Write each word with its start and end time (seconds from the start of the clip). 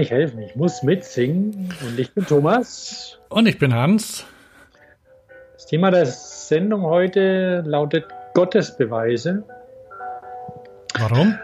nicht 0.00 0.10
helfen. 0.10 0.40
Ich 0.40 0.56
muss 0.56 0.82
mitsingen. 0.82 1.72
Und 1.86 1.98
ich 1.98 2.12
bin 2.12 2.26
Thomas. 2.26 3.18
Und 3.28 3.46
ich 3.46 3.58
bin 3.58 3.74
Hans. 3.74 4.24
Das 5.52 5.66
Thema 5.66 5.90
der 5.90 6.06
Sendung 6.06 6.82
heute 6.82 7.62
lautet 7.66 8.06
Gottesbeweise. 8.34 9.44
Warum? 10.98 11.38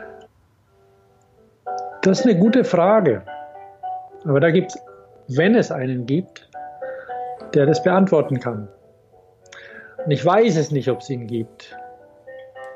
Das 2.03 2.21
ist 2.21 2.27
eine 2.27 2.39
gute 2.39 2.65
Frage. 2.65 3.23
Aber 4.25 4.41
da 4.41 4.51
gibt 4.51 4.73
es, 4.73 4.83
wenn 5.29 5.55
es 5.55 5.71
einen 5.71 6.07
gibt, 6.07 6.49
der 7.55 7.67
das 7.67 7.83
beantworten 7.83 8.41
kann. 8.41 8.69
Und 10.05 10.11
ich 10.11 10.25
weiß 10.25 10.57
es 10.57 10.71
nicht, 10.71 10.89
ob 10.89 11.01
es 11.01 11.11
ihn 11.11 11.27
gibt. 11.27 11.77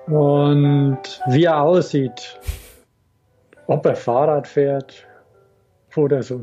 Und 0.07 1.23
wie 1.27 1.45
er 1.45 1.63
aussieht, 1.63 2.39
ob 3.67 3.87
er 3.87 3.97
Fahrrad 3.97 4.47
fährt 4.47 5.07
oder 5.97 6.23
so, 6.23 6.41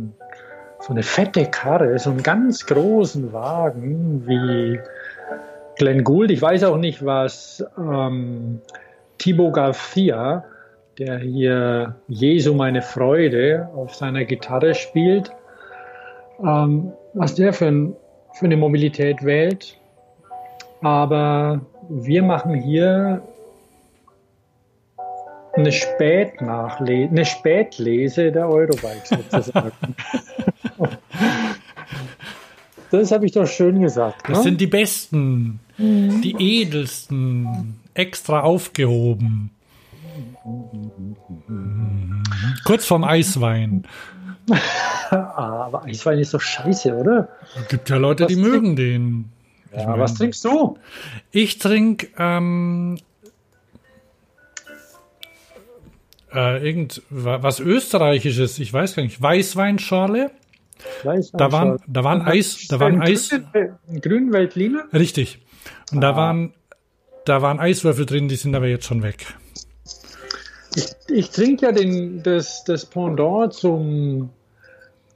so 0.79 0.93
eine 0.93 1.03
fette 1.03 1.45
Karre, 1.45 1.97
so 1.99 2.09
einen 2.09 2.23
ganz 2.23 2.65
großen 2.65 3.31
Wagen 3.33 4.23
wie 4.27 4.79
Glenn 5.77 6.03
Gould. 6.03 6.31
Ich 6.31 6.41
weiß 6.41 6.63
auch 6.65 6.77
nicht, 6.77 7.05
was 7.05 7.65
ähm, 7.77 8.61
Thibaut 9.17 9.53
Garcia, 9.53 10.43
der 10.97 11.19
hier 11.19 11.95
Jesu 12.07 12.53
meine 12.53 12.81
Freude 12.81 13.69
auf 13.75 13.95
seiner 13.95 14.25
Gitarre 14.25 14.73
spielt, 14.73 15.31
ähm, 16.43 16.91
was 17.13 17.35
der 17.35 17.53
für, 17.53 17.67
ein, 17.67 17.95
für 18.33 18.45
eine 18.45 18.57
Mobilität 18.57 19.23
wählt. 19.23 19.77
Aber 20.81 21.61
wir 21.89 22.23
machen 22.23 22.55
hier 22.55 23.21
eine 25.57 25.71
Spätnachlese, 25.71 27.09
eine 27.09 27.25
Spätlese 27.25 28.31
der 28.31 28.47
Eurobike 28.47 29.03
sozusagen. 29.05 29.71
das 32.91 33.11
habe 33.11 33.25
ich 33.25 33.31
doch 33.31 33.47
schön 33.47 33.81
gesagt. 33.81 34.27
Ne? 34.29 34.35
Das 34.35 34.43
sind 34.43 34.61
die 34.61 34.67
besten, 34.67 35.59
mhm. 35.77 36.21
die 36.21 36.61
edelsten, 36.61 37.79
extra 37.93 38.41
aufgehoben. 38.41 39.51
Kurz 42.65 42.85
vorm 42.85 43.03
Eiswein. 43.03 43.85
Aber 45.09 45.83
Eiswein 45.83 46.19
ist 46.19 46.33
doch 46.33 46.41
scheiße, 46.41 46.95
oder? 46.95 47.29
Es 47.59 47.67
gibt 47.67 47.89
ja 47.89 47.97
Leute, 47.97 48.25
was 48.25 48.29
die 48.29 48.37
mögen 48.37 48.75
den. 48.75 49.29
Ja, 49.75 49.87
mein, 49.87 49.99
was 49.99 50.13
trinkst 50.13 50.45
du? 50.45 50.77
Ich 51.31 51.59
trinke 51.59 52.07
ähm, 52.17 52.97
äh, 56.33 56.65
irgend 56.67 57.01
was 57.09 57.59
Österreichisches, 57.59 58.59
ich 58.59 58.71
weiß 58.71 58.95
gar 58.95 59.03
nicht, 59.03 59.21
Weißweinschorle. 59.21 60.31
Weißweinschorle. 61.03 61.37
Da 61.37 61.51
waren, 61.51 61.79
da 61.87 62.03
waren 62.03 62.21
Eis, 62.21 62.67
da 62.67 62.79
waren 62.79 63.01
Eis. 63.01 63.29
Grünweltliner? 64.01 64.85
Richtig. 64.93 65.39
Und 65.91 65.99
ah. 65.99 66.01
da 66.01 66.15
waren, 66.15 66.53
da 67.25 67.41
waren 67.41 67.59
Eiswürfel 67.59 68.05
drin, 68.05 68.27
die 68.27 68.35
sind 68.35 68.55
aber 68.55 68.67
jetzt 68.67 68.85
schon 68.85 69.03
weg. 69.03 69.25
Ich, 70.75 70.85
ich 71.07 71.29
trinke 71.31 71.65
ja 71.65 71.71
den, 71.71 72.21
das, 72.23 72.63
das 72.65 72.85
Pendant 72.85 73.53
zum, 73.53 74.29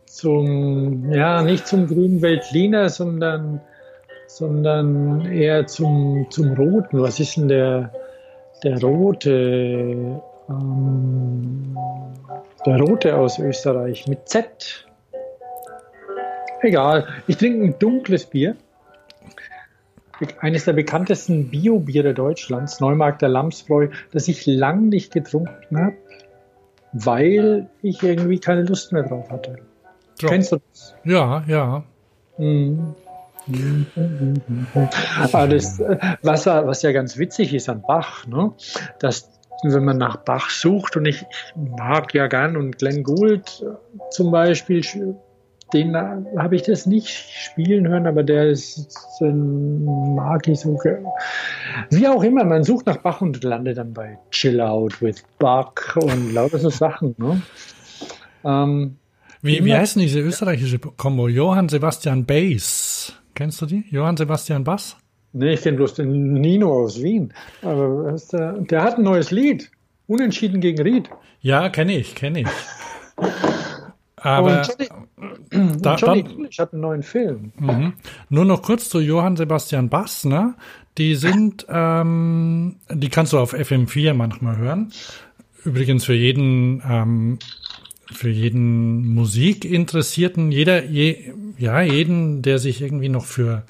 zum, 0.06 1.12
ja, 1.12 1.44
nicht 1.44 1.68
zum 1.68 1.88
Grünweltliner, 1.88 2.90
sondern, 2.90 3.62
sondern 4.28 5.26
eher 5.32 5.68
zum, 5.68 6.28
zum 6.32 6.54
Roten. 6.54 7.02
Was 7.02 7.20
ist 7.20 7.38
denn 7.38 7.48
der, 7.48 7.94
der 8.64 8.82
rote? 8.82 10.22
Ähm, 10.52 11.78
der 12.66 12.80
Rote 12.80 13.16
aus 13.16 13.40
Österreich 13.40 14.08
mit 14.08 14.28
Z. 14.30 14.86
Egal, 16.62 17.08
ich 17.28 17.38
trinke 17.38 17.66
ein 17.66 17.80
dunkles 17.80 18.26
Bier. 18.26 18.56
Eines 20.40 20.66
der 20.66 20.74
bekanntesten 20.74 21.50
Bio-Biere 21.50 22.14
Deutschlands, 22.14 22.80
Neumarkt 22.80 23.24
der 23.24 23.30
Lamsbräu, 23.30 23.88
das 24.12 24.28
ich 24.28 24.46
lang 24.46 24.90
nicht 24.90 25.12
getrunken 25.12 25.78
habe, 25.80 25.96
weil 26.94 27.68
ich 27.82 28.04
irgendwie 28.04 28.38
keine 28.40 28.62
Lust 28.62 28.92
mehr 28.92 29.02
drauf 29.02 29.32
hatte. 29.32 29.56
So. 30.22 30.28
Kennst 30.28 30.52
du 30.52 30.58
das? 30.70 30.94
Ja, 31.04 31.44
ja. 31.48 31.84
Mhm. 32.38 32.94
Das, 35.32 35.80
äh, 35.80 35.98
was, 36.22 36.46
was 36.46 36.82
ja 36.84 36.92
ganz 36.92 37.18
witzig 37.18 37.56
ist 37.56 37.70
an 37.70 37.82
Bach, 37.82 38.28
ne? 38.28 38.54
dass 39.00 39.41
wenn 39.64 39.86
man 39.86 39.98
nach 39.98 40.18
Bach 40.18 40.50
sucht, 40.50 40.98
und 40.98 41.06
ich, 41.06 41.26
mag 41.56 42.14
ja 42.14 42.28
gern 42.28 42.58
und 42.58 42.78
Glenn 42.78 43.04
Gould 43.04 43.66
zum 44.12 44.32
Beispiel, 44.32 44.84
den 45.74 45.96
habe 45.96 46.56
ich 46.56 46.64
das 46.64 46.86
nicht 46.86 47.10
spielen 47.10 47.88
hören, 47.88 48.06
aber 48.06 48.24
der 48.24 48.50
ist, 48.50 48.90
den 49.20 50.16
mag 50.16 50.48
ich 50.48 50.60
so. 50.60 50.78
Wie 51.90 52.08
auch 52.08 52.24
immer, 52.24 52.44
man 52.44 52.64
sucht 52.64 52.86
nach 52.88 52.98
Bach 52.98 53.22
und 53.22 53.44
landet 53.44 53.78
dann 53.78 53.94
bei 53.94 54.18
Chill 54.32 54.60
Out 54.60 55.02
with 55.02 55.24
Bach 55.40 55.96
und 55.96 56.34
lauter 56.34 56.60
so 56.60 56.70
Sachen. 56.70 57.16
Ne? 57.18 57.42
Ähm, 58.44 58.98
wie, 59.42 59.64
wie 59.64 59.74
heißt 59.74 59.96
denn 59.96 60.04
diese 60.04 60.20
österreichische 60.20 60.80
Kombo? 60.80 61.28
Johann 61.28 61.70
Sebastian 61.70 62.26
Bass. 62.26 63.14
Kennst 63.34 63.62
du 63.62 63.66
die? 63.66 63.86
Johann 63.90 64.18
Sebastian 64.18 64.64
Bass? 64.64 64.98
Nee, 65.34 65.54
ich 65.54 65.62
kenne 65.62 65.78
bloß 65.78 65.96
den 65.96 66.34
Nino 66.34 66.84
aus 66.84 67.02
Wien. 67.02 67.34
Aber 67.62 68.16
der, 68.32 68.54
der 68.54 68.84
hat 68.84 68.98
ein 68.98 69.04
neues 69.04 69.32
Lied. 69.32 69.72
Unentschieden 70.08 70.60
gegen 70.60 70.82
Ried. 70.82 71.10
Ja, 71.40 71.70
kenne 71.70 71.98
ich, 71.98 72.16
kenne 72.16 72.42
ich. 72.42 72.48
Aber 74.18 74.62
und 75.52 75.84
da, 75.84 75.96
Johnny 75.96 76.20
English 76.20 76.60
hat 76.60 76.74
einen 76.74 76.82
neuen 76.82 77.02
Film. 77.02 77.52
Mhm. 77.58 77.94
Nur 78.30 78.46
noch 78.46 78.62
kurz 78.62 78.88
zu 78.90 79.00
Johann 79.00 79.36
Sebastian 79.36 79.90
Bass, 79.90 80.26
ne? 80.26 80.54
Die 80.98 81.16
sind, 81.16 81.66
ähm, 81.70 82.76
die 82.92 83.10
kannst 83.10 83.34
du 83.34 83.40
auf 83.40 83.54
FM4 83.54 84.14
manchmal 84.14 84.58
hören. 84.58 84.92
Übrigens 85.64 86.06
für 86.06 86.14
jeden, 86.14 86.84
ähm, 86.88 87.40
für 88.12 88.30
jeden 88.30 89.14
Musikinteressierten, 89.14 90.52
jeder, 90.52 90.86
je, 90.86 91.34
ja, 91.58 91.82
jeden, 91.82 92.42
der 92.42 92.60
sich 92.60 92.82
irgendwie 92.82 93.10
noch 93.10 93.26
für 93.26 93.64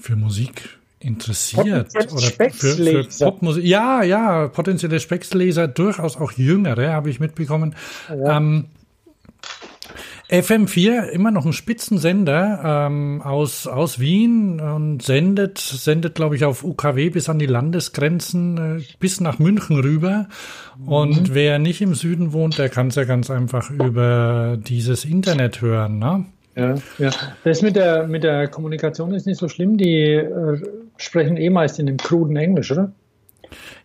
für 0.00 0.16
Musik 0.16 0.80
interessiert 1.00 1.94
oder 2.12 2.50
für, 2.50 2.50
für 2.50 3.04
Popmusik. 3.04 3.64
Ja, 3.64 4.02
ja, 4.02 4.48
potenzielle 4.48 5.00
Specksleser, 5.00 5.66
durchaus 5.66 6.16
auch 6.16 6.32
jüngere, 6.32 6.92
habe 6.92 7.10
ich 7.10 7.20
mitbekommen. 7.20 7.74
Ja. 8.08 8.36
Ähm, 8.36 8.66
FM4, 10.30 11.08
immer 11.08 11.32
noch 11.32 11.44
ein 11.44 11.52
Spitzensender 11.52 12.86
ähm, 12.86 13.20
aus, 13.20 13.66
aus 13.66 13.98
Wien 13.98 14.60
und 14.60 15.02
sendet, 15.02 15.58
sendet, 15.58 16.14
glaube 16.14 16.36
ich, 16.36 16.44
auf 16.44 16.62
UKW 16.62 17.10
bis 17.10 17.28
an 17.28 17.40
die 17.40 17.46
Landesgrenzen, 17.46 18.78
äh, 18.78 18.82
bis 19.00 19.20
nach 19.20 19.40
München 19.40 19.80
rüber. 19.80 20.28
Und 20.86 21.30
mhm. 21.30 21.34
wer 21.34 21.58
nicht 21.58 21.80
im 21.80 21.94
Süden 21.94 22.32
wohnt, 22.32 22.58
der 22.58 22.68
kann 22.68 22.88
es 22.88 22.94
ja 22.94 23.04
ganz 23.04 23.28
einfach 23.28 23.70
über 23.70 24.56
dieses 24.56 25.04
Internet 25.04 25.62
hören. 25.62 25.98
Ne? 25.98 26.26
Ja, 26.56 26.74
ja. 26.98 27.10
Das 27.44 27.62
mit 27.62 27.76
der, 27.76 28.06
mit 28.06 28.24
der 28.24 28.48
Kommunikation 28.48 29.14
ist 29.14 29.26
nicht 29.26 29.38
so 29.38 29.48
schlimm. 29.48 29.76
Die 29.76 30.14
äh, 30.14 30.62
sprechen 30.96 31.36
eh 31.36 31.50
meist 31.50 31.78
in 31.78 31.86
dem 31.86 31.96
kruden 31.96 32.36
Englisch, 32.36 32.72
oder? 32.72 32.92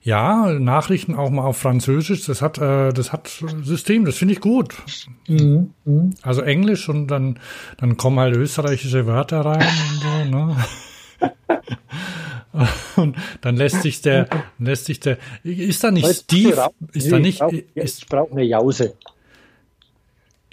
Ja, 0.01 0.51
Nachrichten 0.51 1.15
auch 1.15 1.29
mal 1.29 1.43
auf 1.43 1.57
Französisch. 1.57 2.25
Das 2.25 2.41
hat, 2.41 2.57
äh, 2.57 2.91
das 2.93 3.11
hat 3.11 3.29
System. 3.63 4.05
Das 4.05 4.17
finde 4.17 4.33
ich 4.33 4.39
gut. 4.39 4.75
Mhm, 5.27 5.73
mh. 5.85 6.09
Also 6.21 6.41
Englisch 6.41 6.89
und 6.89 7.07
dann, 7.07 7.39
dann 7.77 7.97
kommen 7.97 8.19
halt 8.19 8.35
österreichische 8.35 9.07
Wörter 9.07 9.41
rein 9.41 9.67
und 9.67 10.01
so. 10.01 10.37
Ne? 10.37 10.55
und 12.95 13.15
dann 13.41 13.55
lässt 13.55 13.81
sich 13.81 14.01
der, 14.01 14.27
lässt 14.59 14.85
sich 14.85 14.99
der, 14.99 15.17
ist 15.43 15.83
da 15.83 15.91
nicht 15.91 16.07
Steve, 16.07 16.69
ist 16.93 17.11
da 17.11 17.19
nicht, 17.19 17.41
ist, 17.73 18.03
ich 18.03 18.07
brauche 18.07 18.31
eine 18.31 18.43
Jause. 18.43 18.93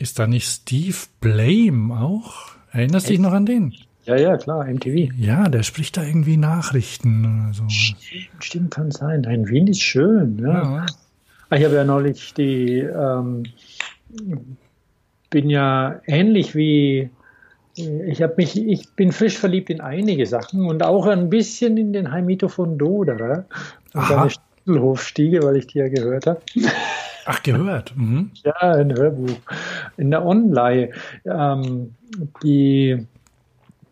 Ist 0.02 0.18
da 0.18 0.26
nicht 0.26 0.48
Steve 0.48 0.96
Blame 1.20 1.94
auch? 1.96 2.56
Erinnerst 2.72 3.06
du 3.06 3.12
dich 3.12 3.20
noch 3.20 3.30
an 3.30 3.46
den? 3.46 3.72
Ja, 4.04 4.16
ja, 4.16 4.36
klar, 4.36 4.66
MTV. 4.66 5.12
Ja, 5.16 5.48
der 5.48 5.62
spricht 5.62 5.96
da 5.96 6.02
irgendwie 6.02 6.36
Nachrichten. 6.36 7.52
So. 7.52 7.68
Stimmt, 7.68 8.28
stimmt, 8.40 8.70
kann 8.72 8.90
sein. 8.90 9.20
Nein, 9.20 9.46
Wien 9.46 9.68
ist 9.68 9.80
schön. 9.80 10.40
Ja. 10.40 10.48
ja. 10.48 10.86
Ah, 11.50 11.56
ich 11.56 11.64
habe 11.64 11.76
ja 11.76 11.84
neulich 11.84 12.34
die, 12.34 12.80
ähm, 12.80 13.44
bin 15.30 15.48
ja 15.48 16.00
ähnlich 16.06 16.56
wie, 16.56 17.08
ich 17.76 18.22
habe 18.22 18.34
mich, 18.38 18.56
ich 18.56 18.90
bin 18.96 19.12
frisch 19.12 19.38
verliebt 19.38 19.70
in 19.70 19.80
einige 19.80 20.26
Sachen 20.26 20.66
und 20.66 20.82
auch 20.82 21.06
ein 21.06 21.30
bisschen 21.30 21.76
in 21.76 21.92
den 21.92 22.10
Heimito 22.10 22.48
von 22.48 22.76
Doderer 22.76 23.44
und 23.94 24.06
seine 24.08 24.30
Stilhofstiege, 24.30 25.44
weil 25.44 25.58
ich 25.58 25.68
die 25.68 25.78
ja 25.78 25.86
gehört 25.86 26.26
habe. 26.26 26.40
Ach, 27.24 27.42
gehört. 27.42 27.96
Mhm. 27.96 28.30
Ja, 28.44 28.54
ein 28.56 28.94
Hörbuch. 28.94 29.36
in 29.96 30.10
der 30.10 30.24
Online. 30.24 30.90
Ähm, 31.24 31.94
die, 32.42 33.06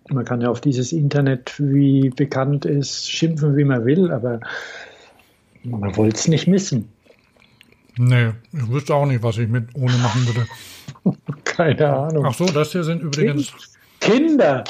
man 0.08 0.24
kann 0.24 0.40
ja 0.40 0.50
auf 0.50 0.60
dieses 0.60 0.92
Internet, 0.92 1.54
wie 1.58 2.10
bekannt 2.10 2.64
ist, 2.64 3.10
schimpfen, 3.10 3.56
wie 3.56 3.64
man 3.64 3.84
will, 3.84 4.10
aber 4.10 4.40
man 5.62 5.96
wollte 5.96 6.16
es 6.16 6.28
nicht 6.28 6.46
missen. 6.46 6.88
Nee, 7.96 8.30
ich 8.52 8.68
wüsste 8.68 8.94
auch 8.94 9.06
nicht, 9.06 9.22
was 9.22 9.38
ich 9.38 9.48
mit 9.48 9.68
ohne 9.74 9.96
machen 9.98 10.26
würde. 10.26 10.46
Keine 11.44 11.94
Ahnung. 11.94 12.24
Ach 12.26 12.34
so, 12.34 12.46
das 12.46 12.72
hier 12.72 12.84
sind 12.84 13.02
übrigens. 13.02 13.52
Kinder! 14.00 14.64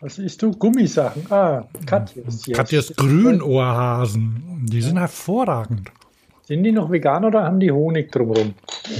Was 0.00 0.18
isst 0.18 0.42
du? 0.42 0.52
Gummisachen. 0.52 1.24
Ah, 1.30 1.64
Katjes. 1.86 2.44
Katjes 2.52 2.94
Grünohrhasen. 2.94 4.66
Die 4.70 4.80
sind 4.80 4.96
hervorragend. 4.98 5.90
Sind 6.48 6.64
die 6.64 6.72
noch 6.72 6.90
vegan 6.90 7.26
oder 7.26 7.42
haben 7.44 7.60
die 7.60 7.70
Honig 7.70 8.10
drumherum? 8.10 8.54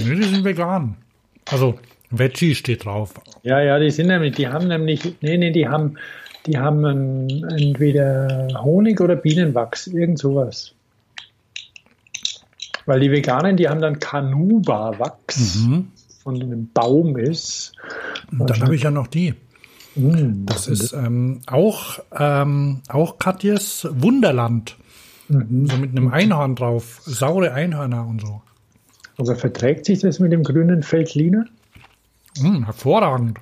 Nee, 0.05 0.17
die 0.17 0.23
sind 0.23 0.45
vegan. 0.45 0.97
Also, 1.51 1.79
Veggie 2.11 2.55
steht 2.55 2.85
drauf. 2.85 3.15
Ja, 3.43 3.59
ja, 3.63 3.79
die 3.79 3.91
sind 3.91 4.09
nämlich, 4.09 4.35
die 4.37 4.49
haben 4.49 4.69
nämlich, 4.69 5.15
nee, 5.23 5.39
nee, 5.39 5.51
die 5.51 5.67
haben, 5.67 5.95
die 6.45 6.59
haben 6.59 6.85
ähm, 6.85 7.45
entweder 7.49 8.49
Honig 8.63 9.01
oder 9.01 9.17
Bienenwachs, 9.17 9.87
irgend 9.87 10.19
sowas. 10.19 10.75
Weil 12.85 13.01
die 13.01 13.11
Veganen, 13.11 13.57
die 13.57 13.67
haben 13.67 13.81
dann 13.81 13.99
Kanuba-Wachs 13.99 15.57
Mhm. 15.67 15.89
von 16.23 16.35
einem 16.43 16.69
Baum 16.75 17.17
ist. 17.17 17.73
Und 18.31 18.51
dann 18.51 18.61
habe 18.61 18.75
ich 18.77 18.83
ja 18.83 18.91
noch 18.91 19.07
die. 19.07 19.33
Mm, 19.95 20.45
Das 20.45 20.67
ist 20.67 20.93
ähm, 20.93 21.41
auch, 21.47 21.99
ähm, 22.15 22.83
auch 22.91 23.19
Katjes 23.19 23.89
Wunderland. 23.91 24.77
Mhm. 25.29 25.67
So 25.67 25.77
mit 25.77 25.91
einem 25.91 26.09
Einhorn 26.13 26.55
drauf. 26.57 27.01
Saure 27.05 27.53
Einhörner 27.53 28.07
und 28.07 28.21
so. 28.21 28.43
Also 29.19 29.35
verträgt 29.35 29.85
sich 29.85 30.01
das 30.01 30.21
mit 30.21 30.33
dem 30.33 30.43
grünen 30.43 30.83
Feldliner? 30.83 31.47
Mm, 32.41 32.65
hervorragend. 32.65 33.39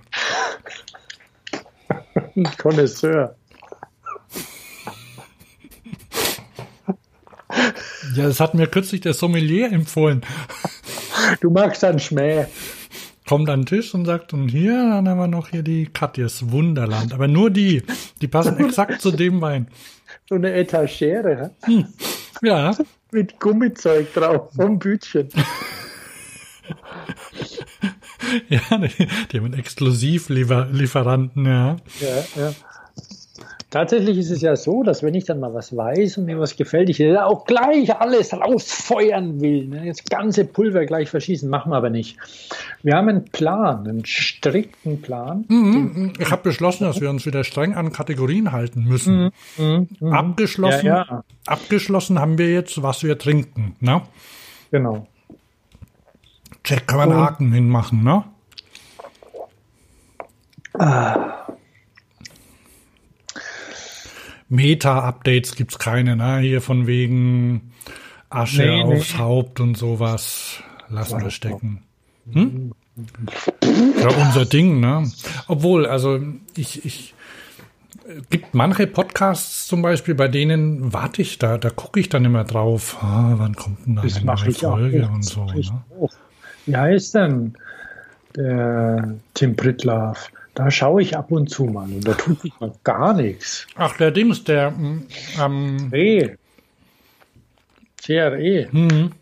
Connoisseur. 2.58 3.36
Ja, 8.14 8.24
das 8.24 8.40
hat 8.40 8.54
mir 8.54 8.66
kürzlich 8.66 9.02
der 9.02 9.14
Sommelier 9.14 9.70
empfohlen. 9.70 10.22
Du 11.40 11.50
magst 11.50 11.82
dann 11.82 11.98
Schmäh. 11.98 12.46
Kommt 13.28 13.50
an 13.50 13.60
den 13.60 13.66
Tisch 13.66 13.92
und 13.92 14.04
sagt, 14.04 14.32
und 14.32 14.48
hier, 14.48 14.72
dann 14.72 15.08
haben 15.08 15.18
wir 15.18 15.26
noch 15.26 15.48
hier 15.48 15.62
die 15.62 15.86
Katjes 15.86 16.50
Wunderland. 16.50 17.12
Aber 17.12 17.26
nur 17.26 17.50
die. 17.50 17.82
Die 18.20 18.28
passen 18.28 18.56
exakt 18.64 19.00
zu 19.00 19.10
dem 19.10 19.40
Wein. 19.40 19.68
So 20.28 20.34
eine 20.34 20.52
Etagere 20.54 21.52
hä? 21.66 21.84
Ja, 22.42 22.76
mit 23.12 23.40
Gummizeug 23.40 24.12
drauf 24.12 24.52
vom 24.54 24.78
Bütchen. 24.78 25.30
ja, 28.48 28.60
die, 28.78 29.08
die 29.30 29.38
haben 29.38 29.46
einen 29.46 29.54
Exklusivlieferanten, 29.54 31.46
ja. 31.46 31.76
Ja, 32.00 32.24
ja. 32.34 32.52
Tatsächlich 33.68 34.16
ist 34.16 34.30
es 34.30 34.42
ja 34.42 34.54
so, 34.54 34.84
dass 34.84 35.02
wenn 35.02 35.14
ich 35.14 35.24
dann 35.24 35.40
mal 35.40 35.52
was 35.52 35.76
weiß 35.76 36.18
und 36.18 36.26
mir 36.26 36.38
was 36.38 36.56
gefällt, 36.56 36.88
ich 36.88 37.04
auch 37.18 37.44
gleich 37.46 37.96
alles 37.96 38.32
rausfeuern 38.32 39.40
will. 39.40 39.66
Ne? 39.66 39.86
Das 39.86 40.04
ganze 40.04 40.44
Pulver 40.44 40.86
gleich 40.86 41.10
verschießen, 41.10 41.50
machen 41.50 41.72
wir 41.72 41.76
aber 41.76 41.90
nicht. 41.90 42.16
Wir 42.84 42.94
haben 42.94 43.08
einen 43.08 43.24
Plan, 43.24 43.86
einen 43.88 44.04
strikten 44.06 45.02
Plan. 45.02 45.44
Mhm, 45.48 46.12
Ich 46.20 46.30
habe 46.30 46.42
beschlossen, 46.44 46.84
dass 46.84 47.00
wir 47.00 47.10
uns 47.10 47.26
wieder 47.26 47.42
streng 47.42 47.74
an 47.74 47.92
Kategorien 47.92 48.52
halten 48.52 48.84
müssen. 48.84 49.32
Abgeschlossen, 50.00 50.86
Ja, 50.86 51.04
ja. 51.08 51.24
abgeschlossen 51.46 52.20
haben 52.20 52.38
wir 52.38 52.52
jetzt, 52.52 52.82
was 52.84 53.02
wir 53.02 53.18
trinken. 53.18 53.74
Ne? 53.80 54.00
Genau. 54.70 55.08
Check, 56.62 56.86
kann 56.86 56.98
man 56.98 57.10
einen 57.12 57.20
Haken 57.20 57.52
hinmachen, 57.52 58.04
ne? 58.04 58.24
Meta-Updates 64.48 65.56
gibt's 65.56 65.78
keine, 65.78 66.16
ne? 66.16 66.38
Hier 66.38 66.60
von 66.60 66.86
wegen 66.86 67.72
Asche 68.30 68.62
Nee, 68.62 68.84
nee. 68.84 68.96
aufs 68.96 69.18
Haupt 69.18 69.60
und 69.60 69.76
sowas. 69.76 70.58
Lassen 70.88 71.20
wir 71.20 71.30
stecken. 71.30 71.82
Hm? 72.30 72.72
Ja, 74.00 74.08
unser 74.08 74.46
Ding, 74.46 74.80
ne? 74.80 75.10
Obwohl, 75.48 75.86
also 75.86 76.20
ich, 76.56 76.84
ich 76.84 77.14
es 78.08 78.28
gibt 78.30 78.54
manche 78.54 78.86
Podcasts 78.86 79.66
zum 79.66 79.82
Beispiel, 79.82 80.14
bei 80.14 80.28
denen 80.28 80.92
warte 80.92 81.22
ich 81.22 81.38
da, 81.38 81.58
da 81.58 81.70
gucke 81.70 81.98
ich 81.98 82.08
dann 82.08 82.24
immer 82.24 82.44
drauf, 82.44 82.96
ah, 83.02 83.34
wann 83.36 83.56
kommt 83.56 83.84
denn 83.86 83.96
da 83.96 84.02
Das 84.02 84.16
eine 84.18 84.26
neue. 84.26 84.52
Folge 84.52 85.08
und 85.08 85.24
so. 85.24 85.44
Ne? 85.44 85.70
Wie 86.66 86.76
heißt 86.76 87.14
denn 87.16 87.54
der 88.36 89.16
Tim 89.34 89.56
Pritlaff? 89.56 90.30
Da 90.56 90.70
schaue 90.70 91.02
ich 91.02 91.14
ab 91.14 91.30
und 91.30 91.50
zu 91.50 91.66
mal 91.66 91.84
und 91.84 92.08
da 92.08 92.14
tut 92.14 92.40
sich 92.40 92.52
mal 92.60 92.72
gar 92.82 93.12
nichts. 93.12 93.66
Ach, 93.74 93.94
der 93.98 94.10
Dings, 94.10 94.42
der 94.42 94.70
mm, 94.70 95.06
ähm, 95.38 95.88
Hey. 95.90 96.34
CRE. 98.02 98.68
hm, 98.70 99.12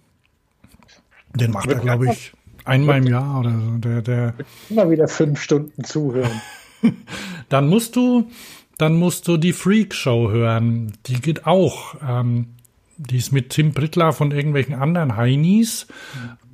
den 1.34 1.50
macht 1.50 1.68
er, 1.68 1.80
glaube 1.80 2.08
ich, 2.08 2.32
einmal 2.64 2.98
im 2.98 3.08
Jahr 3.08 3.40
oder 3.40 3.50
so. 3.50 3.78
Der, 3.78 4.02
der, 4.02 4.34
Immer 4.70 4.88
wieder 4.88 5.08
fünf 5.08 5.42
Stunden 5.42 5.82
zuhören. 5.82 6.40
dann 7.48 7.66
musst 7.68 7.96
du, 7.96 8.30
dann 8.78 8.94
musst 8.94 9.26
du 9.26 9.36
die 9.36 9.52
Freak 9.52 9.92
Show 9.92 10.30
hören. 10.30 10.92
Die 11.06 11.20
geht 11.20 11.46
auch. 11.46 11.96
Ähm, 12.06 12.54
die 12.96 13.16
ist 13.16 13.32
mit 13.32 13.50
Tim 13.50 13.74
Prittler 13.74 14.12
von 14.12 14.30
irgendwelchen 14.30 14.76
anderen 14.76 15.16
Heinis 15.16 15.88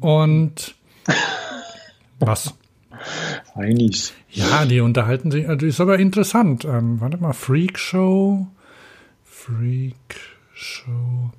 und 0.00 0.74
was? 2.18 2.54
Heinis. 3.54 4.12
Ja, 4.30 4.64
die 4.64 4.80
unterhalten 4.80 5.30
sich, 5.30 5.48
also 5.48 5.66
ist 5.66 5.80
aber 5.80 5.98
interessant. 5.98 6.64
Ähm, 6.64 7.00
warte 7.00 7.18
mal, 7.18 7.32
Freak 7.32 7.78
Show. 7.78 8.46
Freak 9.24 10.16
Show. 10.54 11.30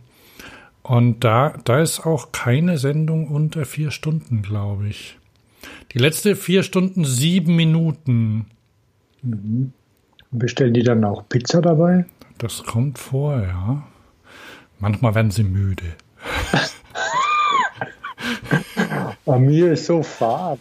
Und 0.83 1.23
da, 1.23 1.53
da 1.63 1.81
ist 1.81 2.05
auch 2.05 2.31
keine 2.31 2.77
Sendung 2.77 3.27
unter 3.27 3.65
vier 3.65 3.91
Stunden, 3.91 4.41
glaube 4.41 4.87
ich. 4.87 5.17
Die 5.93 5.99
letzte 5.99 6.35
vier 6.35 6.63
Stunden, 6.63 7.05
sieben 7.05 7.55
Minuten. 7.55 8.47
Bestellen 10.31 10.73
die 10.73 10.83
dann 10.83 11.03
auch 11.03 11.27
Pizza 11.29 11.61
dabei? 11.61 12.05
Das 12.37 12.63
kommt 12.63 12.97
vor, 12.97 13.39
ja. 13.39 13.83
Manchmal 14.79 15.13
werden 15.13 15.31
sie 15.31 15.43
müde. 15.43 15.83
Bei 19.25 19.37
mir 19.37 19.73
ist 19.73 19.85
so 19.85 20.01
fad. 20.01 20.59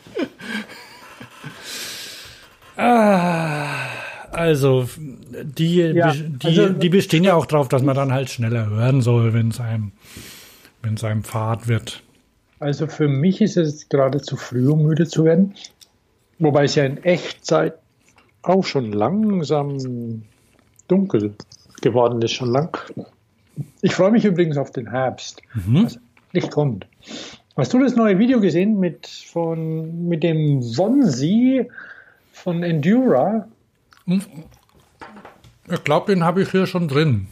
Also, 4.32 4.88
die, 5.42 5.76
Ja, 5.76 6.12
die, 6.12 6.46
also- 6.46 6.68
die 6.70 6.88
bestehen 6.88 7.24
ja 7.24 7.34
auch 7.34 7.46
drauf, 7.46 7.68
dass 7.68 7.82
man 7.82 7.94
dann 7.96 8.12
halt 8.12 8.30
schneller 8.30 8.68
hören 8.70 9.02
soll, 9.02 9.34
wenn 9.34 9.48
es 9.48 9.60
einem, 9.60 9.92
wenn 10.82 10.94
es 10.94 11.04
einem 11.04 11.24
fad 11.24 11.68
wird. 11.68 12.02
Also 12.58 12.86
für 12.86 13.08
mich 13.08 13.40
ist 13.40 13.56
es 13.56 13.88
gerade 13.88 14.20
zu 14.20 14.36
früh, 14.36 14.68
um 14.68 14.82
müde 14.82 15.06
zu 15.06 15.24
werden. 15.24 15.54
Wobei 16.38 16.64
es 16.64 16.74
ja 16.74 16.84
in 16.84 17.02
Echtzeit 17.04 17.74
auch 18.42 18.64
schon 18.64 18.92
langsam 18.92 20.22
dunkel 20.88 21.34
geworden 21.82 22.20
ist, 22.22 22.32
schon 22.32 22.50
lang. 22.50 22.76
Ich 23.82 23.94
freue 23.94 24.10
mich 24.10 24.24
übrigens 24.24 24.56
auf 24.56 24.70
den 24.70 24.90
Herbst, 24.90 25.42
was 25.54 25.98
nicht 26.32 26.50
kommt. 26.50 26.86
Hast 27.56 27.72
du 27.74 27.78
das 27.78 27.96
neue 27.96 28.18
Video 28.18 28.40
gesehen 28.40 28.78
mit, 28.78 29.06
von, 29.06 30.08
mit 30.08 30.22
dem 30.22 30.60
Wonsi 30.78 31.66
von 32.40 32.62
Endura? 32.62 33.48
Ich 34.06 35.84
glaube, 35.84 36.12
den 36.12 36.24
habe 36.24 36.42
ich 36.42 36.50
hier 36.50 36.66
schon 36.66 36.88
drin. 36.88 37.28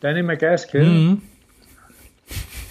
Danny 0.00 0.22
McGaskill? 0.22 1.18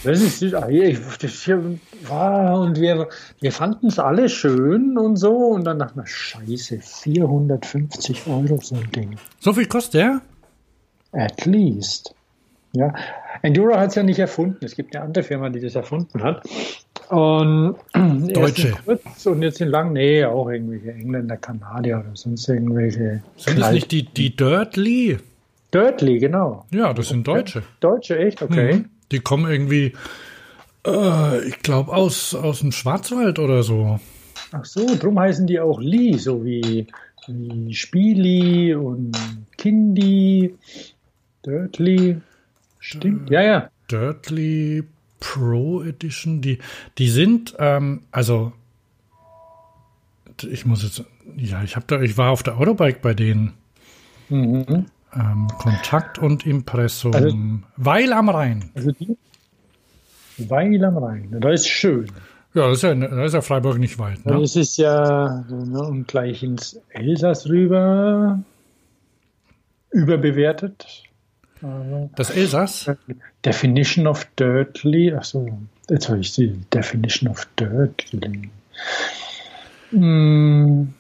Das 0.03 0.21
ist 0.21 0.39
süß. 0.39 0.53
Ah, 0.53 0.67
hier, 0.67 0.89
ich, 0.89 0.99
das 1.17 1.43
hier, 1.43 1.79
wow, 2.07 2.59
und 2.59 2.79
wir, 2.79 3.09
wir 3.41 3.51
fanden 3.51 3.87
es 3.87 3.99
alle 3.99 4.29
schön 4.29 4.97
und 4.97 5.15
so. 5.17 5.35
Und 5.35 5.65
dann 5.65 5.79
dachten 5.79 5.99
wir, 5.99 6.05
scheiße, 6.05 6.79
450 6.79 8.27
Euro 8.27 8.57
so 8.61 8.75
ein 8.75 8.91
Ding. 8.91 9.17
So 9.39 9.53
viel 9.53 9.65
kostet 9.65 9.95
der? 9.95 10.21
At 11.13 11.45
least. 11.45 12.13
Ja. 12.73 12.93
Enduro 13.41 13.75
hat 13.75 13.89
es 13.89 13.95
ja 13.95 14.03
nicht 14.03 14.19
erfunden. 14.19 14.63
Es 14.63 14.75
gibt 14.75 14.95
eine 14.95 15.05
andere 15.05 15.23
Firma, 15.23 15.49
die 15.49 15.59
das 15.59 15.75
erfunden 15.75 16.21
hat. 16.23 16.47
Und 17.09 17.75
Deutsche. 18.33 18.73
kurz 18.85 19.25
und 19.25 19.41
jetzt 19.41 19.61
in 19.61 19.69
lang, 19.69 19.93
nee, 19.93 20.25
auch 20.25 20.49
irgendwelche 20.49 20.91
Engländer, 20.91 21.37
Kanadier 21.37 21.99
oder 21.99 22.15
sonst 22.15 22.47
irgendwelche. 22.49 23.23
Sind 23.37 23.59
das 23.59 23.71
nicht 23.71 23.91
die, 23.91 24.03
die 24.03 24.35
Dirtly? 24.35 25.17
Dirtly, 25.73 26.19
genau. 26.19 26.65
Ja, 26.71 26.93
das 26.93 27.09
sind 27.09 27.27
Deutsche. 27.27 27.63
Deutsche, 27.79 28.17
echt? 28.17 28.41
Okay. 28.41 28.85
Die 29.11 29.19
kommen 29.19 29.49
irgendwie, 29.49 29.93
äh, 30.85 31.47
ich 31.47 31.59
glaube, 31.59 31.93
aus, 31.93 32.35
aus 32.35 32.59
dem 32.59 32.71
Schwarzwald 32.71 33.39
oder 33.39 33.63
so. 33.63 33.99
Ach 34.51 34.65
so, 34.65 34.85
drum 34.97 35.19
heißen 35.19 35.47
die 35.47 35.59
auch 35.59 35.79
Lee, 35.79 36.17
so 36.17 36.43
wie, 36.43 36.87
wie 37.27 37.73
Spieli 37.73 38.75
und 38.75 39.17
Kindi, 39.57 40.55
Dirtly. 41.45 42.17
Stimmt, 42.79 43.29
ja, 43.29 43.41
ja. 43.41 43.69
Dirtly 43.89 44.83
Pro 45.19 45.83
Edition, 45.83 46.41
die, 46.41 46.59
die 46.97 47.09
sind, 47.09 47.55
ähm, 47.59 48.01
also 48.11 48.53
ich 50.43 50.65
muss 50.65 50.83
jetzt, 50.83 51.03
ja, 51.35 51.63
ich 51.63 51.75
habe 51.75 51.85
da, 51.87 52.01
ich 52.01 52.17
war 52.17 52.31
auf 52.31 52.43
der 52.43 52.57
Autobike 52.57 53.01
bei 53.01 53.13
denen. 53.13 53.53
Mhm. 54.29 54.85
Ähm, 55.13 55.47
Kontakt 55.57 56.19
und 56.19 56.45
Impressum. 56.45 57.13
Also, 57.13 57.35
Weil 57.77 58.13
am 58.13 58.29
Rhein. 58.29 58.69
Also 58.75 58.91
die, 58.91 59.17
Weil 60.37 60.83
am 60.83 60.97
Rhein. 60.97 61.35
Da 61.39 61.49
ist 61.49 61.67
schön. 61.67 62.07
Ja, 62.53 62.67
das 62.69 62.77
ist 62.77 62.83
ja, 62.83 62.95
da 62.95 63.25
ist 63.25 63.33
ja 63.33 63.41
Freiburg 63.41 63.77
nicht 63.77 63.99
weit. 63.99 64.25
Ne? 64.25 64.39
Das 64.39 64.55
ist 64.55 64.77
ja 64.77 65.45
ne, 65.49 65.79
und 65.79 66.07
gleich 66.07 66.43
ins 66.43 66.79
Elsass 66.89 67.47
rüber 67.47 68.39
überbewertet. 69.91 71.03
Das 72.15 72.29
Elsass? 72.29 72.91
Definition 73.43 74.07
of 74.07 74.25
Dirtly. 74.37 75.13
Achso, 75.13 75.57
jetzt 75.89 76.09
habe 76.09 76.19
ich 76.19 76.33
die 76.33 76.59
Definition 76.73 77.29
of 77.29 77.47
Dirtly. 77.57 78.49
Hm. 79.91 80.93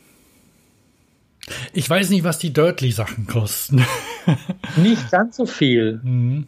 Ich 1.73 1.89
weiß 1.89 2.09
nicht, 2.09 2.23
was 2.23 2.39
die 2.39 2.51
Dirtly-Sachen 2.51 3.27
kosten. 3.27 3.85
nicht 4.75 5.11
ganz 5.11 5.37
so 5.37 5.45
viel. 5.45 5.99
Mhm. 6.03 6.47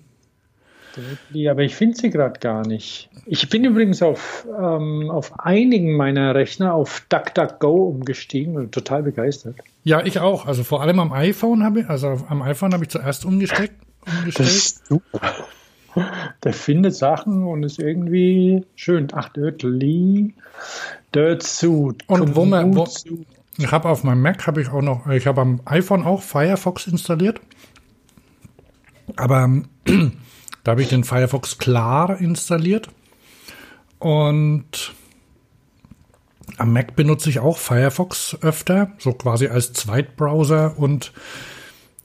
Dirtly, 0.96 1.50
aber 1.50 1.62
ich 1.62 1.76
finde 1.76 1.98
sie 1.98 2.10
gerade 2.10 2.40
gar 2.40 2.68
nicht. 2.68 3.10
Ich 3.26 3.48
bin 3.50 3.64
übrigens 3.64 4.02
auf, 4.02 4.48
ähm, 4.60 5.10
auf 5.10 5.40
einigen 5.40 5.96
meiner 5.96 6.34
Rechner 6.36 6.74
auf 6.74 7.06
DuckDuckGo 7.10 7.90
umgestiegen 7.90 8.58
und 8.58 8.72
total 8.74 9.04
begeistert. 9.04 9.56
Ja, 9.84 10.04
ich 10.04 10.20
auch. 10.20 10.48
Also 10.48 10.64
vor 10.64 10.82
allem 10.82 11.00
am 11.00 11.14
iPhone 11.14 11.64
habe 11.64 11.82
ich, 11.82 11.90
also 11.90 12.18
am 12.28 12.42
iPhone 12.42 12.74
habe 12.74 12.84
ich 12.84 12.90
zuerst 12.90 13.24
umgesteckt. 13.24 13.76
Umgestellt. 14.06 14.50
Das 14.50 14.56
ist 14.56 14.88
super. 14.88 15.36
Der 16.44 16.54
findet 16.54 16.96
Sachen 16.96 17.46
und 17.46 17.64
ist 17.64 17.80
irgendwie 17.80 18.66
schön. 18.76 19.08
Ach, 19.14 19.30
Dirtly, 19.30 20.34
Dirt 21.14 21.44
Suit. 21.44 22.04
Und 22.08 22.36
wo 22.36 22.46
man, 22.46 22.76
wo, 22.76 22.88
ich 23.58 23.72
habe 23.72 23.90
auf 23.90 24.04
meinem 24.04 24.22
Mac 24.22 24.48
habe 24.48 24.62
ich 24.62 24.70
auch 24.70 24.82
noch, 24.82 25.08
ich 25.08 25.28
habe 25.28 25.42
am 25.42 25.62
iPhone 25.66 26.06
auch 26.06 26.22
Firefox 26.22 26.88
installiert. 26.88 27.42
Aber 29.16 29.50
da 30.64 30.72
habe 30.72 30.82
ich 30.82 30.90
den 30.90 31.04
Firefox 31.04 31.58
klar 31.58 32.20
installiert. 32.20 32.90
Und 33.98 34.94
am 36.58 36.74
Mac 36.74 36.96
benutze 36.96 37.30
ich 37.30 37.40
auch 37.40 37.58
Firefox 37.58 38.38
öfter, 38.42 38.92
so 38.98 39.14
quasi 39.14 39.48
als 39.48 39.74
Zweitbrowser 39.74 40.78
und 40.78 41.12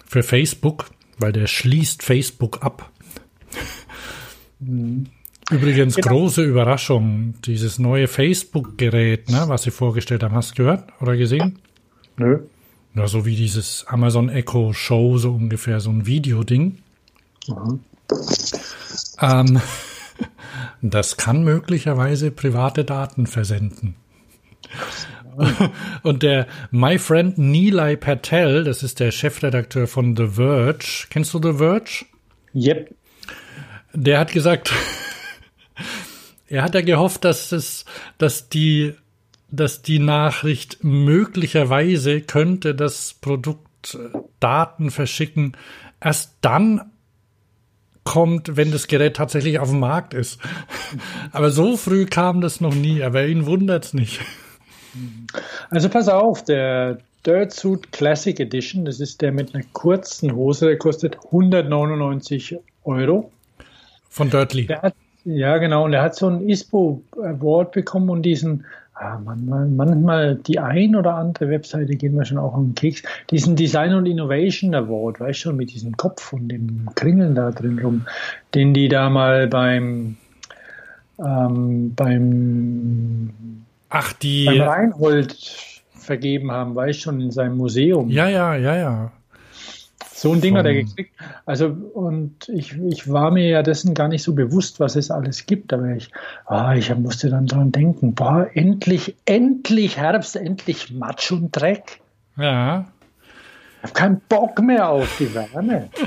für 0.07 0.23
Facebook, 0.23 0.87
weil 1.19 1.33
der 1.33 1.47
schließt 1.47 2.03
Facebook 2.03 2.63
ab. 2.63 2.91
Übrigens 5.51 5.97
genau. 5.97 6.09
große 6.09 6.43
Überraschung, 6.43 7.35
dieses 7.45 7.79
neue 7.79 8.09
Facebook-Gerät, 8.09 9.31
ne, 9.31 9.45
was 9.47 9.65
sie 9.65 9.71
vorgestellt 9.71 10.23
haben, 10.23 10.35
hast 10.35 10.53
du 10.53 10.63
gehört 10.63 10.91
oder 11.01 11.17
gesehen? 11.17 11.59
Nö. 12.17 12.41
Ja, 12.95 13.09
so 13.09 13.27
wie 13.27 13.37
dieses 13.37 13.85
Amazon 13.89 14.29
Echo 14.29 14.73
Show, 14.73 15.19
so 15.19 15.33
ungefähr, 15.33 15.81
so 15.81 15.91
ein 15.91 16.07
Videoding. 16.07 16.79
Mhm. 17.49 17.81
Ähm, 19.21 19.61
das 20.83 21.17
kann 21.17 21.45
möglicherweise 21.45 22.31
private 22.31 22.85
Daten 22.85 23.27
versenden. 23.27 23.97
Und 26.03 26.23
der 26.23 26.47
My 26.71 26.99
Friend 26.99 27.37
Nilay 27.39 27.97
Patel, 27.97 28.65
das 28.65 28.83
ist 28.83 29.01
der 29.01 29.11
Chefredakteur 29.11 29.87
von 29.87 30.17
The 30.17 30.29
Verge. 30.29 31.07
Kennst 31.11 31.35
du 31.35 31.41
The 31.43 31.59
Verge? 31.59 32.07
Yep. 32.55 32.95
Der 33.93 34.19
hat 34.19 34.33
gesagt, 34.33 34.73
er 36.49 36.63
hat 36.63 36.75
ja 36.75 36.81
gehofft, 36.81 37.25
dass 37.25 37.53
es, 37.53 37.85
dass 38.19 38.49
die, 38.49 38.95
dass 39.51 39.83
die 39.83 39.99
Nachricht 39.99 40.79
möglicherweise 40.83 42.21
könnte 42.21 42.75
das 42.75 43.15
Produkt 43.21 43.95
äh, 43.95 44.19
Daten 44.41 44.91
verschicken 44.91 45.57
erst 46.05 46.35
dann 46.43 46.93
kommt, 48.05 48.57
wenn 48.57 48.71
das 48.71 48.87
Gerät 48.87 49.17
tatsächlich 49.17 49.59
auf 49.59 49.71
dem 49.71 49.81
Markt 49.81 50.13
ist. 50.15 50.39
Aber 51.33 51.51
so 51.51 51.77
früh 51.77 52.05
kam 52.05 52.43
das 52.43 52.61
noch 52.61 52.75
nie, 52.75 53.03
aber 53.03 53.27
ihn 53.27 53.47
wundert's 53.47 53.95
nicht. 53.95 54.21
Also 55.71 55.89
pass 55.89 56.09
auf, 56.09 56.45
der 56.45 56.99
Dirt 57.27 57.53
Suit 57.53 57.91
Classic 57.93 58.39
Edition, 58.39 58.85
das 58.85 59.01
ist 59.01 59.23
der 59.23 59.33
mit 59.33 59.55
einer 59.55 59.65
kurzen 59.73 60.35
Hose, 60.35 60.67
der 60.67 60.79
kostet 60.79 61.17
199 61.25 62.57
Euro. 62.85 63.31
Von 64.11 64.31
Dirtly. 64.31 64.67
Hat, 64.67 64.95
ja, 65.25 65.57
genau. 65.59 65.85
Und 65.85 65.93
er 65.95 66.03
hat 66.03 66.15
so 66.15 66.27
einen 66.27 66.49
ISPO 66.49 67.03
Award 67.17 67.73
bekommen 67.73 68.11
und 68.11 68.23
diesen, 68.23 68.65
ah, 68.95 69.19
manchmal, 69.25 69.67
manchmal 69.69 70.35
die 70.37 70.59
ein 70.59 70.95
oder 70.95 71.15
andere 71.15 71.49
Webseite 71.49 71.97
gehen 71.97 72.15
wir 72.15 72.25
schon 72.27 72.39
auch 72.39 72.55
um 72.55 72.69
den 72.69 72.75
Keks, 72.75 73.03
diesen 73.31 73.57
Design 73.57 73.95
und 73.95 74.07
Innovation 74.07 74.75
Award, 74.75 75.21
weißt 75.21 75.39
du 75.39 75.43
schon, 75.49 75.57
mit 75.57 75.73
diesem 75.73 75.97
Kopf 75.97 76.33
und 76.33 76.49
dem 76.49 76.89
Kringeln 76.95 77.35
da 77.35 77.51
drin 77.51 77.79
rum, 77.79 78.07
den 78.55 78.75
die 78.75 78.89
da 78.89 79.09
mal 79.09 79.49
beim, 79.49 80.17
ähm, 81.19 81.95
beim, 81.95 83.64
Ach, 83.89 84.13
die, 84.13 84.47
beim 84.47 84.63
Reinhold 84.63 85.37
vergeben 85.93 86.51
haben, 86.53 86.75
weißt 86.75 86.99
du 86.99 87.03
schon, 87.03 87.21
in 87.21 87.31
seinem 87.31 87.57
Museum. 87.57 88.11
Ja, 88.11 88.29
ja, 88.29 88.55
ja, 88.55 88.77
ja. 88.77 89.13
So 90.25 90.33
ein 90.33 90.41
Ding 90.41 90.57
hat 90.57 90.65
er 90.65 90.75
gekriegt. 90.75 91.13
Also, 91.45 91.67
und 91.67 92.49
ich, 92.49 92.79
ich 92.79 93.11
war 93.11 93.31
mir 93.31 93.47
ja 93.47 93.63
dessen 93.63 93.93
gar 93.93 94.09
nicht 94.09 94.23
so 94.23 94.35
bewusst, 94.35 94.81
was 94.81 94.97
es 94.97 95.11
alles 95.11 95.45
gibt. 95.45 95.73
Aber 95.73 95.91
ich, 95.91 96.11
ah, 96.47 96.75
ich 96.75 96.95
musste 96.95 97.29
dann 97.29 97.47
dran 97.47 97.73
denken, 97.73 98.15
boah, 98.15 98.49
endlich, 98.55 99.17
endlich 99.27 99.99
Herbst, 99.99 100.37
endlich 100.37 100.93
Matsch 100.93 101.31
und 101.31 101.51
Dreck. 101.53 102.01
Ja. 102.39 102.87
Ich 103.79 103.83
habe 103.83 103.93
keinen 103.93 104.21
Bock 104.29 104.63
mehr 104.63 104.89
auf 104.89 105.17
die 105.19 105.35
Wärme. 105.35 105.91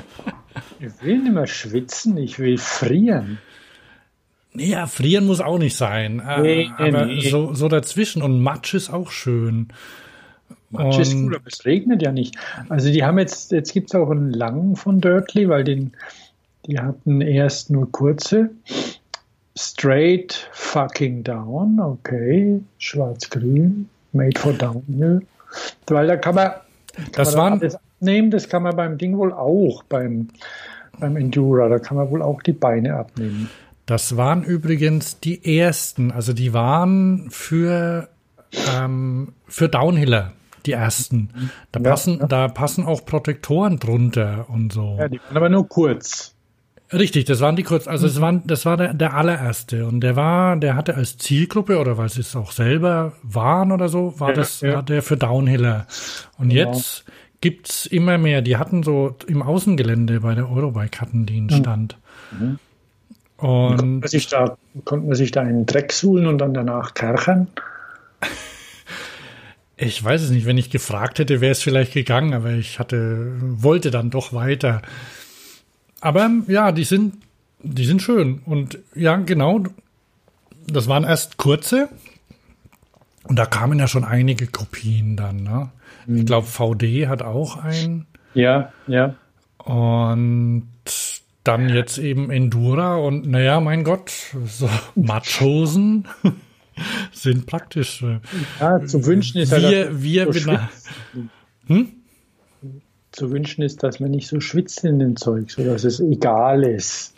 Ich 0.79 1.03
will 1.03 1.19
nicht 1.19 1.33
mehr 1.33 1.45
schwitzen, 1.45 2.17
ich 2.17 2.39
will 2.39 2.57
frieren. 2.57 3.37
Ja, 4.57 4.87
frieren 4.87 5.25
muss 5.25 5.41
auch 5.41 5.59
nicht 5.59 5.75
sein. 5.75 6.19
Äh, 6.19 6.41
nee, 6.41 6.69
aber 6.77 7.05
nee. 7.05 7.29
So, 7.29 7.53
so 7.53 7.67
dazwischen. 7.67 8.21
Und 8.21 8.41
Matsch 8.41 8.73
ist 8.73 8.89
auch 8.89 9.11
schön. 9.11 9.67
Matsch 10.69 10.99
ist 10.99 11.13
cool, 11.13 11.35
aber 11.35 11.47
es 11.47 11.65
regnet 11.65 12.01
ja 12.01 12.11
nicht. 12.11 12.35
Also 12.69 12.91
die 12.91 13.03
haben 13.03 13.19
jetzt, 13.19 13.51
jetzt 13.51 13.71
gibt 13.73 13.89
es 13.89 13.95
auch 13.95 14.09
einen 14.09 14.31
langen 14.31 14.75
von 14.75 14.99
Dirtly, 14.99 15.47
weil 15.47 15.63
den, 15.63 15.93
die 16.65 16.79
hatten 16.79 17.21
erst 17.21 17.69
nur 17.69 17.91
kurze. 17.91 18.49
Straight 19.57 20.49
fucking 20.51 21.23
down, 21.23 21.79
okay. 21.79 22.61
Schwarz-grün, 22.77 23.89
made 24.11 24.39
for 24.39 24.53
downhill. 24.53 25.21
Weil 25.87 26.07
da 26.07 26.17
kann 26.17 26.35
man, 26.35 26.51
kann 26.51 27.05
das 27.13 27.35
man 27.35 27.43
waren, 27.43 27.59
alles 27.61 27.75
abnehmen, 27.75 28.31
das 28.31 28.49
kann 28.49 28.63
man 28.63 28.75
beim 28.75 28.97
Ding 28.97 29.17
wohl 29.17 29.31
auch, 29.31 29.83
beim, 29.83 30.27
beim 30.99 31.15
Endura, 31.15 31.69
da 31.69 31.79
kann 31.79 31.97
man 31.97 32.09
wohl 32.11 32.21
auch 32.21 32.41
die 32.43 32.53
Beine 32.53 32.95
abnehmen. 32.95 33.49
Das 33.87 34.17
waren 34.17 34.43
übrigens 34.43 35.21
die 35.21 35.59
ersten, 35.59 36.11
also 36.11 36.33
die 36.33 36.53
waren 36.53 37.31
für, 37.31 38.09
ähm, 38.75 39.33
für 39.47 39.69
Downhiller 39.69 40.33
die 40.65 40.73
ersten. 40.73 41.29
Da 41.71 41.79
passen, 41.79 42.19
ja. 42.19 42.27
da 42.27 42.47
passen 42.49 42.85
auch 42.85 43.05
Protektoren 43.05 43.79
drunter 43.79 44.45
und 44.49 44.73
so. 44.73 44.97
Ja, 44.99 45.07
die 45.07 45.19
waren 45.19 45.37
aber 45.37 45.49
nur 45.49 45.69
kurz. 45.69 46.35
Richtig, 46.91 47.25
das 47.25 47.39
waren 47.39 47.55
die 47.55 47.63
kurz, 47.63 47.87
also 47.87 48.07
es 48.07 48.19
waren, 48.19 48.43
das 48.45 48.65
war 48.65 48.75
der, 48.75 48.93
der 48.93 49.13
allererste 49.13 49.85
und 49.85 50.01
der 50.01 50.17
war, 50.17 50.57
der 50.57 50.75
hatte 50.75 50.95
als 50.95 51.17
Zielgruppe 51.17 51.79
oder 51.79 51.97
weil 51.97 52.09
sie 52.09 52.21
es 52.21 52.35
auch 52.35 52.51
selber 52.51 53.13
waren 53.23 53.71
oder 53.71 53.87
so, 53.87 54.19
war 54.19 54.29
ja, 54.29 54.35
das, 54.35 54.61
ja. 54.61 54.75
war 54.75 54.83
der 54.83 55.01
für 55.01 55.15
Downhiller. 55.15 55.87
Und 56.37 56.49
genau. 56.49 56.73
jetzt 56.73 57.05
gibt's 57.39 57.85
immer 57.85 58.17
mehr. 58.17 58.41
Die 58.41 58.57
hatten 58.57 58.83
so 58.83 59.15
im 59.27 59.41
Außengelände 59.41 60.19
bei 60.19 60.35
der 60.35 60.49
Eurobike 60.49 60.99
hatten 60.99 61.25
die 61.25 61.37
einen 61.37 61.49
hm. 61.49 61.57
Stand. 61.57 61.97
Mhm. 62.37 62.59
Und 63.37 63.77
konnte 63.77 63.85
man, 63.85 64.07
sich 64.07 64.27
da, 64.27 64.57
konnte 64.83 65.07
man 65.07 65.15
sich 65.15 65.31
da 65.31 65.41
einen 65.41 65.65
Dreck 65.65 65.93
suhlen 65.93 66.27
und 66.27 66.39
dann 66.39 66.53
danach 66.53 66.93
kerchern? 66.93 67.47
Ich 69.79 70.03
weiß 70.03 70.23
es 70.23 70.31
nicht. 70.31 70.47
Wenn 70.47 70.57
ich 70.57 70.71
gefragt 70.71 71.19
hätte, 71.19 71.39
wäre 71.39 71.51
es 71.51 71.61
vielleicht 71.61 71.93
gegangen, 71.93 72.33
aber 72.33 72.51
ich 72.51 72.79
hatte, 72.79 73.35
wollte 73.39 73.91
dann 73.91 74.09
doch 74.09 74.33
weiter. 74.33 74.81
Aber 76.01 76.29
ja, 76.47 76.71
die 76.71 76.83
sind, 76.83 77.17
die 77.61 77.85
sind 77.85 78.01
schön. 78.01 78.41
Und 78.45 78.79
ja, 78.95 79.15
genau. 79.17 79.63
Das 80.65 80.87
waren 80.87 81.03
erst 81.03 81.37
kurze. 81.37 81.89
Und 83.23 83.37
da 83.37 83.45
kamen 83.45 83.77
ja 83.77 83.87
schon 83.87 84.03
einige 84.03 84.47
Kopien 84.47 85.15
dann, 85.15 85.43
ne? 85.43 85.69
Mhm. 86.07 86.17
Ich 86.17 86.25
glaube, 86.25 86.47
VD 86.47 87.07
hat 87.07 87.21
auch 87.21 87.57
einen. 87.57 88.07
Ja, 88.33 88.71
ja. 88.87 89.15
Und 89.59 90.67
dann 91.47 91.69
jetzt 91.69 91.97
eben 91.97 92.29
Endura 92.29 92.97
und 92.97 93.27
naja, 93.27 93.59
mein 93.59 93.83
Gott, 93.83 94.11
so 94.45 94.69
Matschhosen. 94.95 96.07
sind 97.11 97.47
praktisch. 97.47 98.03
Ja, 98.59 98.85
zu 98.85 99.05
wünschen 99.05 99.39
ist 99.41 99.51
wir, 99.51 99.61
halt 99.61 100.01
wir 100.03 100.31
so 100.31 100.57
hm? 101.67 101.89
zu 103.11 103.31
wünschen 103.31 103.63
ist, 103.63 103.81
dass 103.81 103.99
man 103.99 104.11
nicht 104.11 104.27
so 104.27 104.39
schwitzt 104.39 104.83
in 104.83 104.99
dem 104.99 105.15
Zeug, 105.15 105.49
so 105.49 105.63
dass 105.63 105.83
es 105.83 105.99
egal 105.99 106.63
ist. 106.63 107.15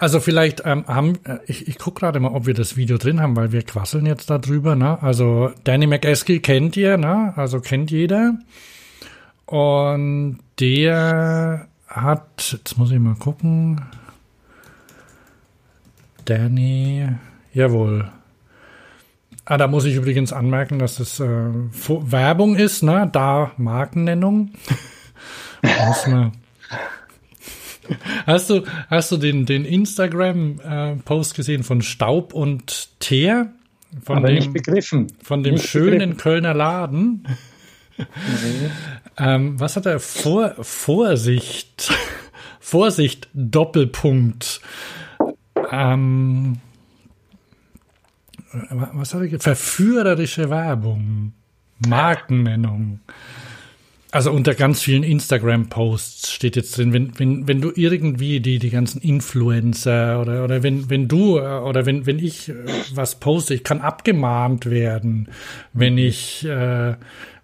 Also 0.00 0.18
vielleicht 0.18 0.62
ähm, 0.64 0.84
haben, 0.88 1.20
äh, 1.24 1.38
ich, 1.46 1.68
ich 1.68 1.78
gucke 1.78 2.00
gerade 2.00 2.18
mal, 2.18 2.32
ob 2.32 2.46
wir 2.46 2.54
das 2.54 2.76
Video 2.76 2.98
drin 2.98 3.20
haben, 3.20 3.36
weil 3.36 3.52
wir 3.52 3.62
quasseln 3.62 4.04
jetzt 4.04 4.30
darüber. 4.30 4.74
Ne? 4.74 5.00
Also 5.00 5.52
Danny 5.62 5.86
McEskill 5.86 6.40
kennt 6.40 6.76
ihr, 6.76 6.96
ne? 6.96 7.32
also 7.36 7.60
kennt 7.60 7.92
jeder. 7.92 8.36
Und 9.46 10.40
der 10.58 11.68
hat, 11.92 12.52
jetzt 12.52 12.78
muss 12.78 12.90
ich 12.90 12.98
mal 12.98 13.14
gucken. 13.14 13.80
Danny, 16.24 17.08
jawohl. 17.52 18.10
Ah, 19.44 19.56
da 19.56 19.66
muss 19.66 19.84
ich 19.84 19.96
übrigens 19.96 20.32
anmerken, 20.32 20.78
dass 20.78 21.00
es 21.00 21.18
äh, 21.18 21.26
Werbung 21.26 22.54
ist, 22.54 22.82
ne? 22.82 23.08
Da 23.12 23.50
Markennennung. 23.56 24.52
muss 25.62 26.06
man. 26.06 26.32
Hast 28.26 28.50
du, 28.50 28.62
hast 28.88 29.10
du 29.10 29.16
den, 29.16 29.44
den 29.44 29.64
Instagram-Post 29.64 31.34
gesehen 31.34 31.64
von 31.64 31.82
Staub 31.82 32.32
und 32.32 33.00
Teer? 33.00 33.52
Von 34.04 34.18
Aber 34.18 34.28
dem, 34.28 34.36
nicht 34.36 34.52
begriffen. 34.52 35.08
Von 35.22 35.42
dem 35.42 35.54
nicht 35.54 35.68
schönen 35.68 35.98
begriffen. 35.98 36.16
Kölner 36.18 36.54
Laden. 36.54 37.26
ähm, 39.18 39.58
was 39.60 39.76
hat 39.76 39.86
er? 39.86 40.00
Vor, 40.00 40.54
Vorsicht. 40.62 41.92
Vorsicht, 42.60 43.28
Doppelpunkt. 43.34 44.60
Ähm, 45.70 46.58
was 48.52 49.14
habe 49.14 49.26
ich? 49.26 49.42
Verführerische 49.42 50.50
Werbung. 50.50 51.32
Markennennung. 51.86 53.00
Also 54.14 54.30
unter 54.30 54.54
ganz 54.54 54.82
vielen 54.82 55.04
Instagram-Posts 55.04 56.32
steht 56.32 56.54
jetzt 56.54 56.76
drin, 56.76 56.92
wenn, 56.92 57.18
wenn, 57.18 57.48
wenn 57.48 57.62
du 57.62 57.72
irgendwie 57.74 58.40
die, 58.40 58.58
die 58.58 58.68
ganzen 58.68 59.00
Influencer 59.00 60.20
oder, 60.20 60.44
oder 60.44 60.62
wenn, 60.62 60.90
wenn 60.90 61.08
du 61.08 61.40
oder 61.40 61.86
wenn, 61.86 62.04
wenn 62.04 62.18
ich 62.18 62.52
was 62.94 63.20
poste, 63.20 63.54
ich 63.54 63.64
kann 63.64 63.80
abgemahnt 63.80 64.66
werden, 64.66 65.30
wenn 65.72 65.96
ich, 65.96 66.44
äh, 66.44 66.94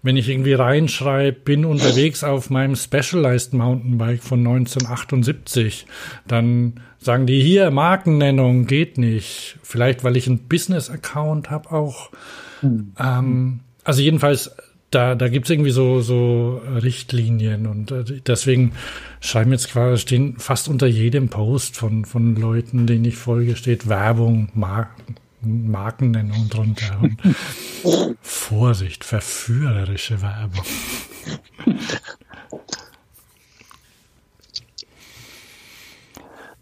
wenn 0.02 0.16
ich 0.16 0.28
irgendwie 0.28 0.52
reinschreibe, 0.52 1.38
bin 1.38 1.64
unterwegs 1.64 2.22
auf 2.22 2.50
meinem 2.50 2.76
Specialized 2.76 3.52
Mountainbike 3.52 4.22
von 4.22 4.40
1978, 4.40 5.86
dann 6.26 6.80
sagen 6.98 7.26
die 7.26 7.40
hier, 7.40 7.70
Markennennung 7.70 8.66
geht 8.66 8.96
nicht. 8.98 9.58
Vielleicht, 9.62 10.04
weil 10.04 10.16
ich 10.16 10.28
einen 10.28 10.48
Business-Account 10.48 11.50
habe 11.50 11.72
auch. 11.72 12.10
Mhm. 12.62 12.92
Ähm, 12.98 13.60
also 13.84 14.02
jedenfalls 14.02 14.52
da, 14.90 15.14
da 15.14 15.28
gibt's 15.28 15.50
irgendwie 15.50 15.70
so, 15.70 16.00
so 16.00 16.62
Richtlinien 16.82 17.66
und 17.66 17.90
äh, 17.90 18.04
deswegen 18.26 18.72
schreiben 19.20 19.52
jetzt 19.52 19.70
quasi, 19.70 20.00
stehen 20.00 20.36
fast 20.38 20.68
unter 20.68 20.86
jedem 20.86 21.28
Post 21.28 21.76
von, 21.76 22.04
von 22.04 22.36
Leuten, 22.36 22.86
denen 22.86 23.04
ich 23.04 23.16
folge, 23.16 23.56
steht 23.56 23.88
Werbung, 23.88 24.48
Mar 25.40 25.88
Markennennung 25.88 26.48
drunter 26.48 27.00
und 27.00 27.18
Vorsicht, 28.22 29.04
verführerische 29.04 30.20
Werbung. 30.20 30.64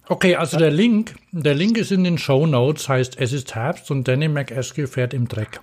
Okay, 0.09 0.37
also 0.37 0.57
der 0.57 0.71
Link, 0.71 1.17
der 1.33 1.55
Link 1.55 1.79
ist 1.79 1.91
in 1.91 2.05
den 2.05 2.19
Show 2.19 2.47
Notes, 2.47 2.89
heißt 2.89 3.19
es 3.19 3.33
ist 3.33 3.55
Herbst 3.55 3.91
und 3.91 4.07
Danny 4.07 4.29
McEskill 4.29 4.87
fährt 4.87 5.15
im 5.15 5.27
Dreck 5.27 5.61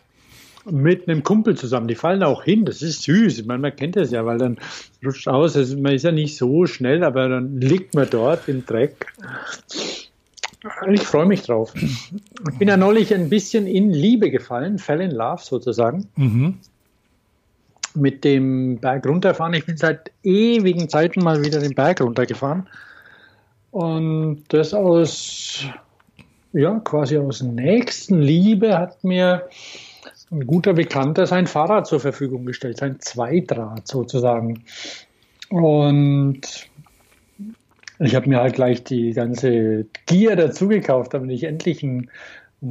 mit 0.70 1.08
einem 1.08 1.24
Kumpel 1.24 1.55
zusammen. 1.55 1.88
Die 1.88 1.96
fallen 1.96 2.24
auch 2.24 2.43
hin. 2.43 2.65
Das 2.65 2.82
ist 2.82 3.03
süß. 3.03 3.46
Man, 3.46 3.62
man 3.62 3.75
kennt 3.75 3.96
das 3.96 4.12
ja, 4.12 4.25
weil 4.25 4.38
dann 4.38 4.57
rutscht 5.05 5.27
aus. 5.27 5.55
Also 5.55 5.77
man 5.77 5.94
ist 5.94 6.03
ja 6.03 6.11
nicht 6.11 6.37
so 6.37 6.66
schnell, 6.66 7.03
aber 7.03 7.29
dann 7.29 7.59
liegt 7.59 7.96
man 7.96 8.09
dort 8.09 8.48
im 8.48 8.66
Dreck. 8.66 9.14
Ich 10.91 11.03
freue 11.03 11.25
mich 11.25 11.41
drauf. 11.41 11.73
Ich 11.75 12.57
bin 12.57 12.67
ja 12.67 12.77
neulich 12.77 13.13
ein 13.13 13.29
bisschen 13.29 13.67
in 13.67 13.91
Liebe 13.91 14.31
gefallen, 14.31 14.79
fell 14.79 15.01
in 15.01 15.11
love 15.11 15.41
sozusagen. 15.43 16.07
Mhm. 16.15 16.59
Mit 17.95 18.23
dem 18.23 18.77
Berg 18.77 19.05
runterfahren. 19.05 19.53
Ich 19.53 19.65
bin 19.65 19.77
seit 19.77 20.11
ewigen 20.23 20.89
Zeiten 20.89 21.23
mal 21.23 21.43
wieder 21.43 21.59
den 21.59 21.75
Berg 21.75 22.01
runtergefahren. 22.01 22.67
Und 23.71 24.45
das 24.49 24.73
aus, 24.73 25.65
ja, 26.53 26.79
quasi 26.79 27.17
aus 27.17 27.41
Nächstenliebe 27.41 28.77
hat 28.77 29.03
mir 29.03 29.49
ein 30.31 30.47
guter 30.47 30.73
Bekannter 30.73 31.27
sein 31.27 31.45
Fahrrad 31.45 31.87
zur 31.87 31.99
Verfügung 31.99 32.45
gestellt, 32.45 32.77
sein 32.77 32.99
Zweidrad 32.99 33.87
sozusagen. 33.87 34.63
Und 35.49 36.41
ich 38.00 38.16
habe 38.16 38.27
mir 38.27 38.42
halt 38.42 38.56
gleich 38.56 38.84
die 38.84 39.14
ganze 39.14 39.86
Gear 40.06 40.36
dazu 40.36 40.68
gekauft, 40.68 41.14
damit 41.14 41.32
ich 41.32 41.44
endlich 41.44 41.84
einen, 41.84 42.10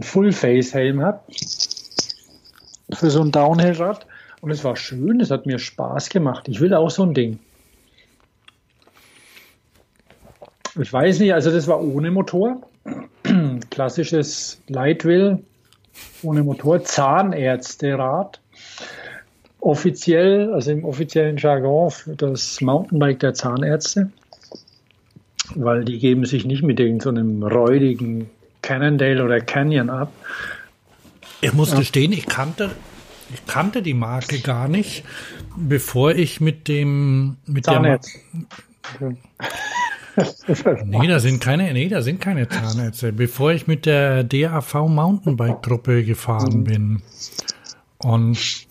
Full-Face-Helm 0.01 1.03
habe 1.03 1.21
für 2.95 3.11
so 3.11 3.21
ein 3.21 3.31
Downhill-Rad. 3.31 4.07
Und 4.41 4.51
es 4.51 4.65
war 4.65 4.75
schön, 4.75 5.21
es 5.21 5.31
hat 5.31 5.45
mir 5.45 5.59
Spaß 5.59 6.09
gemacht. 6.09 6.49
Ich 6.49 6.61
will 6.61 6.73
auch 6.73 6.91
so 6.91 7.05
ein 7.05 7.13
Ding. 7.13 7.39
Ich 10.81 10.91
weiß 10.91 11.19
nicht, 11.19 11.35
also 11.35 11.51
das 11.51 11.69
war 11.69 11.83
ohne 11.83 12.11
Motor. 12.11 12.63
Klassisches 13.71 14.63
Lightwheel 14.69 15.45
ohne 16.23 16.43
Motor, 16.43 16.83
Zahnärzterat. 16.83 18.41
Offiziell, 19.61 20.53
also 20.53 20.73
im 20.73 20.85
offiziellen 20.85 21.37
Jargon, 21.37 21.93
das 22.17 22.61
Mountainbike 22.61 23.21
der 23.21 23.35
Zahnärzte, 23.35 24.11
weil 25.57 25.85
die 25.85 25.99
geben 25.99 26.25
sich 26.25 26.45
nicht 26.45 26.63
mit 26.63 26.81
irgendeinem 26.81 27.41
so 27.41 27.49
räudigen 27.49 28.31
Cannondale 28.63 29.25
oder 29.25 29.41
Canyon 29.41 29.91
ab. 29.91 30.13
Ich 31.41 31.53
muss 31.53 31.75
gestehen, 31.75 32.13
ich 32.13 32.27
kannte, 32.27 32.71
ich 33.33 33.45
kannte 33.47 33.83
die 33.83 33.95
Marke 33.95 34.41
gar 34.41 34.69
nicht, 34.69 35.05
bevor 35.57 36.13
ich 36.15 36.41
mit 36.41 36.69
dem 36.69 37.37
mit 37.47 37.65
Zahnärzt. 37.65 38.19
der 39.01 39.17
nee, 40.85 41.07
da 41.07 41.19
sind 41.21 41.41
keine, 41.41 41.73
nee, 41.73 41.89
da 41.89 42.03
sind 42.03 42.21
keine 42.21 42.49
Zahnärzte. 42.49 43.13
Bevor 43.13 43.53
ich 43.53 43.67
mit 43.67 43.87
der 43.87 44.25
DAV 44.25 44.75
Mountainbike 44.89 45.63
Gruppe 45.63 46.05
gefahren 46.05 46.59
mhm. 46.59 46.65
bin. 46.65 47.03
Und 47.99 48.67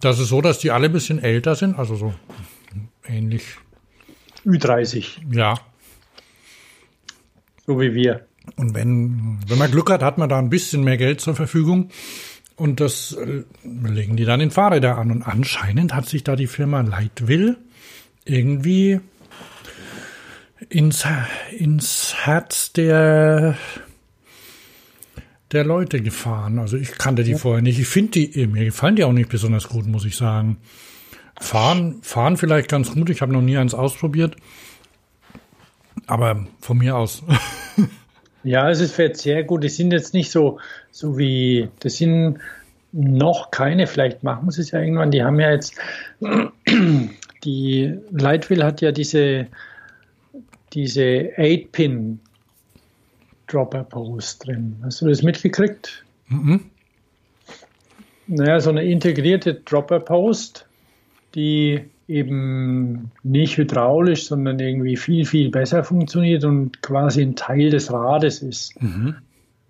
das 0.00 0.18
ist 0.18 0.28
so, 0.28 0.40
dass 0.40 0.58
die 0.58 0.70
alle 0.70 0.86
ein 0.86 0.92
bisschen 0.92 1.22
älter 1.22 1.54
sind, 1.54 1.78
also 1.78 1.96
so 1.96 2.14
ähnlich. 3.06 3.56
Ü30. 4.44 5.06
Ja. 5.32 5.58
So 7.66 7.80
wie 7.80 7.94
wir. 7.94 8.26
Und 8.56 8.74
wenn, 8.74 9.38
wenn 9.48 9.58
man 9.58 9.70
Glück 9.70 9.90
hat, 9.90 10.02
hat 10.02 10.18
man 10.18 10.28
da 10.28 10.38
ein 10.38 10.50
bisschen 10.50 10.84
mehr 10.84 10.96
Geld 10.96 11.20
zur 11.20 11.34
Verfügung. 11.34 11.90
Und 12.56 12.80
das 12.80 13.12
äh, 13.12 13.42
legen 13.64 14.16
die 14.16 14.24
dann 14.24 14.40
in 14.40 14.50
Fahrräder 14.50 14.98
an. 14.98 15.10
Und 15.10 15.22
anscheinend 15.22 15.94
hat 15.94 16.06
sich 16.06 16.24
da 16.24 16.36
die 16.36 16.46
Firma 16.46 16.82
Lightwill 16.82 17.56
irgendwie 18.24 19.00
ins, 20.68 21.04
ins 21.58 22.14
Herz 22.24 22.72
der, 22.72 23.56
der 25.52 25.64
Leute 25.64 26.00
gefahren. 26.00 26.58
Also 26.58 26.76
ich 26.76 26.92
kannte 26.92 27.24
die 27.24 27.32
ja. 27.32 27.38
vorher 27.38 27.62
nicht. 27.62 27.78
Ich 27.78 27.88
finde 27.88 28.12
die, 28.12 28.46
mir 28.46 28.66
gefallen 28.66 28.96
die 28.96 29.04
auch 29.04 29.12
nicht 29.12 29.30
besonders 29.30 29.68
gut, 29.68 29.86
muss 29.86 30.04
ich 30.04 30.16
sagen. 30.16 30.58
Fahren, 31.44 32.02
fahren 32.02 32.36
vielleicht 32.36 32.68
ganz 32.68 32.92
gut. 32.92 33.10
Ich 33.10 33.22
habe 33.22 33.32
noch 33.32 33.42
nie 33.42 33.56
eins 33.56 33.74
ausprobiert. 33.74 34.36
Aber 36.06 36.46
von 36.60 36.78
mir 36.78 36.96
aus. 36.96 37.22
ja, 38.44 38.68
es 38.70 38.80
ist 38.80 38.94
fährt 38.94 39.16
sehr 39.16 39.44
gut. 39.44 39.64
Die 39.64 39.68
sind 39.68 39.92
jetzt 39.92 40.14
nicht 40.14 40.30
so, 40.30 40.58
so 40.90 41.16
wie, 41.16 41.68
das 41.80 41.96
sind 41.96 42.38
noch 42.92 43.50
keine, 43.50 43.86
vielleicht 43.86 44.22
machen 44.22 44.50
sie 44.50 44.60
es 44.60 44.70
ja 44.70 44.80
irgendwann. 44.80 45.10
Die 45.10 45.22
haben 45.22 45.40
ja 45.40 45.50
jetzt, 45.50 45.76
die 47.44 47.98
Lightwheel 48.10 48.64
hat 48.64 48.80
ja 48.80 48.92
diese 48.92 49.48
diese 50.74 51.30
8-Pin 51.36 52.20
Dropper 53.46 53.84
Post 53.84 54.46
drin. 54.46 54.76
Hast 54.82 55.00
du 55.00 55.08
das 55.08 55.22
mitgekriegt? 55.22 56.04
Mhm. 56.28 56.70
Naja, 58.26 58.58
so 58.58 58.70
eine 58.70 58.84
integrierte 58.84 59.54
Dropper 59.54 60.00
Post, 60.00 60.66
die 61.34 61.84
eben 62.06 63.10
nicht 63.22 63.56
hydraulisch, 63.56 64.26
sondern 64.26 64.58
irgendwie 64.58 64.96
viel, 64.96 65.24
viel 65.24 65.50
besser 65.50 65.84
funktioniert 65.84 66.44
und 66.44 66.82
quasi 66.82 67.22
ein 67.22 67.36
Teil 67.36 67.70
des 67.70 67.92
Rades 67.92 68.42
ist. 68.42 68.80
Mhm. 68.80 69.16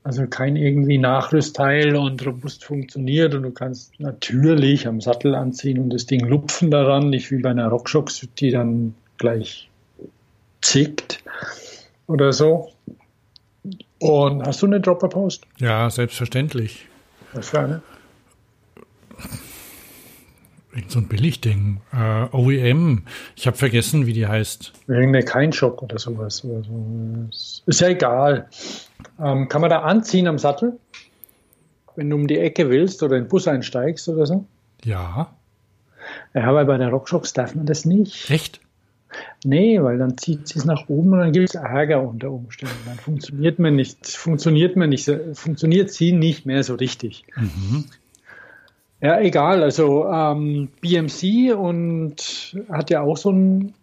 Also 0.02 0.26
kein 0.26 0.56
irgendwie 0.56 0.98
Nachrüstteil 0.98 1.96
und 1.96 2.24
robust 2.26 2.64
funktioniert 2.64 3.34
und 3.34 3.42
du 3.42 3.50
kannst 3.52 3.98
natürlich 4.00 4.86
am 4.86 5.00
Sattel 5.00 5.34
anziehen 5.34 5.78
und 5.78 5.90
das 5.90 6.04
Ding 6.06 6.26
lupfen 6.26 6.70
daran, 6.70 7.08
nicht 7.08 7.30
wie 7.30 7.38
bei 7.38 7.50
einer 7.50 7.68
Rockshox, 7.68 8.28
die 8.38 8.50
dann 8.50 8.94
gleich 9.16 9.70
zickt 10.60 11.22
oder 12.06 12.32
so. 12.32 12.70
Und 13.98 14.46
hast 14.46 14.60
du 14.60 14.66
eine 14.66 14.80
Dropper-Post? 14.80 15.46
Ja, 15.58 15.88
selbstverständlich. 15.88 16.86
Was 17.32 17.48
für 17.48 17.60
eine? 17.60 17.82
Irgend 20.74 20.90
so 20.90 20.98
ein 20.98 21.08
Billigding. 21.08 21.80
Äh, 21.92 22.26
OEM. 22.34 23.02
Ich 23.36 23.46
habe 23.46 23.56
vergessen, 23.56 24.06
wie 24.06 24.12
die 24.12 24.26
heißt. 24.26 24.72
Irgendeine 24.88 25.24
Kein-Shop 25.24 25.82
oder 25.82 25.98
sowas. 25.98 26.44
Oder 26.44 26.64
so. 26.64 27.62
Ist 27.66 27.80
ja 27.80 27.88
egal. 27.88 28.48
Ähm, 29.20 29.48
kann 29.48 29.60
man 29.60 29.70
da 29.70 29.80
anziehen 29.82 30.26
am 30.26 30.38
Sattel? 30.38 30.78
Wenn 31.94 32.10
du 32.10 32.16
um 32.16 32.26
die 32.26 32.38
Ecke 32.38 32.70
willst 32.70 33.02
oder 33.04 33.16
in 33.16 33.24
den 33.24 33.28
Bus 33.28 33.46
einsteigst 33.46 34.08
oder 34.08 34.26
so? 34.26 34.44
Ja. 34.82 35.32
Ja, 36.34 36.42
aber 36.42 36.64
bei 36.64 36.76
der 36.76 36.88
Rockshops 36.88 37.32
darf 37.32 37.54
man 37.54 37.66
das 37.66 37.84
nicht. 37.84 38.28
Echt? 38.30 38.60
Nee, 39.44 39.80
weil 39.80 39.98
dann 39.98 40.18
zieht 40.18 40.48
sie 40.48 40.58
es 40.58 40.64
nach 40.64 40.88
oben 40.88 41.12
und 41.12 41.18
dann 41.20 41.32
gibt 41.32 41.50
es 41.50 41.54
Ärger 41.54 42.02
unter 42.02 42.32
Umständen. 42.32 42.74
Dann 42.84 42.96
funktioniert 42.96 43.60
man 43.60 43.76
nicht, 43.76 44.06
funktioniert 44.08 44.74
man 44.74 44.88
nicht, 44.88 45.08
funktioniert 45.34 45.90
sie 45.90 46.12
nicht 46.12 46.46
mehr 46.46 46.64
so 46.64 46.74
richtig. 46.74 47.24
Mhm. 47.36 47.84
Ja, 49.04 49.20
egal. 49.20 49.62
Also 49.62 50.06
ähm, 50.06 50.70
BMC 50.80 51.54
und 51.54 52.56
hat 52.70 52.88
ja 52.88 53.02
auch 53.02 53.18
so 53.18 53.32
ein 53.32 53.74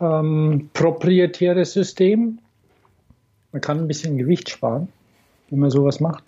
ähm, 0.00 0.68
proprietäres 0.74 1.74
System. 1.74 2.40
Man 3.52 3.62
kann 3.62 3.78
ein 3.78 3.86
bisschen 3.86 4.18
Gewicht 4.18 4.50
sparen, 4.50 4.88
wenn 5.48 5.60
man 5.60 5.70
sowas 5.70 6.00
macht. 6.00 6.24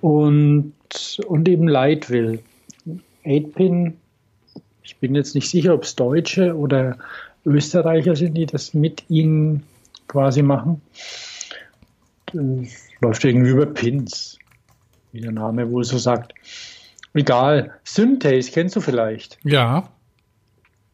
Und, 0.00 0.72
und 1.26 1.48
eben 1.48 1.66
Lightwill. 1.66 2.44
8-Pin, 3.24 3.96
ich 4.84 4.96
bin 4.98 5.16
jetzt 5.16 5.34
nicht 5.34 5.50
sicher, 5.50 5.74
ob 5.74 5.82
es 5.82 5.96
Deutsche 5.96 6.56
oder 6.56 6.96
Österreicher 7.44 8.14
sind, 8.14 8.34
die 8.34 8.46
das 8.46 8.72
mit 8.72 9.02
ihnen 9.10 9.64
quasi 10.06 10.42
machen. 10.42 10.80
Das 12.26 12.44
läuft 13.00 13.24
irgendwie 13.24 13.50
über 13.50 13.66
Pins, 13.66 14.38
wie 15.10 15.22
der 15.22 15.32
Name 15.32 15.68
wohl 15.72 15.82
so 15.82 15.98
sagt. 15.98 16.34
Egal. 17.14 17.72
Synthase 17.84 18.50
kennst 18.52 18.76
du 18.76 18.80
vielleicht? 18.80 19.38
Ja. 19.44 19.88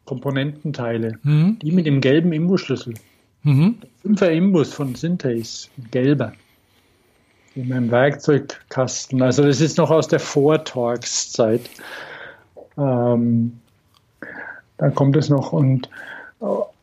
Komponententeile. 0.04 1.18
Mhm. 1.22 1.58
Die 1.60 1.72
mit 1.72 1.86
dem 1.86 2.00
gelben 2.00 2.32
Imbusschlüssel. 2.32 2.94
Mhm. 3.42 3.76
Fünfer 4.02 4.32
Imbus 4.32 4.72
von 4.72 4.94
Synthase, 4.94 5.68
gelber. 5.90 6.32
In 7.54 7.68
meinem 7.68 7.90
Werkzeugkasten. 7.90 9.22
Also 9.22 9.44
das 9.44 9.60
ist 9.60 9.78
noch 9.78 9.90
aus 9.90 10.08
der 10.08 10.20
Vortorx-Zeit. 10.20 11.70
Ähm, 12.76 13.60
da 14.76 14.90
kommt 14.90 15.16
es 15.16 15.28
noch 15.28 15.52
und 15.52 15.88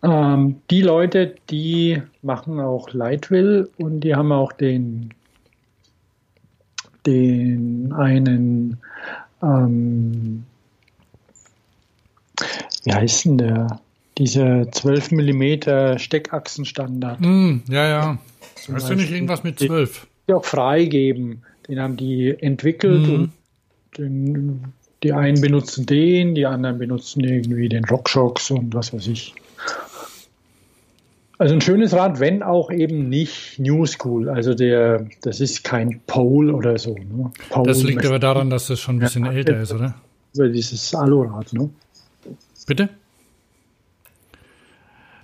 ähm, 0.03 0.61
die 0.69 0.81
Leute, 0.81 1.35
die 1.49 2.01
machen 2.21 2.59
auch 2.59 2.91
Lightwill 2.93 3.69
und 3.77 4.01
die 4.01 4.15
haben 4.15 4.31
auch 4.31 4.51
den, 4.51 5.13
den 7.05 7.93
einen, 7.93 8.77
ähm, 9.41 10.43
wie 12.83 12.93
heißt 12.93 13.25
denn 13.25 13.37
der? 13.37 13.79
Dieser 14.17 14.71
12 14.71 15.11
mm 15.11 15.97
Steckachsenstandard. 15.97 17.21
Mm, 17.21 17.61
ja, 17.69 17.87
ja. 17.87 18.17
Hast 18.71 18.89
du 18.89 18.95
nicht 18.95 19.11
irgendwas 19.11 19.43
mit 19.43 19.59
12? 19.59 20.07
Die 20.27 20.33
auch 20.33 20.45
freigeben. 20.45 21.43
Den 21.67 21.79
haben 21.79 21.97
die 21.97 22.35
entwickelt 22.39 23.07
mm. 23.07 23.13
und 23.13 23.31
den, 23.97 24.73
die 25.03 25.13
einen 25.13 25.39
benutzen 25.41 25.85
den, 25.85 26.35
die 26.35 26.45
anderen 26.45 26.77
benutzen 26.77 27.23
irgendwie 27.23 27.69
den 27.69 27.85
RockShox 27.85 28.51
und 28.51 28.73
was 28.73 28.93
weiß 28.93 29.07
ich. 29.07 29.33
Also 31.41 31.55
ein 31.55 31.61
schönes 31.61 31.93
Rad, 31.93 32.19
wenn 32.19 32.43
auch 32.43 32.69
eben 32.69 33.09
nicht 33.09 33.57
New 33.57 33.87
School. 33.87 34.29
Also 34.29 34.53
der, 34.53 35.07
das 35.21 35.39
ist 35.39 35.63
kein 35.63 35.99
Pole 36.05 36.53
oder 36.53 36.77
so. 36.77 36.93
Ne? 36.93 37.31
Pole 37.49 37.67
das 37.67 37.81
liegt 37.81 38.05
aber 38.05 38.19
daran, 38.19 38.51
dass 38.51 38.69
es 38.69 38.79
schon 38.79 38.97
ein 38.97 38.99
bisschen 38.99 39.25
ja, 39.25 39.31
älter 39.31 39.59
ist, 39.59 39.73
oder? 39.73 39.95
Also 40.37 40.53
dieses 40.53 40.93
Alurad, 40.93 41.51
ne? 41.51 41.67
Bitte? 42.67 42.89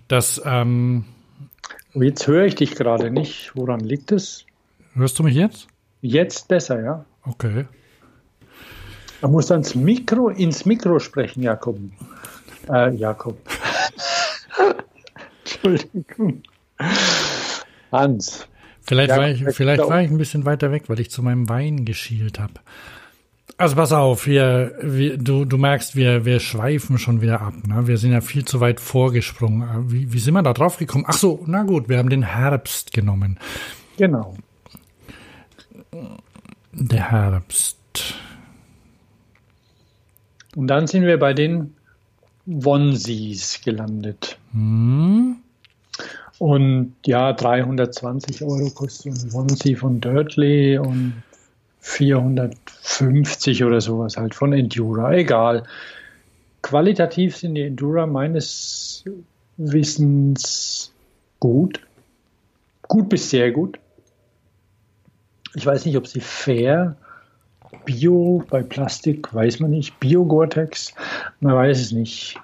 Das, 0.08 0.42
ähm, 0.44 1.06
Jetzt 1.94 2.26
höre 2.26 2.46
ich 2.46 2.56
dich 2.56 2.74
gerade 2.74 3.12
nicht. 3.12 3.52
Woran 3.54 3.82
liegt 3.82 4.12
es? 4.12 4.44
Hörst 4.96 5.20
du 5.20 5.24
mich 5.24 5.36
jetzt? 5.36 5.68
Jetzt 6.02 6.48
besser, 6.48 6.82
ja. 6.82 7.06
Okay. 7.28 7.68
Man 9.22 9.32
muss 9.34 9.52
ins 9.52 9.76
Mikro, 9.76 10.30
ins 10.30 10.66
Mikro 10.66 10.98
sprechen, 10.98 11.44
Jakob. 11.44 11.78
Äh, 12.68 12.96
Jakob. 12.96 13.38
Entschuldigung. 15.64 16.44
Hans. 17.92 18.48
Vielleicht, 18.82 19.10
ja, 19.10 19.18
war, 19.18 19.30
ich, 19.30 19.44
vielleicht 19.54 19.82
war 19.82 20.02
ich 20.02 20.10
ein 20.10 20.18
bisschen 20.18 20.46
weiter 20.46 20.72
weg, 20.72 20.84
weil 20.88 21.00
ich 21.00 21.12
zu 21.12 21.22
meinem 21.22 21.50
Wein 21.50 21.84
geschielt 21.84 22.40
habe. 22.40 22.54
Also 23.58 23.76
pass 23.76 23.92
auf, 23.92 24.28
wir, 24.28 24.78
wir, 24.82 25.18
du, 25.18 25.44
du 25.44 25.58
merkst, 25.58 25.96
wir, 25.96 26.26
wir 26.26 26.40
schweifen 26.40 27.00
schon 27.00 27.22
wieder 27.22 27.42
ab. 27.42 27.56
Ne? 27.66 27.88
Wir 27.88 27.98
sind 27.98 28.12
ja 28.12 28.22
viel 28.22 28.46
zu 28.46 28.60
weit 28.60 28.80
vorgesprungen. 28.80 29.92
Wie, 29.92 30.14
wie 30.14 30.20
sind 30.20 30.36
wir 30.36 30.44
da 30.44 30.54
drauf 30.54 30.78
gekommen? 30.78 31.06
Ach 31.08 31.18
so, 31.18 31.44
na 31.48 31.64
gut, 31.64 31.90
wir 31.90 31.98
haben 31.98 32.10
den 32.10 32.24
Herbst 32.24 32.94
genommen. 32.94 33.40
Genau. 33.98 34.36
Der 36.72 37.12
Herbst. 37.12 37.78
Und 40.56 40.68
dann 40.68 40.86
sind 40.88 41.04
wir 41.04 41.18
bei 41.18 41.34
den 41.34 41.76
Onesies 42.46 43.60
gelandet. 43.62 44.38
Hm. 44.54 45.38
Und 46.40 46.94
ja, 47.06 47.34
320 47.34 48.44
Euro 48.44 48.70
kostet 48.70 49.14
ein 49.14 49.34
Onesie 49.34 49.76
von 49.76 50.00
Dirtley 50.00 50.78
und 50.78 51.24
450 51.80 53.64
oder 53.64 53.82
sowas 53.82 54.18
halt 54.18 54.36
von 54.36 54.54
Endura. 54.54 55.14
Egal. 55.14 55.64
Qualitativ 56.62 57.38
sind 57.38 57.56
die 57.56 57.64
Endura 57.64 58.06
meines 58.06 59.04
Wissens 59.58 60.92
gut. 61.40 61.80
Gut 62.84 63.10
bis 63.10 63.30
sehr 63.30 63.52
gut. 63.52 63.80
Ich 65.56 65.66
weiß 65.66 65.86
nicht, 65.86 65.98
ob 65.98 66.08
sie 66.08 66.20
fair 66.20 66.96
Bio 67.86 68.44
bei 68.50 68.64
Plastik, 68.64 69.34
weiß 69.34 69.60
man 69.60 69.72
nicht. 69.72 70.00
Bio-Gore-Tex, 70.00 70.94
man 71.40 71.56
weiß 71.56 71.80
es 71.80 71.92
nicht. 71.92 72.40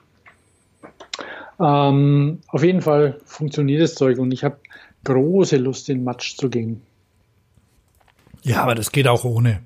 Ähm, 1.59 2.39
auf 2.47 2.63
jeden 2.63 2.81
Fall 2.81 3.19
funktioniert 3.25 3.81
das 3.81 3.95
Zeug 3.95 4.17
und 4.19 4.31
ich 4.31 4.43
habe 4.43 4.57
große 5.03 5.57
Lust, 5.57 5.89
in 5.89 6.03
Matsch 6.03 6.37
zu 6.37 6.49
gehen. 6.49 6.81
Ja, 8.41 8.63
aber 8.63 8.75
das 8.75 8.91
geht 8.91 9.07
auch 9.07 9.23
ohne. 9.23 9.61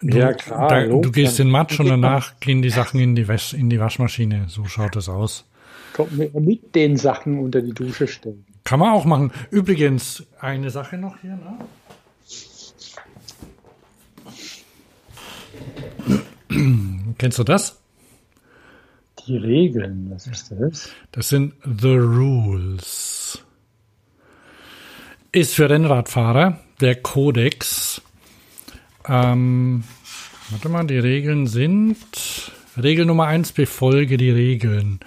Du, 0.00 0.18
ja, 0.18 0.32
klar. 0.32 0.68
Da, 0.68 0.86
du 0.86 1.10
gehst 1.10 1.40
in 1.40 1.50
Matsch 1.50 1.80
und 1.80 1.88
danach 1.88 2.38
gehen 2.40 2.62
die 2.62 2.70
Sachen 2.70 3.00
in 3.00 3.14
die, 3.14 3.26
Wasch, 3.28 3.54
in 3.54 3.70
die 3.70 3.80
Waschmaschine. 3.80 4.46
So 4.48 4.66
schaut 4.66 4.96
das 4.96 5.08
aus. 5.08 5.46
Mit 6.32 6.74
den 6.74 6.96
Sachen 6.96 7.38
unter 7.38 7.62
die 7.62 7.72
Dusche 7.72 8.06
stellen. 8.08 8.44
Kann 8.64 8.80
man 8.80 8.92
auch 8.92 9.04
machen. 9.04 9.32
Übrigens, 9.50 10.24
eine 10.40 10.70
Sache 10.70 10.98
noch 10.98 11.16
hier. 11.20 11.38
Ne? 11.38 11.58
Kennst 17.18 17.38
du 17.38 17.44
das? 17.44 17.83
Die 19.26 19.36
Regeln, 19.38 20.10
was 20.10 20.26
ist 20.26 20.50
das? 20.50 20.90
Das 21.12 21.28
sind 21.28 21.54
The 21.64 21.94
Rules. 21.96 23.42
Ist 25.32 25.54
für 25.54 25.70
Rennradfahrer 25.70 26.60
der 26.80 26.96
Kodex. 26.96 28.02
Ähm, 29.08 29.84
warte 30.50 30.68
mal, 30.68 30.86
die 30.86 30.98
Regeln 30.98 31.46
sind. 31.46 31.96
Regel 32.80 33.06
Nummer 33.06 33.26
1, 33.26 33.52
befolge 33.52 34.16
die 34.16 34.30
Regeln. 34.30 35.00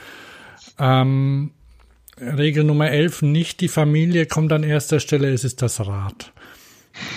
Ähm, 0.80 1.52
Regel 2.20 2.64
Nummer 2.64 2.90
11, 2.90 3.22
nicht 3.22 3.62
die 3.62 3.68
Familie 3.68 4.26
kommt 4.26 4.52
an 4.52 4.64
erster 4.64 5.00
Stelle, 5.00 5.32
es 5.32 5.44
ist 5.44 5.62
das 5.62 5.80
Rad. 5.86 6.32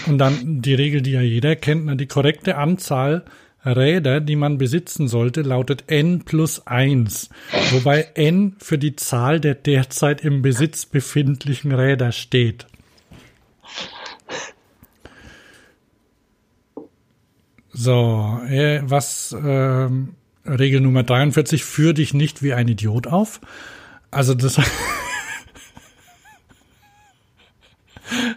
Und 0.07 0.19
dann 0.19 0.61
die 0.61 0.75
Regel, 0.75 1.01
die 1.01 1.13
ja 1.13 1.23
jeder 1.23 1.57
kennt, 1.57 1.99
die 1.99 2.07
korrekte 2.07 2.57
Anzahl 2.57 3.25
Räder, 3.65 4.21
die 4.21 4.37
man 4.37 4.59
besitzen 4.59 5.09
sollte, 5.09 5.43
lautet 5.43 5.85
n 5.89 6.25
plus 6.25 6.67
1, 6.67 7.29
wobei 7.73 8.09
n 8.15 8.57
für 8.59 8.79
die 8.79 8.97
Zahl 8.97 9.39
der 9.39 9.55
derzeit 9.55 10.23
im 10.23 10.41
Besitz 10.41 10.87
befindlichen 10.87 11.73
Räder 11.73 12.13
steht. 12.13 12.67
So, 17.73 18.41
äh, 18.49 18.81
was 18.83 19.33
äh, 19.33 19.89
Regel 20.47 20.81
Nummer 20.81 21.03
43, 21.03 21.65
führ 21.65 21.93
dich 21.93 22.15
nicht 22.15 22.43
wie 22.43 22.55
ein 22.55 22.69
Idiot 22.69 23.07
auf. 23.07 23.41
Also 24.11 24.35
das 24.35 24.59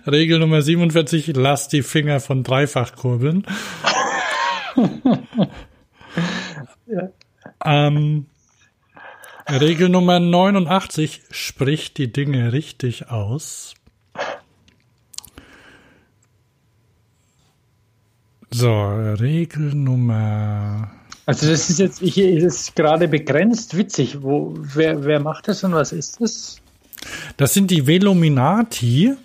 Regel 0.06 0.40
Nummer 0.40 0.62
47, 0.62 1.32
lass 1.36 1.68
die 1.70 1.82
Finger 1.82 2.20
von 2.20 2.44
Dreifachkurbeln 2.44 3.46
ja. 6.88 7.10
ähm, 7.66 8.28
Regel 9.50 9.90
Nummer 9.90 10.20
89, 10.20 11.22
sprich 11.32 11.94
die 11.94 12.12
Dinge 12.12 12.54
richtig 12.54 13.10
aus. 13.10 13.74
So, 18.52 18.72
Regel 19.20 19.74
Nummer 19.74 20.92
Also 21.26 21.50
das 21.50 21.72
ist 21.72 21.80
jetzt 21.80 22.02
hier 22.02 22.30
ist 22.38 22.76
gerade 22.76 23.08
begrenzt 23.08 23.76
witzig. 23.76 24.22
Wo, 24.22 24.54
wer, 24.56 25.04
wer 25.04 25.20
macht 25.20 25.48
das 25.48 25.64
und 25.64 25.74
was 25.74 25.92
ist 25.92 26.22
das? 26.22 26.58
Das 27.36 27.54
sind 27.54 27.72
die 27.72 27.88
Velominati. 27.88 29.16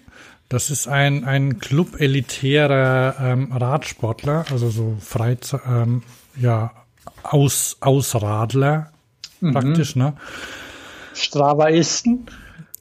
Das 0.48 0.70
ist 0.70 0.88
ein, 0.88 1.24
ein 1.24 1.58
Club 1.58 2.00
elitärer 2.00 3.16
ähm, 3.20 3.52
Radsportler, 3.52 4.46
also 4.50 4.70
so 4.70 4.96
Freizeit, 5.00 5.60
ähm, 5.68 6.02
ja, 6.36 6.72
Aus, 7.22 7.76
Ausradler 7.80 8.92
mhm. 9.40 9.52
praktisch, 9.52 9.94
ne? 9.96 10.14
Stravaisten. 11.12 12.26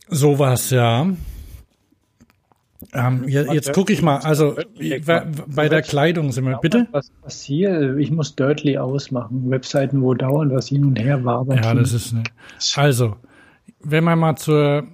Sowas, 0.08 0.70
ja. 0.70 1.08
Ähm, 2.94 3.28
jetzt 3.28 3.52
jetzt 3.52 3.74
gucke 3.74 3.92
ich 3.92 4.02
mal, 4.02 4.20
also 4.20 4.56
bei 5.48 5.68
der 5.68 5.82
Kleidung 5.82 6.32
sind 6.32 6.46
wir, 6.46 6.58
bitte? 6.58 6.88
Was 6.92 7.10
passiert? 7.22 7.98
Ich 8.00 8.12
muss 8.12 8.36
Dirtly 8.36 8.78
ausmachen. 8.78 9.50
Webseiten, 9.50 10.02
wo 10.02 10.14
dauernd 10.14 10.54
was 10.54 10.70
hin 10.70 10.86
und 10.86 10.98
her 10.98 11.26
war. 11.26 11.46
Ja, 11.54 11.74
das 11.74 11.92
ist 11.92 12.14
ne. 12.14 12.24
Also, 12.76 13.18
wenn 13.82 14.04
man 14.04 14.20
mal 14.20 14.36
zur 14.38 14.88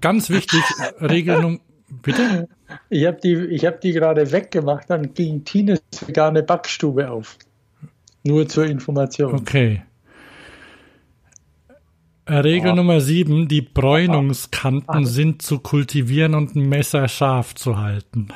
ganz 0.00 0.30
wichtig 0.30 0.62
Regelung, 1.00 1.60
bitte? 2.02 2.48
Ich 2.90 3.06
habe 3.06 3.18
die, 3.22 3.34
ich 3.34 3.64
hab 3.64 3.80
die 3.80 3.92
gerade 3.92 4.30
weggemacht, 4.30 4.90
dann 4.90 5.14
ging 5.14 5.44
Tines 5.44 5.82
vegane 6.06 6.42
Backstube 6.42 7.10
auf. 7.10 7.38
Nur 8.24 8.48
zur 8.48 8.66
Information. 8.66 9.34
Okay. 9.34 9.82
Regel 12.28 12.72
oh. 12.72 12.74
Nummer 12.74 13.00
sieben, 13.00 13.48
die 13.48 13.62
Bräunungskanten 13.62 15.06
sind 15.06 15.40
zu 15.40 15.60
kultivieren 15.60 16.34
und 16.34 16.54
ein 16.54 16.68
Messer 16.68 17.08
scharf 17.08 17.54
zu 17.54 17.78
halten. 17.78 18.28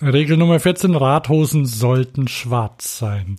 Regel 0.00 0.36
Nummer 0.36 0.60
14, 0.60 0.94
Radhosen 0.94 1.64
sollten 1.64 2.28
schwarz 2.28 2.98
sein. 2.98 3.38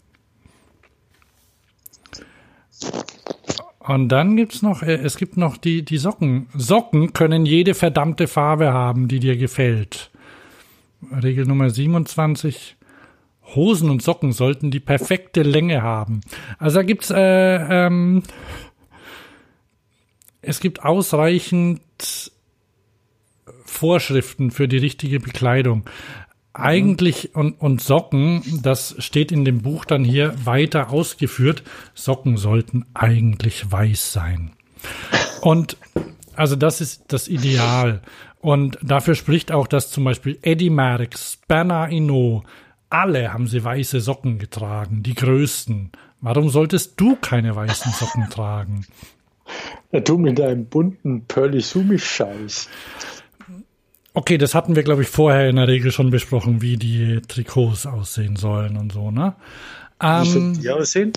Und 3.80 4.10
dann 4.10 4.36
gibt's 4.36 4.62
noch, 4.62 4.84
äh, 4.84 4.96
es 4.96 5.18
gibt 5.18 5.38
noch 5.38 5.58
die, 5.58 5.84
die 5.84 5.98
Socken. 5.98 6.48
Socken 6.54 7.14
können 7.14 7.46
jede 7.46 7.74
verdammte 7.74 8.28
Farbe 8.28 8.74
haben, 8.74 9.08
die 9.08 9.20
dir 9.20 9.38
gefällt. 9.38 10.12
Regel 11.24 11.46
Nummer 11.46 11.70
27, 11.70 12.76
Hosen 13.56 13.90
und 13.90 14.02
Socken 14.02 14.34
sollten 14.34 14.70
die 14.70 14.82
perfekte 14.82 15.44
Länge 15.44 15.82
haben. 15.82 16.22
Also 16.58 16.80
da 16.80 16.84
gibt's 16.84 17.10
äh, 17.10 17.18
ähm, 17.18 18.24
es 20.42 20.60
gibt 20.60 20.84
ausreichend 20.84 21.82
Vorschriften 23.64 24.52
für 24.52 24.68
die 24.68 24.78
richtige 24.78 25.20
Bekleidung. 25.20 25.86
Eigentlich 26.54 27.36
und, 27.36 27.62
und 27.62 27.82
Socken, 27.82 28.62
das 28.64 28.96
steht 29.00 29.32
in 29.32 29.46
dem 29.46 29.62
Buch 29.62 29.86
dann 29.86 30.04
hier 30.04 30.34
weiter 30.46 30.90
ausgeführt. 30.90 31.64
Socken 31.94 32.38
sollten 32.38 32.86
eigentlich 32.94 33.72
weiß 33.72 34.12
sein. 34.12 34.52
Und 35.42 35.78
also 36.36 36.56
das 36.56 36.82
ist 36.82 37.06
das 37.10 37.28
Ideal. 37.28 38.02
Und 38.42 38.80
dafür 38.82 39.16
spricht 39.16 39.52
auch, 39.52 39.68
dass 39.68 39.92
zum 39.92 40.06
Beispiel 40.06 40.40
Eddie 40.42 40.70
Merckx, 40.70 41.40
Bernard 41.48 41.92
Hinault, 41.92 42.44
alle 42.90 43.34
haben 43.34 43.48
sie 43.48 43.64
weiße 43.64 44.00
Socken 44.00 44.40
getragen, 44.40 45.04
die 45.04 45.14
größten. 45.14 45.92
Warum 46.22 46.50
solltest 46.50 47.00
du 47.00 47.16
keine 47.16 47.56
weißen 47.56 47.92
Socken 47.92 48.30
tragen? 48.30 48.86
Ja, 49.92 50.00
du 50.00 50.18
mit 50.18 50.40
deinem 50.40 50.66
bunten 50.66 51.26
Pearly 51.26 51.62
Sumi-Scheiß. 51.62 52.70
Okay, 54.20 54.38
das 54.38 54.54
hatten 54.54 54.76
wir, 54.76 54.84
glaube 54.84 55.02
ich, 55.02 55.08
vorher 55.08 55.48
in 55.48 55.56
der 55.56 55.70
Regel 55.70 55.94
schon 55.94 56.10
besprochen, 56.10 56.62
wie 56.62 56.76
die 56.76 57.22
Trikots 57.26 57.86
aussehen 57.86 58.36
sollen 58.36 58.76
und 58.76 58.92
so, 58.92 59.12
ne? 59.12 59.34
Ähm, 60.02 60.24
wie 60.24 60.30
sollen 60.30 60.60
die 60.60 60.70
aussehen? 60.70 61.14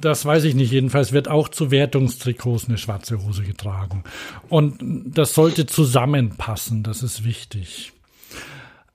Das 0.00 0.24
weiß 0.24 0.44
ich 0.44 0.54
nicht. 0.54 0.70
Jedenfalls 0.70 1.10
wird 1.10 1.26
auch 1.26 1.48
zu 1.48 1.72
Wertungstrikots 1.72 2.68
eine 2.68 2.78
schwarze 2.78 3.24
Hose 3.24 3.42
getragen. 3.42 4.04
Und 4.48 4.78
das 5.06 5.34
sollte 5.34 5.66
zusammenpassen, 5.66 6.84
das 6.84 7.02
ist 7.02 7.24
wichtig. 7.24 7.92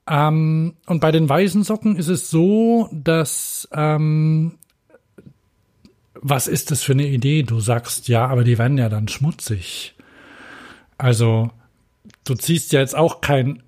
Ähm, 0.06 0.72
und 0.86 1.00
bei 1.00 1.12
den 1.12 1.28
weißen 1.28 1.64
Socken 1.64 1.94
ist 1.94 2.08
es 2.08 2.30
so, 2.30 2.88
dass 2.90 3.68
ähm, 3.70 4.54
was 6.14 6.46
ist 6.46 6.70
das 6.70 6.82
für 6.82 6.92
eine 6.92 7.06
Idee? 7.06 7.42
Du 7.42 7.60
sagst, 7.60 8.08
ja, 8.08 8.26
aber 8.28 8.44
die 8.44 8.56
werden 8.56 8.78
ja 8.78 8.88
dann 8.88 9.08
schmutzig. 9.08 9.94
Also, 10.96 11.50
du 12.28 12.34
ziehst 12.34 12.72
ja 12.72 12.80
jetzt 12.80 12.96
auch 12.96 13.20
kein 13.20 13.62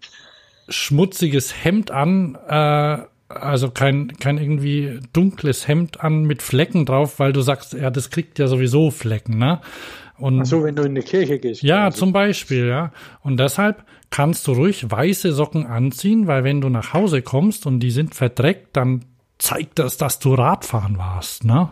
schmutziges 0.68 1.64
Hemd 1.64 1.90
an, 1.90 2.36
äh, 2.48 2.98
also 3.28 3.70
kein, 3.70 4.12
kein 4.18 4.38
irgendwie 4.38 5.00
dunkles 5.12 5.68
Hemd 5.68 6.00
an 6.00 6.24
mit 6.24 6.42
Flecken 6.42 6.84
drauf, 6.84 7.18
weil 7.18 7.32
du 7.32 7.40
sagst, 7.40 7.74
ja, 7.74 7.90
das 7.90 8.10
kriegt 8.10 8.38
ja 8.38 8.46
sowieso 8.46 8.90
Flecken, 8.90 9.38
ne? 9.38 9.60
Und, 10.18 10.42
Ach 10.42 10.46
so, 10.46 10.62
wenn 10.64 10.76
du 10.76 10.82
in 10.82 10.94
die 10.94 11.02
Kirche 11.02 11.38
gehst. 11.38 11.62
Ja, 11.62 11.86
also. 11.86 11.98
zum 11.98 12.12
Beispiel, 12.12 12.66
ja. 12.66 12.92
Und 13.22 13.38
deshalb 13.38 13.84
kannst 14.10 14.46
du 14.46 14.52
ruhig 14.52 14.90
weiße 14.90 15.32
Socken 15.32 15.66
anziehen, 15.66 16.26
weil 16.26 16.44
wenn 16.44 16.60
du 16.60 16.68
nach 16.68 16.92
Hause 16.92 17.22
kommst 17.22 17.66
und 17.66 17.80
die 17.80 17.90
sind 17.90 18.14
verdreckt, 18.14 18.76
dann 18.76 19.04
zeigt 19.38 19.78
das, 19.78 19.96
dass 19.96 20.18
du 20.18 20.34
Radfahren 20.34 20.98
warst, 20.98 21.44
ne? 21.44 21.70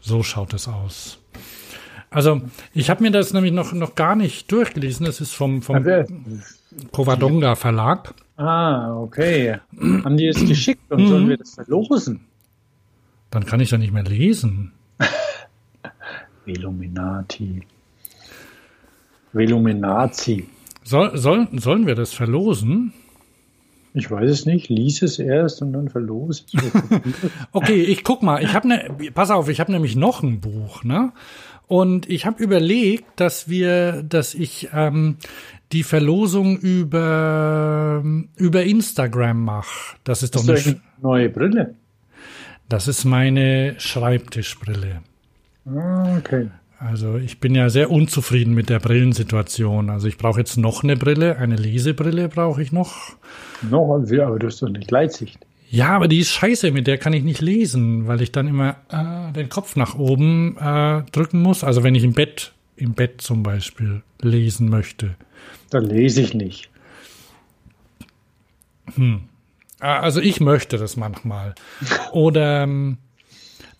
So 0.00 0.22
schaut 0.22 0.54
es 0.54 0.68
aus. 0.68 1.18
Also, 2.14 2.42
ich 2.72 2.90
habe 2.90 3.02
mir 3.02 3.10
das 3.10 3.32
nämlich 3.32 3.52
noch, 3.52 3.72
noch 3.72 3.96
gar 3.96 4.14
nicht 4.14 4.50
durchgelesen. 4.52 5.04
Das 5.04 5.20
ist 5.20 5.34
vom, 5.34 5.62
vom 5.62 5.84
Covadonga 6.92 7.56
Verlag. 7.56 8.14
Ah, 8.36 8.96
okay. 8.96 9.58
Haben 9.76 10.16
die 10.16 10.28
es 10.28 10.46
geschickt 10.46 10.92
und 10.92 11.08
sollen 11.08 11.28
wir 11.28 11.38
das 11.38 11.54
verlosen? 11.54 12.20
Dann 13.30 13.44
kann 13.44 13.58
ich 13.58 13.72
ja 13.72 13.78
nicht 13.78 13.92
mehr 13.92 14.04
lesen. 14.04 14.70
Veluminati. 16.44 17.62
Veluminati. 19.32 20.48
Soll, 20.84 21.18
soll, 21.18 21.48
sollen 21.52 21.88
wir 21.88 21.96
das 21.96 22.12
verlosen? 22.12 22.92
Ich 23.92 24.10
weiß 24.10 24.28
es 24.28 24.44
nicht. 24.44 24.68
Lies 24.68 25.02
es 25.02 25.18
erst 25.18 25.62
und 25.62 25.72
dann 25.72 25.88
verlos. 25.88 26.46
okay, 27.52 27.80
ich 27.80 28.02
guck 28.02 28.22
mal. 28.22 28.42
Ich 28.42 28.52
habe 28.52 28.68
ne, 28.68 28.96
pass 29.14 29.30
auf, 29.30 29.48
ich 29.48 29.60
habe 29.60 29.72
nämlich 29.72 29.96
noch 29.96 30.22
ein 30.22 30.40
Buch, 30.40 30.84
ne? 30.84 31.12
Und 31.66 32.08
ich 32.10 32.26
habe 32.26 32.42
überlegt, 32.42 33.04
dass 33.16 33.48
wir, 33.48 34.02
dass 34.02 34.34
ich 34.34 34.68
ähm, 34.72 35.16
die 35.72 35.82
Verlosung 35.82 36.58
über 36.58 38.02
über 38.36 38.64
Instagram 38.64 39.42
mache. 39.42 39.96
Das 40.04 40.22
ist 40.22 40.36
doch 40.36 40.46
ist 40.46 40.66
eine 40.66 40.80
neue 41.00 41.28
Brille. 41.30 41.74
Das 42.68 42.88
ist 42.88 43.04
meine 43.04 43.74
Schreibtischbrille. 43.78 45.02
Ah, 45.66 46.16
okay. 46.18 46.48
Also 46.78 47.16
ich 47.16 47.40
bin 47.40 47.54
ja 47.54 47.70
sehr 47.70 47.90
unzufrieden 47.90 48.52
mit 48.52 48.68
der 48.68 48.78
Brillensituation. 48.78 49.88
Also 49.88 50.06
ich 50.06 50.18
brauche 50.18 50.38
jetzt 50.38 50.56
noch 50.58 50.82
eine 50.82 50.96
Brille, 50.96 51.38
eine 51.38 51.56
Lesebrille 51.56 52.28
brauche 52.28 52.62
ich 52.62 52.72
noch. 52.72 53.16
Noch, 53.62 53.94
aber 53.94 54.38
du 54.38 54.46
hast 54.46 54.60
doch 54.60 54.68
nicht 54.68 54.90
Leitsicht. 54.90 55.38
Ja, 55.70 55.88
aber 55.88 56.08
die 56.08 56.20
ist 56.20 56.30
scheiße, 56.30 56.70
mit 56.70 56.86
der 56.86 56.98
kann 56.98 57.12
ich 57.12 57.24
nicht 57.24 57.40
lesen, 57.40 58.06
weil 58.06 58.22
ich 58.22 58.32
dann 58.32 58.46
immer 58.46 58.76
äh, 58.90 59.32
den 59.32 59.48
Kopf 59.48 59.76
nach 59.76 59.96
oben 59.96 60.56
äh, 60.58 61.02
drücken 61.10 61.42
muss. 61.42 61.64
Also 61.64 61.82
wenn 61.82 61.94
ich 61.94 62.04
im 62.04 62.12
Bett, 62.12 62.52
im 62.76 62.94
Bett 62.94 63.20
zum 63.20 63.42
Beispiel 63.42 64.02
lesen 64.20 64.68
möchte. 64.68 65.16
Dann 65.70 65.84
lese 65.84 66.20
ich 66.20 66.34
nicht. 66.34 66.70
Hm. 68.94 69.22
Ah, 69.80 70.00
also 70.00 70.20
ich 70.20 70.40
möchte 70.40 70.78
das 70.78 70.96
manchmal. 70.96 71.54
Oder 72.12 72.62
ähm, 72.62 72.98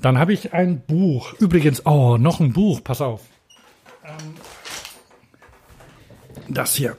dann 0.01 0.19
habe 0.19 0.33
ich 0.33 0.53
ein 0.53 0.81
Buch. 0.81 1.35
Übrigens, 1.39 1.87
oh, 1.87 2.17
noch 2.19 2.41
ein 2.41 2.53
Buch, 2.53 2.83
pass 2.83 3.01
auf. 3.01 3.23
Ähm, 4.05 4.35
das 6.49 6.75
hier. 6.75 6.97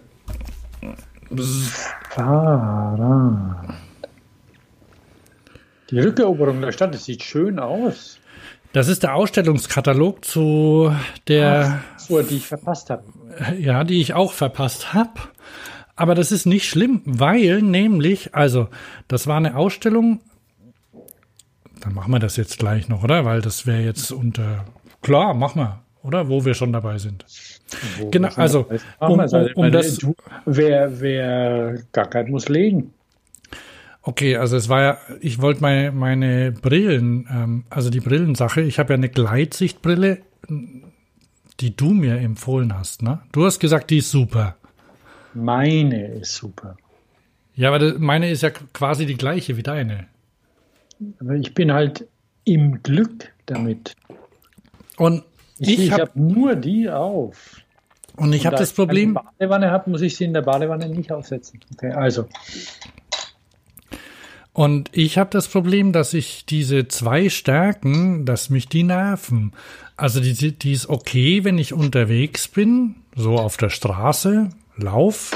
Ah, 2.15 3.75
Die 5.95 6.01
Rückeroberung 6.01 6.61
der 6.61 6.71
Stadt, 6.71 6.93
das 6.93 7.05
sieht 7.05 7.23
schön 7.23 7.57
aus. 7.57 8.19
Das 8.73 8.89
ist 8.89 9.03
der 9.03 9.15
Ausstellungskatalog 9.15 10.25
zu 10.25 10.93
der. 11.27 11.81
Ach, 11.95 11.99
so, 11.99 12.21
die 12.21 12.35
ich 12.35 12.47
verpasst 12.47 12.89
habe. 12.89 13.03
Ja, 13.57 13.83
die 13.83 14.01
ich 14.01 14.13
auch 14.13 14.33
verpasst 14.33 14.93
habe. 14.93 15.13
Aber 15.95 16.13
das 16.13 16.33
ist 16.33 16.45
nicht 16.45 16.67
schlimm, 16.69 17.01
weil 17.05 17.61
nämlich, 17.61 18.35
also, 18.35 18.67
das 19.07 19.27
war 19.27 19.37
eine 19.37 19.55
Ausstellung 19.55 20.19
dann 21.85 21.93
machen 21.93 22.11
wir 22.11 22.19
das 22.19 22.35
jetzt 22.35 22.57
gleich 22.57 22.89
noch, 22.89 23.03
oder? 23.03 23.25
Weil 23.25 23.41
das 23.41 23.67
wäre 23.67 23.81
jetzt 23.81 24.11
unter. 24.11 24.65
Klar, 25.01 25.35
machen 25.35 25.61
wir, 25.61 25.81
oder? 26.01 26.29
Wo 26.29 26.43
wir 26.43 26.55
schon 26.55 26.73
dabei 26.73 26.97
sind. 26.97 27.25
Wo 27.99 28.09
genau, 28.09 28.29
also, 28.35 28.67
um, 28.99 29.19
um, 29.19 29.47
um 29.55 29.71
das. 29.71 29.99
Wer, 30.45 30.99
wer 30.99 31.77
gackert, 31.91 32.27
muss 32.27 32.49
legen. 32.49 32.91
Okay, 34.07 34.37
also 34.37 34.55
es 34.55 34.69
war 34.69 34.81
ja, 34.81 34.97
ich 35.19 35.41
wollte 35.41 35.61
meine, 35.61 35.91
meine 35.91 36.51
Brillen, 36.51 37.27
ähm, 37.27 37.63
also 37.71 37.89
die 37.89 38.01
Brillensache, 38.01 38.61
ich 38.61 38.77
habe 38.77 38.93
ja 38.93 38.97
eine 38.97 39.09
Gleitsichtbrille, 39.09 40.19
die 41.59 41.75
du 41.75 41.89
mir 41.89 42.19
empfohlen 42.19 42.77
hast, 42.77 43.01
ne? 43.01 43.21
Du 43.31 43.45
hast 43.45 43.59
gesagt, 43.59 43.89
die 43.89 43.97
ist 43.97 44.11
super. 44.11 44.57
Meine 45.33 46.05
ist 46.05 46.35
super. 46.35 46.77
Ja, 47.55 47.73
aber 47.73 47.97
meine 47.97 48.29
ist 48.29 48.43
ja 48.43 48.51
quasi 48.51 49.07
die 49.07 49.15
gleiche 49.15 49.57
wie 49.57 49.63
deine. 49.63 50.05
Aber 51.19 51.33
ich 51.33 51.55
bin 51.55 51.73
halt 51.73 52.07
im 52.43 52.83
Glück 52.83 53.33
damit. 53.47 53.95
Und 54.97 55.23
ich, 55.57 55.79
ich 55.79 55.91
habe 55.91 56.03
hab 56.03 56.15
nur 56.15 56.55
die 56.55 56.91
auf. 56.91 57.59
Und 58.17 58.33
ich 58.33 58.45
habe 58.45 58.55
das 58.55 58.71
Problem. 58.71 59.15
Wenn 59.15 59.23
ich 59.23 59.29
eine 59.29 59.37
Badewanne 59.39 59.71
habe, 59.71 59.89
muss 59.89 60.01
ich 60.01 60.15
sie 60.15 60.25
in 60.25 60.33
der 60.33 60.43
Badewanne 60.43 60.89
nicht 60.89 61.11
aufsetzen. 61.11 61.59
Okay, 61.73 61.91
also. 61.91 62.27
Und 64.55 64.89
ich 64.93 65.17
habe 65.17 65.31
das 65.31 65.49
Problem, 65.49 65.91
dass 65.91 66.13
ich 66.13 66.45
diese 66.45 66.87
zwei 66.87 67.27
Stärken, 67.27 68.23
dass 68.25 68.49
mich 68.49 68.69
die 68.69 68.83
nerven. 68.83 69.51
Also 69.97 70.21
die, 70.21 70.53
die 70.53 70.71
ist 70.71 70.87
okay, 70.87 71.43
wenn 71.43 71.57
ich 71.57 71.73
unterwegs 71.73 72.47
bin, 72.47 72.95
so 73.17 73.37
auf 73.37 73.57
der 73.57 73.69
Straße, 73.69 74.51
lauf. 74.77 75.33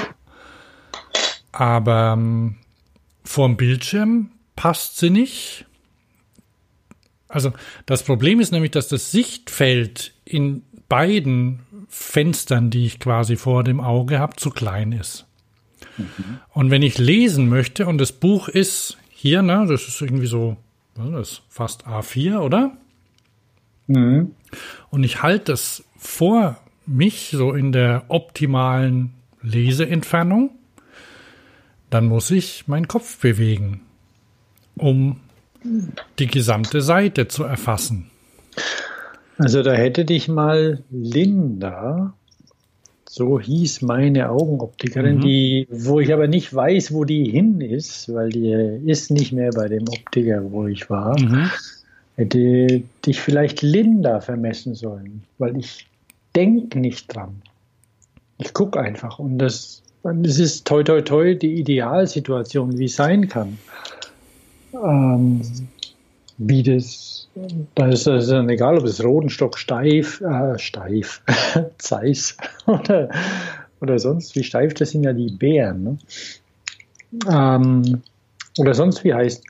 Aber 1.52 2.14
ähm, 2.16 2.54
vorm 3.22 3.58
Bildschirm 3.58 4.30
passt 4.56 4.96
sie 4.96 5.10
nicht. 5.10 5.66
Also 7.28 7.52
das 7.84 8.02
Problem 8.02 8.40
ist 8.40 8.52
nämlich, 8.52 8.70
dass 8.70 8.88
das 8.88 9.10
Sichtfeld 9.10 10.14
in 10.24 10.62
beiden 10.88 11.60
Fenstern, 11.90 12.70
die 12.70 12.86
ich 12.86 12.98
quasi 12.98 13.36
vor 13.36 13.64
dem 13.64 13.80
Auge 13.80 14.18
habe, 14.18 14.36
zu 14.36 14.48
klein 14.48 14.92
ist. 14.92 15.26
Mhm. 15.98 16.40
Und 16.54 16.70
wenn 16.70 16.80
ich 16.80 16.96
lesen 16.96 17.50
möchte 17.50 17.86
und 17.86 17.98
das 17.98 18.12
Buch 18.12 18.48
ist 18.48 18.96
hier, 19.20 19.42
ne, 19.42 19.66
das 19.68 19.86
ist 19.86 20.00
irgendwie 20.00 20.26
so, 20.26 20.56
das 20.94 21.28
ist 21.28 21.42
fast 21.50 21.86
A4, 21.86 22.38
oder? 22.38 22.72
Mhm. 23.86 24.30
Und 24.88 25.04
ich 25.04 25.22
halte 25.22 25.52
das 25.52 25.84
vor 25.98 26.58
mich 26.86 27.28
so 27.30 27.52
in 27.52 27.70
der 27.70 28.04
optimalen 28.08 29.12
Leseentfernung, 29.42 30.52
dann 31.90 32.06
muss 32.06 32.30
ich 32.30 32.66
meinen 32.66 32.88
Kopf 32.88 33.20
bewegen, 33.20 33.82
um 34.78 35.20
die 36.18 36.26
gesamte 36.26 36.80
Seite 36.80 37.28
zu 37.28 37.44
erfassen. 37.44 38.10
Also 39.36 39.62
da 39.62 39.72
hätte 39.72 40.06
dich 40.06 40.28
mal 40.28 40.82
Linda, 40.90 42.14
so 43.12 43.40
hieß 43.40 43.82
meine 43.82 44.30
Augenoptikerin, 44.30 45.16
mhm. 45.16 45.20
die, 45.20 45.66
wo 45.68 45.98
ich 45.98 46.12
aber 46.12 46.28
nicht 46.28 46.54
weiß, 46.54 46.92
wo 46.92 47.04
die 47.04 47.28
hin 47.28 47.60
ist, 47.60 48.12
weil 48.14 48.28
die 48.30 48.52
ist 48.86 49.10
nicht 49.10 49.32
mehr 49.32 49.50
bei 49.50 49.66
dem 49.66 49.88
Optiker, 49.88 50.42
wo 50.52 50.68
ich 50.68 50.88
war, 50.88 51.18
mhm. 51.18 51.50
hätte 52.16 52.82
dich 53.04 53.20
vielleicht 53.20 53.62
Linda 53.62 54.20
vermessen 54.20 54.74
sollen, 54.74 55.24
weil 55.38 55.56
ich 55.56 55.88
denke 56.36 56.78
nicht 56.78 57.14
dran. 57.14 57.42
Ich 58.38 58.54
gucke 58.54 58.80
einfach 58.80 59.18
und 59.18 59.38
das, 59.38 59.82
das 60.04 60.38
ist 60.38 60.66
toi 60.66 60.84
toi 60.84 61.00
toi 61.02 61.34
die 61.34 61.54
Idealsituation, 61.54 62.78
wie 62.78 62.84
es 62.84 62.94
sein 62.94 63.28
kann 63.28 63.58
ähm, 64.74 65.40
wie 66.38 66.62
das, 66.62 67.09
da 67.74 67.88
ist 67.88 68.06
es 68.06 68.28
dann 68.28 68.48
egal, 68.48 68.78
ob 68.78 68.84
es 68.84 69.02
Rodenstock 69.02 69.58
steif, 69.58 70.20
äh, 70.20 70.58
steif, 70.58 71.22
Zeiss 71.78 72.36
oder, 72.66 73.08
oder 73.80 73.98
sonst 73.98 74.34
wie 74.36 74.44
steif, 74.44 74.74
das 74.74 74.90
sind 74.90 75.04
ja 75.04 75.12
die 75.12 75.30
Bären. 75.30 75.84
Ne? 75.84 75.98
Ähm, 77.28 78.02
oder 78.58 78.74
sonst 78.74 79.04
wie 79.04 79.14
heißt, 79.14 79.44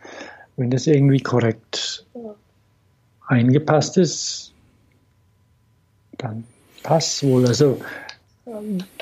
wenn 0.57 0.71
das 0.71 0.87
irgendwie 0.87 1.21
korrekt 1.21 2.05
eingepasst 3.27 3.97
ist, 3.97 4.53
dann 6.19 6.45
passt 6.83 7.23
wohl. 7.23 7.47
Also 7.47 7.81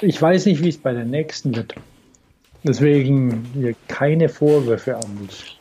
ich 0.01 0.20
weiß 0.20 0.46
nicht, 0.46 0.62
wie 0.62 0.68
es 0.68 0.79
bei 0.79 0.92
der 0.92 1.05
nächsten 1.05 1.55
wird. 1.55 1.74
Deswegen 2.62 3.46
hier 3.55 3.74
keine 3.87 4.29
Vorwürfe 4.29 4.96
an 4.96 5.18
mich. 5.20 5.59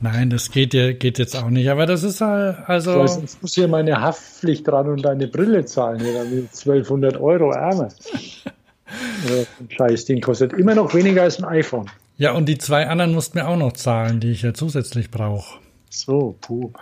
Nein, 0.00 0.28
das 0.30 0.50
geht, 0.50 0.74
ja, 0.74 0.92
geht 0.92 1.18
jetzt 1.18 1.36
auch 1.36 1.48
nicht. 1.48 1.70
Aber 1.70 1.86
das 1.86 2.02
ist 2.02 2.20
halt, 2.20 2.58
also. 2.66 2.92
Ich 2.92 2.96
weiß, 2.98 3.18
jetzt 3.22 3.42
muss 3.42 3.54
hier 3.54 3.68
meine 3.68 4.00
Haftpflicht 4.00 4.66
dran 4.66 4.88
und 4.88 5.02
deine 5.02 5.26
Brille 5.26 5.64
zahlen. 5.64 6.00
Hier 6.00 6.12
dann 6.12 6.26
1200 6.26 7.16
Euro 7.16 7.50
ärmer. 7.52 7.88
Scheiß 9.68 10.04
Ding 10.04 10.20
kostet 10.20 10.52
immer 10.52 10.74
noch 10.74 10.94
weniger 10.94 11.22
als 11.22 11.42
ein 11.42 11.44
iPhone. 11.44 11.90
Ja, 12.18 12.32
und 12.32 12.46
die 12.46 12.58
zwei 12.58 12.86
anderen 12.86 13.12
musst 13.12 13.34
mir 13.34 13.48
auch 13.48 13.56
noch 13.56 13.72
zahlen, 13.72 14.20
die 14.20 14.30
ich 14.30 14.42
ja 14.42 14.54
zusätzlich 14.54 15.10
brauche. 15.10 15.58
So, 15.90 16.36
puh. 16.40 16.72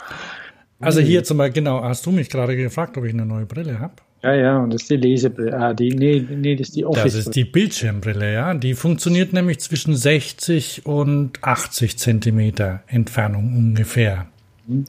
Also 0.81 1.00
hier 1.00 1.24
zum 1.24 1.38
Beispiel, 1.38 1.62
genau, 1.62 1.83
hast 1.83 2.05
du 2.07 2.11
mich 2.11 2.29
gerade 2.29 2.57
gefragt, 2.57 2.96
ob 2.98 3.05
ich 3.05 3.12
eine 3.12 3.24
neue 3.24 3.46
Brille 3.46 3.79
habe? 3.79 3.94
Ja, 4.24 4.34
ja, 4.34 4.58
und 4.58 4.72
das 4.72 4.82
ist 4.82 4.90
die 4.90 4.96
Lesebrille. 4.96 5.54
Ah, 5.54 5.74
die, 5.74 5.90
nee, 5.90 6.18
nee, 6.18 6.56
das 6.56 6.68
ist 6.68 6.76
die 6.76 6.87
Office. 6.87 7.02
Das 7.02 7.14
ist 7.14 7.37
die 7.37 7.44
Bildschirmbrille, 7.44 8.32
ja. 8.32 8.54
Die 8.54 8.72
funktioniert 8.72 9.34
nämlich 9.34 9.60
zwischen 9.60 9.94
60 9.94 10.87
und 10.87 11.32
80 11.42 11.98
Zentimeter 11.98 12.82
Entfernung 12.87 13.54
ungefähr. 13.54 14.26
Mhm. 14.66 14.87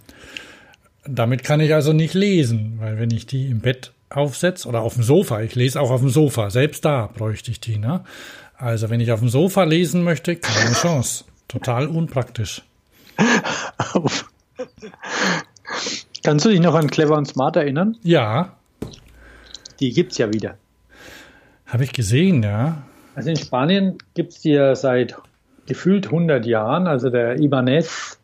Damit 1.05 1.43
kann 1.43 1.59
ich 1.59 1.73
also 1.73 1.91
nicht 1.91 2.13
lesen, 2.13 2.77
weil 2.79 2.97
wenn 2.97 3.11
ich 3.11 3.25
die 3.25 3.47
im 3.47 3.59
Bett 3.59 3.91
aufsetze 4.09 4.69
oder 4.69 4.79
auf 4.79 4.93
dem 4.93 5.03
Sofa, 5.03 5.41
ich 5.41 5.53
lese 5.53 5.81
auch 5.81 5.91
auf 5.91 5.99
dem 5.99 6.09
Sofa, 6.09 6.49
selbst 6.49 6.85
da 6.85 7.09
bräuchte 7.13 7.51
ich 7.51 7.59
die, 7.59 7.77
ne? 7.77 8.05
Also 8.55 8.89
wenn 8.89 9.01
ich 9.01 9.11
auf 9.11 9.19
dem 9.19 9.27
Sofa 9.27 9.65
lesen 9.65 10.03
möchte, 10.03 10.37
keine 10.37 10.71
Chance. 10.71 11.25
Total 11.49 11.87
unpraktisch. 11.87 12.61
Kannst 16.23 16.45
du 16.45 16.49
dich 16.49 16.61
noch 16.61 16.73
an 16.73 16.89
Clever 16.89 17.17
und 17.17 17.27
Smart 17.27 17.57
erinnern? 17.57 17.97
Ja. 18.01 18.55
Die 19.79 19.91
gibt 19.91 20.13
es 20.13 20.17
ja 20.17 20.33
wieder. 20.33 20.57
Habe 21.65 21.83
ich 21.83 21.93
gesehen, 21.93 22.43
ja. 22.43 22.83
Also 23.15 23.29
in 23.29 23.37
Spanien 23.37 23.97
gibt 24.13 24.33
es 24.33 24.41
die 24.41 24.51
ja 24.51 24.75
seit 24.75 25.15
gefühlt 25.67 26.07
100 26.07 26.45
Jahren. 26.45 26.87
Also 26.87 27.09
der 27.09 27.39
Ibanez, 27.39 28.19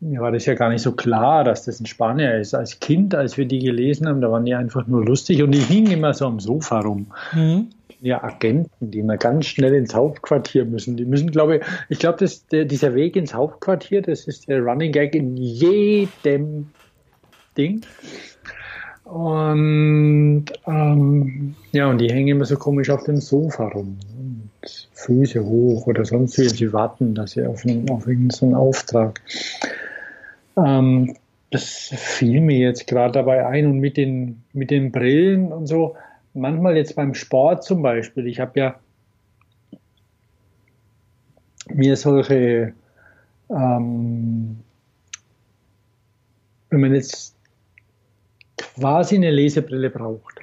mir 0.00 0.20
war 0.20 0.32
das 0.32 0.46
ja 0.46 0.54
gar 0.54 0.68
nicht 0.68 0.82
so 0.82 0.92
klar, 0.92 1.44
dass 1.44 1.64
das 1.64 1.80
ein 1.80 1.86
Spanier 1.86 2.38
ist. 2.38 2.54
Als 2.54 2.78
Kind, 2.78 3.14
als 3.14 3.36
wir 3.36 3.46
die 3.46 3.60
gelesen 3.60 4.06
haben, 4.06 4.20
da 4.20 4.30
waren 4.30 4.44
die 4.44 4.54
einfach 4.54 4.86
nur 4.86 5.04
lustig 5.04 5.42
und 5.42 5.52
die 5.52 5.60
hingen 5.60 5.92
immer 5.92 6.14
so 6.14 6.26
am 6.26 6.40
Sofa 6.40 6.80
rum. 6.80 7.06
Mhm. 7.32 7.68
Ja, 8.00 8.22
Agenten, 8.22 8.90
die 8.90 8.98
immer 8.98 9.16
ganz 9.16 9.46
schnell 9.46 9.74
ins 9.74 9.94
Hauptquartier 9.94 10.66
müssen. 10.66 10.98
Die 10.98 11.06
müssen, 11.06 11.30
glaube 11.30 11.56
ich, 11.56 11.62
ich 11.88 11.98
glaube, 11.98 12.26
dieser 12.52 12.94
Weg 12.94 13.16
ins 13.16 13.32
Hauptquartier, 13.32 14.02
das 14.02 14.26
ist 14.26 14.46
der 14.46 14.60
Running 14.60 14.92
Gag 14.92 15.14
in 15.14 15.38
jedem 15.38 16.68
Ding. 17.56 17.80
Und 19.04 20.46
ähm, 20.66 21.54
ja, 21.72 21.90
und 21.90 21.98
die 21.98 22.08
hängen 22.08 22.28
immer 22.28 22.46
so 22.46 22.56
komisch 22.56 22.88
auf 22.88 23.04
dem 23.04 23.20
Sofa 23.20 23.68
rum. 23.68 23.98
Und 24.18 24.88
Füße 24.92 25.44
hoch 25.44 25.86
oder 25.86 26.04
sonst 26.04 26.38
wie. 26.38 26.48
Sie 26.48 26.72
warten, 26.72 27.14
dass 27.14 27.32
sie 27.32 27.46
auf, 27.46 27.64
einen, 27.64 27.88
auf 27.90 28.06
irgendeinen 28.06 28.54
Auftrag. 28.54 29.20
Ähm, 30.56 31.16
das 31.50 31.92
fiel 31.94 32.40
mir 32.40 32.58
jetzt 32.58 32.86
gerade 32.86 33.12
dabei 33.12 33.46
ein 33.46 33.66
und 33.66 33.78
mit 33.78 33.96
den, 33.96 34.42
mit 34.52 34.70
den 34.70 34.90
Brillen 34.90 35.52
und 35.52 35.66
so. 35.66 35.96
Manchmal 36.32 36.76
jetzt 36.76 36.96
beim 36.96 37.14
Sport 37.14 37.62
zum 37.62 37.82
Beispiel. 37.82 38.26
Ich 38.26 38.40
habe 38.40 38.58
ja 38.58 38.80
mir 41.68 41.96
solche, 41.96 42.72
ähm, 43.50 44.58
wenn 46.70 46.80
man 46.80 46.94
jetzt 46.94 47.33
quasi 48.76 49.16
eine 49.16 49.30
Lesebrille 49.30 49.90
braucht. 49.90 50.40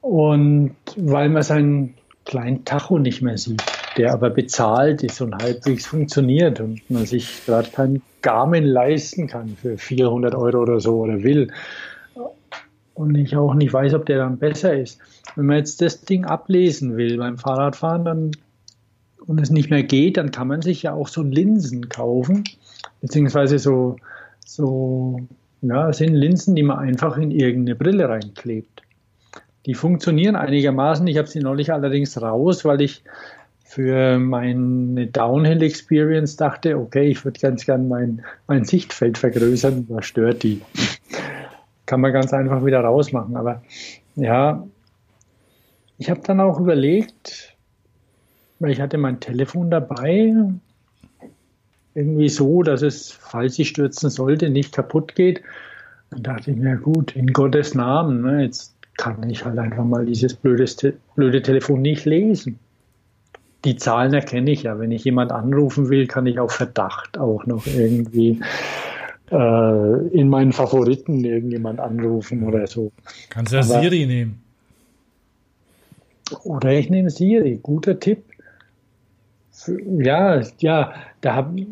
Und 0.00 0.76
weil 0.96 1.28
man 1.28 1.42
seinen 1.42 1.94
kleinen 2.24 2.64
Tacho 2.64 2.98
nicht 2.98 3.22
mehr 3.22 3.38
sieht, 3.38 3.62
der 3.96 4.12
aber 4.12 4.30
bezahlt 4.30 5.02
ist 5.02 5.20
und 5.20 5.34
halbwegs 5.34 5.86
funktioniert 5.86 6.60
und 6.60 6.88
man 6.90 7.06
sich 7.06 7.44
gerade 7.44 7.68
kein 7.70 8.02
Garmin 8.22 8.64
leisten 8.64 9.26
kann 9.26 9.56
für 9.60 9.76
400 9.76 10.34
Euro 10.34 10.58
oder 10.62 10.80
so 10.80 11.00
oder 11.00 11.22
will. 11.22 11.52
Und 12.94 13.14
ich 13.14 13.36
auch 13.36 13.54
nicht 13.54 13.72
weiß, 13.72 13.94
ob 13.94 14.06
der 14.06 14.18
dann 14.18 14.38
besser 14.38 14.74
ist. 14.74 15.00
Wenn 15.36 15.46
man 15.46 15.56
jetzt 15.56 15.80
das 15.80 16.02
Ding 16.02 16.24
ablesen 16.24 16.96
will 16.96 17.16
beim 17.16 17.38
Fahrradfahren 17.38 18.04
dann, 18.04 18.30
und 19.26 19.40
es 19.40 19.50
nicht 19.50 19.70
mehr 19.70 19.82
geht, 19.82 20.16
dann 20.16 20.32
kann 20.32 20.48
man 20.48 20.62
sich 20.62 20.82
ja 20.82 20.92
auch 20.92 21.08
so 21.08 21.22
Linsen 21.22 21.88
kaufen, 21.88 22.44
beziehungsweise 23.00 23.58
so, 23.58 23.96
so 24.44 25.20
ja, 25.62 25.92
sind 25.92 26.14
Linsen, 26.14 26.54
die 26.54 26.62
man 26.62 26.78
einfach 26.78 27.16
in 27.16 27.30
irgendeine 27.30 27.76
Brille 27.76 28.08
reinklebt. 28.08 28.82
Die 29.66 29.74
funktionieren 29.74 30.36
einigermaßen. 30.36 31.06
Ich 31.06 31.18
habe 31.18 31.28
sie 31.28 31.40
neulich 31.40 31.72
allerdings 31.72 32.20
raus, 32.20 32.64
weil 32.64 32.80
ich 32.80 33.02
für 33.64 34.18
meine 34.18 35.06
Downhill 35.06 35.62
Experience 35.62 36.36
dachte, 36.36 36.76
okay, 36.76 37.08
ich 37.08 37.24
würde 37.24 37.38
ganz 37.38 37.66
gern 37.66 37.88
mein, 37.88 38.24
mein 38.48 38.64
Sichtfeld 38.64 39.18
vergrößern. 39.18 39.86
Was 39.88 40.06
stört 40.06 40.42
die? 40.42 40.60
Kann 41.86 42.00
man 42.00 42.12
ganz 42.12 42.32
einfach 42.32 42.64
wieder 42.64 42.80
rausmachen. 42.80 43.36
Aber 43.36 43.62
ja, 44.16 44.66
ich 45.98 46.10
habe 46.10 46.20
dann 46.24 46.40
auch 46.40 46.58
überlegt, 46.58 47.54
weil 48.58 48.70
ich 48.72 48.80
hatte 48.80 48.98
mein 48.98 49.20
Telefon 49.20 49.70
dabei, 49.70 50.34
irgendwie 51.94 52.28
so, 52.28 52.62
dass 52.62 52.82
es, 52.82 53.10
falls 53.10 53.54
sie 53.54 53.64
stürzen 53.64 54.10
sollte, 54.10 54.50
nicht 54.50 54.72
kaputt 54.72 55.14
geht. 55.14 55.42
Dann 56.10 56.22
dachte 56.22 56.50
ich 56.50 56.56
mir, 56.56 56.76
gut, 56.76 57.14
in 57.16 57.32
Gottes 57.32 57.74
Namen, 57.74 58.22
ne, 58.22 58.44
jetzt 58.44 58.74
kann 58.96 59.28
ich 59.30 59.44
halt 59.44 59.58
einfach 59.58 59.84
mal 59.84 60.04
dieses 60.04 60.34
blöde, 60.34 60.66
blöde 61.16 61.42
Telefon 61.42 61.82
nicht 61.82 62.04
lesen. 62.04 62.58
die 63.64 63.76
Zahlen 63.76 64.12
erkenne 64.14 64.50
ich 64.50 64.64
ja. 64.64 64.78
Wenn 64.78 64.90
ich 64.90 65.04
jemand 65.04 65.32
anrufen 65.32 65.88
will, 65.88 66.06
kann 66.06 66.26
ich 66.26 66.38
auf 66.38 66.52
Verdacht 66.52 67.18
auch 67.18 67.46
noch 67.46 67.66
irgendwie 67.66 68.40
äh, 69.30 70.06
in 70.08 70.28
meinen 70.28 70.52
Favoriten 70.52 71.24
irgendjemand 71.24 71.80
anrufen 71.80 72.42
oder 72.42 72.66
so. 72.66 72.92
Kannst 73.28 73.52
ja 73.52 73.62
Siri 73.62 74.06
nehmen. 74.06 74.42
Oder 76.44 76.72
ich 76.72 76.90
nehme 76.90 77.10
Siri. 77.10 77.58
Guter 77.62 77.98
Tipp. 77.98 78.24
Ja, 79.66 80.40
ja, 80.58 80.94
da 81.20 81.34
habe 81.34 81.66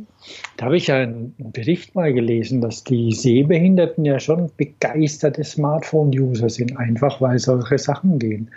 da 0.56 0.66
hab 0.66 0.72
ich 0.72 0.88
ja 0.88 0.96
einen 0.96 1.34
Bericht 1.38 1.94
mal 1.94 2.12
gelesen, 2.12 2.60
dass 2.60 2.84
die 2.84 3.12
Sehbehinderten 3.12 4.04
ja 4.04 4.18
schon 4.18 4.50
begeisterte 4.56 5.44
Smartphone-User 5.44 6.48
sind, 6.50 6.76
einfach 6.76 7.20
weil 7.20 7.38
solche 7.38 7.78
Sachen 7.78 8.18
gehen. 8.18 8.50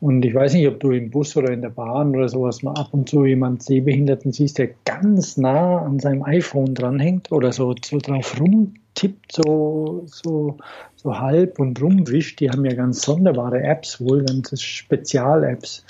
Und 0.00 0.24
ich 0.24 0.32
weiß 0.32 0.54
nicht, 0.54 0.68
ob 0.68 0.78
du 0.78 0.92
im 0.92 1.10
Bus 1.10 1.36
oder 1.36 1.50
in 1.50 1.60
der 1.60 1.70
Bahn 1.70 2.14
oder 2.14 2.28
sowas 2.28 2.62
mal 2.62 2.74
ab 2.74 2.88
und 2.92 3.08
zu 3.08 3.24
jemand 3.24 3.64
Sehbehinderten 3.64 4.32
siehst, 4.32 4.58
der 4.58 4.70
ganz 4.84 5.36
nah 5.36 5.78
an 5.78 5.98
seinem 5.98 6.22
iPhone 6.22 6.74
dranhängt 6.74 7.32
oder 7.32 7.52
so, 7.52 7.74
so 7.84 7.98
drauf 7.98 8.40
rumtippt, 8.40 9.32
so, 9.32 10.04
so, 10.06 10.56
so 10.94 11.18
halb 11.18 11.58
und 11.58 11.82
rumwischt. 11.82 12.38
Die 12.38 12.48
haben 12.48 12.64
ja 12.64 12.74
ganz 12.74 13.02
sonderbare 13.02 13.60
Apps, 13.60 14.00
wohl 14.00 14.24
ganze 14.24 14.56
Spezial-Apps, 14.56 15.84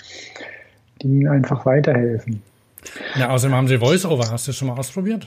die 1.03 1.09
ihnen 1.09 1.29
einfach 1.29 1.67
weiterhelfen. 1.67 2.43
Ja, 3.19 3.31
außerdem 3.31 3.57
haben 3.57 3.69
sie 3.69 3.79
Voice-Over. 3.79 4.31
Hast 4.31 4.47
du 4.47 4.51
das 4.51 4.57
schon 4.57 4.69
mal 4.69 4.79
ausprobiert? 4.79 5.27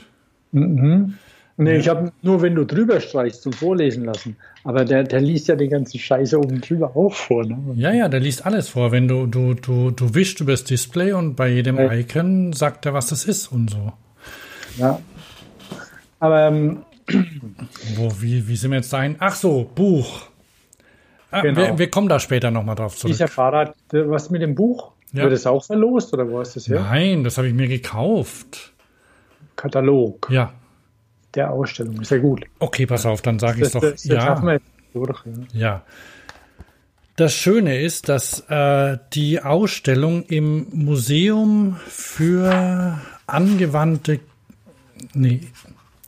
Mhm. 0.51 1.15
Nee, 1.57 1.77
ich 1.77 1.89
habe 1.89 2.11
nur, 2.21 2.41
wenn 2.41 2.55
du 2.55 2.65
drüber 2.65 2.99
streichst, 2.99 3.43
zum 3.43 3.53
Vorlesen 3.53 4.05
lassen. 4.05 4.37
Aber 4.63 4.85
der, 4.85 5.03
der 5.03 5.21
liest 5.21 5.47
ja 5.47 5.55
die 5.55 5.67
ganze 5.67 5.99
Scheiße 5.99 6.39
oben 6.39 6.61
drüber 6.61 6.95
auch 6.95 7.13
vor. 7.13 7.45
Ne? 7.45 7.57
Ja, 7.75 7.91
ja, 7.91 8.09
der 8.09 8.19
liest 8.19 8.45
alles 8.45 8.69
vor. 8.69 8.91
Wenn 8.91 9.07
du, 9.07 9.27
du, 9.27 9.53
du, 9.53 9.91
du 9.91 10.15
wischst 10.15 10.39
übers 10.39 10.63
Display 10.63 11.13
und 11.13 11.35
bei 11.35 11.49
jedem 11.49 11.77
ja. 11.77 11.91
Icon 11.91 12.53
sagt 12.53 12.85
er, 12.85 12.93
was 12.93 13.07
das 13.07 13.25
ist 13.25 13.51
und 13.51 13.69
so. 13.69 13.93
Ja. 14.77 14.99
Aber 16.19 16.47
ähm, 16.47 16.83
Wo, 17.95 18.11
wie, 18.19 18.47
wie 18.47 18.55
sind 18.55 18.71
wir 18.71 18.77
jetzt 18.77 18.93
dahin? 18.93 19.15
Ach 19.19 19.35
so, 19.35 19.69
Buch. 19.75 20.27
Ah, 21.31 21.41
genau. 21.41 21.61
wir, 21.61 21.77
wir, 21.77 21.89
kommen 21.89 22.09
da 22.09 22.19
später 22.19 22.51
nochmal 22.51 22.75
drauf 22.75 22.95
zurück. 22.97 23.11
Dieser 23.11 23.27
Fahrrad, 23.27 23.75
was 23.91 24.29
mit 24.29 24.41
dem 24.41 24.55
Buch? 24.55 24.91
Ja. 25.13 25.23
Wird 25.23 25.33
es 25.33 25.45
auch 25.45 25.63
verlost 25.63 26.13
oder 26.13 26.29
wo 26.29 26.39
ist 26.39 26.55
das 26.55 26.67
her? 26.67 26.81
Nein, 26.81 27.23
das 27.23 27.37
habe 27.37 27.47
ich 27.47 27.53
mir 27.53 27.67
gekauft. 27.67 28.71
Katalog. 29.55 30.27
Ja. 30.31 30.53
Der 31.35 31.51
Ausstellung. 31.51 32.03
Sehr 32.03 32.19
gut. 32.19 32.45
Okay, 32.59 32.85
pass 32.85 33.05
auf, 33.05 33.21
dann 33.21 33.39
sage 33.39 33.59
ich 33.59 33.67
es 33.67 33.71
doch. 33.73 33.81
Das, 33.81 34.03
das 34.03 34.05
ja. 34.05 34.41
Wir 34.43 34.61
durch, 34.93 35.25
ja. 35.25 35.59
ja. 35.59 35.85
Das 37.15 37.33
Schöne 37.33 37.81
ist, 37.81 38.09
dass 38.09 38.39
äh, 38.49 38.97
die 39.13 39.41
Ausstellung 39.41 40.23
im 40.23 40.67
Museum 40.71 41.75
für 41.87 42.99
angewandte, 43.27 44.19
nee, 45.13 45.41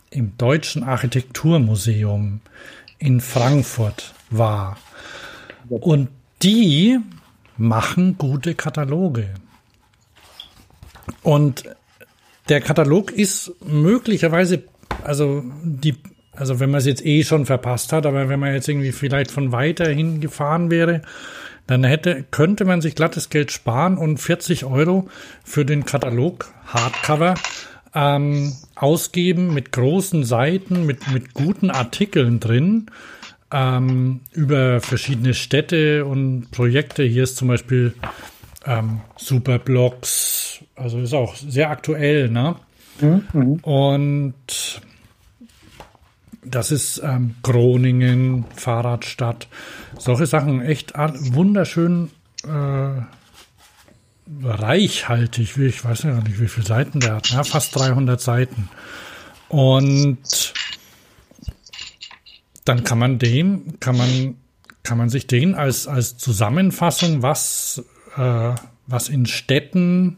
im 0.10 0.38
Deutschen 0.38 0.84
Architekturmuseum 0.84 2.42
in 3.00 3.20
Frankfurt 3.20 4.14
war. 4.30 4.78
Und 5.70 6.10
die 6.42 7.00
machen 7.58 8.18
gute 8.18 8.56
Kataloge. 8.56 9.30
Und 11.22 11.64
der 12.50 12.62
Katalog 12.62 13.12
ist 13.12 13.54
möglicherweise, 13.64 14.64
also 15.04 15.44
die, 15.64 15.96
also 16.34 16.60
wenn 16.60 16.72
man 16.72 16.80
es 16.80 16.86
jetzt 16.86 17.06
eh 17.06 17.24
schon 17.24 17.46
verpasst 17.46 17.94
hat, 17.94 18.06
aber 18.06 18.30
wenn 18.30 18.40
man 18.40 18.54
jetzt 18.54 18.68
irgendwie 18.68 18.92
vielleicht 18.92 19.32
von 19.32 19.52
weiter 19.52 19.90
hin 19.90 20.22
gefahren 20.22 20.70
wäre, 20.70 21.02
dann 21.68 21.84
hätte, 21.84 22.26
könnte 22.30 22.66
man 22.66 22.82
sich 22.82 22.96
glattes 22.96 23.30
Geld 23.30 23.52
sparen 23.52 23.98
und 23.98 24.18
40 24.18 24.66
Euro 24.66 25.08
für 25.44 25.64
den 25.64 25.86
Katalog 25.86 26.54
Hardcover 26.68 27.36
ähm, 27.96 28.54
ausgeben 28.76 29.54
mit 29.54 29.72
großen 29.72 30.26
Seiten, 30.26 30.86
mit, 30.86 31.12
mit 31.12 31.34
guten 31.34 31.70
Artikeln 31.70 32.40
drin 32.40 32.88
ähm, 33.54 34.22
über 34.32 34.82
verschiedene 34.82 35.36
Städte 35.36 36.06
und 36.06 36.50
Projekte. 36.52 37.04
Hier 37.04 37.24
ist 37.24 37.38
zum 37.38 37.48
Beispiel 37.48 37.94
ähm, 38.66 39.02
Superblocks, 39.16 40.60
also 40.76 41.00
ist 41.00 41.14
auch 41.14 41.36
sehr 41.36 41.70
aktuell, 41.70 42.30
ne? 42.30 42.56
Mhm. 43.00 43.56
Und 43.62 44.82
das 46.44 46.72
ist 46.72 47.02
ähm, 47.04 47.36
Groningen, 47.44 48.46
Fahrradstadt, 48.56 49.48
solche 49.98 50.26
Sachen, 50.26 50.62
echt 50.62 50.94
wunderschön 50.96 52.10
äh, 52.46 53.02
reichhaltig, 54.44 55.58
ich 55.58 55.86
weiß 55.86 56.04
ja 56.04 56.16
nicht, 56.22 56.42
wie 56.42 56.48
viele 56.48 56.66
Seiten 56.66 57.00
der 57.00 57.16
hat, 57.16 57.30
ja, 57.30 57.44
fast 57.44 57.76
300 57.76 58.20
Seiten. 58.20 58.70
Und 59.48 60.54
dann 62.66 62.84
kann 62.84 63.00
man 63.00 63.20
den, 63.20 63.80
kann 63.80 63.98
man, 63.98 64.38
kann 64.84 64.98
man 64.98 65.10
sich 65.10 65.28
den 65.28 65.56
als, 65.56 65.88
als 65.88 66.18
Zusammenfassung, 66.18 67.22
was, 67.22 67.84
äh, 68.18 68.56
was 68.88 69.10
in 69.10 69.26
Städten 69.26 70.18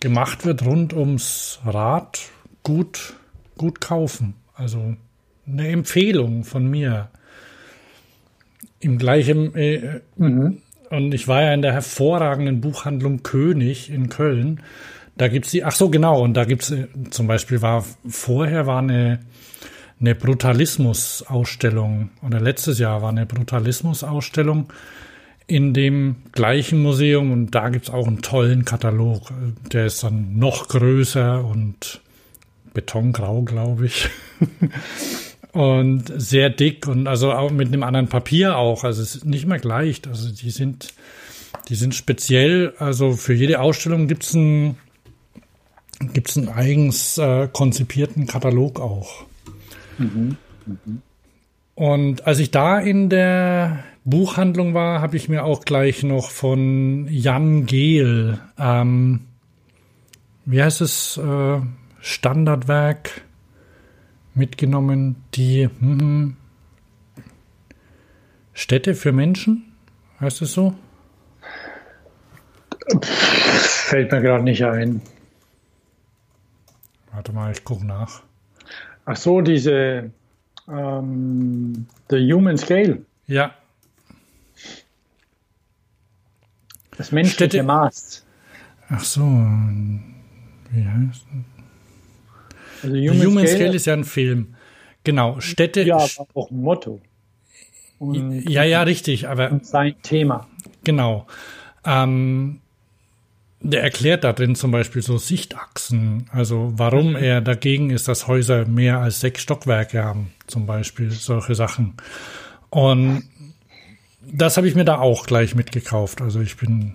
gemacht 0.00 0.44
wird 0.44 0.64
rund 0.64 0.92
ums 0.92 1.58
Rad, 1.64 2.20
gut, 2.62 3.14
gut 3.56 3.80
kaufen. 3.80 4.34
Also 4.54 4.96
eine 5.46 5.68
Empfehlung 5.68 6.44
von 6.44 6.68
mir. 6.68 7.08
Im 8.78 8.98
gleichen, 8.98 9.54
äh, 9.54 10.00
mhm. 10.16 10.60
und 10.90 11.12
ich 11.12 11.26
war 11.28 11.42
ja 11.42 11.54
in 11.54 11.62
der 11.62 11.72
hervorragenden 11.72 12.60
Buchhandlung 12.60 13.22
König 13.22 13.90
in 13.90 14.10
Köln. 14.10 14.60
Da 15.16 15.28
gibt's 15.28 15.50
die, 15.50 15.64
ach 15.64 15.72
so, 15.72 15.88
genau, 15.88 16.22
und 16.22 16.34
da 16.34 16.44
gibt's 16.44 16.70
äh, 16.70 16.86
zum 17.10 17.26
Beispiel 17.26 17.62
war, 17.62 17.84
vorher 18.06 18.66
war 18.66 18.80
eine, 18.80 19.20
eine 20.00 20.14
Brutalismus-Ausstellung 20.14 22.10
oder 22.22 22.40
letztes 22.40 22.78
Jahr 22.78 23.02
war 23.02 23.08
eine 23.10 23.26
Brutalismus-Ausstellung 23.26 24.72
in 25.46 25.74
dem 25.74 26.16
gleichen 26.32 26.82
Museum 26.82 27.30
und 27.30 27.52
da 27.52 27.68
gibt's 27.68 27.90
auch 27.90 28.06
einen 28.06 28.20
tollen 28.20 28.64
Katalog. 28.64 29.30
Der 29.72 29.86
ist 29.86 30.02
dann 30.02 30.38
noch 30.38 30.68
größer 30.68 31.44
und 31.44 32.00
betongrau, 32.74 33.42
glaube 33.42 33.86
ich. 33.86 34.08
und 35.52 36.12
sehr 36.20 36.50
dick 36.50 36.86
und 36.88 37.06
also 37.06 37.32
auch 37.32 37.50
mit 37.50 37.68
einem 37.68 37.84
anderen 37.84 38.08
Papier 38.08 38.58
auch. 38.58 38.84
Also 38.84 39.02
es 39.02 39.16
ist 39.16 39.24
nicht 39.24 39.46
mehr 39.46 39.58
gleich. 39.58 40.02
Also 40.08 40.30
die 40.30 40.50
sind, 40.50 40.92
die 41.68 41.76
sind 41.76 41.94
speziell, 41.94 42.74
also 42.78 43.12
für 43.12 43.32
jede 43.32 43.60
Ausstellung 43.60 44.08
gibt's 44.08 44.34
einen, 44.34 44.76
gibt's 46.12 46.36
einen 46.36 46.48
eigens 46.48 47.18
äh, 47.18 47.48
konzipierten 47.50 48.26
Katalog 48.26 48.80
auch. 48.80 49.24
Mhm. 49.98 50.36
Mhm. 50.66 51.02
Und 51.74 52.26
als 52.26 52.38
ich 52.38 52.50
da 52.50 52.78
in 52.78 53.10
der 53.10 53.84
Buchhandlung 54.04 54.72
war, 54.72 55.00
habe 55.00 55.16
ich 55.16 55.28
mir 55.28 55.44
auch 55.44 55.64
gleich 55.64 56.02
noch 56.02 56.30
von 56.30 57.06
Jan 57.10 57.66
Gehl, 57.66 58.38
ähm, 58.58 59.26
wie 60.44 60.62
heißt 60.62 60.80
es, 60.80 61.18
äh, 61.18 61.60
Standardwerk 62.00 63.22
mitgenommen, 64.34 65.16
die 65.34 65.68
hm, 65.80 66.36
Städte 68.54 68.94
für 68.94 69.12
Menschen, 69.12 69.72
heißt 70.20 70.40
es 70.42 70.52
so? 70.52 70.74
Fällt 73.02 74.12
mir 74.12 74.22
gerade 74.22 74.44
nicht 74.44 74.64
ein. 74.64 75.02
Warte 77.12 77.32
mal, 77.32 77.50
ich 77.50 77.64
gucke 77.64 77.84
nach. 77.84 78.22
Ach 79.06 79.16
so, 79.16 79.40
diese 79.40 80.10
ähm, 80.68 81.86
The 82.10 82.32
Human 82.32 82.58
Scale. 82.58 83.02
Ja. 83.26 83.54
Das 86.96 87.12
menschliche 87.12 87.50
Städte. 87.50 87.62
Maß. 87.62 88.26
Ach 88.88 89.04
so. 89.04 89.22
Wie 89.22 90.84
heißt 90.84 91.24
das? 91.24 92.82
Also 92.82 92.96
Human, 92.96 93.20
The 93.20 93.26
Human 93.26 93.46
Scale, 93.46 93.58
Scale 93.58 93.76
ist 93.76 93.86
ja 93.86 93.92
ein 93.94 94.04
Film. 94.04 94.54
Genau, 95.04 95.40
Städte. 95.40 95.82
Ja, 95.82 95.96
aber 95.96 96.26
auch 96.34 96.50
ein 96.50 96.60
Motto. 96.60 97.00
Und 97.98 98.48
ja, 98.48 98.64
ja, 98.64 98.82
richtig, 98.82 99.28
aber. 99.28 99.52
Und 99.52 99.64
sein 99.66 99.94
Thema. 100.02 100.48
Genau. 100.84 101.26
Ähm, 101.84 102.60
der 103.60 103.82
erklärt 103.82 104.24
da 104.24 104.32
drin 104.32 104.54
zum 104.54 104.70
Beispiel 104.70 105.02
so 105.02 105.16
Sichtachsen, 105.18 106.26
also 106.30 106.72
warum 106.76 107.10
mhm. 107.10 107.16
er 107.16 107.40
dagegen 107.40 107.90
ist, 107.90 108.08
dass 108.08 108.28
Häuser 108.28 108.66
mehr 108.66 108.98
als 109.00 109.20
sechs 109.20 109.42
Stockwerke 109.42 110.04
haben, 110.04 110.30
zum 110.46 110.66
Beispiel 110.66 111.10
solche 111.10 111.54
Sachen. 111.54 111.94
Und 112.70 113.24
das 114.20 114.56
habe 114.56 114.68
ich 114.68 114.74
mir 114.74 114.84
da 114.84 114.98
auch 114.98 115.26
gleich 115.26 115.54
mitgekauft. 115.54 116.20
Also 116.20 116.40
ich 116.40 116.56
bin 116.56 116.94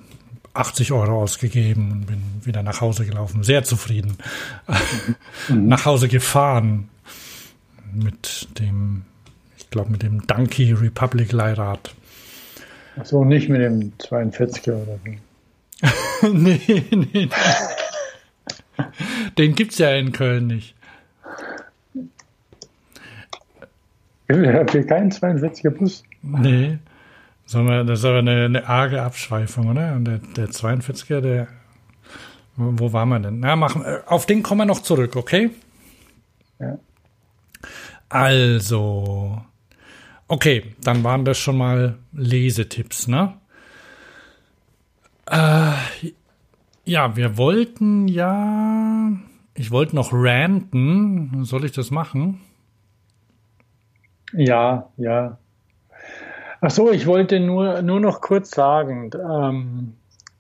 80 0.54 0.92
Euro 0.92 1.22
ausgegeben 1.22 1.92
und 1.92 2.06
bin 2.06 2.22
wieder 2.44 2.62
nach 2.62 2.82
Hause 2.82 3.06
gelaufen, 3.06 3.44
sehr 3.44 3.64
zufrieden. 3.64 4.18
Mhm. 5.48 5.68
nach 5.68 5.86
Hause 5.86 6.08
gefahren 6.08 6.90
mit 7.94 8.48
dem, 8.60 9.04
ich 9.58 9.70
glaube 9.70 9.92
mit 9.92 10.04
dem 10.04 10.28
Donkey 10.28 10.74
Republic 10.74 11.32
Leihrad. 11.32 11.96
Ach 13.00 13.06
so, 13.06 13.24
nicht 13.24 13.50
mit 13.50 13.62
dem 13.62 13.94
42er 13.98 14.74
oder 14.74 15.00
wie? 15.04 15.18
nee, 16.32 16.84
nee. 16.92 17.30
Den 19.38 19.56
gibt's 19.56 19.78
ja 19.78 19.92
in 19.92 20.12
Köln 20.12 20.48
nicht. 20.48 20.76
Habt 24.30 24.74
ihr 24.74 24.86
keinen 24.86 25.12
42er 25.12 25.72
Bus? 25.72 26.04
Nee. 26.22 26.80
Das 27.44 28.00
ist 28.00 28.06
aber 28.06 28.20
eine, 28.20 28.46
eine 28.46 28.68
arge 28.68 29.02
Abschweifung, 29.02 29.70
oder? 29.70 29.94
Und 29.94 30.06
der, 30.06 30.20
der 30.20 30.48
42er, 30.48 31.20
der. 31.20 31.48
Wo 32.56 32.94
waren 32.94 33.10
wir 33.10 33.20
denn? 33.20 33.40
Na, 33.40 33.56
machen, 33.56 33.84
auf 34.06 34.26
den 34.26 34.44
kommen 34.44 34.62
wir 34.62 34.66
noch 34.66 34.82
zurück, 34.82 35.16
okay? 35.16 35.50
Ja. 36.60 36.78
Also. 38.08 39.42
Okay, 40.28 40.76
dann 40.82 41.04
waren 41.04 41.26
das 41.26 41.38
schon 41.40 41.58
mal 41.58 41.98
Lesetipps, 42.14 43.08
ne? 43.08 43.34
Äh, 45.32 45.74
ja, 46.84 47.16
wir 47.16 47.38
wollten 47.38 48.08
ja. 48.08 49.12
Ich 49.56 49.72
wollte 49.72 49.96
noch 49.96 50.12
ranten. 50.12 51.46
Soll 51.46 51.66
ich 51.66 51.72
das 51.72 51.90
machen? 51.90 52.42
Ja, 54.34 54.90
ja. 54.98 55.38
Ach 56.62 56.72
so, 56.72 56.92
ich 56.92 57.08
wollte 57.08 57.40
nur, 57.40 57.82
nur 57.82 58.00
noch 58.00 58.22
kurz 58.22 58.52
sagen, 58.52 59.10
ähm, 59.16 59.94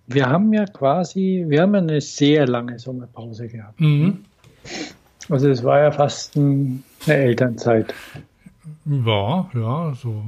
wir 0.08 0.30
haben 0.30 0.54
ja 0.54 0.66
quasi, 0.66 1.46
wir 1.48 1.62
haben 1.62 1.74
eine 1.76 2.00
sehr 2.00 2.48
lange 2.48 2.78
Sommerpause 2.78 3.48
gehabt. 3.48 3.80
Mhm. 3.80 4.26
Also 5.30 5.50
es 5.50 5.64
war 5.64 5.80
ja 5.80 5.92
fast 5.92 6.36
ein, 6.36 6.84
eine 7.06 7.16
Elternzeit. 7.16 7.94
Ja, 8.86 9.50
ja, 9.54 9.94
so. 9.96 10.24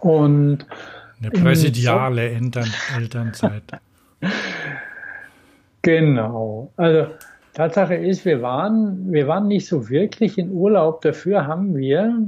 Und 0.00 0.66
eine 1.20 1.30
präsidiale 1.30 2.30
Eltern, 2.30 2.70
Elternzeit. 2.96 3.62
genau. 5.82 6.70
Also 6.76 7.06
Tatsache 7.54 7.94
ist, 7.94 8.24
wir 8.24 8.42
waren, 8.42 9.12
wir 9.12 9.26
waren 9.28 9.48
nicht 9.48 9.66
so 9.66 9.88
wirklich 9.88 10.36
in 10.36 10.50
Urlaub. 10.52 11.00
Dafür 11.00 11.46
haben 11.46 11.74
wir 11.74 12.22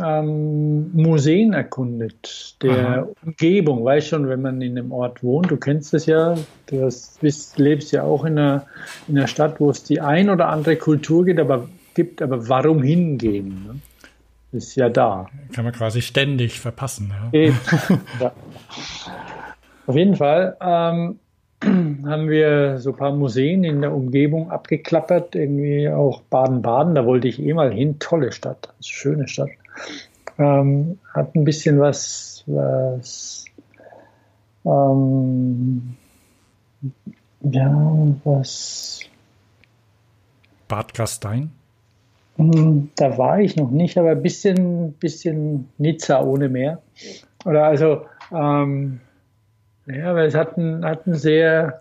ähm, 0.00 0.90
Museen 0.92 1.52
erkundet, 1.52 2.56
der 2.62 2.88
Aha. 2.88 3.08
Umgebung. 3.24 3.84
Weißt 3.84 4.08
schon, 4.08 4.28
wenn 4.28 4.40
man 4.40 4.62
in 4.62 4.78
einem 4.78 4.92
Ort 4.92 5.22
wohnt, 5.22 5.50
du 5.50 5.56
kennst 5.56 5.92
es 5.94 6.06
ja, 6.06 6.36
du 6.66 6.84
hast, 6.84 7.20
bist, 7.20 7.58
lebst 7.58 7.92
ja 7.92 8.04
auch 8.04 8.24
in 8.24 8.38
einer, 8.38 8.66
in 9.08 9.18
einer 9.18 9.26
Stadt, 9.26 9.60
wo 9.60 9.70
es 9.70 9.82
die 9.82 10.00
ein 10.00 10.30
oder 10.30 10.48
andere 10.48 10.76
Kultur 10.76 11.24
gibt, 11.24 11.40
aber, 11.40 11.68
gibt, 11.94 12.22
aber 12.22 12.48
warum 12.48 12.82
hingehen? 12.82 13.64
Ne? 13.66 13.80
Ist 14.52 14.76
ja 14.76 14.90
da. 14.90 15.28
Kann 15.54 15.64
man 15.64 15.72
quasi 15.72 16.02
ständig 16.02 16.60
verpassen. 16.60 17.12
Ja. 17.32 17.40
ja. 18.20 18.32
Auf 19.86 19.96
jeden 19.96 20.16
Fall 20.16 20.56
ähm, 20.60 21.18
haben 21.62 22.28
wir 22.28 22.78
so 22.78 22.90
ein 22.90 22.96
paar 22.96 23.12
Museen 23.12 23.64
in 23.64 23.80
der 23.80 23.94
Umgebung 23.94 24.50
abgeklappert, 24.50 25.34
irgendwie 25.34 25.88
auch 25.88 26.22
Baden-Baden, 26.22 26.94
da 26.94 27.06
wollte 27.06 27.28
ich 27.28 27.40
eh 27.40 27.54
mal 27.54 27.72
hin, 27.72 27.98
tolle 27.98 28.32
Stadt, 28.32 28.74
schöne 28.80 29.28
Stadt. 29.28 29.50
Ähm, 30.38 30.98
hat 31.14 31.34
ein 31.34 31.44
bisschen 31.44 31.78
was, 31.80 32.44
was 32.46 33.44
ähm, 34.64 35.96
ja, 37.40 38.14
was 38.24 39.00
Bad 40.68 40.94
Gastein? 40.94 41.52
Hm, 42.50 42.90
da 42.96 43.18
war 43.18 43.40
ich 43.40 43.56
noch 43.56 43.70
nicht, 43.70 43.98
aber 43.98 44.10
ein 44.10 44.22
bisschen, 44.22 44.92
bisschen 44.94 45.68
Nizza 45.78 46.22
ohne 46.22 46.48
Meer. 46.48 46.82
Oder 47.44 47.64
also, 47.64 48.02
ähm, 48.32 49.00
ja, 49.86 50.14
weil 50.14 50.26
es 50.26 50.34
hat 50.34 50.56
einen, 50.56 50.84
hat 50.84 51.06
einen 51.06 51.16
sehr, 51.16 51.80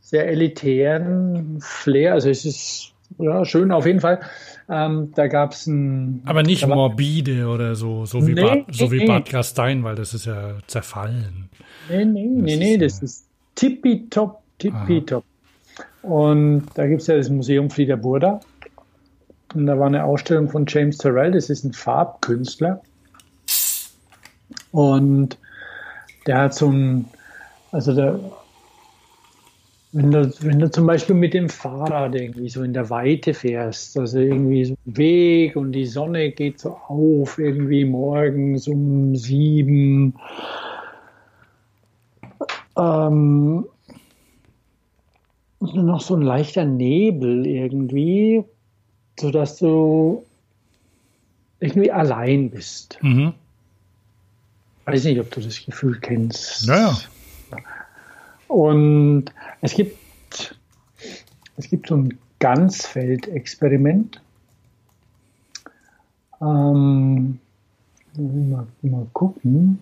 sehr 0.00 0.28
elitären 0.28 1.58
Flair. 1.60 2.14
Also 2.14 2.30
es 2.30 2.44
ist 2.44 2.92
ja, 3.18 3.44
schön 3.44 3.72
auf 3.72 3.86
jeden 3.86 4.00
Fall. 4.00 4.20
Ähm, 4.68 5.12
da 5.14 5.26
gab 5.26 5.52
es 5.52 5.66
ein. 5.66 6.22
Aber 6.24 6.42
nicht 6.42 6.66
morbide 6.66 7.46
oder 7.46 7.74
so, 7.74 8.06
so 8.06 8.26
wie, 8.26 8.32
nee, 8.32 8.42
Bad, 8.42 8.64
so 8.70 8.90
wie 8.90 8.98
nee. 8.98 9.06
Bad 9.06 9.28
Gastein, 9.28 9.84
weil 9.84 9.96
das 9.96 10.14
ist 10.14 10.26
ja 10.26 10.56
zerfallen. 10.66 11.50
Nee, 11.90 12.04
nee, 12.04 12.28
das 12.34 12.42
nee, 12.42 12.56
nee, 12.56 12.76
das 12.78 13.02
ist 13.02 13.26
tippitopp, 13.54 14.42
tippitopp. 14.58 15.24
Und 16.02 16.66
da 16.74 16.86
gibt 16.86 17.02
es 17.02 17.06
ja 17.06 17.16
das 17.16 17.28
Museum 17.28 17.70
Frieder 17.70 17.96
Burda. 17.96 18.40
Und 19.54 19.66
da 19.66 19.78
war 19.78 19.86
eine 19.86 20.04
Ausstellung 20.04 20.48
von 20.48 20.64
James 20.66 20.98
Terrell, 20.98 21.32
das 21.32 21.50
ist 21.50 21.64
ein 21.64 21.72
Farbkünstler. 21.72 22.80
Und 24.70 25.38
der 26.26 26.38
hat 26.38 26.54
so 26.54 26.70
ein, 26.70 27.04
also 27.72 27.94
der, 27.94 28.18
wenn 29.92 30.10
du, 30.10 30.32
wenn 30.40 30.58
du 30.58 30.70
zum 30.70 30.86
Beispiel 30.86 31.14
mit 31.14 31.34
dem 31.34 31.50
Fahrrad 31.50 32.14
irgendwie 32.14 32.48
so 32.48 32.62
in 32.62 32.72
der 32.72 32.88
Weite 32.88 33.34
fährst, 33.34 33.98
also 33.98 34.18
irgendwie 34.18 34.64
so 34.64 34.74
ein 34.86 34.96
Weg 34.96 35.56
und 35.56 35.72
die 35.72 35.86
Sonne 35.86 36.30
geht 36.30 36.60
so 36.60 36.70
auf, 36.88 37.38
irgendwie 37.38 37.84
morgens 37.84 38.66
um 38.68 39.14
sieben, 39.14 40.14
ähm, 42.78 43.66
noch 45.60 46.00
so 46.00 46.16
ein 46.16 46.22
leichter 46.22 46.64
Nebel 46.64 47.46
irgendwie, 47.46 48.44
sodass 49.22 49.56
du 49.58 50.24
irgendwie 51.60 51.92
allein 51.92 52.50
bist. 52.50 52.98
Mhm. 53.02 53.34
Weiß 54.84 55.04
nicht, 55.04 55.20
ob 55.20 55.30
du 55.30 55.40
das 55.40 55.64
Gefühl 55.64 55.98
kennst. 56.00 56.66
Naja. 56.66 56.98
Und 58.48 59.26
es 59.60 59.74
gibt, 59.74 59.96
es 61.56 61.70
gibt 61.70 61.86
so 61.86 61.96
ein 61.96 62.18
Ganzfeldexperiment. 62.40 64.20
Ähm, 66.40 67.38
mal, 68.16 68.66
mal 68.82 69.06
gucken, 69.12 69.78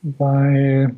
weil 0.00 0.94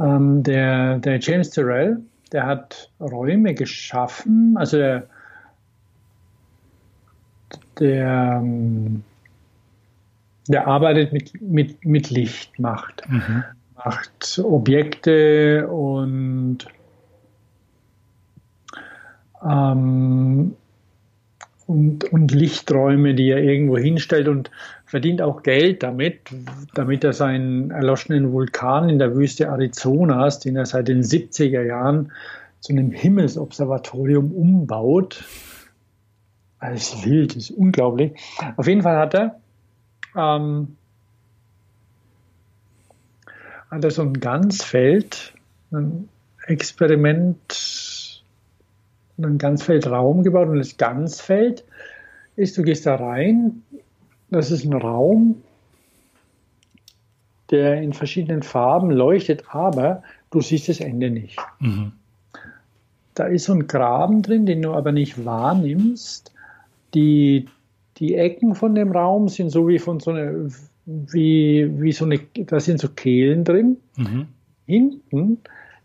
ähm, 0.00 0.42
der, 0.42 0.98
der 0.98 1.20
James 1.20 1.50
Terrell, 1.50 2.00
der 2.32 2.46
hat 2.46 2.90
Räume 2.98 3.54
geschaffen, 3.54 4.56
also 4.56 4.76
der, 4.78 5.06
der, 7.78 8.40
ähm, 8.42 9.02
der 10.48 10.66
arbeitet 10.66 11.12
mit, 11.12 11.40
mit, 11.40 11.84
mit 11.84 12.10
Licht, 12.10 12.58
macht. 12.58 13.02
Mhm 13.08 13.44
macht 13.84 14.40
Objekte 14.42 15.68
und 15.68 16.66
ähm, 19.44 20.56
und, 21.66 22.04
und 22.12 22.32
Lichträume, 22.32 23.14
die 23.14 23.30
er 23.30 23.42
irgendwo 23.42 23.78
hinstellt 23.78 24.28
und 24.28 24.50
verdient 24.84 25.22
auch 25.22 25.42
Geld 25.42 25.82
damit, 25.82 26.20
damit 26.74 27.04
er 27.04 27.14
seinen 27.14 27.70
erloschenen 27.70 28.32
Vulkan 28.32 28.90
in 28.90 28.98
der 28.98 29.16
Wüste 29.16 29.48
Arizonas, 29.48 30.40
den 30.40 30.56
er 30.56 30.66
seit 30.66 30.88
den 30.88 31.02
70er 31.02 31.62
Jahren 31.62 32.12
zu 32.60 32.72
einem 32.72 32.90
Himmelsobservatorium 32.90 34.30
umbaut. 34.32 35.24
Das 36.70 36.94
ist 36.94 37.04
wild, 37.04 37.36
das 37.36 37.50
ist 37.50 37.56
unglaublich. 37.56 38.12
Auf 38.56 38.66
jeden 38.66 38.82
Fall 38.82 38.96
hat 38.96 39.14
er 39.14 39.40
ähm, 40.16 40.76
hat 43.70 43.84
er 43.84 43.90
so 43.90 44.02
ein 44.02 44.20
Ganzfeld, 44.20 45.34
ein 45.72 46.08
Experiment, 46.46 48.22
ein 49.18 49.38
Ganzfeldraum 49.38 50.22
gebaut 50.22 50.48
und 50.48 50.58
das 50.58 50.76
Ganzfeld 50.76 51.64
ist, 52.36 52.56
du 52.58 52.62
gehst 52.62 52.86
da 52.86 52.96
rein, 52.96 53.62
das 54.30 54.50
ist 54.50 54.64
ein 54.64 54.72
Raum, 54.72 55.42
der 57.50 57.80
in 57.80 57.92
verschiedenen 57.92 58.42
Farben 58.42 58.90
leuchtet, 58.90 59.44
aber 59.48 60.02
du 60.30 60.40
siehst 60.40 60.68
das 60.68 60.80
Ende 60.80 61.10
nicht. 61.10 61.38
Mhm. 61.60 61.92
Da 63.14 63.26
ist 63.26 63.44
so 63.44 63.52
ein 63.52 63.68
Graben 63.68 64.22
drin, 64.22 64.46
den 64.46 64.62
du 64.62 64.72
aber 64.72 64.90
nicht 64.90 65.24
wahrnimmst. 65.24 66.33
Die, 66.94 67.48
die 67.98 68.14
Ecken 68.14 68.54
von 68.54 68.74
dem 68.74 68.92
Raum 68.92 69.28
sind 69.28 69.50
so 69.50 69.68
wie 69.68 69.78
von 69.78 70.00
so 70.00 70.12
einer 70.12 70.48
wie, 70.86 71.70
wie 71.80 71.92
so 71.92 72.04
eine, 72.04 72.18
da 72.18 72.60
sind 72.60 72.80
so 72.80 72.88
Kehlen 72.88 73.44
drin. 73.44 73.78
Mhm. 73.96 74.28
Hinten 74.66 75.38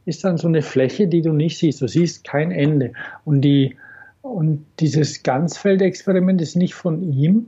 ist 0.05 0.23
dann 0.23 0.37
so 0.37 0.47
eine 0.47 0.61
Fläche, 0.61 1.07
die 1.07 1.21
du 1.21 1.31
nicht 1.31 1.57
siehst. 1.57 1.81
Du 1.81 1.87
siehst 1.87 2.23
kein 2.23 2.51
Ende. 2.51 2.93
Und, 3.25 3.41
die, 3.41 3.77
und 4.21 4.65
dieses 4.79 5.23
Ganzfeldexperiment 5.23 6.41
ist 6.41 6.55
nicht 6.55 6.73
von 6.73 7.01
ihm. 7.01 7.47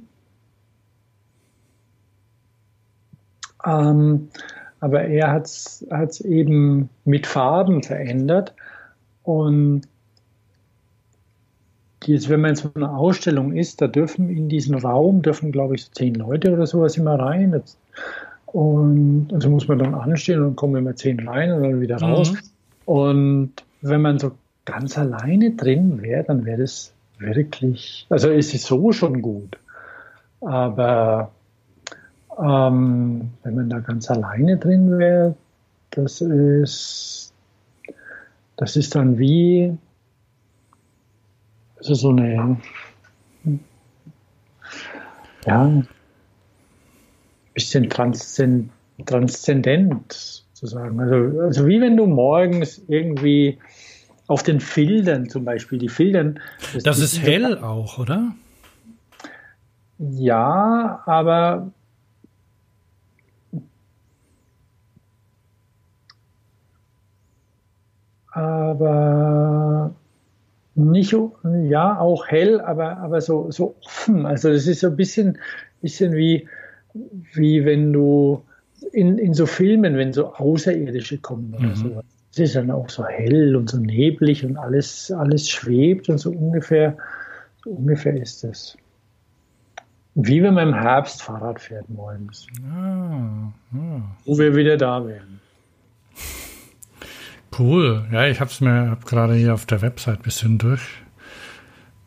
Ähm, 3.65 4.29
aber 4.79 5.03
er 5.03 5.31
hat 5.31 5.45
es 5.45 6.21
eben 6.21 6.89
mit 7.05 7.27
Farben 7.27 7.83
verändert. 7.83 8.55
Und 9.23 9.83
jetzt, 12.05 12.29
wenn 12.29 12.41
man 12.41 12.51
in 12.51 12.55
so 12.55 12.71
einer 12.73 12.95
Ausstellung 12.95 13.53
ist, 13.53 13.81
da 13.81 13.87
dürfen 13.87 14.29
in 14.29 14.49
diesen 14.49 14.75
Raum, 14.75 15.21
dürfen 15.21 15.51
glaube 15.51 15.75
ich 15.75 15.91
zehn 15.91 16.15
Leute 16.15 16.53
oder 16.53 16.67
sowas 16.67 16.97
immer 16.97 17.19
rein. 17.19 17.61
Und 18.47 19.29
also 19.33 19.49
muss 19.49 19.67
man 19.67 19.79
dann 19.79 19.93
anstehen 19.93 20.43
und 20.43 20.55
kommen 20.55 20.75
immer 20.75 20.95
zehn 20.95 21.27
rein 21.27 21.51
und 21.51 21.63
dann 21.63 21.81
wieder 21.81 21.97
raus. 21.97 22.31
Mhm. 22.31 22.37
Und 22.85 23.53
wenn 23.81 24.01
man 24.01 24.19
so 24.19 24.31
ganz 24.65 24.97
alleine 24.97 25.51
drin 25.51 26.01
wäre, 26.01 26.23
dann 26.23 26.45
wäre 26.45 26.61
das 26.61 26.93
wirklich, 27.17 28.05
also 28.09 28.29
es 28.29 28.53
ist 28.53 28.65
so 28.65 28.91
schon 28.91 29.21
gut. 29.21 29.57
Aber 30.41 31.31
ähm, 32.39 33.29
wenn 33.43 33.55
man 33.55 33.69
da 33.69 33.79
ganz 33.79 34.09
alleine 34.09 34.57
drin 34.57 34.97
wäre, 34.97 35.35
das 35.91 36.21
ist, 36.21 37.33
das 38.57 38.75
ist 38.75 38.95
dann 38.95 39.19
wie 39.19 39.77
also 41.81 41.95
so 41.95 42.09
eine, 42.09 42.57
ja, 45.47 45.83
bisschen 47.55 47.89
transzend, 47.89 48.69
transzendent 49.07 50.13
sozusagen. 50.53 50.99
Also, 50.99 51.39
also 51.41 51.67
wie 51.67 51.81
wenn 51.81 51.97
du 51.97 52.05
morgens 52.05 52.83
irgendwie 52.87 53.57
auf 54.27 54.43
den 54.43 54.59
Filtern 54.59 55.27
zum 55.27 55.43
Beispiel, 55.43 55.79
die 55.79 55.89
Filtern. 55.89 56.39
Das, 56.73 56.83
das 56.83 56.99
ist 56.99 57.19
hell 57.19 57.57
auch, 57.57 57.97
oder? 57.97 58.35
Ja, 59.97 61.01
aber 61.07 61.71
aber 68.31 69.95
nicht, 70.75 71.15
ja, 71.63 71.99
auch 71.99 72.27
hell, 72.27 72.61
aber, 72.61 72.97
aber 72.97 73.21
so, 73.21 73.51
so 73.51 73.75
offen. 73.85 74.25
Also 74.25 74.51
das 74.51 74.67
ist 74.67 74.79
so 74.81 74.87
ein 74.87 74.95
bisschen, 74.95 75.37
bisschen 75.81 76.13
wie, 76.13 76.47
wie 77.33 77.65
wenn 77.65 77.91
du 77.91 78.43
in, 78.93 79.17
in 79.17 79.33
so 79.33 79.45
Filmen, 79.45 79.97
wenn 79.97 80.13
so 80.13 80.33
Außerirdische 80.33 81.17
kommen 81.17 81.53
oder 81.53 81.67
mhm. 81.67 81.75
so. 81.75 82.03
Es 82.31 82.39
ist 82.39 82.55
dann 82.55 82.71
auch 82.71 82.89
so 82.89 83.05
hell 83.05 83.55
und 83.55 83.69
so 83.69 83.77
neblig 83.77 84.45
und 84.45 84.55
alles, 84.57 85.11
alles 85.11 85.49
schwebt 85.49 86.07
und 86.07 86.17
so 86.17 86.31
ungefähr, 86.31 86.95
so 87.63 87.71
ungefähr 87.71 88.15
ist 88.15 88.43
es. 88.45 88.77
Wie 90.15 90.41
wenn 90.41 90.53
man 90.53 90.69
im 90.69 90.73
Herbst 90.73 91.21
Fahrrad 91.21 91.59
fährt 91.59 91.89
morgens. 91.89 92.47
Ah, 92.65 93.51
ah. 93.73 94.01
Wo 94.25 94.37
wir 94.37 94.55
wieder 94.55 94.77
da 94.77 95.05
wären. 95.05 95.39
Cool. 97.61 98.07
Ja, 98.11 98.25
ich 98.25 98.39
habe 98.39 98.49
es 98.49 98.59
mir 98.59 98.89
hab 98.89 99.05
gerade 99.05 99.35
hier 99.35 99.53
auf 99.53 99.67
der 99.67 99.83
Website 99.83 100.17
ein 100.17 100.23
bisschen 100.23 100.57
durch, 100.57 100.81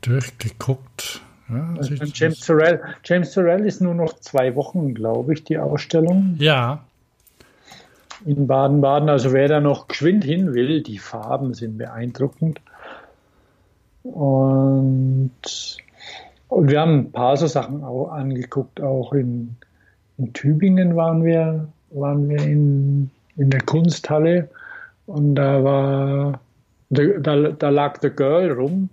durchgeguckt. 0.00 1.20
Ja, 1.48 1.76
James, 2.12 2.40
Turrell, 2.40 2.80
James 3.05 3.30
Turrell 3.30 3.64
ist 3.64 3.80
nur 3.80 3.94
noch 3.94 4.14
zwei 4.14 4.57
Wochen, 4.57 4.94
glaube 4.94 5.32
ich, 5.32 5.44
die 5.44 5.57
Ausstellung. 5.59 6.34
Ja. 6.40 6.82
In 8.24 8.48
Baden-Baden. 8.48 9.09
Also 9.09 9.32
wer 9.32 9.46
da 9.46 9.61
noch 9.61 9.86
geschwind 9.86 10.24
hin 10.24 10.55
will, 10.55 10.82
die 10.82 10.98
Farben 10.98 11.55
sind 11.55 11.78
beeindruckend. 11.78 12.61
Und, 14.02 15.30
und 16.48 16.68
wir 16.68 16.80
haben 16.80 16.98
ein 16.98 17.12
paar 17.12 17.36
so 17.36 17.46
Sachen 17.46 17.84
auch 17.84 18.09
angeguckt. 18.09 18.80
Auch 18.80 19.12
in, 19.12 19.55
in 20.18 20.32
Tübingen 20.32 20.96
waren 20.96 21.24
wir, 21.24 21.68
waren 21.90 22.28
wir 22.28 22.42
in, 22.42 23.09
in 23.36 23.50
der 23.50 23.61
Kunsthalle. 23.61 24.48
Und 25.07 25.34
da 25.34 25.62
war, 25.62 26.40
da, 26.90 27.32
da 27.50 27.68
lag 27.68 28.00
The 28.00 28.11
Girl 28.11 28.52
rum. 28.52 28.88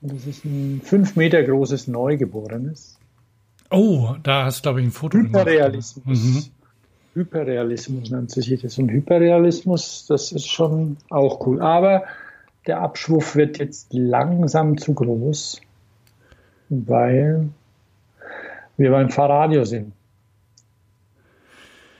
Das 0.00 0.26
ist 0.26 0.44
ein 0.44 0.80
fünf 0.82 1.16
Meter 1.16 1.42
großes 1.42 1.86
Neugeborenes. 1.86 2.98
Oh, 3.70 4.16
da 4.22 4.44
hast 4.44 4.58
du, 4.58 4.62
glaube 4.62 4.80
ich, 4.80 4.86
ein 4.86 4.90
Foto 4.90 5.18
Hyperrealismus. 5.18 6.24
Mhm. 6.24 6.44
Hyperrealismus 7.14 8.10
nennt 8.10 8.30
sich 8.30 8.60
das. 8.60 8.78
Und 8.78 8.90
Hyperrealismus, 8.90 10.06
das 10.06 10.32
ist 10.32 10.48
schon 10.48 10.96
auch 11.10 11.46
cool. 11.46 11.60
Aber 11.60 12.04
der 12.66 12.80
Abschwuff 12.80 13.36
wird 13.36 13.58
jetzt 13.58 13.92
langsam 13.92 14.78
zu 14.78 14.94
groß, 14.94 15.60
weil 16.68 17.48
wir 18.76 18.90
beim 18.90 19.10
Fahrradio 19.10 19.64
sind. 19.64 19.92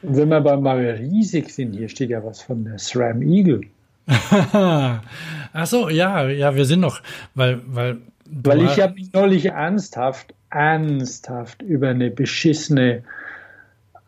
Und 0.02 0.16
wenn 0.16 0.28
wir 0.28 0.40
beim 0.40 0.62
mal 0.62 0.78
riesig 0.78 1.50
sind, 1.50 1.74
hier 1.74 1.88
steht 1.88 2.10
ja 2.10 2.24
was 2.24 2.42
von 2.42 2.64
der 2.64 2.78
SRAM 2.78 3.22
Eagle. 3.22 3.62
Ach 4.06 5.66
so, 5.66 5.88
ja, 5.88 6.28
ja, 6.28 6.54
wir 6.54 6.64
sind 6.64 6.80
noch, 6.80 7.00
weil, 7.34 7.60
weil. 7.66 7.98
Weil 8.26 8.62
ich 8.62 8.80
habe 8.80 8.94
mich 8.94 9.12
neulich 9.12 9.46
ernsthaft, 9.46 10.34
ernsthaft 10.50 11.62
über 11.62 11.90
eine 11.90 12.10
beschissene 12.10 13.02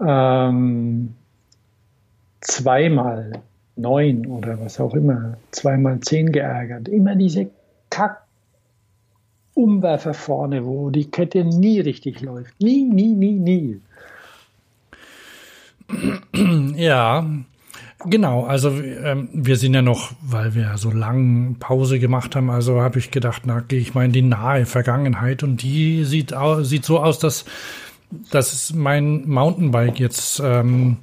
ähm, 0.00 1.14
zweimal 2.40 3.42
neun 3.76 4.26
oder 4.26 4.60
was 4.60 4.80
auch 4.80 4.94
immer, 4.94 5.36
zweimal 5.50 6.00
zehn 6.00 6.32
geärgert. 6.32 6.88
Immer 6.88 7.16
diese 7.16 7.50
Kack 7.90 8.24
Umwerfer 9.54 10.14
vorne, 10.14 10.64
wo 10.64 10.90
die 10.90 11.10
Kette 11.10 11.44
nie 11.44 11.80
richtig 11.80 12.20
läuft. 12.20 12.60
Nie, 12.60 12.82
nie, 12.84 13.14
nie, 13.14 13.34
nie. 13.34 13.80
Ja, 16.76 17.26
genau. 18.06 18.44
Also 18.44 18.70
ähm, 18.70 19.28
wir 19.32 19.56
sind 19.56 19.74
ja 19.74 19.82
noch, 19.82 20.12
weil 20.22 20.54
wir 20.54 20.76
so 20.76 20.90
lange 20.90 21.54
Pause 21.58 21.98
gemacht 21.98 22.36
haben, 22.36 22.50
also 22.50 22.80
habe 22.80 22.98
ich 22.98 23.10
gedacht, 23.10 23.42
na, 23.44 23.60
gehe 23.60 23.80
ich 23.80 23.94
mal 23.94 24.04
in 24.04 24.12
die 24.12 24.22
nahe 24.22 24.66
Vergangenheit 24.66 25.42
und 25.42 25.62
die 25.62 26.04
sieht, 26.04 26.34
sieht 26.62 26.84
so 26.84 27.00
aus, 27.00 27.18
dass, 27.18 27.44
dass 28.30 28.72
mein 28.72 29.28
Mountainbike 29.28 30.00
jetzt 30.00 30.40
ähm, 30.44 30.98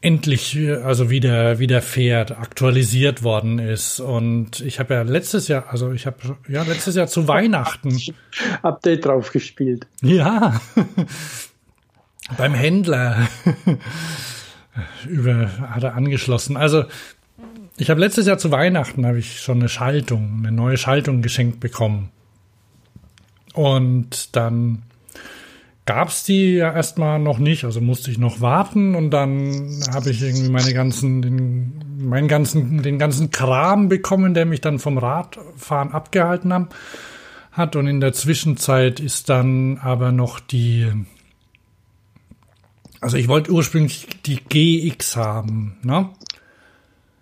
endlich 0.00 0.56
also 0.84 1.10
wieder 1.10 1.58
wieder 1.58 1.82
fährt, 1.82 2.30
aktualisiert 2.30 3.24
worden 3.24 3.58
ist 3.58 3.98
und 3.98 4.60
ich 4.60 4.78
habe 4.78 4.94
ja 4.94 5.02
letztes 5.02 5.48
Jahr, 5.48 5.64
also 5.70 5.90
ich 5.92 6.06
habe 6.06 6.36
ja 6.48 6.62
letztes 6.62 6.94
Jahr 6.94 7.08
zu 7.08 7.26
Weihnachten 7.26 7.98
Update 8.62 9.06
drauf 9.06 9.32
gespielt. 9.32 9.86
Ja. 10.02 10.60
Beim 12.36 12.54
Händler 12.54 13.28
über 15.08 15.50
hat 15.70 15.82
er 15.82 15.94
angeschlossen. 15.94 16.56
Also 16.56 16.84
ich 17.76 17.90
habe 17.90 18.00
letztes 18.00 18.26
Jahr 18.26 18.38
zu 18.38 18.50
Weihnachten 18.50 19.06
habe 19.06 19.18
ich 19.18 19.40
schon 19.40 19.58
eine 19.58 19.68
Schaltung, 19.68 20.38
eine 20.38 20.52
neue 20.52 20.76
Schaltung 20.76 21.22
geschenkt 21.22 21.60
bekommen. 21.60 22.10
Und 23.52 24.36
dann 24.36 24.82
gab's 25.86 26.24
die 26.24 26.56
ja 26.56 26.72
erstmal 26.72 27.18
noch 27.18 27.38
nicht, 27.38 27.64
also 27.64 27.80
musste 27.80 28.10
ich 28.10 28.18
noch 28.18 28.40
warten 28.40 28.94
und 28.94 29.10
dann 29.10 29.80
habe 29.92 30.10
ich 30.10 30.20
irgendwie 30.20 30.50
meine 30.50 30.74
ganzen, 30.74 31.22
den, 31.22 31.72
meinen 31.98 32.28
ganzen, 32.28 32.82
den 32.82 32.98
ganzen 32.98 33.30
Kram 33.30 33.88
bekommen, 33.88 34.34
der 34.34 34.46
mich 34.46 34.60
dann 34.60 34.78
vom 34.78 34.98
Radfahren 34.98 35.92
abgehalten 35.92 36.68
hat. 37.52 37.76
Und 37.76 37.86
in 37.86 38.00
der 38.00 38.12
Zwischenzeit 38.12 39.00
ist 39.00 39.28
dann 39.28 39.78
aber 39.78 40.12
noch 40.12 40.40
die 40.40 40.90
also 43.00 43.16
ich 43.16 43.28
wollte 43.28 43.50
ursprünglich 43.52 44.06
die 44.24 44.36
GX 44.36 45.16
haben, 45.16 45.76
ne? 45.82 46.10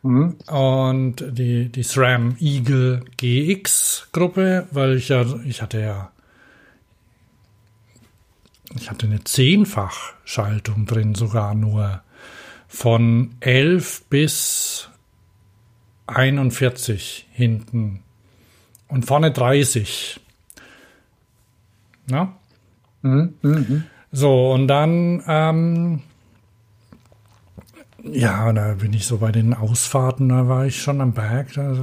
Mhm. 0.03 0.37
Und 0.49 1.25
die, 1.31 1.71
die 1.71 1.83
SRAM 1.83 2.37
Eagle 2.39 3.05
GX 3.17 4.09
Gruppe, 4.13 4.69
weil 4.71 4.97
ich 4.97 5.09
ja, 5.09 5.25
ich 5.45 5.63
hatte 5.63 5.81
ja, 5.81 6.11
ich 8.77 8.91
hatte 8.91 9.07
eine 9.07 9.25
Zehnfach-Schaltung 9.25 10.85
drin 10.85 11.15
sogar 11.15 11.55
nur 11.55 12.03
von 12.69 13.37
11 13.41 14.05
bis 14.11 14.89
41 16.07 17.29
hinten 17.31 18.03
und 18.89 19.07
vorne 19.07 19.33
30. 19.33 20.21
Na? 22.07 22.37
Mhm. 23.03 23.35
Mhm. 23.43 23.85
So, 24.17 24.53
und 24.53 24.69
dann, 24.69 25.25
ähm, 25.27 26.03
ja, 28.05 28.53
da 28.53 28.75
bin 28.75 28.93
ich 28.93 29.07
so 29.07 29.19
bei 29.19 29.33
den 29.33 29.55
Ausfahrten, 29.55 30.29
da 30.29 30.47
war 30.47 30.67
ich 30.67 30.81
schon 30.81 31.01
am 31.01 31.15
Berg, 31.15 31.59
also 31.59 31.83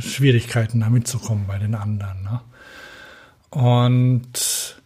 Schwierigkeiten 0.00 0.80
da 0.80 0.88
mitzukommen 0.88 1.44
bei 1.46 1.58
den 1.58 1.74
anderen. 1.74 2.22
Ne? 2.22 2.40
Und 3.50 4.80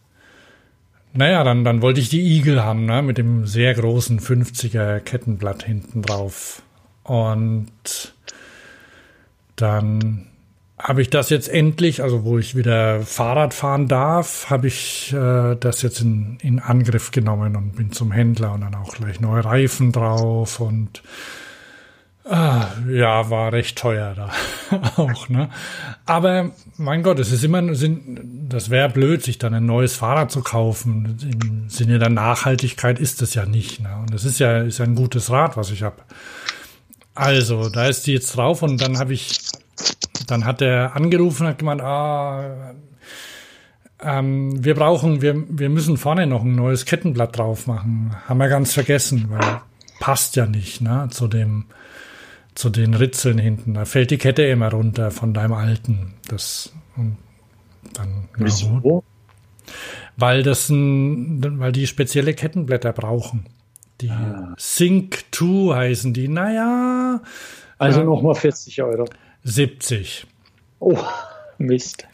naja, 1.13 1.45
dann, 1.45 1.63
dann 1.63 1.81
wollte 1.81 2.01
ich 2.01 2.09
die 2.09 2.37
Igel 2.37 2.61
haben, 2.61 2.85
ne, 2.85 3.01
mit 3.01 3.17
dem 3.17 3.47
sehr 3.47 3.73
großen 3.73 4.19
50er 4.19 4.99
Kettenblatt 4.99 5.63
hinten 5.63 6.01
drauf. 6.01 6.63
Und 7.03 8.13
dann 9.55 10.27
habe 10.77 11.01
ich 11.01 11.09
das 11.09 11.29
jetzt 11.29 11.49
endlich, 11.49 12.03
also 12.03 12.23
wo 12.23 12.37
ich 12.37 12.55
wieder 12.55 13.01
Fahrrad 13.01 13.53
fahren 13.53 13.87
darf, 13.87 14.49
habe 14.49 14.67
ich 14.67 15.11
äh, 15.13 15.55
das 15.55 15.81
jetzt 15.81 16.01
in, 16.01 16.37
in 16.41 16.59
Angriff 16.59 17.11
genommen 17.11 17.55
und 17.55 17.75
bin 17.75 17.91
zum 17.91 18.11
Händler 18.11 18.53
und 18.53 18.61
dann 18.61 18.75
auch 18.75 18.93
gleich 18.93 19.19
neue 19.19 19.43
Reifen 19.43 19.91
drauf 19.91 20.59
und 20.59 21.01
Ah, 22.29 22.71
ja, 22.89 23.29
war 23.29 23.53
recht 23.53 23.77
teuer 23.77 24.13
da 24.13 24.31
auch, 24.97 25.29
ne? 25.29 25.49
Aber 26.05 26.51
mein 26.75 27.01
Gott, 27.01 27.19
es 27.19 27.31
ist 27.31 27.43
immer, 27.43 27.73
sind, 27.73 28.19
das 28.49 28.69
wäre 28.69 28.89
blöd, 28.89 29.23
sich 29.23 29.37
dann 29.37 29.53
ein 29.53 29.65
neues 29.65 29.95
Fahrrad 29.95 30.29
zu 30.29 30.41
kaufen. 30.41 31.17
Im 31.21 31.69
Sinne 31.69 31.99
der 31.99 32.09
Nachhaltigkeit 32.09 32.99
ist 32.99 33.21
es 33.21 33.33
ja 33.33 33.45
nicht, 33.45 33.79
ne? 33.79 33.95
Und 34.01 34.13
es 34.13 34.25
ist 34.25 34.39
ja, 34.39 34.61
ist 34.61 34.81
ein 34.81 34.95
gutes 34.95 35.31
Rad, 35.31 35.55
was 35.55 35.71
ich 35.71 35.83
habe. 35.83 36.01
Also, 37.15 37.69
da 37.69 37.85
ist 37.87 38.07
die 38.07 38.13
jetzt 38.13 38.35
drauf 38.35 38.61
und 38.61 38.81
dann 38.81 38.99
habe 38.99 39.13
ich, 39.13 39.39
dann 40.27 40.45
hat 40.45 40.61
er 40.61 40.95
angerufen 40.95 41.43
und 41.43 41.49
hat 41.49 41.57
gemeint, 41.57 41.81
ah, 41.81 42.73
ähm, 44.01 44.63
wir 44.63 44.75
brauchen, 44.75 45.21
wir, 45.21 45.43
wir 45.49 45.69
müssen 45.69 45.97
vorne 45.97 46.27
noch 46.27 46.43
ein 46.43 46.55
neues 46.55 46.85
Kettenblatt 46.85 47.37
drauf 47.37 47.65
machen. 47.67 48.15
Haben 48.27 48.37
wir 48.37 48.47
ganz 48.47 48.73
vergessen, 48.73 49.27
weil 49.29 49.61
passt 49.99 50.35
ja 50.35 50.45
nicht, 50.45 50.81
ne, 50.81 51.07
zu 51.09 51.27
dem, 51.27 51.65
zu 52.53 52.69
den 52.69 52.93
Ritzeln 52.93 53.37
hinten. 53.37 53.73
Da 53.73 53.85
fällt 53.85 54.11
die 54.11 54.17
Kette 54.17 54.43
immer 54.43 54.71
runter 54.71 55.11
von 55.11 55.33
deinem 55.33 55.53
alten. 55.53 56.13
Das 56.27 56.71
und 56.95 57.17
dann. 57.93 58.29
Wieso? 58.37 59.03
Weil 60.15 60.43
das 60.43 60.69
ein, 60.69 61.59
weil 61.59 61.71
die 61.71 61.87
spezielle 61.87 62.33
Kettenblätter 62.33 62.93
brauchen. 62.93 63.45
Die 64.01 64.09
ah. 64.09 64.53
Sync 64.57 65.25
2 65.31 65.75
heißen 65.75 66.13
die. 66.13 66.27
Naja. 66.27 67.21
Also 67.77 68.01
äh, 68.01 68.03
nochmal 68.03 68.35
40 68.35 68.81
Euro. 68.83 69.05
70. 69.47 70.27
Oh, 70.79 70.99
Mist. 71.57 72.05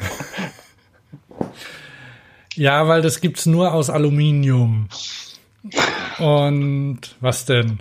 ja, 2.56 2.88
weil 2.88 3.02
das 3.02 3.22
gibt's 3.22 3.48
nur 3.48 3.74
aus 3.74 3.90
Aluminium. 3.90 4.88
Und 6.20 7.00
was 7.22 7.46
denn? 7.46 7.80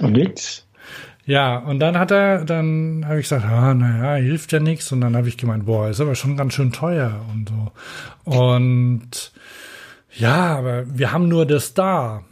Nix. 0.00 0.66
Ja, 1.26 1.58
und 1.58 1.78
dann 1.78 1.96
hat 1.96 2.10
er, 2.10 2.44
dann 2.44 3.04
habe 3.06 3.20
ich 3.20 3.28
gesagt, 3.28 3.44
ah, 3.44 3.72
naja, 3.74 4.20
hilft 4.20 4.50
ja 4.50 4.58
nichts. 4.58 4.90
Und 4.90 5.00
dann 5.00 5.16
habe 5.16 5.28
ich 5.28 5.36
gemeint, 5.36 5.66
boah, 5.66 5.88
ist 5.88 6.00
aber 6.00 6.16
schon 6.16 6.36
ganz 6.36 6.54
schön 6.54 6.72
teuer 6.72 7.24
und 7.32 7.50
so. 7.50 7.72
Und 8.36 9.32
ja, 10.10 10.56
aber 10.56 10.84
wir 10.88 11.12
haben 11.12 11.28
nur 11.28 11.46
das 11.46 11.72
da. 11.72 12.24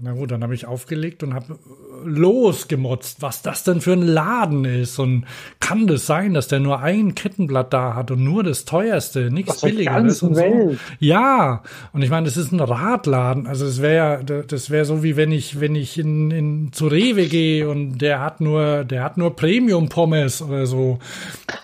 Na 0.00 0.12
gut, 0.12 0.30
dann 0.30 0.42
habe 0.42 0.54
ich 0.54 0.66
aufgelegt 0.66 1.22
und 1.22 1.34
habe 1.34 1.58
losgemotzt, 2.04 3.22
was 3.22 3.42
das 3.42 3.64
denn 3.64 3.80
für 3.80 3.92
ein 3.92 4.02
Laden 4.02 4.64
ist. 4.64 4.98
Und 4.98 5.24
kann 5.60 5.86
das 5.86 6.06
sein, 6.06 6.34
dass 6.34 6.48
der 6.48 6.60
nur 6.60 6.80
ein 6.80 7.14
Kettenblatt 7.14 7.72
da 7.72 7.94
hat 7.94 8.10
und 8.10 8.24
nur 8.24 8.42
das 8.42 8.64
teuerste, 8.64 9.30
nichts 9.30 9.60
billigeres 9.60 10.22
und 10.22 10.34
so. 10.34 10.76
Ja, 10.98 11.62
und 11.92 12.02
ich 12.02 12.10
meine, 12.10 12.26
das 12.26 12.36
ist 12.36 12.52
ein 12.52 12.60
Radladen. 12.60 13.46
Also 13.46 13.66
es 13.66 13.80
wäre 13.80 14.24
das 14.24 14.70
wäre 14.70 14.84
so 14.84 15.02
wie 15.02 15.16
wenn 15.16 15.32
ich 15.32 15.60
wenn 15.60 15.74
ich 15.74 15.98
in, 15.98 16.30
in 16.30 16.72
zu 16.72 16.88
Rewe 16.88 17.26
gehe 17.26 17.68
und 17.68 17.98
der 17.98 18.20
hat 18.20 18.40
nur 18.40 18.84
der 18.84 19.04
hat 19.04 19.16
nur 19.16 19.36
Premium 19.36 19.88
Pommes 19.88 20.42
oder 20.42 20.66
so. 20.66 20.98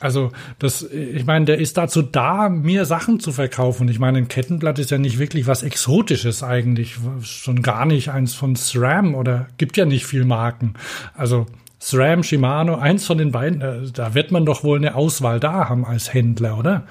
Also 0.00 0.30
das 0.58 0.82
ich 0.82 1.26
meine, 1.26 1.44
der 1.46 1.58
ist 1.58 1.76
dazu 1.76 2.02
da, 2.02 2.48
mir 2.48 2.84
Sachen 2.84 3.20
zu 3.20 3.32
verkaufen. 3.32 3.82
Und 3.82 3.88
ich 3.88 3.98
meine, 3.98 4.18
ein 4.18 4.28
Kettenblatt 4.28 4.78
ist 4.78 4.90
ja 4.90 4.98
nicht 4.98 5.18
wirklich 5.18 5.46
was 5.46 5.62
exotisches 5.62 6.42
eigentlich, 6.42 6.96
schon 7.22 7.62
gar 7.62 7.86
nicht 7.86 8.10
eins 8.10 8.34
von 8.34 8.56
SRAM 8.56 9.14
oder 9.14 9.48
gibt 9.58 9.76
ja 9.76 9.84
nicht 9.84 10.06
viel 10.06 10.24
Marken. 10.28 10.74
Also 11.14 11.46
SRAM, 11.80 12.22
Shimano, 12.22 12.76
eins 12.76 13.06
von 13.06 13.18
den 13.18 13.32
beiden, 13.32 13.60
äh, 13.60 13.90
da 13.92 14.14
wird 14.14 14.30
man 14.30 14.44
doch 14.44 14.64
wohl 14.64 14.78
eine 14.78 14.94
Auswahl 14.94 15.40
da 15.40 15.68
haben 15.68 15.84
als 15.84 16.12
Händler, 16.12 16.58
oder? 16.58 16.84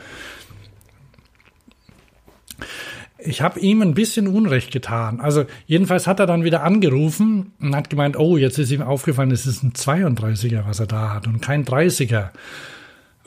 Ich 3.19 3.41
habe 3.41 3.59
ihm 3.59 3.81
ein 3.81 3.93
bisschen 3.93 4.27
Unrecht 4.27 4.71
getan. 4.71 5.19
Also 5.19 5.45
jedenfalls 5.65 6.07
hat 6.07 6.19
er 6.19 6.27
dann 6.27 6.43
wieder 6.43 6.63
angerufen 6.63 7.51
und 7.59 7.75
hat 7.75 7.89
gemeint, 7.89 8.17
oh, 8.17 8.37
jetzt 8.37 8.57
ist 8.57 8.71
ihm 8.71 8.81
aufgefallen, 8.81 9.31
es 9.31 9.45
ist 9.45 9.63
ein 9.63 9.73
32er, 9.73 10.65
was 10.65 10.79
er 10.79 10.87
da 10.87 11.13
hat 11.13 11.27
und 11.27 11.41
kein 11.41 11.65
30er. 11.65 12.29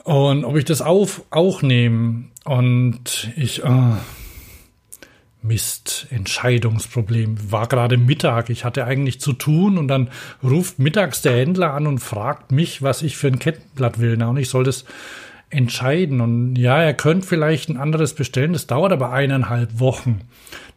Und 0.03 0.45
ob 0.45 0.55
ich 0.55 0.65
das 0.65 0.81
auf, 0.81 1.23
auch 1.29 1.61
nehme. 1.61 2.25
Und 2.43 3.29
ich, 3.35 3.63
oh, 3.63 3.93
Mist, 5.43 6.07
Entscheidungsproblem. 6.11 7.51
War 7.51 7.67
gerade 7.67 7.97
Mittag, 7.97 8.49
ich 8.49 8.63
hatte 8.63 8.85
eigentlich 8.85 9.19
zu 9.19 9.33
tun 9.33 9.77
und 9.77 9.87
dann 9.87 10.09
ruft 10.43 10.79
mittags 10.79 11.21
der 11.21 11.37
Händler 11.37 11.73
an 11.73 11.87
und 11.87 11.99
fragt 11.99 12.51
mich, 12.51 12.81
was 12.81 13.01
ich 13.01 13.17
für 13.17 13.27
ein 13.27 13.39
Kettenblatt 13.39 13.99
will. 13.99 14.17
Na, 14.17 14.29
und 14.29 14.37
ich 14.37 14.49
soll 14.49 14.63
das 14.63 14.85
entscheiden. 15.49 16.21
Und 16.21 16.55
ja, 16.55 16.81
er 16.81 16.93
könnte 16.93 17.27
vielleicht 17.27 17.69
ein 17.69 17.77
anderes 17.77 18.13
bestellen, 18.13 18.53
das 18.53 18.67
dauert 18.67 18.91
aber 18.91 19.11
eineinhalb 19.11 19.79
Wochen. 19.79 20.21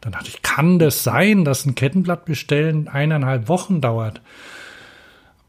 Dann 0.01 0.11
dachte 0.11 0.29
ich, 0.29 0.41
kann 0.41 0.79
das 0.79 1.03
sein, 1.03 1.45
dass 1.45 1.65
ein 1.65 1.75
Kettenblatt 1.75 2.25
bestellen 2.25 2.87
eineinhalb 2.87 3.47
Wochen 3.47 3.81
dauert? 3.81 4.21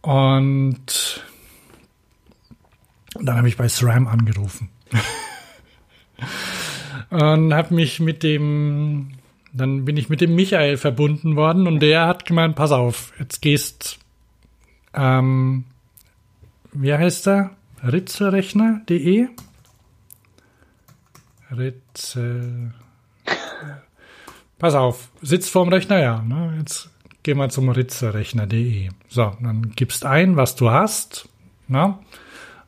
Und 0.03 1.25
dann 3.21 3.37
habe 3.37 3.49
ich 3.49 3.57
bei 3.57 3.69
SRAM 3.69 4.07
angerufen. 4.07 4.69
und 7.11 7.55
habe 7.55 7.75
mich 7.75 8.01
mit 8.01 8.23
dem, 8.23 9.13
dann 9.53 9.85
bin 9.85 9.97
ich 9.97 10.09
mit 10.09 10.21
dem 10.21 10.35
Michael 10.35 10.77
verbunden 10.77 11.37
worden 11.37 11.67
und 11.67 11.81
der 11.81 12.07
hat 12.07 12.27
gemeint, 12.27 12.57
pass 12.57 12.73
auf, 12.73 13.13
jetzt 13.19 13.43
gehst, 13.43 13.99
ähm, 14.95 15.65
wie 16.73 16.93
heißt 16.93 17.29
er? 17.29 17.51
Ritzelrechner.de? 17.83 19.29
Ritzel. 21.57 22.73
Pass 24.59 24.75
auf, 24.75 25.11
sitzt 25.21 25.51
vorm 25.51 25.69
Rechner, 25.69 26.01
ja. 26.01 26.23
Ne? 26.23 26.57
Jetzt 26.59 26.91
geh 27.23 27.35
mal 27.35 27.51
zum 27.51 27.69
Ritzerrechner.de. 27.69 28.89
So, 29.09 29.37
dann 29.43 29.73
gibst 29.77 30.07
ein, 30.07 30.37
was 30.37 30.57
du 30.57 30.71
hast. 30.71 31.29
Na? 31.69 31.99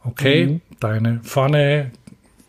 Okay, 0.05 0.47
mhm. 0.47 0.61
deine 0.80 1.20
vorne 1.22 1.93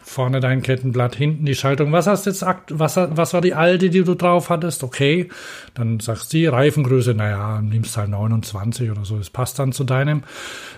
vorne 0.10 0.40
dein 0.40 0.64
Kettenblatt, 0.64 1.16
hinten 1.16 1.46
die 1.46 1.54
Schaltung. 1.54 1.92
Was 1.92 2.08
hast 2.08 2.26
jetzt 2.26 2.44
was, 2.44 2.98
was 2.98 3.34
war 3.34 3.42
die 3.42 3.54
alte, 3.54 3.90
die 3.90 4.04
du 4.04 4.16
drauf 4.16 4.50
hattest? 4.50 4.84
Okay, 4.84 5.30
dann 5.76 6.00
sagst 6.00 6.34
du 6.34 6.52
Reifengröße, 6.52 7.14
naja, 7.14 7.62
nimmst 7.62 7.96
halt 7.96 8.10
29 8.10 8.90
oder 8.90 9.06
so, 9.06 9.18
das 9.18 9.30
passt 9.30 9.60
dann 9.60 9.72
zu 9.72 9.84
deinem. 9.84 10.24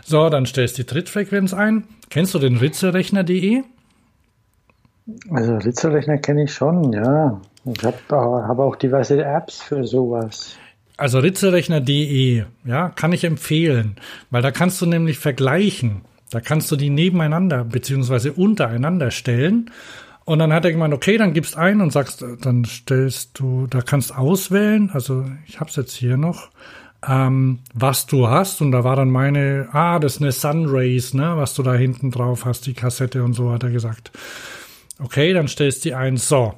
So, 0.03 0.29
dann 0.29 0.45
stellst 0.45 0.77
du 0.77 0.83
die 0.83 0.87
Trittfrequenz 0.87 1.53
ein. 1.53 1.85
Kennst 2.09 2.33
du 2.33 2.39
den 2.39 2.57
Ritzerrechner.de? 2.57 3.63
Also 5.29 5.55
Ritzerrechner 5.55 6.17
kenne 6.17 6.43
ich 6.43 6.53
schon, 6.53 6.91
ja. 6.91 7.39
Ich 7.63 7.83
habe 7.85 7.97
hab 8.09 8.59
auch 8.59 8.75
diverse 8.75 9.23
Apps 9.23 9.61
für 9.61 9.85
sowas. 9.85 10.57
Also 10.97 11.19
Ritzerrechner.de, 11.19 12.43
ja, 12.65 12.89
kann 12.89 13.13
ich 13.13 13.23
empfehlen, 13.23 13.95
weil 14.29 14.41
da 14.41 14.51
kannst 14.51 14.81
du 14.81 14.85
nämlich 14.85 15.19
vergleichen. 15.19 16.01
Da 16.31 16.39
kannst 16.39 16.71
du 16.71 16.75
die 16.75 16.89
nebeneinander 16.89 17.63
beziehungsweise 17.63 18.33
untereinander 18.33 19.11
stellen. 19.11 19.69
Und 20.25 20.39
dann 20.39 20.53
hat 20.53 20.65
er 20.65 20.71
gemeint, 20.71 20.93
okay, 20.93 21.17
dann 21.17 21.33
gibst 21.33 21.57
ein 21.57 21.81
und 21.81 21.91
sagst, 21.91 22.23
dann 22.41 22.63
stellst 22.65 23.37
du, 23.37 23.67
da 23.67 23.81
kannst 23.81 24.15
auswählen, 24.17 24.89
also 24.93 25.25
ich 25.45 25.59
habe 25.59 25.69
es 25.69 25.75
jetzt 25.75 25.93
hier 25.93 26.15
noch, 26.15 26.49
ähm, 27.07 27.59
was 27.73 28.05
du 28.05 28.29
hast. 28.29 28.61
Und 28.61 28.71
da 28.71 28.83
war 28.83 28.95
dann 28.95 29.09
meine, 29.09 29.67
ah, 29.73 29.99
das 29.99 30.15
ist 30.15 30.21
eine 30.21 30.31
Sunrays, 30.31 31.13
ne, 31.13 31.33
was 31.35 31.53
du 31.53 31.63
da 31.63 31.73
hinten 31.73 32.11
drauf 32.11 32.45
hast, 32.45 32.65
die 32.65 32.73
Kassette 32.73 33.23
und 33.23 33.33
so, 33.33 33.51
hat 33.51 33.63
er 33.63 33.71
gesagt. 33.71 34.11
Okay, 34.99 35.33
dann 35.33 35.47
stellst 35.47 35.83
du 35.83 35.89
die 35.89 35.95
ein, 35.95 36.17
so. 36.17 36.53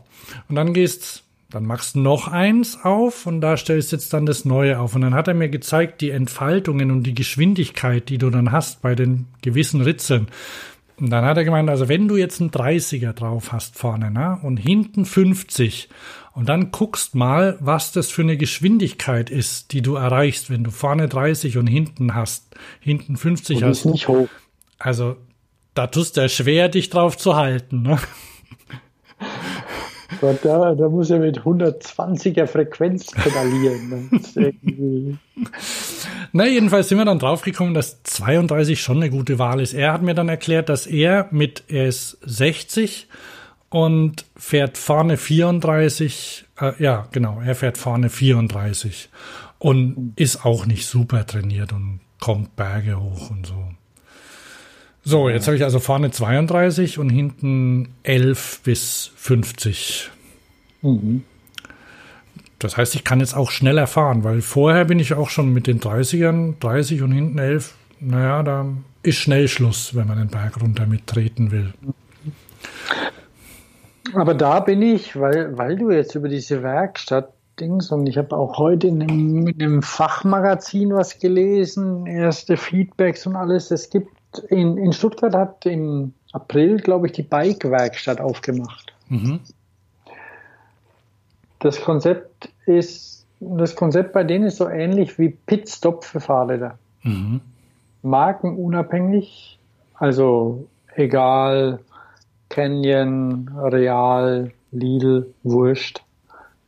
Und 0.50 0.56
dann 0.56 0.74
gehst 0.74 1.24
dann 1.54 1.66
machst 1.66 1.96
du 1.96 2.00
noch 2.00 2.28
eins 2.28 2.84
auf 2.84 3.28
und 3.28 3.40
da 3.40 3.58
stellst 3.58 3.92
du 3.92 3.96
jetzt 3.96 4.12
dann 4.14 4.26
das 4.26 4.44
Neue 4.44 4.80
auf. 4.80 4.96
Und 4.96 5.02
dann 5.02 5.14
hat 5.14 5.28
er 5.28 5.36
mir 5.36 5.50
gezeigt, 5.50 6.02
die 6.02 6.10
Entfaltungen 6.10 6.90
und 6.90 7.04
die 7.04 7.14
Geschwindigkeit, 7.14 8.10
die 8.10 8.18
du 8.18 8.32
dann 8.32 8.52
hast 8.52 8.82
bei 8.82 8.96
den 8.96 9.28
gewissen 9.44 9.82
Ritzeln. 9.82 10.28
Und 10.98 11.12
dann 11.12 11.26
hat 11.26 11.38
er 11.38 11.44
gemeint, 11.44 11.70
also 11.70 11.90
wenn 11.90 12.08
du 12.08 12.18
jetzt 12.18 12.42
einen 12.42 12.52
30er 12.52 13.14
drauf 13.14 13.52
hast 13.52 13.78
vorne, 13.78 14.10
ne, 14.10 14.40
und 14.42 14.58
hinten 14.58 15.06
50, 15.06 15.90
und 16.34 16.50
dann 16.50 16.72
guckst 16.72 17.14
mal, 17.14 17.58
was 17.60 17.92
das 17.92 18.10
für 18.10 18.24
eine 18.24 18.38
Geschwindigkeit 18.38 19.30
ist, 19.30 19.72
die 19.72 19.84
du 19.84 19.96
erreichst, 19.96 20.50
wenn 20.50 20.64
du 20.64 20.72
vorne 20.72 21.08
30 21.08 21.60
und 21.60 21.68
hinten 21.68 22.16
hast, 22.16 22.56
hinten 22.80 23.16
50 23.16 23.58
und 23.58 23.70
hast. 23.70 23.86
Nicht 23.86 24.08
hoch. 24.08 24.28
Also, 24.80 25.18
da 25.76 25.88
tust 25.88 26.18
du 26.18 26.28
schwer, 26.30 26.70
dich 26.70 26.90
drauf 26.90 27.18
zu 27.18 27.36
halten, 27.36 27.84
ne? 27.84 28.00
Gott, 30.24 30.40
da, 30.44 30.74
da 30.74 30.88
muss 30.88 31.10
er 31.10 31.20
mit 31.20 31.42
120er 31.42 32.48
Frequenz 32.48 33.08
pedalieren. 33.08 34.10
Na, 36.32 36.48
jedenfalls 36.48 36.88
sind 36.88 36.98
wir 36.98 37.04
dann 37.04 37.20
draufgekommen, 37.20 37.74
dass 37.74 38.04
32 38.04 38.82
schon 38.82 39.04
eine 39.04 39.10
gute 39.10 39.38
Wahl 39.38 39.60
ist. 39.60 39.74
Er 39.74 39.92
hat 39.92 40.02
mir 40.02 40.14
dann 40.14 40.30
erklärt, 40.30 40.70
dass 40.70 40.88
er 40.88 41.28
mit, 41.32 41.66
er 41.68 41.88
ist 41.88 42.20
60 42.22 43.10
und 43.68 44.24
fährt 44.38 44.78
vorne 44.78 45.18
34, 45.18 46.46
äh, 46.58 46.72
ja, 46.82 47.10
genau, 47.12 47.42
er 47.46 47.56
fährt 47.56 47.78
vorne 47.78 48.10
34 48.10 49.10
und 49.60 50.14
ist 50.16 50.46
auch 50.46 50.66
nicht 50.66 50.86
super 50.86 51.26
trainiert 51.26 51.74
und 51.74 52.00
kommt 52.22 52.56
Berge 52.56 52.98
hoch 52.98 53.30
und 53.30 53.46
so. 53.46 53.56
So, 55.06 55.28
jetzt 55.28 55.48
habe 55.48 55.58
ich 55.58 55.64
also 55.64 55.80
vorne 55.80 56.12
32 56.12 56.98
und 56.98 57.10
hinten 57.10 57.90
11 58.04 58.62
bis 58.64 59.12
50. 59.16 60.10
Mhm. 60.82 61.24
Das 62.60 62.78
heißt, 62.78 62.96
ich 62.96 63.04
kann 63.04 63.20
jetzt 63.20 63.36
auch 63.36 63.52
schneller 63.52 63.88
fahren, 63.88 64.24
weil 64.24 64.42
vorher 64.42 64.86
bin 64.86 65.00
ich 65.00 65.14
auch 65.14 65.30
schon 65.30 65.52
mit 65.52 65.68
den 65.68 65.82
30ern, 65.82 66.54
30 66.62 67.02
und 67.02 67.12
hinten 67.12 67.38
11, 67.38 67.76
naja, 68.00 68.44
da 68.44 68.66
ist 69.02 69.18
schnell 69.18 69.50
Schluss, 69.50 69.94
wenn 69.96 70.08
man 70.08 70.18
den 70.18 70.30
Berg 70.30 70.62
runter 70.62 70.86
mittreten 70.86 71.52
will. 71.52 71.74
Aber 74.14 74.34
da 74.34 74.62
bin 74.62 74.82
ich, 74.82 75.20
weil, 75.20 75.58
weil 75.58 75.76
du 75.76 75.92
jetzt 75.92 76.16
über 76.16 76.30
diese 76.30 76.64
Werkstatt 76.64 77.34
Dings 77.60 77.92
und 77.92 78.08
ich 78.08 78.18
habe 78.18 78.36
auch 78.36 78.58
heute 78.58 78.88
in 78.88 79.02
einem, 79.02 79.48
in 79.48 79.62
einem, 79.62 79.82
Fachmagazin 79.84 80.94
was 80.94 81.20
gelesen, 81.20 82.08
erste 82.08 82.58
Feedbacks 82.58 83.28
und 83.28 83.36
alles. 83.36 83.70
Es 83.70 83.90
gibt 83.90 84.08
in, 84.50 84.78
in 84.78 84.94
Stuttgart 84.94 85.34
hat 85.34 85.66
im 85.66 86.14
April, 86.32 86.78
glaube 86.78 87.08
ich, 87.08 87.14
die 87.14 87.24
Bike-Werkstatt 87.24 88.20
aufgemacht. 88.20 88.94
Mhm. 89.10 89.40
Das 91.60 91.82
Konzept 91.82 92.50
ist, 92.66 93.26
das 93.40 93.76
Konzept 93.76 94.14
bei 94.14 94.24
denen 94.24 94.46
ist 94.46 94.58
so 94.58 94.68
ähnlich 94.68 95.18
wie 95.20 95.30
Pitstop 95.30 96.04
für 96.04 96.20
Fahrräder. 96.20 96.78
Mhm. 97.04 97.42
Markenunabhängig, 98.02 99.60
also 99.94 100.68
egal, 100.96 101.80
Canyon, 102.50 103.50
Real, 103.58 104.52
Lidl, 104.72 105.34
Wurscht. 105.44 106.02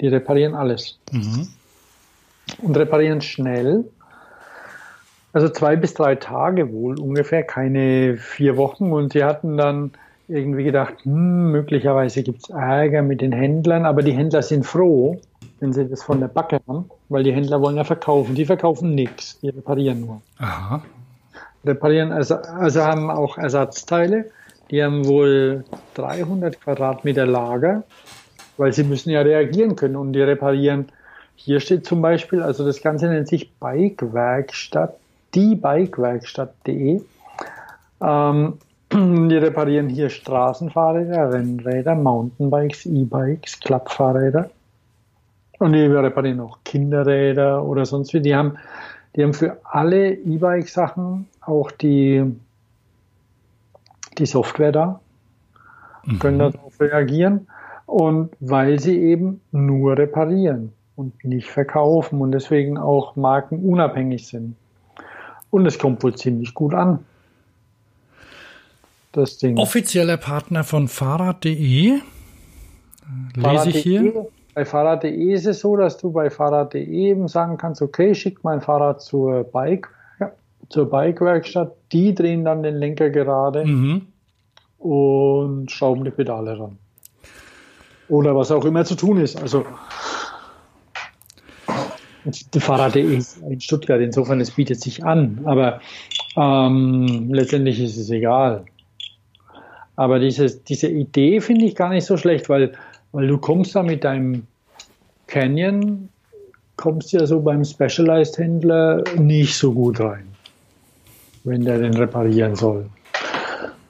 Die 0.01 0.07
reparieren 0.07 0.55
alles. 0.55 0.97
Mhm. 1.11 1.47
Und 2.59 2.77
reparieren 2.77 3.21
schnell. 3.21 3.85
Also 5.35 5.49
zwei 5.49 5.75
bis 5.75 5.93
drei 5.93 6.15
Tage 6.15 6.71
wohl 6.71 6.97
ungefähr, 6.97 7.43
keine 7.43 8.15
vier 8.15 8.55
Wochen. 8.55 8.93
Und 8.93 9.11
sie 9.11 9.25
hatten 9.25 9.57
dann 9.57 9.91
irgendwie 10.29 10.63
gedacht, 10.63 10.93
hm, 11.03 11.51
möglicherweise 11.51 12.23
gibt 12.23 12.43
es 12.43 12.49
Ärger 12.49 13.01
mit 13.01 13.19
den 13.19 13.33
Händlern, 13.33 13.85
aber 13.85 14.01
die 14.01 14.13
Händler 14.13 14.41
sind 14.41 14.65
froh, 14.65 15.19
wenn 15.59 15.73
sie 15.73 15.89
das 15.89 16.03
von 16.03 16.21
der 16.21 16.29
Backe 16.29 16.61
haben, 16.65 16.89
weil 17.09 17.23
die 17.23 17.33
Händler 17.33 17.59
wollen 17.59 17.75
ja 17.75 17.83
verkaufen. 17.83 18.33
Die 18.33 18.45
verkaufen 18.45 18.95
nichts, 18.95 19.37
die 19.41 19.49
reparieren 19.49 20.05
nur. 20.05 20.21
Aha. 20.39 20.81
Reparieren, 21.65 22.13
also, 22.13 22.35
also 22.35 22.81
haben 22.81 23.11
auch 23.11 23.37
Ersatzteile. 23.37 24.31
Die 24.71 24.81
haben 24.81 25.05
wohl 25.05 25.65
300 25.95 26.61
Quadratmeter 26.61 27.25
Lager, 27.25 27.83
weil 28.55 28.71
sie 28.71 28.85
müssen 28.85 29.09
ja 29.09 29.19
reagieren 29.19 29.75
können 29.75 29.97
und 29.97 30.13
die 30.13 30.21
reparieren. 30.21 30.87
Hier 31.35 31.59
steht 31.59 31.85
zum 31.85 32.01
Beispiel, 32.01 32.41
also 32.41 32.65
das 32.65 32.81
Ganze 32.81 33.09
nennt 33.09 33.27
sich 33.27 33.51
Bikewerkstatt, 33.59 34.95
die 35.35 35.55
Bikewerkstatt.de. 35.55 37.01
Ähm, 38.01 38.53
die 38.93 39.37
reparieren 39.37 39.89
hier 39.89 40.09
Straßenfahrräder, 40.09 41.33
Rennräder, 41.33 41.95
Mountainbikes, 41.95 42.85
E-Bikes, 42.85 43.59
Klappfahrräder. 43.59 44.49
Und 45.59 45.73
die 45.73 45.81
reparieren 45.81 46.41
auch 46.41 46.59
Kinderräder 46.65 47.63
oder 47.63 47.85
sonst 47.85 48.13
wie. 48.13 48.21
Die 48.21 48.35
haben, 48.35 48.57
die 49.15 49.23
haben 49.23 49.33
für 49.33 49.57
alle 49.63 50.13
E-Bike-Sachen 50.13 51.27
auch 51.41 51.71
die 51.71 52.35
die 54.17 54.25
Software 54.25 54.71
da, 54.71 54.99
mhm. 56.05 56.19
können 56.19 56.39
darauf 56.39 56.79
reagieren 56.79 57.47
und 57.85 58.31
weil 58.39 58.79
sie 58.79 58.97
eben 58.97 59.41
nur 59.51 59.97
reparieren 59.97 60.73
und 60.95 61.23
nicht 61.23 61.49
verkaufen 61.49 62.21
und 62.21 62.31
deswegen 62.31 62.77
auch 62.77 63.15
markenunabhängig 63.15 64.27
sind. 64.27 64.55
Und 65.55 65.65
es 65.65 65.79
kommt 65.79 66.03
wohl 66.03 66.13
ziemlich 66.15 66.53
gut 66.53 66.73
an. 66.73 66.99
Das 69.13 69.37
Ding. 69.37 69.57
Offizieller 69.57 70.17
Partner 70.17 70.65
von 70.65 70.89
Fahrrad.de. 70.89 71.99
Lese 73.35 73.69
ich 73.69 73.77
hier. 73.77 74.27
Bei 74.53 74.65
Fahrrad.de 74.65 75.33
ist 75.33 75.45
es 75.45 75.61
so, 75.61 75.77
dass 75.77 75.97
du 75.97 76.11
bei 76.11 76.29
Fahrrad.de 76.29 76.83
eben 76.85 77.29
sagen 77.29 77.55
kannst, 77.55 77.81
okay, 77.81 78.13
schick 78.13 78.43
mein 78.43 78.59
Fahrrad 78.59 79.01
zur 79.01 79.45
Bike 79.45 79.87
zur 80.67 80.89
Bike-Werkstatt, 80.89 81.73
die 81.93 82.13
drehen 82.13 82.43
dann 82.43 82.61
den 82.61 82.75
Lenker 82.75 83.09
gerade 83.09 83.63
mhm. 83.63 84.07
und 84.77 85.71
schrauben 85.71 86.03
die 86.03 86.11
Pedale 86.11 86.59
ran. 86.59 86.77
Oder 88.09 88.35
was 88.35 88.51
auch 88.51 88.65
immer 88.65 88.83
zu 88.83 88.95
tun 88.95 89.21
ist. 89.21 89.41
Also 89.41 89.65
Fahrrad.de 92.57 93.17
ist 93.17 93.37
in 93.49 93.61
Stuttgart, 93.61 94.01
insofern 94.01 94.41
es 94.41 94.51
bietet 94.51 94.81
sich 94.81 95.03
an, 95.03 95.41
aber 95.45 95.79
ähm, 96.35 97.29
letztendlich 97.31 97.79
ist 97.79 97.97
es 97.97 98.09
egal. 98.09 98.65
Aber 99.95 100.19
diese, 100.19 100.47
diese 100.47 100.87
Idee 100.87 101.39
finde 101.39 101.65
ich 101.65 101.75
gar 101.75 101.89
nicht 101.89 102.05
so 102.05 102.17
schlecht, 102.17 102.49
weil, 102.49 102.73
weil 103.11 103.27
du 103.27 103.37
kommst 103.37 103.75
da 103.75 103.83
mit 103.83 104.03
deinem 104.03 104.47
Canyon, 105.27 106.09
kommst 106.75 107.13
ja 107.13 107.25
so 107.25 107.39
beim 107.41 107.63
Specialized-Händler 107.63 109.03
nicht 109.17 109.55
so 109.55 109.71
gut 109.71 109.99
rein 109.99 110.35
wenn 111.45 111.63
der 111.63 111.77
den 111.77 111.93
reparieren 111.93 112.55
soll. 112.55 112.89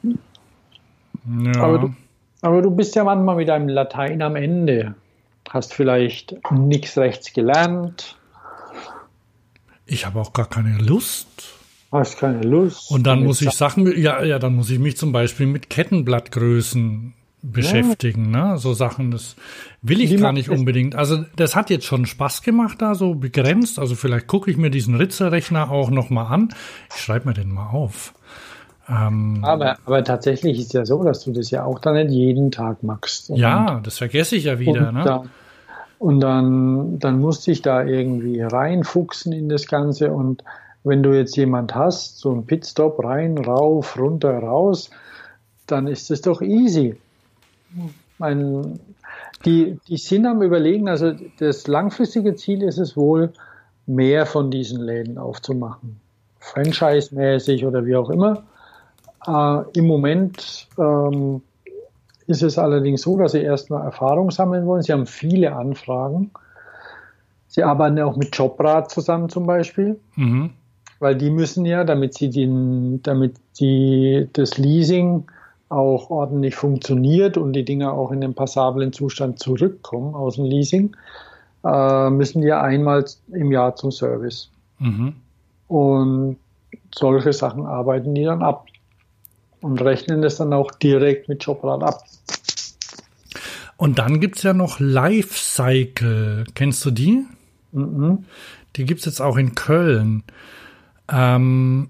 Ja. 0.04 1.62
Aber, 1.62 1.80
du, 1.80 1.94
aber 2.42 2.62
du 2.62 2.70
bist 2.70 2.96
ja 2.96 3.04
manchmal 3.04 3.38
mit 3.38 3.50
einem 3.50 3.70
Latein 3.70 4.22
am 4.22 4.36
Ende. 4.36 4.94
Hast 5.50 5.74
vielleicht 5.74 6.36
nichts 6.52 6.98
rechts 6.98 7.34
gelernt. 7.34 8.18
Ich 9.86 10.06
habe 10.06 10.20
auch 10.20 10.34
gar 10.34 10.48
keine 10.48 10.78
Lust. 10.78 11.28
Hast 11.92 12.18
keine 12.18 12.42
Lust. 12.42 12.92
Und 12.92 13.04
dann 13.04 13.24
muss 13.24 13.42
ich 13.42 13.52
Sachen, 13.52 14.00
ja, 14.00 14.24
ja, 14.24 14.40
dann 14.40 14.56
muss 14.56 14.70
ich 14.70 14.80
mich 14.80 14.98
zum 14.98 15.12
Beispiel 15.12 15.46
mit 15.46 15.70
Kettenblattgrößen 15.70 17.14
beschäftigen, 17.42 18.34
ja. 18.34 18.54
ne? 18.54 18.58
So 18.58 18.74
Sachen, 18.74 19.12
das 19.12 19.36
will 19.82 20.02
ich 20.02 20.12
Wie 20.12 20.18
gar 20.18 20.34
nicht 20.34 20.50
unbedingt. 20.50 20.96
Also 20.96 21.26
das 21.36 21.56
hat 21.56 21.70
jetzt 21.70 21.86
schon 21.86 22.06
Spaß 22.06 22.42
gemacht, 22.42 22.82
da 22.82 22.96
so 22.96 23.16
begrenzt. 23.16 23.80
Also 23.80 23.96
vielleicht 23.96 24.28
gucke 24.28 24.50
ich 24.50 24.58
mir 24.58 24.72
diesen 24.72 24.96
Ritzerrechner 24.96 25.72
auch 25.72 25.90
noch 25.90 26.10
mal 26.10 26.26
an. 26.26 26.54
Ich 26.94 27.02
schreibe 27.02 27.30
mir 27.30 27.34
den 27.34 27.52
mal 27.52 27.70
auf. 27.70 28.14
Ähm, 28.88 29.40
aber, 29.44 29.78
aber 29.86 30.04
tatsächlich 30.04 30.60
ist 30.60 30.74
ja 30.74 30.86
so, 30.86 31.04
dass 31.04 31.24
du 31.24 31.32
das 31.32 31.50
ja 31.52 31.64
auch 31.64 31.80
dann 31.80 31.96
nicht 31.96 32.12
jeden 32.12 32.52
Tag 32.52 32.84
machst. 32.84 33.30
Und, 33.30 33.38
ja, 33.38 33.80
das 33.84 33.98
vergesse 33.98 34.36
ich 34.36 34.46
ja 34.46 34.60
wieder. 34.60 34.92
Ne? 34.92 35.04
dann, 35.04 35.30
und 36.00 36.20
dann, 36.20 37.00
dann 37.00 37.20
musste 37.20 37.52
ich 37.52 37.62
da 37.62 37.84
irgendwie 37.84 38.42
reinfuchsen 38.42 39.34
in 39.34 39.50
das 39.50 39.68
Ganze. 39.68 40.12
Und 40.12 40.44
wenn 40.84 41.04
du 41.04 41.14
jetzt 41.14 41.36
jemand 41.38 41.74
hast, 41.74 42.20
so 42.20 42.32
ein 42.32 42.46
Pitstop 42.46 43.04
rein, 43.04 43.38
rauf, 43.38 43.98
runter, 43.98 44.38
raus, 44.38 44.90
dann 45.68 45.88
ist 45.88 46.12
es 46.12 46.22
doch 46.22 46.42
easy. 46.42 46.98
Mein, 48.18 48.80
die, 49.46 49.80
die 49.88 49.98
sind 49.98 50.26
am 50.26 50.42
Überlegen, 50.42 50.88
also 50.88 51.14
das 51.40 51.68
langfristige 51.68 52.36
Ziel 52.36 52.62
ist 52.64 52.78
es 52.78 52.96
wohl, 52.96 53.34
mehr 53.88 54.26
von 54.26 54.52
diesen 54.52 54.82
Läden 54.82 55.18
aufzumachen. 55.18 56.00
Franchise-mäßig 56.40 57.66
oder 57.66 57.86
wie 57.86 57.96
auch 57.96 58.10
immer. 58.10 58.44
Äh, 59.28 59.78
Im 59.78 59.88
Moment 59.88 60.68
ähm, 60.78 61.42
ist 62.28 62.42
es 62.42 62.58
allerdings 62.58 63.02
so, 63.04 63.18
dass 63.18 63.34
sie 63.34 63.42
erstmal 63.42 63.84
Erfahrung 63.84 64.32
sammeln 64.32 64.66
wollen. 64.66 64.82
Sie 64.82 64.92
haben 64.92 65.06
viele 65.06 65.56
Anfragen. 65.56 66.32
Sie 67.48 67.64
arbeiten 67.64 67.98
ja 67.98 68.06
auch 68.06 68.18
mit 68.18 68.36
Jobrat 68.36 68.92
zusammen 68.92 69.30
zum 69.30 69.46
Beispiel. 69.46 70.00
Mhm. 70.16 70.52
Weil 71.00 71.16
die 71.16 71.30
müssen 71.30 71.66
ja, 71.66 71.84
damit 71.84 72.16
sie 72.16 72.30
den, 72.30 73.02
damit 73.04 73.36
die 73.60 74.28
das 74.34 74.58
Leasing 74.58 75.26
auch 75.70 76.10
ordentlich 76.10 76.56
funktioniert 76.56 77.38
und 77.38 77.54
die 77.54 77.66
Dinge 77.66 77.92
auch 77.92 78.12
in 78.12 78.22
den 78.22 78.34
passablen 78.34 78.94
Zustand 78.94 79.40
zurückkommen 79.40 80.16
aus 80.16 80.36
dem 80.36 80.46
Leasing, 80.46 80.96
äh, 81.64 82.10
müssen 82.10 82.42
die 82.42 82.52
einmal 82.52 83.06
im 83.32 83.52
Jahr 83.52 83.76
zum 83.76 83.92
Service. 83.92 84.50
Mhm. 84.80 85.16
Und 85.68 86.38
solche 86.94 87.34
Sachen 87.34 87.66
arbeiten 87.66 88.16
die 88.16 88.24
dann 88.24 88.42
ab 88.42 88.68
und 89.66 89.82
rechnen 89.82 90.22
das 90.22 90.38
dann 90.38 90.54
auch 90.54 90.70
direkt 90.72 91.28
mit 91.28 91.44
Jobrad 91.44 91.82
ab. 91.82 92.04
Und 93.78 93.98
dann 93.98 94.20
gibt 94.20 94.38
es 94.38 94.44
ja 94.44 94.54
noch 94.54 94.80
Lifecycle. 94.80 96.46
Kennst 96.54 96.86
du 96.86 96.92
die? 96.92 97.26
Mhm. 97.72 98.26
Die 98.76 98.86
gibt 98.86 99.00
es 99.00 99.06
jetzt 99.08 99.22
auch 99.22 99.38
in 99.38 99.56
Köln. 99.56 100.24
Ähm, 101.12 101.90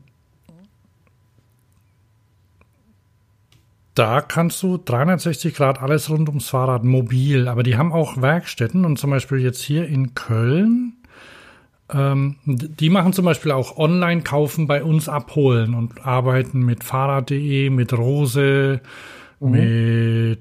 da 3.94 4.22
kannst 4.22 4.64
du 4.64 4.78
360 4.78 5.54
Grad 5.54 5.82
alles 5.82 6.10
rund 6.10 6.30
ums 6.30 6.48
Fahrrad 6.48 6.86
mobil, 6.86 7.50
aber 7.50 7.64
die 7.64 7.76
haben 7.76 7.92
auch 7.92 8.22
Werkstätten 8.22 8.86
und 8.86 8.98
zum 8.98 9.10
Beispiel 9.10 9.40
jetzt 9.40 9.62
hier 9.62 9.86
in 9.86 10.16
Köln, 10.16 10.95
ähm, 11.94 12.38
die 12.46 12.90
machen 12.90 13.14
zum 13.14 13.26
Beispiel 13.26 13.52
auch 13.52 13.78
Online-Kaufen 13.78 14.68
bei 14.68 14.84
uns 14.84 15.08
abholen 15.08 15.74
und 15.74 16.06
arbeiten 16.06 16.62
mit 16.62 16.84
Fahrrad.de, 16.84 17.70
mit 17.70 17.94
Rose, 17.94 18.82
mhm. 19.40 19.52
mit, 19.52 20.40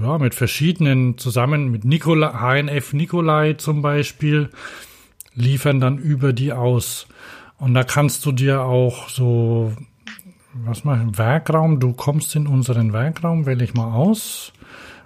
ja, 0.00 0.18
mit 0.18 0.34
verschiedenen 0.34 1.18
zusammen, 1.18 1.70
mit 1.70 1.84
Nikolai, 1.84 2.62
HNF 2.62 2.92
Nikolai 2.92 3.54
zum 3.54 3.82
Beispiel, 3.82 4.50
liefern 5.34 5.80
dann 5.80 5.98
über 5.98 6.32
die 6.32 6.52
aus. 6.52 7.06
Und 7.58 7.74
da 7.74 7.82
kannst 7.82 8.24
du 8.26 8.32
dir 8.32 8.62
auch 8.62 9.08
so 9.08 9.72
was 10.64 10.84
mal 10.84 11.06
Werkraum, 11.18 11.80
du 11.80 11.92
kommst 11.92 12.34
in 12.36 12.46
unseren 12.46 12.92
Werkraum, 12.92 13.46
wähle 13.46 13.64
ich 13.64 13.74
mal 13.74 13.92
aus. 13.92 14.52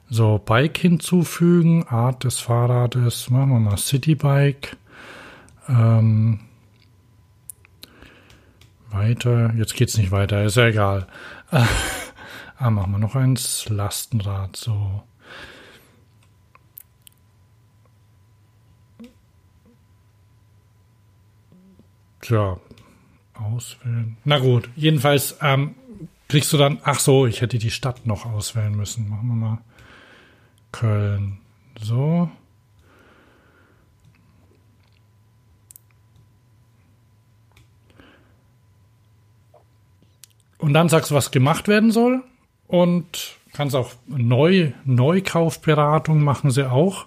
So, 0.08 0.38
Bike 0.38 0.78
hinzufügen, 0.78 1.84
Art 1.88 2.24
des 2.24 2.40
Fahrrades, 2.40 3.30
machen 3.30 3.50
wir 3.50 3.60
mal 3.60 3.76
Citybike. 3.76 4.76
Ähm, 5.70 6.40
weiter, 8.90 9.54
jetzt 9.54 9.74
geht's 9.74 9.96
nicht 9.96 10.10
weiter, 10.10 10.44
ist 10.44 10.56
ja 10.56 10.66
egal. 10.66 11.06
ah, 11.50 12.70
machen 12.70 12.92
wir 12.92 12.98
noch 12.98 13.14
eins, 13.14 13.68
Lastenrad, 13.68 14.56
so. 14.56 15.04
Tja, 22.20 22.58
auswählen. 23.34 24.16
Na 24.24 24.38
gut, 24.38 24.68
jedenfalls 24.76 25.38
ähm, 25.40 25.74
kriegst 26.28 26.52
du 26.52 26.58
dann, 26.58 26.78
ach 26.82 26.98
so, 26.98 27.26
ich 27.26 27.40
hätte 27.40 27.58
die 27.58 27.70
Stadt 27.70 28.06
noch 28.06 28.26
auswählen 28.26 28.74
müssen. 28.74 29.08
Machen 29.08 29.28
wir 29.28 29.34
mal 29.34 29.58
Köln. 30.72 31.38
So. 31.80 32.30
Und 40.60 40.74
dann 40.74 40.88
sagst 40.88 41.10
du, 41.10 41.14
was 41.14 41.30
gemacht 41.30 41.68
werden 41.68 41.90
soll. 41.90 42.22
Und 42.66 43.36
kannst 43.52 43.74
auch 43.74 43.90
Neu 44.06 44.72
Neukaufberatung 44.84 46.22
machen 46.22 46.50
sie 46.50 46.70
auch. 46.70 47.06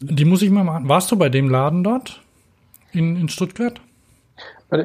Die 0.00 0.24
muss 0.24 0.42
ich 0.42 0.50
mal 0.50 0.64
machen. 0.64 0.88
Warst 0.88 1.10
du 1.10 1.16
bei 1.16 1.28
dem 1.28 1.48
Laden 1.48 1.84
dort? 1.84 2.22
In, 2.92 3.16
in 3.16 3.28
Stuttgart? 3.28 3.80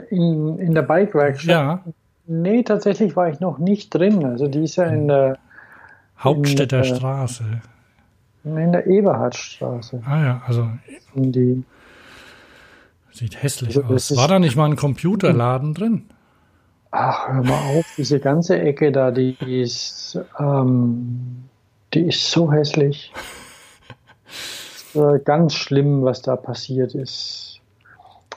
In, 0.09 0.59
in 0.59 0.74
der 0.74 0.84
Bike-Werkstatt? 0.84 1.49
Ja. 1.49 1.84
Nee, 2.28 2.64
tatsächlich 2.64 3.16
war 3.16 3.30
ich 3.30 3.39
noch 3.39 3.57
nicht 3.57 3.89
drin. 3.89 4.24
Also 4.26 4.47
die 4.47 4.64
ist 4.64 4.76
ja 4.76 4.86
in 4.86 5.07
der 5.07 5.38
Hauptstädter 6.20 6.84
in 6.84 6.89
der, 6.89 6.95
Straße. 6.95 7.43
In 8.43 8.72
der 8.72 8.86
Eberhardstraße. 8.86 10.03
Ah 10.05 10.24
ja, 10.24 10.41
also 10.45 10.70
die, 11.16 11.64
sieht 13.12 13.41
hässlich 13.41 13.78
also 13.78 13.93
aus. 13.93 14.16
War 14.16 14.28
da 14.28 14.39
nicht 14.39 14.55
mal 14.55 14.66
ein 14.66 14.76
Computerladen 14.76 15.74
drin? 15.74 16.05
Ach, 16.92 17.30
hör 17.30 17.44
mal 17.44 17.78
auf, 17.78 17.86
diese 17.98 18.20
ganze 18.20 18.60
Ecke 18.60 18.92
da, 18.92 19.12
die 19.12 19.38
ist, 19.39 20.20
ähm, 20.38 21.46
die 21.94 22.08
ist 22.08 22.30
so 22.30 22.52
hässlich. 22.52 23.14
ganz 25.24 25.54
schlimm, 25.54 26.04
was 26.04 26.22
da 26.22 26.36
passiert 26.36 26.94
ist. 26.96 27.62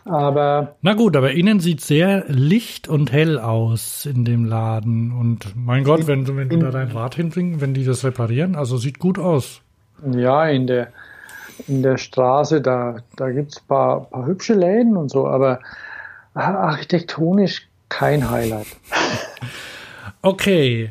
Aber. 0.05 0.77
Na 0.83 0.95
gut, 0.95 1.17
aber 1.17 1.33
innen 1.33 1.61
sieht 1.61 1.81
sehr 1.81 2.25
licht 2.29 2.89
und 2.89 3.11
hell 3.11 3.39
aus 3.39 4.07
in 4.07 4.25
dem 4.25 4.45
Laden. 4.45 5.13
Und 5.13 5.57
mein 5.57 5.83
Gott, 5.83 6.07
wenn, 6.07 6.37
wenn 6.37 6.49
du 6.49 6.59
da 6.59 6.71
dein 6.71 6.93
Rad 6.93 7.15
hinbringst, 7.15 7.61
wenn 7.61 7.75
die 7.75 7.85
das 7.85 8.05
reparieren, 8.05 8.55
also 8.55 8.77
sieht 8.77 8.99
gut 8.99 9.19
aus. 9.19 9.63
Ja, 10.13 10.47
in 10.47 10.67
der, 10.67 10.89
in 11.67 11.83
der 11.83 11.97
Straße, 11.97 12.61
da, 12.61 12.97
da 13.17 13.31
gibt 13.31 13.53
es 13.53 13.59
ein 13.59 13.67
paar, 13.67 14.01
paar 14.05 14.27
hübsche 14.27 14.55
Läden 14.55 14.97
und 14.97 15.11
so, 15.11 15.27
aber 15.27 15.61
architektonisch 16.35 17.69
kein 17.99 18.30
Highlight. 18.30 18.66
Okay. 20.22 20.90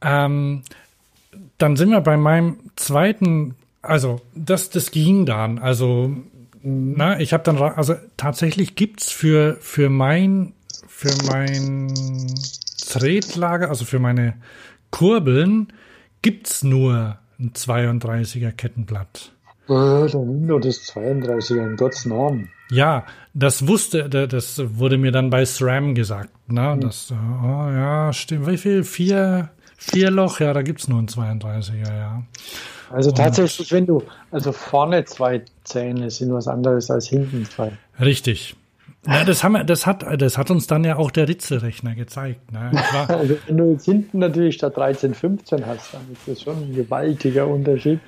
Ähm, 0.00 0.62
dann 1.58 1.76
sind 1.76 1.90
wir 1.90 2.00
bei 2.00 2.16
meinem 2.16 2.58
zweiten, 2.76 3.56
also 3.82 4.20
das, 4.36 4.70
das 4.70 4.92
ging 4.92 5.26
dann. 5.26 5.58
Also, 5.58 6.14
na, 6.62 7.18
ich 7.18 7.32
habe 7.32 7.42
dann, 7.42 7.58
also 7.58 7.96
tatsächlich 8.16 8.76
gibt's 8.76 9.10
für, 9.10 9.56
für 9.60 9.90
mein, 9.90 10.52
für 10.86 11.12
mein 11.26 11.92
Tretlager, 12.86 13.70
also 13.70 13.84
für 13.84 13.98
meine 13.98 14.34
Kurbeln, 14.92 15.72
gibt's 16.22 16.62
nur 16.62 17.18
ein 17.40 17.52
32er 17.52 18.52
Kettenblatt. 18.52 19.32
Äh, 19.68 20.08
dann 20.08 20.46
nur 20.46 20.60
das 20.60 20.80
32er, 20.94 21.70
in 21.70 21.76
Gottes 21.76 22.06
Namen. 22.06 22.50
Ja, 22.70 23.04
das 23.34 23.66
wusste, 23.66 24.08
das 24.08 24.60
wurde 24.78 24.98
mir 24.98 25.12
dann 25.12 25.30
bei 25.30 25.44
SRAM 25.44 25.94
gesagt. 25.94 26.30
Ne? 26.48 26.74
Mhm. 26.76 26.80
Das, 26.80 27.12
oh, 27.12 27.70
ja, 27.70 28.12
stimmt. 28.12 28.46
Wie 28.46 28.56
viel? 28.56 28.84
Vier, 28.84 29.50
vier 29.76 30.10
Loch? 30.10 30.40
Ja, 30.40 30.52
da 30.52 30.62
gibt's 30.62 30.88
nur 30.88 30.98
ein 30.98 31.08
32er, 31.08 31.96
ja. 31.96 32.22
Also 32.90 33.12
tatsächlich, 33.12 33.70
wenn 33.70 33.86
du, 33.86 34.02
also 34.32 34.50
vorne 34.50 35.04
zwei 35.04 35.42
Zähne 35.62 36.10
sind 36.10 36.32
was 36.32 36.48
anderes 36.48 36.90
als 36.90 37.08
hinten 37.08 37.44
zwei. 37.44 37.70
Richtig. 38.00 38.56
Ja, 39.06 39.24
das, 39.24 39.44
haben 39.44 39.52
wir, 39.52 39.64
das, 39.64 39.86
hat, 39.86 40.04
das 40.20 40.36
hat 40.36 40.50
uns 40.50 40.66
dann 40.66 40.84
ja 40.84 40.96
auch 40.96 41.10
der 41.10 41.26
Ritzelrechner 41.26 41.94
gezeigt. 41.94 42.52
Ne? 42.52 42.70
also 43.08 43.36
wenn 43.46 43.56
du 43.56 43.70
jetzt 43.70 43.84
hinten 43.84 44.18
natürlich 44.18 44.56
statt 44.56 44.76
13, 44.76 45.14
15 45.14 45.64
hast, 45.64 45.94
dann 45.94 46.02
ist 46.12 46.26
das 46.26 46.42
schon 46.42 46.56
ein 46.56 46.74
gewaltiger 46.74 47.46
Unterschied. 47.46 48.00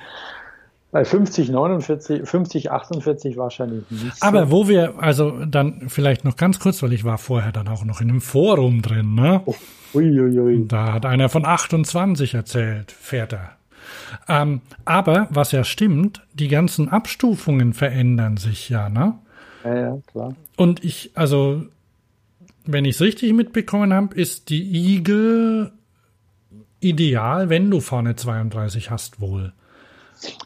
Bei 0.93 1.07
50, 1.07 1.49
49, 1.49 2.29
50, 2.29 2.71
48 2.71 3.39
wahrscheinlich 3.39 3.91
nicht. 3.91 4.23
Aber 4.23 4.51
wo 4.51 4.69
wir, 4.69 4.95
also 4.99 5.47
dann 5.47 5.89
vielleicht 5.89 6.27
noch 6.27 6.37
ganz 6.37 6.61
kurz, 6.61 6.83
weil 6.83 6.93
ich 6.93 7.03
war 7.03 7.17
vorher 7.17 7.51
dann 7.51 7.67
auch 7.69 7.83
noch 7.87 8.03
in 8.03 8.11
einem 8.11 8.21
Forum 8.21 8.83
drin, 8.83 9.15
ne? 9.15 9.41
Oh, 9.47 9.55
ui, 9.95 10.67
Da 10.69 10.93
hat 10.93 11.07
einer 11.07 11.31
von 11.31 11.47
28 11.47 12.35
erzählt, 12.35 12.93
fährt 12.93 13.33
er. 13.33 13.53
Ähm, 14.29 14.61
aber 14.85 15.29
was 15.31 15.53
ja 15.53 15.65
stimmt, 15.65 16.27
die 16.35 16.49
ganzen 16.49 16.91
Abstufungen 16.91 17.73
verändern 17.73 18.37
sich 18.37 18.69
ja, 18.69 18.91
ne? 18.91 19.19
Ja, 19.65 19.75
ja, 19.75 19.99
klar. 20.07 20.35
Und 20.59 20.85
ich, 20.85 21.13
also, 21.15 21.63
wenn 22.67 22.85
ich 22.85 22.97
es 22.97 23.01
richtig 23.01 23.33
mitbekommen 23.33 23.95
habe, 23.95 24.15
ist 24.15 24.51
die 24.51 24.95
Igel 24.95 25.73
ideal, 26.81 27.49
wenn 27.49 27.71
du 27.71 27.81
vorne 27.81 28.15
32 28.15 28.91
hast, 28.91 29.23
wohl. 29.23 29.55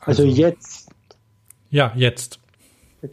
Also, 0.01 0.23
also 0.23 0.25
jetzt. 0.25 0.91
Ja, 1.71 1.93
jetzt. 1.95 2.41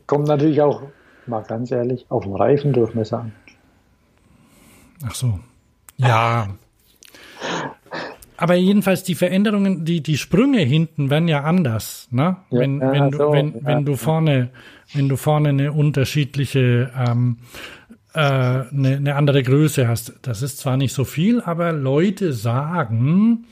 Kommt 0.07 0.27
natürlich 0.27 0.61
auch, 0.61 0.83
mal 1.27 1.43
ganz 1.43 1.71
ehrlich, 1.71 2.05
auf 2.09 2.23
den 2.23 2.35
Reifendurchmesser 2.35 3.19
an. 3.19 3.31
Ach 5.05 5.15
so. 5.15 5.39
Ja. 5.97 6.47
Aber 8.37 8.55
jedenfalls 8.55 9.03
die 9.03 9.15
Veränderungen, 9.15 9.85
die, 9.85 10.01
die 10.01 10.17
Sprünge 10.17 10.59
hinten 10.59 11.09
werden 11.09 11.27
ja 11.27 11.43
anders, 11.43 12.07
ne? 12.11 12.37
Ja, 12.49 12.59
wenn, 12.59 12.81
wenn, 12.81 13.11
so, 13.11 13.31
wenn, 13.31 13.53
ja, 13.53 13.59
wenn 13.63 13.85
du 13.85 13.95
vorne, 13.95 14.49
wenn 14.93 15.07
du 15.07 15.17
vorne 15.17 15.49
eine 15.49 15.71
unterschiedliche, 15.71 16.91
ähm, 16.97 17.37
äh, 18.13 18.19
eine, 18.19 18.97
eine 18.97 19.15
andere 19.15 19.43
Größe 19.43 19.87
hast. 19.87 20.13
Das 20.23 20.41
ist 20.41 20.57
zwar 20.57 20.77
nicht 20.77 20.93
so 20.93 21.03
viel, 21.03 21.41
aber 21.41 21.71
Leute 21.71 22.33
sagen, 22.33 23.45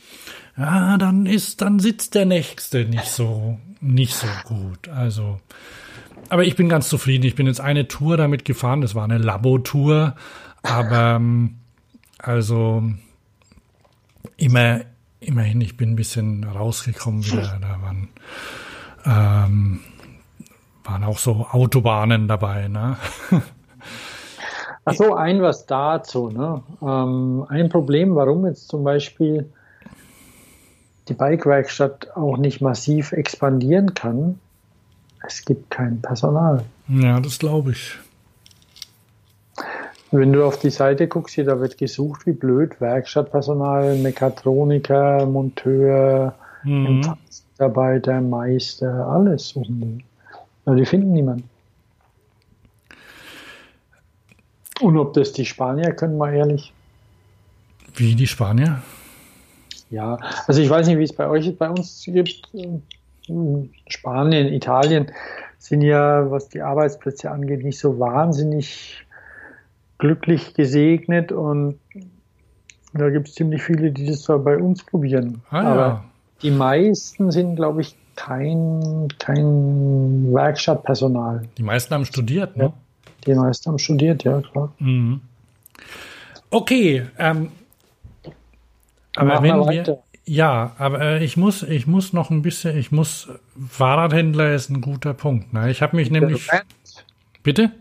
ja, 0.57 0.97
dann 0.97 1.25
ist, 1.25 1.61
dann 1.61 1.79
sitzt 1.79 2.15
der 2.15 2.25
nächste 2.25 2.85
nicht 2.85 3.05
so, 3.05 3.57
nicht 3.79 4.15
so 4.15 4.27
gut. 4.45 4.89
Also, 4.89 5.39
aber 6.29 6.43
ich 6.43 6.55
bin 6.55 6.69
ganz 6.69 6.89
zufrieden. 6.89 7.25
Ich 7.25 7.35
bin 7.35 7.47
jetzt 7.47 7.61
eine 7.61 7.87
Tour 7.87 8.17
damit 8.17 8.45
gefahren. 8.45 8.81
Das 8.81 8.95
war 8.95 9.03
eine 9.03 9.17
Labotour, 9.17 10.15
aber 10.63 11.15
ähm, 11.15 11.57
also 12.17 12.83
immer, 14.37 14.81
immerhin, 15.19 15.61
ich 15.61 15.77
bin 15.77 15.91
ein 15.91 15.95
bisschen 15.95 16.43
rausgekommen 16.43 17.25
wieder. 17.25 17.59
Da 17.61 17.81
waren, 17.81 18.09
ähm, 19.05 19.79
waren 20.83 21.03
auch 21.03 21.17
so 21.17 21.47
Autobahnen 21.51 22.27
dabei, 22.27 22.67
ne? 22.67 22.97
Ach 24.83 24.93
so, 24.93 25.13
ein 25.13 25.41
was 25.41 25.65
dazu. 25.67 26.29
Ne? 26.29 26.63
Ähm, 26.81 27.45
ein 27.49 27.69
Problem, 27.69 28.15
warum 28.15 28.45
jetzt 28.45 28.67
zum 28.67 28.83
Beispiel 28.83 29.51
die 31.07 31.13
Bike-Werkstatt 31.13 32.15
auch 32.15 32.37
nicht 32.37 32.61
massiv 32.61 33.11
expandieren 33.11 33.93
kann, 33.93 34.39
es 35.25 35.45
gibt 35.45 35.69
kein 35.69 36.01
Personal. 36.01 36.63
Ja, 36.87 37.19
das 37.19 37.39
glaube 37.39 37.71
ich. 37.71 37.97
Wenn 40.11 40.33
du 40.33 40.43
auf 40.43 40.59
die 40.59 40.71
Seite 40.71 41.07
guckst, 41.07 41.35
hier, 41.35 41.45
da 41.45 41.59
wird 41.59 41.77
gesucht 41.77 42.25
wie 42.25 42.33
blöd, 42.33 42.81
Werkstattpersonal, 42.81 43.97
Mechatroniker, 43.97 45.25
Monteur, 45.25 46.35
mhm. 46.63 46.85
Empfangsmitarbeiter, 46.85 48.19
Meister, 48.19 49.07
alles 49.07 49.49
suchen 49.49 50.03
die 50.65 50.85
finden 50.85 51.13
niemanden. 51.13 51.49
Und 54.79 54.97
ob 54.97 55.13
das 55.13 55.33
die 55.33 55.45
Spanier 55.45 55.91
können, 55.91 56.17
mal 56.17 56.33
ehrlich. 56.33 56.73
Wie 57.95 58.15
die 58.15 58.27
Spanier? 58.27 58.81
Ja, 59.91 60.17
also 60.47 60.61
ich 60.61 60.69
weiß 60.69 60.87
nicht, 60.87 60.97
wie 60.97 61.03
es 61.03 61.13
bei 61.13 61.27
euch 61.27 61.55
bei 61.57 61.69
uns 61.69 62.03
gibt. 62.05 62.49
Spanien, 63.87 64.47
Italien 64.47 65.11
sind 65.57 65.81
ja, 65.81 66.31
was 66.31 66.49
die 66.49 66.61
Arbeitsplätze 66.61 67.29
angeht, 67.29 67.63
nicht 67.63 67.77
so 67.77 67.99
wahnsinnig 67.99 69.05
glücklich 69.99 70.53
gesegnet 70.55 71.31
und 71.31 71.77
da 72.93 73.09
gibt 73.09 73.27
es 73.27 73.35
ziemlich 73.35 73.61
viele, 73.61 73.91
die 73.91 74.07
das 74.07 74.23
zwar 74.23 74.39
bei 74.39 74.57
uns 74.57 74.83
probieren. 74.83 75.41
Ah, 75.49 75.59
Aber 75.61 75.77
ja. 75.77 76.03
die 76.41 76.51
meisten 76.51 77.29
sind, 77.31 77.55
glaube 77.55 77.81
ich, 77.81 77.95
kein, 78.15 79.07
kein 79.19 80.33
Werkstattpersonal. 80.33 81.47
Die 81.57 81.63
meisten 81.63 81.93
haben 81.93 82.05
studiert, 82.05 82.57
ne? 82.57 82.63
Ja, 82.63 82.73
die 83.27 83.35
meisten 83.35 83.69
haben 83.69 83.79
studiert, 83.79 84.23
ja, 84.23 84.41
klar. 84.41 84.73
Mhm. 84.79 85.21
Okay, 86.49 87.05
ähm, 87.17 87.49
aber 89.15 89.41
wenn 89.43 89.55
wir, 89.69 89.99
Ja, 90.25 90.75
aber 90.77 91.01
äh, 91.01 91.23
ich 91.23 91.37
muss, 91.37 91.63
ich 91.63 91.87
muss 91.87 92.13
noch 92.13 92.29
ein 92.29 92.41
bisschen, 92.41 92.77
ich 92.77 92.91
muss, 92.91 93.29
Fahrradhändler 93.69 94.53
ist 94.53 94.69
ein 94.69 94.81
guter 94.81 95.13
Punkt. 95.13 95.53
Ne? 95.53 95.69
Ich 95.69 95.81
habe 95.81 95.95
mich 95.95 96.09
Der 96.09 96.21
nämlich, 96.21 96.51
Rant. 96.51 96.65
bitte? 97.43 97.71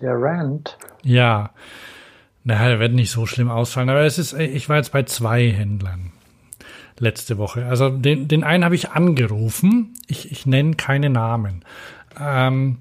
Der 0.00 0.14
Rant. 0.14 0.78
Ja, 1.02 1.50
naja, 2.44 2.68
der 2.68 2.80
wird 2.80 2.92
nicht 2.94 3.10
so 3.10 3.26
schlimm 3.26 3.50
ausfallen, 3.50 3.88
aber 3.90 4.02
es 4.04 4.18
ist, 4.18 4.32
ich 4.32 4.68
war 4.68 4.76
jetzt 4.76 4.92
bei 4.92 5.02
zwei 5.02 5.50
Händlern 5.50 6.12
letzte 6.98 7.38
Woche. 7.38 7.66
Also 7.66 7.90
den, 7.90 8.28
den 8.28 8.44
einen 8.44 8.64
habe 8.64 8.74
ich 8.74 8.90
angerufen, 8.90 9.94
ich, 10.06 10.32
ich 10.32 10.46
nenne 10.46 10.74
keine 10.74 11.10
Namen. 11.10 11.64
Ähm, 12.18 12.78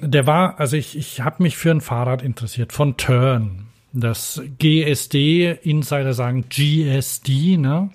der 0.00 0.26
war, 0.26 0.58
also 0.58 0.76
ich, 0.76 0.96
ich 0.96 1.20
habe 1.20 1.42
mich 1.42 1.56
für 1.56 1.70
ein 1.70 1.80
Fahrrad 1.80 2.22
interessiert 2.22 2.72
von 2.72 2.96
Turn. 2.96 3.61
Das 3.92 4.40
GSD, 4.58 5.58
Insider 5.62 6.14
sagen 6.14 6.46
GSD, 6.48 7.58
ne? 7.58 7.90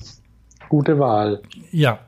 Gute 0.70 1.00
Wahl. 1.00 1.42
Ja. 1.72 2.00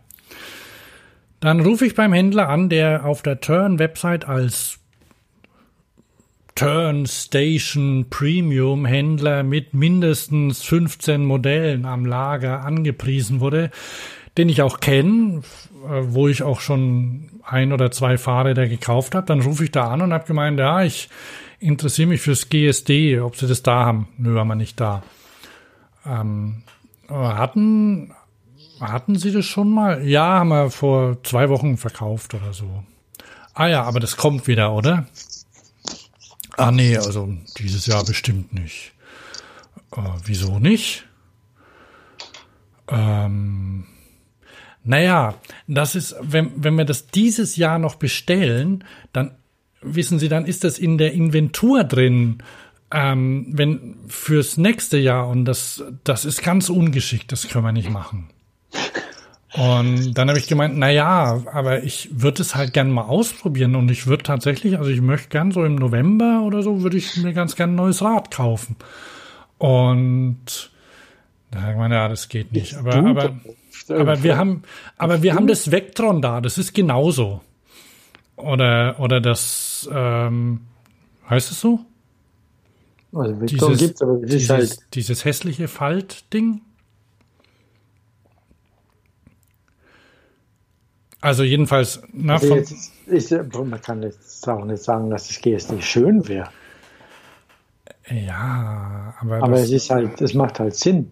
Dann 1.39 1.61
rufe 1.61 1.85
ich 1.85 1.95
beim 1.95 2.13
Händler 2.13 2.49
an, 2.49 2.69
der 2.69 3.05
auf 3.05 3.21
der 3.21 3.39
Turn-Website 3.39 4.25
als 4.25 4.79
Turn 6.59 7.05
Station 7.05 8.07
Premium 8.09 8.85
Händler 8.85 9.43
mit 9.43 9.73
mindestens 9.73 10.61
15 10.63 11.25
Modellen 11.25 11.85
am 11.85 12.05
Lager 12.05 12.65
angepriesen 12.65 13.39
wurde, 13.39 13.71
den 14.37 14.49
ich 14.49 14.61
auch 14.61 14.81
kenne, 14.81 15.41
äh, 15.85 16.01
wo 16.01 16.27
ich 16.27 16.43
auch 16.43 16.59
schon 16.59 17.29
ein 17.43 17.71
oder 17.71 17.91
zwei 17.91 18.17
Fahrräder 18.17 18.67
gekauft 18.67 19.15
habe. 19.15 19.25
Dann 19.25 19.41
rufe 19.41 19.63
ich 19.63 19.71
da 19.71 19.87
an 19.89 20.01
und 20.01 20.11
habe 20.11 20.27
gemeint, 20.27 20.59
ja, 20.59 20.83
ich 20.83 21.07
interessiere 21.59 22.09
mich 22.09 22.21
fürs 22.21 22.49
GSD, 22.49 23.19
ob 23.19 23.35
sie 23.35 23.47
das 23.47 23.63
da 23.63 23.85
haben. 23.85 24.07
Nö, 24.17 24.37
haben 24.37 24.47
wir 24.47 24.55
nicht 24.55 24.79
da. 24.79 25.03
Ähm, 26.05 26.63
hatten, 27.09 28.13
hatten 28.79 29.17
Sie 29.17 29.31
das 29.31 29.45
schon 29.45 29.69
mal? 29.69 30.05
Ja, 30.07 30.39
haben 30.39 30.49
wir 30.49 30.71
vor 30.71 31.21
zwei 31.23 31.49
Wochen 31.49 31.77
verkauft 31.77 32.33
oder 32.33 32.53
so. 32.53 32.83
Ah 33.53 33.67
ja, 33.67 33.83
aber 33.83 33.99
das 33.99 34.15
kommt 34.15 34.47
wieder, 34.47 34.73
oder? 34.73 35.07
Ah 36.55 36.71
nee, 36.71 36.97
also 36.97 37.33
dieses 37.57 37.85
Jahr 37.85 38.05
bestimmt 38.05 38.53
nicht. 38.53 38.93
Äh, 39.95 40.01
wieso 40.23 40.59
nicht? 40.59 41.05
Ähm, 42.87 43.85
naja, 44.83 45.35
das 45.67 45.95
ist, 45.95 46.15
wenn, 46.21 46.63
wenn 46.63 46.77
wir 46.77 46.85
das 46.85 47.07
dieses 47.07 47.55
Jahr 47.55 47.79
noch 47.79 47.95
bestellen, 47.95 48.83
dann 49.13 49.35
wissen 49.81 50.19
Sie, 50.19 50.29
dann 50.29 50.45
ist 50.45 50.63
das 50.63 50.77
in 50.79 50.97
der 50.97 51.13
Inventur 51.13 51.83
drin, 51.83 52.43
ähm, 52.91 53.47
wenn 53.51 53.95
fürs 54.07 54.57
nächste 54.57 54.97
Jahr 54.97 55.27
und 55.27 55.45
das, 55.45 55.83
das 56.03 56.25
ist 56.25 56.43
ganz 56.43 56.69
ungeschickt, 56.69 57.31
das 57.31 57.47
können 57.47 57.65
wir 57.65 57.71
nicht 57.71 57.89
machen. 57.89 58.29
Und 59.53 60.13
dann 60.13 60.29
habe 60.29 60.37
ich 60.37 60.47
gemeint, 60.47 60.77
na 60.77 60.91
ja, 60.91 61.41
aber 61.51 61.83
ich 61.83 62.09
würde 62.11 62.41
es 62.41 62.55
halt 62.55 62.71
gern 62.71 62.91
mal 62.91 63.03
ausprobieren 63.03 63.75
und 63.75 63.89
ich 63.89 64.05
würde 64.05 64.23
tatsächlich, 64.23 64.77
also 64.77 64.91
ich 64.91 65.01
möchte 65.01 65.29
gern 65.29 65.51
so 65.51 65.63
im 65.63 65.75
November 65.75 66.43
oder 66.43 66.61
so, 66.61 66.83
würde 66.83 66.97
ich 66.97 67.17
mir 67.17 67.33
ganz 67.33 67.55
gern 67.55 67.71
ein 67.71 67.75
neues 67.75 68.03
Rad 68.03 68.29
kaufen. 68.29 68.75
Und 69.57 70.71
da 71.49 71.61
habe 71.61 71.71
ich 71.71 71.75
gemeint, 71.75 71.93
ja, 71.93 72.07
das 72.07 72.29
geht 72.29 72.53
nicht. 72.53 72.75
Aber, 72.75 72.93
aber, 72.95 73.39
aber 73.89 74.23
wir 74.23 74.37
haben, 74.37 74.63
aber 74.97 75.23
wir 75.23 75.33
haben 75.33 75.47
das 75.47 75.71
Vectron 75.71 76.21
da, 76.21 76.41
das 76.41 76.59
ist 76.59 76.73
genauso. 76.73 77.41
Oder, 78.35 78.99
oder 78.99 79.19
das, 79.19 79.68
ähm, 79.91 80.61
heißt 81.29 81.51
es 81.51 81.61
so? 81.61 81.79
Also 83.13 83.39
Victor 83.41 83.69
Dieses, 83.69 83.79
gibt's, 83.79 84.01
aber 84.01 84.13
es 84.15 84.21
ist 84.23 84.31
dieses, 84.33 84.49
halt. 84.49 84.79
dieses 84.93 85.25
hässliche 85.25 85.67
Faltding? 85.67 86.61
Also 91.21 91.43
jedenfalls, 91.43 92.01
na, 92.13 92.35
Also 92.35 92.55
jetzt 92.55 92.71
ist, 93.07 93.31
ist, 93.31 93.53
man 93.53 93.81
kann 93.81 94.03
jetzt 94.03 94.47
auch 94.47 94.63
nicht 94.63 94.81
sagen, 94.81 95.09
dass 95.09 95.27
das 95.27 95.41
GSD 95.41 95.81
schön 95.81 96.25
wäre. 96.27 96.49
ja, 98.09 99.13
aber, 99.19 99.43
Aber 99.43 99.55
das, 99.55 99.65
es 99.65 99.71
ist 99.71 99.89
halt, 99.89 100.21
es 100.21 100.33
macht 100.33 100.59
halt 100.59 100.75
Sinn. 100.75 101.11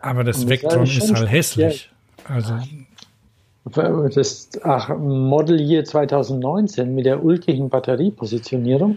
aber 0.00 0.24
das 0.24 0.48
Vectron 0.48 0.84
ist 0.84 0.96
ist 0.96 1.06
schon 1.08 1.16
halt 1.16 1.30
hässlich. 1.30 1.90
Also, 2.24 2.58
Das 3.64 4.48
ach, 4.62 4.88
Model 4.96 5.60
Year 5.60 5.84
2019 5.84 6.94
mit 6.94 7.04
der 7.04 7.22
ulkigen 7.22 7.68
Batteriepositionierung. 7.68 8.96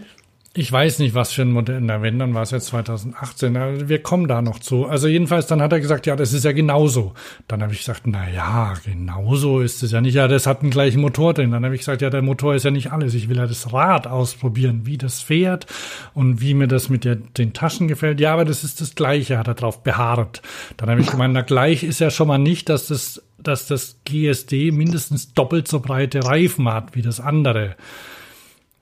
ich 0.55 0.71
weiß 0.71 0.99
nicht, 0.99 1.15
was 1.15 1.33
für 1.33 1.41
ein 1.41 1.51
Modell, 1.51 1.81
na 1.81 2.03
wenn, 2.03 2.19
dann 2.19 2.35
war 2.35 2.43
es 2.43 2.51
jetzt 2.51 2.67
2018, 2.67 3.57
aber 3.57 3.89
wir 3.89 4.03
kommen 4.03 4.27
da 4.27 4.43
noch 4.43 4.59
zu. 4.59 4.85
Also 4.85 5.07
jedenfalls, 5.07 5.47
dann 5.47 5.63
hat 5.63 5.71
er 5.71 5.79
gesagt, 5.79 6.05
ja, 6.05 6.15
das 6.15 6.31
ist 6.31 6.45
ja 6.45 6.51
genauso. 6.51 7.13
Dann 7.47 7.63
habe 7.63 7.73
ich 7.73 7.79
gesagt, 7.79 8.03
na 8.05 8.29
ja, 8.29 8.75
genauso 8.85 9.61
ist 9.61 9.81
es 9.81 9.91
ja 9.91 9.99
nicht. 9.99 10.13
Ja, 10.13 10.27
das 10.27 10.45
hat 10.45 10.61
einen 10.61 10.69
gleichen 10.69 11.01
Motor 11.01 11.33
drin. 11.33 11.49
Dann 11.51 11.65
habe 11.65 11.73
ich 11.73 11.81
gesagt, 11.81 12.03
ja, 12.03 12.11
der 12.11 12.21
Motor 12.21 12.53
ist 12.53 12.65
ja 12.65 12.71
nicht 12.71 12.91
alles. 12.91 13.15
Ich 13.15 13.29
will 13.29 13.37
ja 13.37 13.47
das 13.47 13.73
Rad 13.73 14.05
ausprobieren, 14.05 14.81
wie 14.85 14.99
das 14.99 15.21
fährt 15.21 15.65
und 16.13 16.39
wie 16.39 16.53
mir 16.53 16.67
das 16.67 16.87
mit 16.87 17.03
der, 17.03 17.15
den 17.15 17.53
Taschen 17.53 17.87
gefällt. 17.87 18.19
Ja, 18.19 18.33
aber 18.33 18.45
das 18.45 18.63
ist 18.63 18.79
das 18.79 18.93
Gleiche, 18.93 19.39
hat 19.39 19.47
er 19.47 19.55
drauf 19.55 19.81
beharrt. 19.81 20.43
Dann 20.77 20.87
habe 20.89 21.01
ich 21.01 21.09
gemeint, 21.09 21.33
na 21.33 21.41
gleich 21.41 21.83
ist 21.83 21.99
ja 21.99 22.11
schon 22.11 22.27
mal 22.27 22.37
nicht, 22.37 22.69
dass 22.69 22.87
das, 22.87 23.23
dass 23.47 23.67
das 23.67 23.99
GSD 24.05 24.71
mindestens 24.71 25.33
doppelt 25.33 25.67
so 25.67 25.79
breite 25.79 26.23
Reifen 26.25 26.67
hat 26.69 26.95
wie 26.95 27.01
das 27.01 27.19
andere. 27.19 27.75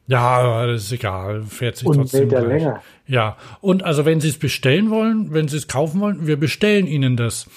Ja, 0.08 0.66
das 0.68 0.84
ist 0.84 0.92
egal, 0.92 1.44
fährt 1.44 1.78
sich 1.78 1.88
Und 1.88 1.96
trotzdem 1.96 2.28
Meter 2.28 2.42
gleich. 2.42 2.62
länger. 2.62 2.82
Ja, 3.08 3.38
und 3.62 3.84
also 3.84 4.04
wenn 4.06 4.20
Sie 4.20 4.28
es 4.30 4.38
bestellen 4.38 4.90
wollen, 4.90 5.32
wenn 5.34 5.48
Sie 5.48 5.58
es 5.58 5.68
kaufen 5.68 6.02
wollen, 6.02 6.28
wir 6.28 6.38
bestellen 6.38 6.88
Ihnen 6.88 7.16
das. 7.16 7.50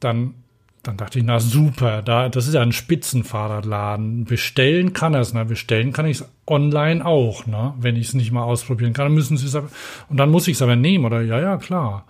Dann, 0.00 0.34
dann 0.82 0.96
dachte 0.96 1.20
ich, 1.20 1.24
na 1.24 1.38
super, 1.38 2.02
da, 2.02 2.28
das 2.28 2.48
ist 2.48 2.54
ja 2.54 2.60
ein 2.60 2.72
Spitzenfahrradladen. 2.72 4.24
Bestellen 4.24 4.92
kann 4.94 5.14
er 5.14 5.20
es, 5.20 5.32
ne? 5.32 5.44
Bestellen 5.44 5.92
kann 5.92 6.06
ich 6.06 6.20
es 6.22 6.28
online 6.46 7.06
auch, 7.06 7.46
ne? 7.46 7.74
Wenn 7.78 7.94
ich 7.94 8.08
es 8.08 8.14
nicht 8.14 8.32
mal 8.32 8.42
ausprobieren 8.42 8.94
kann, 8.94 9.06
dann 9.06 9.14
müssen 9.14 9.36
Sie 9.36 9.46
es 9.46 9.54
aber, 9.54 9.68
und 10.08 10.16
dann 10.16 10.30
muss 10.30 10.48
ich 10.48 10.54
es 10.56 10.62
aber 10.62 10.74
nehmen, 10.74 11.04
oder? 11.04 11.20
Ja, 11.22 11.40
ja, 11.40 11.56
klar. 11.56 12.04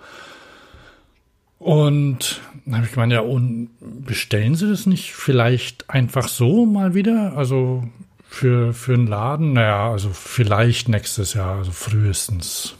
Und 1.63 2.41
dann 2.65 2.75
habe 2.75 2.87
ich 2.87 2.93
gemeint, 2.93 3.13
ja, 3.13 3.21
und 3.21 3.71
bestellen 3.81 4.57
Sie 4.57 4.69
das 4.69 4.87
nicht 4.87 5.13
vielleicht 5.13 5.89
einfach 5.89 6.27
so 6.27 6.67
mal 6.67 6.95
wieder? 6.95 7.37
Also 7.37 7.85
für, 8.29 8.73
für 8.75 8.95
einen 8.95 9.07
Laden? 9.07 9.53
Naja, 9.53 9.93
also 9.93 10.11
vielleicht 10.13 10.89
nächstes 10.89 11.35
Jahr, 11.35 11.59
also 11.59 11.71
frühestens. 11.71 12.75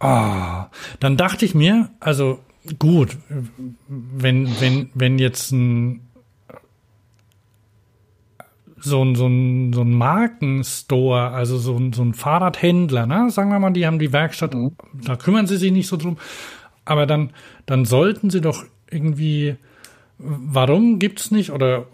Ah, 0.00 0.66
dann 0.98 1.16
dachte 1.16 1.44
ich 1.44 1.54
mir, 1.54 1.90
also 2.00 2.40
gut, 2.80 3.16
wenn, 3.86 4.60
wenn, 4.60 4.90
wenn 4.94 5.18
jetzt 5.20 5.52
ein 5.52 6.07
so 8.80 9.04
ein, 9.04 9.14
so 9.14 9.26
ein, 9.26 9.72
so 9.72 9.82
ein 9.82 9.92
Markenstore, 9.92 11.30
also 11.30 11.58
so 11.58 11.76
ein, 11.76 11.92
so 11.92 12.02
ein 12.02 12.14
Fahrradhändler, 12.14 13.06
ne? 13.06 13.30
sagen 13.30 13.50
wir 13.50 13.58
mal, 13.58 13.72
die 13.72 13.86
haben 13.86 13.98
die 13.98 14.12
Werkstatt, 14.12 14.54
da 14.94 15.16
kümmern 15.16 15.46
sie 15.46 15.56
sich 15.56 15.72
nicht 15.72 15.88
so 15.88 15.96
drum, 15.96 16.18
aber 16.84 17.06
dann, 17.06 17.30
dann 17.66 17.84
sollten 17.84 18.30
sie 18.30 18.40
doch 18.40 18.64
irgendwie, 18.90 19.56
warum 20.18 20.98
gibt's 20.98 21.30
nicht, 21.30 21.50
oder 21.50 21.86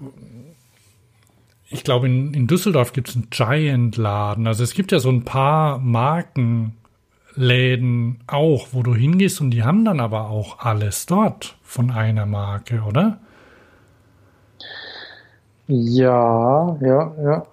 ich 1.69 1.85
glaube, 1.85 2.07
in, 2.07 2.35
in 2.35 2.47
Düsseldorf 2.47 2.93
gibt's 2.93 3.17
einen 3.17 3.31
Giant-Laden, 3.31 4.47
also 4.47 4.63
es 4.63 4.75
gibt 4.75 4.93
ja 4.93 4.99
so 4.99 5.11
ein 5.11 5.25
paar 5.25 5.79
Markenläden 5.79 8.21
auch, 8.27 8.69
wo 8.73 8.83
du 8.83 8.95
hingehst 8.95 9.41
und 9.41 9.51
die 9.51 9.65
haben 9.65 9.85
dann 9.85 10.01
aber 10.01 10.31
auch 10.31 10.61
alles 10.61 11.07
dort 11.07 11.57
von 11.63 11.91
einer 11.91 12.27
Marke, 12.27 12.83
oder? 12.83 13.21
Ja, 15.67 16.77
ja, 16.81 17.13
ja. 17.23 17.47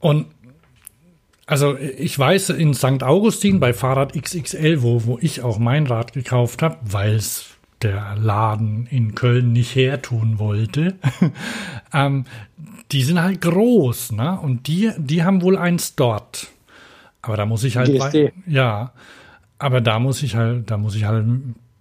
Und 0.00 0.26
also 1.46 1.76
ich 1.78 2.16
weiß, 2.18 2.50
in 2.50 2.74
St. 2.74 3.02
Augustin 3.02 3.58
bei 3.58 3.72
Fahrrad 3.72 4.12
XXL, 4.14 4.82
wo, 4.82 5.06
wo 5.06 5.18
ich 5.20 5.42
auch 5.42 5.58
mein 5.58 5.86
Rad 5.86 6.12
gekauft 6.12 6.62
habe, 6.62 6.76
weil 6.82 7.14
es 7.14 7.46
der 7.80 8.16
Laden 8.16 8.86
in 8.90 9.14
Köln 9.14 9.52
nicht 9.52 9.74
hertun 9.74 10.38
wollte, 10.38 10.96
ähm, 11.94 12.24
die 12.92 13.02
sind 13.02 13.20
halt 13.22 13.40
groß, 13.40 14.12
ne? 14.12 14.38
Und 14.40 14.66
die, 14.66 14.90
die 14.98 15.22
haben 15.22 15.42
wohl 15.42 15.56
eins 15.56 15.94
dort. 15.94 16.48
Aber 17.22 17.36
da 17.36 17.46
muss 17.46 17.64
ich 17.64 17.76
halt, 17.76 17.88
wei- 18.00 18.10
ja, 18.46 18.92
aber 19.58 19.80
da 19.80 19.98
muss 19.98 20.22
ich 20.22 20.36
halt, 20.36 20.70
da 20.70 20.76
muss 20.76 20.94
ich 20.96 21.04
halt 21.04 21.24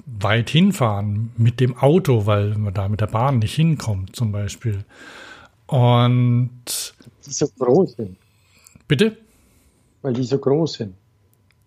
weit 0.07 0.49
hinfahren 0.49 1.31
mit 1.37 1.59
dem 1.59 1.77
Auto, 1.77 2.25
weil 2.25 2.55
man 2.57 2.73
da 2.73 2.87
mit 2.87 3.01
der 3.01 3.07
Bahn 3.07 3.39
nicht 3.39 3.53
hinkommt, 3.53 4.15
zum 4.15 4.31
Beispiel. 4.31 4.85
Und 5.67 6.95
Die 7.25 7.31
so 7.31 7.47
groß 7.59 7.93
sind. 7.97 8.17
bitte? 8.87 9.17
Weil 10.01 10.13
die 10.13 10.23
so 10.23 10.37
groß 10.37 10.73
sind. 10.73 10.95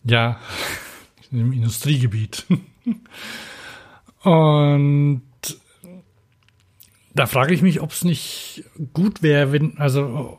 Ja, 0.04 0.40
im 1.30 1.52
Industriegebiet. 1.52 2.46
Und 4.22 5.22
da 7.14 7.26
frage 7.26 7.52
ich 7.52 7.60
mich, 7.60 7.82
ob 7.82 7.90
es 7.90 8.04
nicht 8.04 8.64
gut 8.94 9.22
wäre, 9.22 9.52
wenn, 9.52 9.76
also 9.76 10.38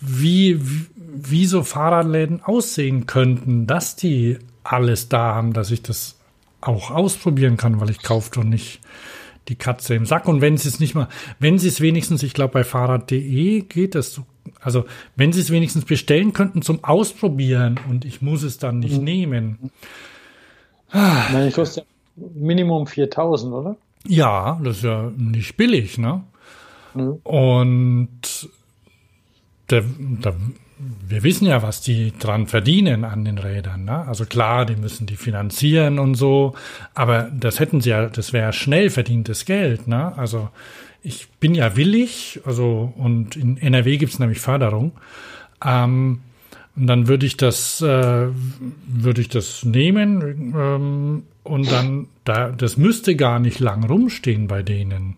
wie, 0.00 0.60
wie, 0.96 1.46
so 1.46 1.64
Fahrradläden 1.64 2.42
aussehen 2.42 3.06
könnten, 3.06 3.66
dass 3.66 3.96
die 3.96 4.38
alles 4.62 5.08
da 5.08 5.34
haben, 5.34 5.52
dass 5.52 5.72
ich 5.72 5.82
das 5.82 6.19
auch 6.60 6.90
ausprobieren 6.90 7.56
kann, 7.56 7.80
weil 7.80 7.90
ich 7.90 8.02
kaufe 8.02 8.30
doch 8.32 8.44
nicht 8.44 8.80
die 9.48 9.56
Katze 9.56 9.94
im 9.94 10.06
Sack. 10.06 10.28
Und 10.28 10.40
wenn 10.40 10.56
sie 10.56 10.68
es 10.68 10.80
nicht 10.80 10.94
mal, 10.94 11.08
wenn 11.38 11.58
sie 11.58 11.68
es 11.68 11.80
wenigstens, 11.80 12.22
ich 12.22 12.34
glaube 12.34 12.52
bei 12.52 12.64
Fahrrad.de 12.64 13.62
geht 13.62 13.94
das, 13.94 14.20
also 14.60 14.84
wenn 15.16 15.32
sie 15.32 15.40
es 15.40 15.50
wenigstens 15.50 15.84
bestellen 15.84 16.32
könnten 16.32 16.62
zum 16.62 16.84
Ausprobieren 16.84 17.78
und 17.88 18.04
ich 18.04 18.22
muss 18.22 18.42
es 18.42 18.58
dann 18.58 18.78
nicht 18.78 18.98
mhm. 18.98 19.04
nehmen. 19.04 19.70
Nein, 20.92 21.48
ich 21.48 21.54
kostet 21.54 21.86
Minimum 22.16 22.86
4000, 22.86 23.52
oder? 23.52 23.76
Ja, 24.06 24.60
das 24.62 24.78
ist 24.78 24.84
ja 24.84 25.10
nicht 25.16 25.56
billig, 25.56 25.98
ne? 25.98 26.24
Mhm. 26.94 27.20
Und 27.22 28.48
der, 29.70 29.84
der, 29.86 30.34
wir 31.06 31.22
wissen 31.22 31.46
ja, 31.46 31.62
was 31.62 31.80
die 31.80 32.12
dran 32.18 32.46
verdienen 32.46 33.04
an 33.04 33.24
den 33.24 33.38
Rädern. 33.38 33.84
Ne? 33.84 34.06
Also 34.06 34.24
klar, 34.24 34.64
die 34.64 34.76
müssen 34.76 35.06
die 35.06 35.16
finanzieren 35.16 35.98
und 35.98 36.14
so, 36.14 36.54
aber 36.94 37.30
das 37.32 37.60
hätten 37.60 37.80
sie 37.80 37.90
ja, 37.90 38.06
das 38.06 38.32
wäre 38.32 38.52
schnell 38.52 38.90
verdientes 38.90 39.44
Geld. 39.44 39.88
Ne? 39.88 40.16
Also 40.16 40.48
ich 41.02 41.28
bin 41.40 41.54
ja 41.54 41.76
willig, 41.76 42.40
also 42.44 42.92
und 42.96 43.36
in 43.36 43.56
NRW 43.56 43.96
gibt 43.96 44.12
es 44.12 44.18
nämlich 44.18 44.40
Förderung. 44.40 44.92
Ähm, 45.64 46.20
und 46.76 46.86
dann 46.86 47.08
würde 47.08 47.26
ich 47.26 47.36
das, 47.36 47.82
äh, 47.82 48.28
würde 48.86 49.20
ich 49.20 49.28
das 49.28 49.64
nehmen 49.64 50.54
ähm, 50.56 51.22
und 51.42 51.70
dann, 51.70 52.06
da, 52.24 52.50
das 52.50 52.76
müsste 52.76 53.16
gar 53.16 53.38
nicht 53.38 53.60
lang 53.60 53.84
rumstehen 53.84 54.46
bei 54.46 54.62
denen. 54.62 55.16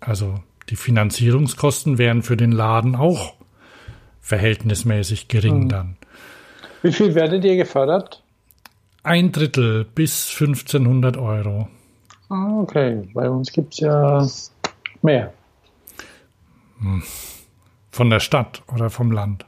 Also 0.00 0.42
die 0.68 0.76
Finanzierungskosten 0.76 1.98
wären 1.98 2.22
für 2.22 2.36
den 2.36 2.52
Laden 2.52 2.96
auch 2.96 3.34
verhältnismäßig 4.22 5.28
gering 5.28 5.64
mhm. 5.64 5.68
dann. 5.68 5.96
Wie 6.80 6.92
viel 6.92 7.14
werdet 7.14 7.44
ihr 7.44 7.56
gefördert? 7.56 8.22
Ein 9.02 9.32
Drittel 9.32 9.84
bis 9.84 10.30
1500 10.30 11.16
Euro. 11.16 11.68
Ah, 12.28 12.60
okay. 12.60 13.08
Bei 13.12 13.28
uns 13.28 13.52
gibt 13.52 13.74
es 13.74 13.80
ja 13.80 14.26
mehr. 15.02 15.32
Hm. 16.80 17.02
Von 17.90 18.10
der 18.10 18.20
Stadt 18.20 18.62
oder 18.72 18.88
vom 18.88 19.12
Land? 19.12 19.44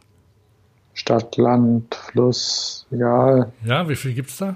Stadt, 0.92 1.36
Land, 1.36 1.94
Fluss, 1.94 2.86
egal. 2.90 3.52
Ja, 3.64 3.88
wie 3.88 3.96
viel 3.96 4.12
gibt 4.12 4.30
es 4.30 4.36
da? 4.36 4.54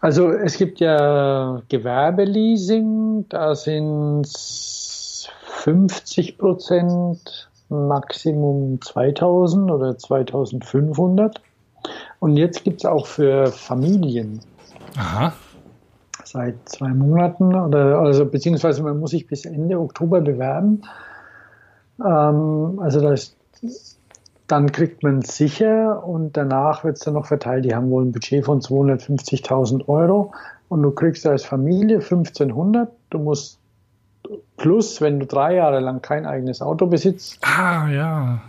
Also 0.00 0.30
es 0.30 0.58
gibt 0.58 0.80
ja 0.80 1.62
Gewerbeleasing, 1.68 3.24
da 3.28 3.54
sind 3.54 4.28
50 5.62 6.36
Prozent 6.36 7.48
Maximum 7.68 8.80
2000 8.80 9.70
oder 9.70 9.96
2500. 9.96 11.40
Und 12.18 12.36
jetzt 12.36 12.64
gibt 12.64 12.80
es 12.80 12.84
auch 12.86 13.06
für 13.06 13.46
Familien. 13.48 14.40
Aha. 14.96 15.32
Seit 16.24 16.68
zwei 16.68 16.88
Monaten 16.88 17.54
oder 17.54 17.98
also 17.98 18.24
beziehungsweise 18.24 18.82
man 18.82 18.98
muss 18.98 19.10
sich 19.10 19.26
bis 19.26 19.44
Ende 19.44 19.78
Oktober 19.78 20.20
bewerben. 20.20 20.82
Ähm, 22.04 22.78
also 22.80 23.00
das, 23.00 23.36
dann 24.46 24.72
kriegt 24.72 25.02
man 25.02 25.18
es 25.18 25.36
sicher 25.36 26.04
und 26.06 26.36
danach 26.36 26.84
wird 26.84 26.96
es 26.96 27.04
dann 27.04 27.14
noch 27.14 27.26
verteilt. 27.26 27.64
Die 27.64 27.74
haben 27.74 27.90
wohl 27.90 28.04
ein 28.04 28.12
Budget 28.12 28.44
von 28.44 28.60
250.000 28.60 29.88
Euro 29.88 30.32
und 30.68 30.82
du 30.82 30.90
kriegst 30.90 31.26
als 31.26 31.44
Familie 31.44 31.96
1500. 31.96 32.90
Du 33.10 33.18
musst 33.18 33.58
Plus, 34.56 35.00
wenn 35.00 35.20
du 35.20 35.26
drei 35.26 35.56
Jahre 35.56 35.80
lang 35.80 36.00
kein 36.00 36.26
eigenes 36.26 36.62
Auto 36.62 36.86
besitzt, 36.86 37.38
ah, 37.42 37.88
ja. 37.88 38.40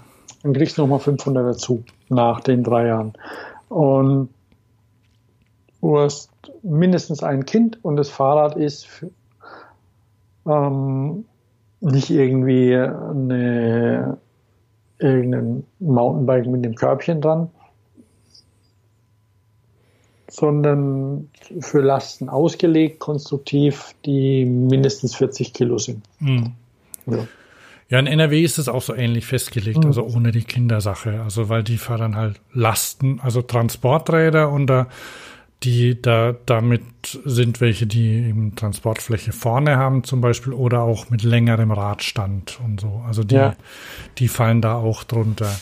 dann 0.43 0.53
kriegst 0.53 0.77
du 0.77 0.84
nochmal 0.84 0.99
500 0.99 1.56
dazu 1.56 1.84
nach 2.10 2.39
den 2.41 2.64
drei 2.64 2.88
Jahren. 2.88 3.14
Und 3.69 4.30
du 5.81 5.99
hast 5.99 6.30
mindestens 6.64 7.23
ein 7.23 7.45
Kind 7.45 7.84
und 7.84 7.97
das 7.97 8.10
Fahrrad 8.10 8.56
ist 8.56 8.88
für, 8.88 9.10
ähm, 10.47 11.26
nicht 11.81 12.10
irgendwie 12.10 12.76
eine, 12.76 14.18
irgendein 14.99 15.64
Mountainbike 15.80 16.47
mit 16.47 16.64
dem 16.64 16.76
Körbchen 16.76 17.22
dran, 17.22 17.49
sondern 20.35 21.29
für 21.59 21.81
Lasten 21.81 22.29
ausgelegt, 22.29 22.99
konstruktiv, 22.99 23.95
die 24.05 24.45
mindestens 24.45 25.15
40 25.15 25.53
Kilo 25.53 25.77
sind. 25.77 26.03
Mhm. 26.19 26.51
Ja. 27.05 27.27
ja. 27.89 27.99
in 27.99 28.07
NRW 28.07 28.43
ist 28.43 28.57
es 28.57 28.67
auch 28.67 28.81
so 28.81 28.93
ähnlich 28.93 29.25
festgelegt, 29.25 29.79
mhm. 29.79 29.87
also 29.87 30.03
ohne 30.03 30.31
die 30.31 30.43
Kindersache. 30.43 31.21
Also 31.21 31.49
weil 31.49 31.63
die 31.63 31.77
fördern 31.77 32.15
halt 32.15 32.39
Lasten, 32.53 33.19
also 33.21 33.41
Transporträder 33.41 34.49
und 34.49 34.67
da 34.67 34.87
die 35.63 35.99
da 35.99 36.35
damit 36.45 36.83
sind 37.23 37.59
welche, 37.61 37.87
die 37.87 38.27
eben 38.27 38.55
Transportfläche 38.55 39.31
vorne 39.31 39.77
haben 39.77 40.03
zum 40.03 40.21
Beispiel 40.21 40.53
oder 40.53 40.81
auch 40.81 41.09
mit 41.09 41.23
längerem 41.23 41.71
Radstand 41.71 42.59
und 42.63 42.81
so. 42.81 43.03
Also 43.07 43.23
die, 43.23 43.35
ja. 43.35 43.55
die 44.17 44.27
fallen 44.27 44.61
da 44.61 44.75
auch 44.75 45.03
drunter. 45.03 45.53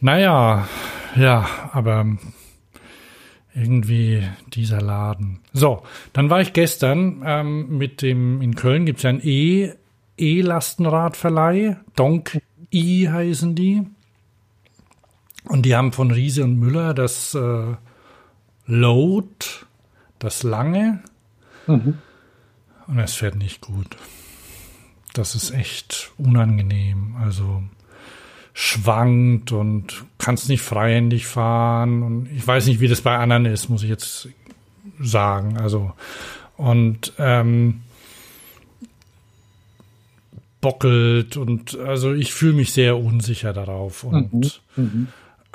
Naja, 0.00 0.66
ja, 1.14 1.46
aber 1.72 2.06
irgendwie 3.54 4.24
dieser 4.48 4.80
Laden. 4.80 5.40
So, 5.52 5.82
dann 6.12 6.28
war 6.28 6.40
ich 6.40 6.52
gestern 6.52 7.22
ähm, 7.24 7.78
mit 7.78 8.02
dem, 8.02 8.42
in 8.42 8.54
Köln 8.56 8.84
gibt 8.84 8.98
es 8.98 9.04
ja 9.04 9.10
ein 9.10 9.20
E, 9.22 9.72
E-Lastenradverleih, 10.18 11.76
Donk 11.96 12.40
I 12.72 13.08
heißen 13.08 13.54
die. 13.54 13.82
Und 15.44 15.62
die 15.66 15.76
haben 15.76 15.92
von 15.92 16.10
Riese 16.10 16.42
und 16.42 16.58
Müller 16.58 16.94
das 16.94 17.34
äh, 17.34 17.74
Load, 18.66 19.46
das 20.18 20.42
lange. 20.42 21.02
Mhm. 21.66 21.98
Und 22.86 22.98
es 22.98 23.14
fährt 23.14 23.36
nicht 23.36 23.60
gut. 23.60 23.96
Das 25.12 25.34
ist 25.34 25.52
echt 25.52 26.12
unangenehm. 26.18 27.16
Also 27.20 27.62
schwankt 28.54 29.52
und 29.52 30.04
kannst 30.16 30.48
nicht 30.48 30.62
freihändig 30.62 31.26
fahren. 31.26 32.02
Und 32.02 32.28
ich 32.34 32.46
weiß 32.46 32.66
nicht, 32.66 32.80
wie 32.80 32.88
das 32.88 33.02
bei 33.02 33.18
anderen 33.18 33.44
ist, 33.44 33.68
muss 33.68 33.82
ich 33.82 33.90
jetzt 33.90 34.28
sagen. 35.00 35.58
Also 35.58 35.92
und 36.56 37.12
ähm, 37.18 37.82
bockelt 40.60 41.36
und 41.36 41.78
also 41.80 42.14
ich 42.14 42.32
fühle 42.32 42.54
mich 42.54 42.72
sehr 42.72 42.96
unsicher 42.96 43.52
darauf 43.52 44.04
und 44.04 44.32
mhm. 44.32 44.84
Mhm. 44.84 45.08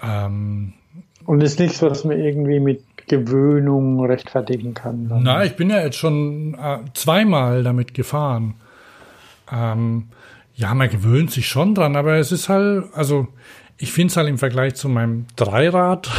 Ähm, 0.04 0.74
und 1.26 1.42
ist 1.42 1.60
nichts, 1.60 1.82
was 1.82 2.04
man 2.04 2.20
irgendwie 2.20 2.60
mit 2.60 2.84
Gewöhnung 3.08 4.04
rechtfertigen 4.06 4.74
kann. 4.74 5.10
Na, 5.24 5.44
ich 5.44 5.56
bin 5.56 5.70
ja 5.70 5.82
jetzt 5.82 5.98
schon 5.98 6.54
äh, 6.54 6.80
zweimal 6.94 7.64
damit 7.64 7.94
gefahren. 7.94 8.56
Ähm, 9.52 10.10
ja, 10.60 10.74
man 10.74 10.90
gewöhnt 10.90 11.32
sich 11.32 11.48
schon 11.48 11.74
dran, 11.74 11.96
aber 11.96 12.18
es 12.18 12.34
ist 12.34 12.50
halt, 12.50 12.94
also 12.94 13.30
ich 13.78 13.94
finde 13.94 14.12
es 14.12 14.18
halt 14.18 14.28
im 14.28 14.38
Vergleich 14.38 14.76
zu 14.76 14.90
meinem 14.90 15.26
Dreirad, 15.38 16.10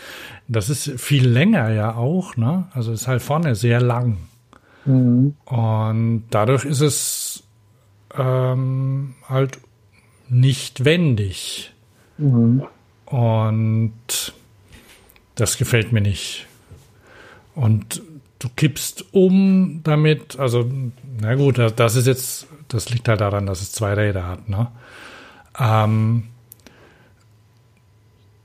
das 0.48 0.70
ist 0.70 1.00
viel 1.00 1.28
länger 1.28 1.70
ja 1.70 1.96
auch, 1.96 2.36
ne? 2.36 2.68
Also 2.72 2.92
ist 2.92 3.08
halt 3.08 3.22
vorne 3.22 3.56
sehr 3.56 3.80
lang. 3.80 4.18
Mhm. 4.84 5.34
Und 5.46 6.24
dadurch 6.30 6.64
ist 6.64 6.80
es 6.80 7.42
ähm, 8.16 9.14
halt 9.28 9.58
nicht 10.28 10.84
wendig. 10.84 11.72
Mhm. 12.18 12.62
Und 13.06 14.32
das 15.34 15.58
gefällt 15.58 15.92
mir 15.92 16.02
nicht. 16.02 16.46
Und 17.56 18.00
du 18.38 18.48
kippst 18.54 19.06
um 19.10 19.80
damit, 19.82 20.38
also, 20.38 20.70
na 21.20 21.34
gut, 21.34 21.58
das 21.74 21.96
ist 21.96 22.06
jetzt 22.06 22.46
das 22.68 22.90
liegt 22.90 23.08
halt 23.08 23.20
daran, 23.20 23.46
dass 23.46 23.62
es 23.62 23.72
zwei 23.72 23.94
Räder 23.94 24.26
hat. 24.26 24.48
Ne? 24.48 24.68
Ähm, 25.58 26.24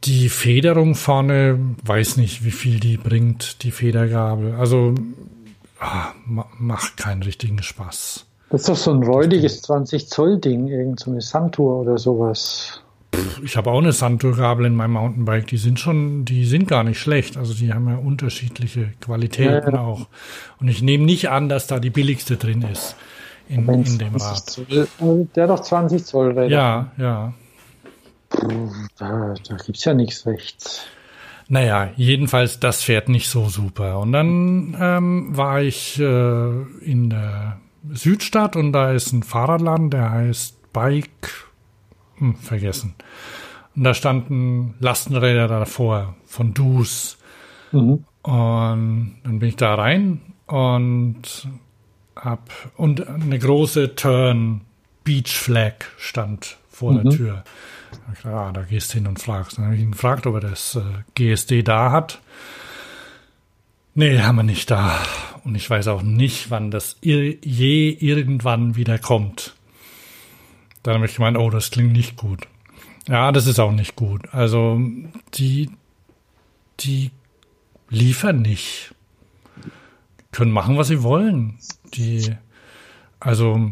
die 0.06 0.30
Federung 0.30 0.96
vorne, 0.96 1.60
weiß 1.84 2.18
nicht, 2.18 2.44
wie 2.44 2.52
viel 2.52 2.80
die 2.80 2.98
bringt, 2.98 3.64
die 3.64 3.72
Federgabel. 3.72 4.56
Also 4.56 4.96
ah, 5.80 6.12
macht 6.26 6.98
keinen 6.98 7.24
richtigen 7.24 7.62
Spaß. 7.62 8.26
Das 8.50 8.62
ist 8.62 8.70
doch 8.70 8.76
so 8.76 8.92
ein 8.92 9.04
räudiges 9.04 9.62
20 9.64 10.10
Zoll 10.10 10.40
Ding, 10.40 10.68
irgend 10.68 11.00
so 11.00 11.12
eine 11.12 11.22
Santur 11.22 11.80
oder 11.80 11.98
sowas. 11.98 12.82
Ich 13.44 13.58
habe 13.58 13.70
auch 13.70 13.80
eine 13.80 13.92
Santur-Gabel 13.92 14.66
in 14.66 14.76
meinem 14.76 14.94
Mountainbike. 14.94 15.48
Die 15.48 15.58
sind 15.58 15.80
schon, 15.80 16.26
die 16.26 16.46
sind 16.46 16.68
gar 16.68 16.84
nicht 16.84 17.00
schlecht. 17.00 17.38
Also 17.38 17.54
die 17.54 17.72
haben 17.72 17.88
ja 17.88 17.98
unterschiedliche 17.98 18.94
Qualitäten 19.02 19.72
ja, 19.72 19.74
ja. 19.74 19.80
auch. 19.82 20.08
Und 20.60 20.68
ich 20.68 20.82
nehme 20.82 21.06
nicht 21.06 21.30
an, 21.30 21.48
dass 21.48 21.68
da 21.68 21.80
die 21.80 21.92
billigste 21.92 22.38
drin 22.38 22.64
ist 22.64 22.96
in, 23.54 23.70
in 23.70 23.98
dem 23.98 24.16
Rad. 24.16 24.50
Zoll, 24.50 24.88
also 25.00 25.28
der 25.36 25.44
hat 25.44 25.50
doch 25.50 25.62
20 25.62 26.06
Zoll 26.06 26.30
Räder. 26.30 26.48
Ja, 26.48 26.92
ja. 26.98 27.34
Da, 28.98 29.36
da 29.48 29.56
gibt 29.58 29.78
es 29.78 29.86
ja 29.86 29.94
nichts 29.94 30.26
rechts. 30.26 30.86
Naja, 31.48 31.92
jedenfalls, 31.96 32.60
das 32.60 32.82
fährt 32.82 33.10
nicht 33.10 33.30
so 33.30 33.50
super. 33.50 34.00
Und 34.00 34.12
dann 34.14 34.76
ähm, 34.80 35.38
war 35.38 35.62
ich 35.62 36.00
äh, 36.00 36.62
in 36.82 37.10
der 37.10 37.60
Südstadt 37.92 38.56
und 38.56 38.72
da 38.72 38.92
ist 38.92 39.12
ein 39.12 39.24
Fahrradladen, 39.24 39.90
der 39.90 40.10
heißt 40.10 40.72
Bike, 40.72 41.52
hm, 42.18 42.36
vergessen. 42.38 42.96
Und 43.76 43.84
da 43.84 43.94
standen 43.94 44.76
Lastenräder 44.80 45.48
davor 45.48 46.16
von 46.26 46.54
Dus. 46.54 47.18
Mhm. 47.72 48.06
Und 48.22 49.18
dann 49.24 49.40
bin 49.40 49.50
ich 49.50 49.56
da 49.58 49.76
rein 49.76 50.22
und 50.48 51.48
hab 52.24 52.50
und 52.76 53.08
eine 53.08 53.40
große 53.40 53.96
Turn 53.96 54.62
Beach 55.04 55.32
Flag 55.32 55.74
stand 55.98 56.58
vor 56.70 56.94
mhm. 56.94 57.04
der 57.04 57.18
Tür. 57.18 57.44
Ah, 58.24 58.52
da 58.52 58.64
gehst 58.64 58.92
du 58.92 58.96
hin 58.96 59.08
und 59.08 59.20
fragst. 59.20 59.58
Dann 59.58 59.66
habe 59.66 59.76
ich 59.76 59.82
ihn 59.82 59.92
gefragt, 59.92 60.26
ob 60.26 60.36
er 60.36 60.42
das 60.42 60.76
äh, 60.76 60.82
GSD 61.16 61.64
da 61.64 61.92
hat. 61.92 62.22
Nee, 63.96 64.20
haben 64.20 64.38
wir 64.38 64.44
nicht 64.44 64.72
da. 64.72 64.98
Und 65.44 65.56
ich 65.56 65.70
weiß 65.70 65.88
auch 65.88 66.02
nicht, 66.02 66.50
wann 66.50 66.72
das 66.72 66.98
je 67.02 67.90
irgendwann 67.90 68.76
wieder 68.76 68.98
kommt. 68.98 69.54
Dann 70.82 70.96
habe 70.96 71.06
ich 71.06 71.16
gemeint, 71.16 71.38
oh, 71.38 71.50
das 71.50 71.72
klingt 71.72 71.94
nicht 71.94 72.18
gut. 72.18 72.48
Ja, 73.08 73.32
das 73.32 73.48
ist 73.48 73.60
auch 73.60 73.72
nicht 73.72 73.96
gut. 73.96 74.34
Also, 74.34 74.80
die, 75.36 75.70
die 76.80 77.12
liefern 77.90 78.42
nicht. 78.42 78.93
Können 80.34 80.52
machen, 80.52 80.78
was 80.78 80.90
sie 80.90 81.02
wollen. 81.04 81.58
Die, 81.94 82.36
also, 83.22 83.72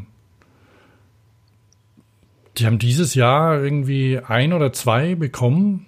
die 2.58 2.66
haben 2.66 2.80
dieses 2.80 3.16
Jahr 3.16 3.62
irgendwie 3.62 4.20
ein 4.20 4.54
oder 4.54 4.72
zwei 4.72 5.16
bekommen. 5.16 5.88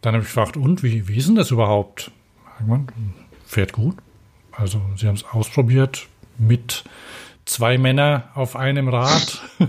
Dann 0.00 0.14
habe 0.14 0.22
ich 0.24 0.28
gefragt, 0.28 0.56
und 0.56 0.82
wie, 0.82 1.06
wie 1.06 1.16
ist 1.16 1.28
denn 1.28 1.36
das 1.36 1.52
überhaupt? 1.52 2.10
Fährt 3.46 3.72
gut. 3.72 3.96
Also 4.50 4.80
sie 4.96 5.06
haben 5.06 5.14
es 5.14 5.24
ausprobiert 5.24 6.08
mit 6.38 6.84
zwei 7.44 7.78
Männer 7.78 8.30
auf 8.34 8.56
einem 8.56 8.88
Rad. 8.88 9.42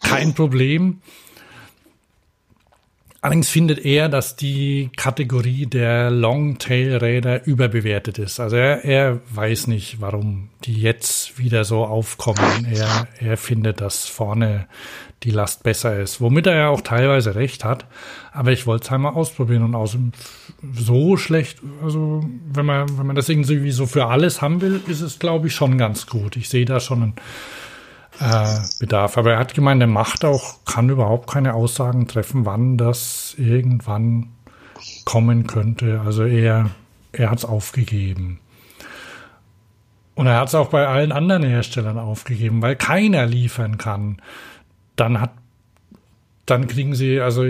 Kein 0.00 0.34
Problem. 0.34 1.00
Allerdings 3.24 3.48
findet 3.48 3.82
er, 3.86 4.10
dass 4.10 4.36
die 4.36 4.90
Kategorie 4.98 5.64
der 5.64 6.10
Longtail-Räder 6.10 7.46
überbewertet 7.46 8.18
ist. 8.18 8.38
Also 8.38 8.56
er, 8.56 8.84
er 8.84 9.20
weiß 9.30 9.66
nicht, 9.66 10.02
warum 10.02 10.50
die 10.64 10.78
jetzt 10.78 11.38
wieder 11.38 11.64
so 11.64 11.86
aufkommen. 11.86 12.66
Er, 12.70 13.08
er 13.18 13.38
findet, 13.38 13.80
dass 13.80 14.06
vorne 14.06 14.66
die 15.22 15.30
Last 15.30 15.62
besser 15.62 15.98
ist, 15.98 16.20
womit 16.20 16.46
er 16.46 16.54
ja 16.54 16.68
auch 16.68 16.82
teilweise 16.82 17.34
recht 17.34 17.64
hat. 17.64 17.86
Aber 18.30 18.52
ich 18.52 18.66
wollte 18.66 18.84
es 18.84 18.92
einmal 18.92 19.14
ausprobieren 19.14 19.62
und 19.62 19.74
aus 19.74 19.96
so 20.74 21.16
schlecht, 21.16 21.60
also 21.82 22.22
wenn 22.52 22.66
man, 22.66 22.98
wenn 22.98 23.06
man 23.06 23.16
das 23.16 23.30
irgendwie 23.30 23.70
so 23.70 23.86
für 23.86 24.04
alles 24.04 24.42
haben 24.42 24.60
will, 24.60 24.82
ist 24.86 25.00
es, 25.00 25.18
glaube 25.18 25.46
ich, 25.46 25.54
schon 25.54 25.78
ganz 25.78 26.06
gut. 26.06 26.36
Ich 26.36 26.50
sehe 26.50 26.66
da 26.66 26.78
schon 26.78 27.02
einen 27.02 27.14
äh, 28.20 28.60
Bedarf. 28.80 29.18
Aber 29.18 29.32
er 29.32 29.38
hat 29.38 29.54
gemeint, 29.54 29.80
er 29.80 29.88
macht 29.88 30.24
auch, 30.24 30.64
kann 30.64 30.88
überhaupt 30.88 31.30
keine 31.30 31.54
Aussagen 31.54 32.06
treffen, 32.06 32.46
wann 32.46 32.76
das 32.76 33.34
irgendwann 33.38 34.28
kommen 35.04 35.46
könnte. 35.46 36.00
Also 36.04 36.24
er, 36.24 36.70
er 37.12 37.30
hat 37.30 37.38
es 37.38 37.44
aufgegeben. 37.44 38.40
Und 40.14 40.26
er 40.28 40.38
hat 40.38 40.48
es 40.48 40.54
auch 40.54 40.68
bei 40.68 40.86
allen 40.86 41.10
anderen 41.10 41.42
Herstellern 41.42 41.98
aufgegeben, 41.98 42.62
weil 42.62 42.76
keiner 42.76 43.26
liefern 43.26 43.78
kann 43.78 44.18
dann 44.96 45.20
hat 45.20 45.30
dann 46.46 46.66
kriegen 46.66 46.94
sie, 46.94 47.20
also 47.20 47.42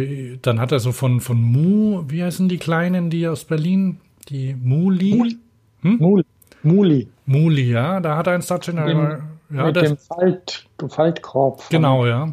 dann 0.43 0.61
hat 0.61 0.70
er 0.70 0.78
so 0.78 0.93
von, 0.93 1.20
von 1.20 1.43
Mu, 1.43 2.05
wie 2.07 2.23
heißen 2.23 2.49
die 2.49 2.59
Kleinen, 2.59 3.11
die 3.11 3.27
aus 3.27 3.45
Berlin? 3.45 3.99
Die 4.28 4.55
Muli? 4.55 5.16
Muli. 5.16 5.36
Hm? 5.82 5.97
Muli. 5.99 6.24
Muli. 6.62 7.09
Muli, 7.27 7.73
ja, 7.73 7.99
da 7.99 8.16
hat 8.16 8.28
er 8.28 8.35
ein 8.35 8.43
Stationary. 8.43 9.20
Ja, 9.51 9.66
mit 9.66 9.77
das, 9.77 9.89
dem 9.89 9.99
Falt, 9.99 10.66
Faltkorb. 10.89 11.69
Genau, 11.71 12.07
ja. 12.07 12.33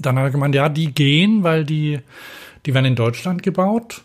Dann 0.00 0.18
hat 0.18 0.24
er 0.24 0.30
gemeint, 0.30 0.54
ja, 0.54 0.68
die 0.68 0.92
gehen, 0.92 1.42
weil 1.42 1.64
die, 1.64 2.00
die 2.66 2.74
werden 2.74 2.86
in 2.86 2.96
Deutschland 2.96 3.42
gebaut. 3.42 4.02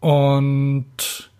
Und 0.00 1.30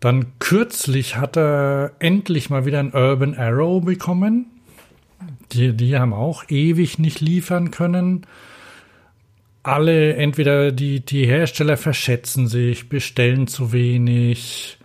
dann 0.00 0.38
kürzlich 0.38 1.16
hat 1.16 1.36
er 1.36 1.92
endlich 1.98 2.50
mal 2.50 2.66
wieder 2.66 2.78
ein 2.78 2.92
Urban 2.92 3.34
Arrow 3.34 3.84
bekommen. 3.84 4.46
Die, 5.52 5.72
die 5.72 5.98
haben 5.98 6.12
auch 6.12 6.44
ewig 6.48 6.98
nicht 6.98 7.20
liefern 7.20 7.70
können. 7.70 8.26
Alle, 9.62 10.14
entweder 10.16 10.72
die, 10.72 11.00
die 11.00 11.26
Hersteller 11.26 11.76
verschätzen 11.76 12.48
sich, 12.48 12.88
bestellen 12.88 13.46
zu 13.46 13.72
wenig, 13.72 14.78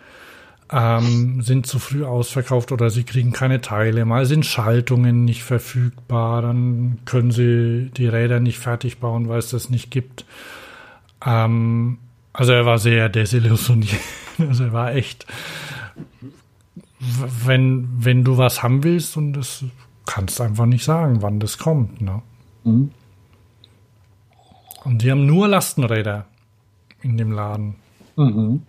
ähm, 0.71 1.41
sind 1.41 1.65
zu 1.65 1.79
früh 1.79 2.05
ausverkauft 2.05 2.71
oder 2.71 2.89
sie 2.89 3.03
kriegen 3.03 3.31
keine 3.31 3.61
Teile. 3.61 4.05
Mal 4.05 4.25
sind 4.25 4.45
Schaltungen 4.45 5.25
nicht 5.25 5.43
verfügbar, 5.43 6.41
dann 6.41 6.99
können 7.05 7.31
sie 7.31 7.89
die 7.95 8.07
Räder 8.07 8.39
nicht 8.39 8.59
fertig 8.59 8.99
bauen, 8.99 9.29
weil 9.29 9.39
es 9.39 9.49
das 9.49 9.69
nicht 9.69 9.89
gibt. 9.89 10.25
Ähm, 11.25 11.97
also 12.33 12.53
er 12.53 12.65
war 12.65 12.77
sehr 12.77 13.09
desillusioniert. 13.09 13.99
Also 14.39 14.63
er 14.63 14.71
war 14.71 14.95
echt, 14.95 15.25
wenn, 17.45 17.89
wenn 17.97 18.23
du 18.23 18.37
was 18.37 18.63
haben 18.63 18.85
willst 18.85 19.17
und 19.17 19.33
das 19.33 19.65
kannst 20.05 20.39
einfach 20.39 20.65
nicht 20.65 20.85
sagen, 20.85 21.21
wann 21.21 21.41
das 21.41 21.57
kommt. 21.57 21.99
Ne? 21.99 22.21
Mhm. 22.63 22.91
Und 24.85 25.01
die 25.01 25.11
haben 25.11 25.25
nur 25.25 25.49
Lastenräder 25.49 26.25
in 27.01 27.17
dem 27.17 27.33
Laden. 27.33 27.75
Mhm. 28.15 28.61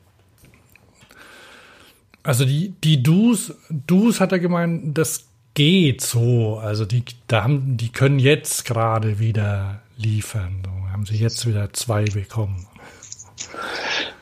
Also 2.22 2.44
die, 2.44 2.74
die 2.84 3.02
Dus, 3.02 3.54
Dus 3.68 4.20
hat 4.20 4.32
er 4.32 4.38
gemeint, 4.38 4.96
das 4.96 5.26
geht 5.54 6.00
so. 6.00 6.58
Also 6.58 6.84
die, 6.84 7.04
da 7.26 7.44
haben, 7.44 7.76
die 7.76 7.90
können 7.90 8.18
jetzt 8.18 8.64
gerade 8.64 9.18
wieder 9.18 9.80
liefern. 9.96 10.62
So 10.64 10.92
haben 10.92 11.06
sie 11.06 11.16
jetzt 11.16 11.46
wieder 11.46 11.72
zwei 11.72 12.04
bekommen. 12.04 12.66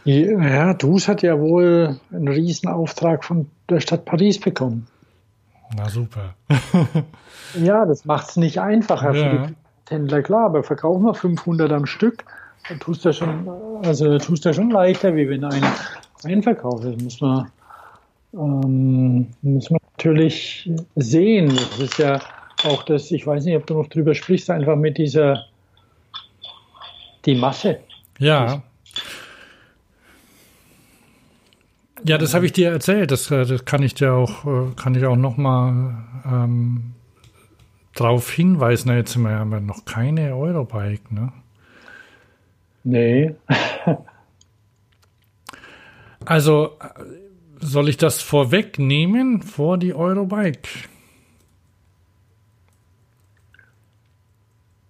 Ja, 0.04 0.74
Dus 0.74 1.08
hat 1.08 1.22
ja 1.22 1.38
wohl 1.38 1.98
einen 2.12 2.28
Riesenauftrag 2.28 3.24
von 3.24 3.50
der 3.68 3.80
Stadt 3.80 4.04
Paris 4.04 4.40
bekommen. 4.40 4.86
Na 5.76 5.88
super. 5.88 6.34
ja, 7.62 7.84
das 7.84 8.04
macht 8.04 8.30
es 8.30 8.36
nicht 8.36 8.60
einfacher 8.60 9.14
ja. 9.14 9.30
für 9.30 9.46
die 9.48 9.54
Händler, 9.90 10.22
klar, 10.22 10.46
aber 10.46 10.62
verkaufen 10.62 11.04
wir 11.04 11.14
500 11.14 11.70
am 11.72 11.86
Stück, 11.86 12.24
dann 12.68 12.78
tust 12.78 13.04
du 13.04 13.12
schon, 13.12 13.48
also 13.84 14.18
tust 14.18 14.44
du 14.44 14.52
schon 14.52 14.70
leichter, 14.70 15.14
wie 15.14 15.28
wenn 15.28 15.44
ein 15.44 15.62
Einverkauf 16.24 16.84
ist. 16.84 17.02
Muss 17.02 17.20
man, 17.20 17.50
ähm, 18.34 19.26
muss 19.42 19.70
man 19.70 19.80
natürlich 19.96 20.70
sehen. 20.96 21.48
Das 21.48 21.78
ist 21.78 21.98
ja 21.98 22.20
auch 22.64 22.82
das, 22.82 23.10
ich 23.10 23.26
weiß 23.26 23.44
nicht, 23.44 23.56
ob 23.56 23.66
du 23.66 23.74
noch 23.74 23.88
drüber 23.88 24.14
sprichst, 24.14 24.50
einfach 24.50 24.76
mit 24.76 24.98
dieser, 24.98 25.44
die 27.24 27.34
Masse. 27.34 27.80
Ja. 28.18 28.62
Ja, 32.04 32.16
das 32.16 32.34
habe 32.34 32.46
ich 32.46 32.52
dir 32.52 32.70
erzählt. 32.70 33.10
Das, 33.10 33.30
äh, 33.30 33.44
das 33.44 33.64
kann 33.64 33.82
ich 33.82 33.94
dir 33.94 34.14
auch, 34.14 34.44
äh, 34.44 34.74
kann 34.76 34.94
ich 34.94 35.04
auch 35.04 35.16
noch 35.16 35.36
mal 35.36 36.04
ähm, 36.24 36.94
darauf 37.94 38.30
hinweisen. 38.30 38.94
Jetzt 38.94 39.12
sind 39.12 39.22
wir 39.22 39.44
noch 39.44 39.84
keine 39.84 40.36
Eurobike, 40.36 41.12
ne? 41.12 41.32
Nee. 42.84 43.34
also 46.24 46.78
soll 47.60 47.88
ich 47.88 47.96
das 47.96 48.20
vorwegnehmen 48.22 49.42
vor 49.42 49.78
die 49.78 49.94
Eurobike? 49.94 50.68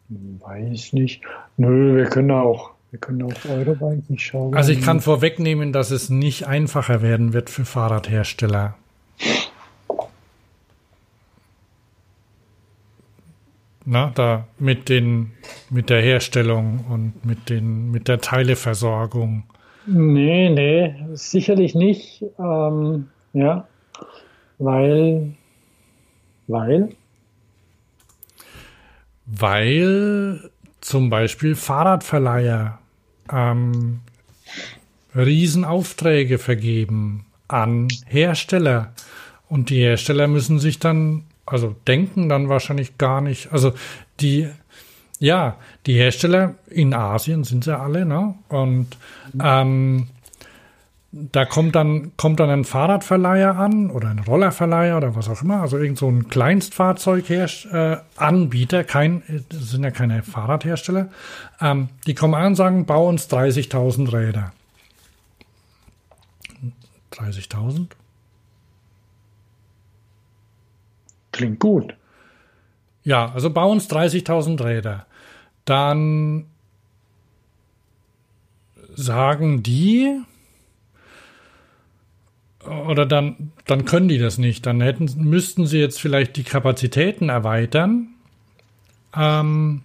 Weiß 0.09 0.93
nicht. 0.95 1.23
Nö, 1.57 1.97
wir 1.97 2.07
können 2.07 2.31
auch 2.31 2.73
wir 2.91 2.99
können 2.99 3.23
auf 3.23 3.45
Eurobike 3.45 4.03
nicht 4.09 4.23
schauen. 4.23 4.55
Also 4.55 4.73
ich 4.73 4.81
kann 4.81 5.01
vorwegnehmen, 5.01 5.73
dass 5.73 5.91
es 5.91 6.09
nicht 6.09 6.47
einfacher 6.47 7.03
werden 7.03 7.35
wird 7.35 7.51
für 7.51 7.67
Fahrradhersteller. 7.67 8.77
Na, 13.85 14.11
da 14.15 14.47
mit 14.59 14.89
den, 14.89 15.33
mit 15.71 15.91
der 15.91 16.03
Herstellung 16.03 16.85
und 16.89 17.25
mit 17.25 17.49
den, 17.49 17.91
mit 17.91 18.09
der 18.09 18.21
Teileversorgung. 18.21 19.45
Nee, 19.91 20.51
nee, 20.51 20.95
sicherlich 21.15 21.75
nicht. 21.75 22.23
Ähm, 22.39 23.09
ja, 23.33 23.67
weil, 24.59 25.33
weil, 26.47 26.91
weil 29.25 30.51
zum 30.83 31.09
Beispiel 31.09 31.55
Fahrradverleiher 31.55 32.79
ähm, 33.33 34.01
Riesenaufträge 35.17 36.39
vergeben 36.39 37.25
an 37.47 37.89
Hersteller. 38.07 38.93
Und 39.49 39.71
die 39.71 39.81
Hersteller 39.81 40.27
müssen 40.29 40.59
sich 40.59 40.79
dann, 40.79 41.25
also 41.47 41.75
denken 41.87 42.29
dann 42.29 42.51
wahrscheinlich 42.51 42.99
gar 42.99 43.23
nicht, 43.23 43.53
also 43.53 43.73
die, 44.21 44.51
ja, 45.21 45.57
die 45.87 45.95
Hersteller 45.95 46.55
in 46.69 46.95
Asien 46.95 47.45
sind 47.45 47.65
sie 47.65 47.77
alle, 47.77 48.07
ne? 48.07 48.35
Und 48.49 48.97
ähm, 49.43 50.09
da 51.11 51.47
kommt 51.47 51.75
dann, 51.75 52.13
kommt 52.17 52.39
dann 52.39 52.51
ein 52.51 52.65
Fahrradverleiher 52.65 53.57
an 53.57 53.91
oder 53.91 54.11
ein 54.11 54.19
Rollerverleiher 54.19 54.99
oder 54.99 55.17
was 55.17 55.31
auch 55.31 55.41
immer, 55.43 55.63
also 55.63 55.79
irgend 55.79 55.97
so 55.99 56.09
ein 56.09 56.29
Kleinstfahrzeuganbieter, 56.29 58.81
äh, 58.81 58.85
kein, 58.85 59.23
das 59.49 59.71
sind 59.71 59.85
ja 59.85 59.91
keine 59.91 60.23
Fahrradhersteller, 60.23 61.09
ähm, 61.61 61.89
die 62.07 62.15
kommen 62.15 62.35
an 62.35 62.49
und 62.49 62.57
sagen, 62.57 62.85
bau 62.85 63.09
uns 63.09 63.31
30.000 63.31 64.13
Räder. 64.13 64.53
30.000? 67.13 67.87
Klingt 71.33 71.59
gut. 71.59 71.95
Ja, 73.03 73.33
also 73.33 73.49
bau 73.51 73.71
uns 73.71 73.89
30.000 73.89 74.63
Räder. 74.63 75.07
Dann 75.69 76.47
sagen 78.95 79.63
die, 79.63 80.19
oder 82.65 83.05
dann, 83.05 83.53
dann 83.67 83.85
können 83.85 84.09
die 84.09 84.17
das 84.17 84.39
nicht. 84.39 84.65
Dann 84.65 84.81
hätten, 84.81 85.11
müssten 85.19 85.67
sie 85.67 85.79
jetzt 85.79 86.01
vielleicht 86.01 86.37
die 86.37 86.43
Kapazitäten 86.43 87.29
erweitern. 87.29 88.09
Ähm, 89.15 89.83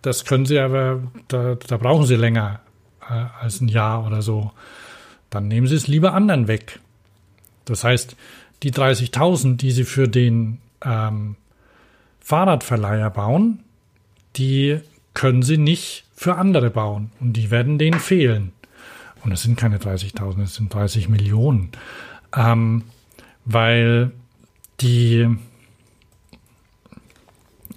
das 0.00 0.24
können 0.24 0.46
sie 0.46 0.58
aber, 0.58 1.02
da, 1.28 1.54
da 1.54 1.76
brauchen 1.76 2.06
sie 2.06 2.16
länger 2.16 2.60
äh, 3.02 3.26
als 3.42 3.60
ein 3.60 3.68
Jahr 3.68 4.06
oder 4.06 4.22
so. 4.22 4.52
Dann 5.28 5.48
nehmen 5.48 5.66
sie 5.66 5.76
es 5.76 5.86
lieber 5.86 6.14
anderen 6.14 6.48
weg. 6.48 6.80
Das 7.66 7.84
heißt, 7.84 8.16
die 8.62 8.72
30.000, 8.72 9.58
die 9.58 9.70
sie 9.70 9.84
für 9.84 10.08
den 10.08 10.60
ähm, 10.82 11.36
Fahrradverleiher 12.20 13.10
bauen, 13.10 13.64
die 14.36 14.80
können 15.14 15.42
sie 15.42 15.58
nicht 15.58 16.04
für 16.14 16.36
andere 16.36 16.70
bauen 16.70 17.10
und 17.20 17.34
die 17.34 17.50
werden 17.50 17.78
denen 17.78 18.00
fehlen. 18.00 18.52
Und 19.24 19.32
es 19.32 19.42
sind 19.42 19.56
keine 19.56 19.78
30.000, 19.78 20.42
es 20.42 20.54
sind 20.54 20.72
30 20.72 21.08
Millionen. 21.08 21.70
Ähm, 22.34 22.84
weil 23.44 24.12
die, 24.80 25.26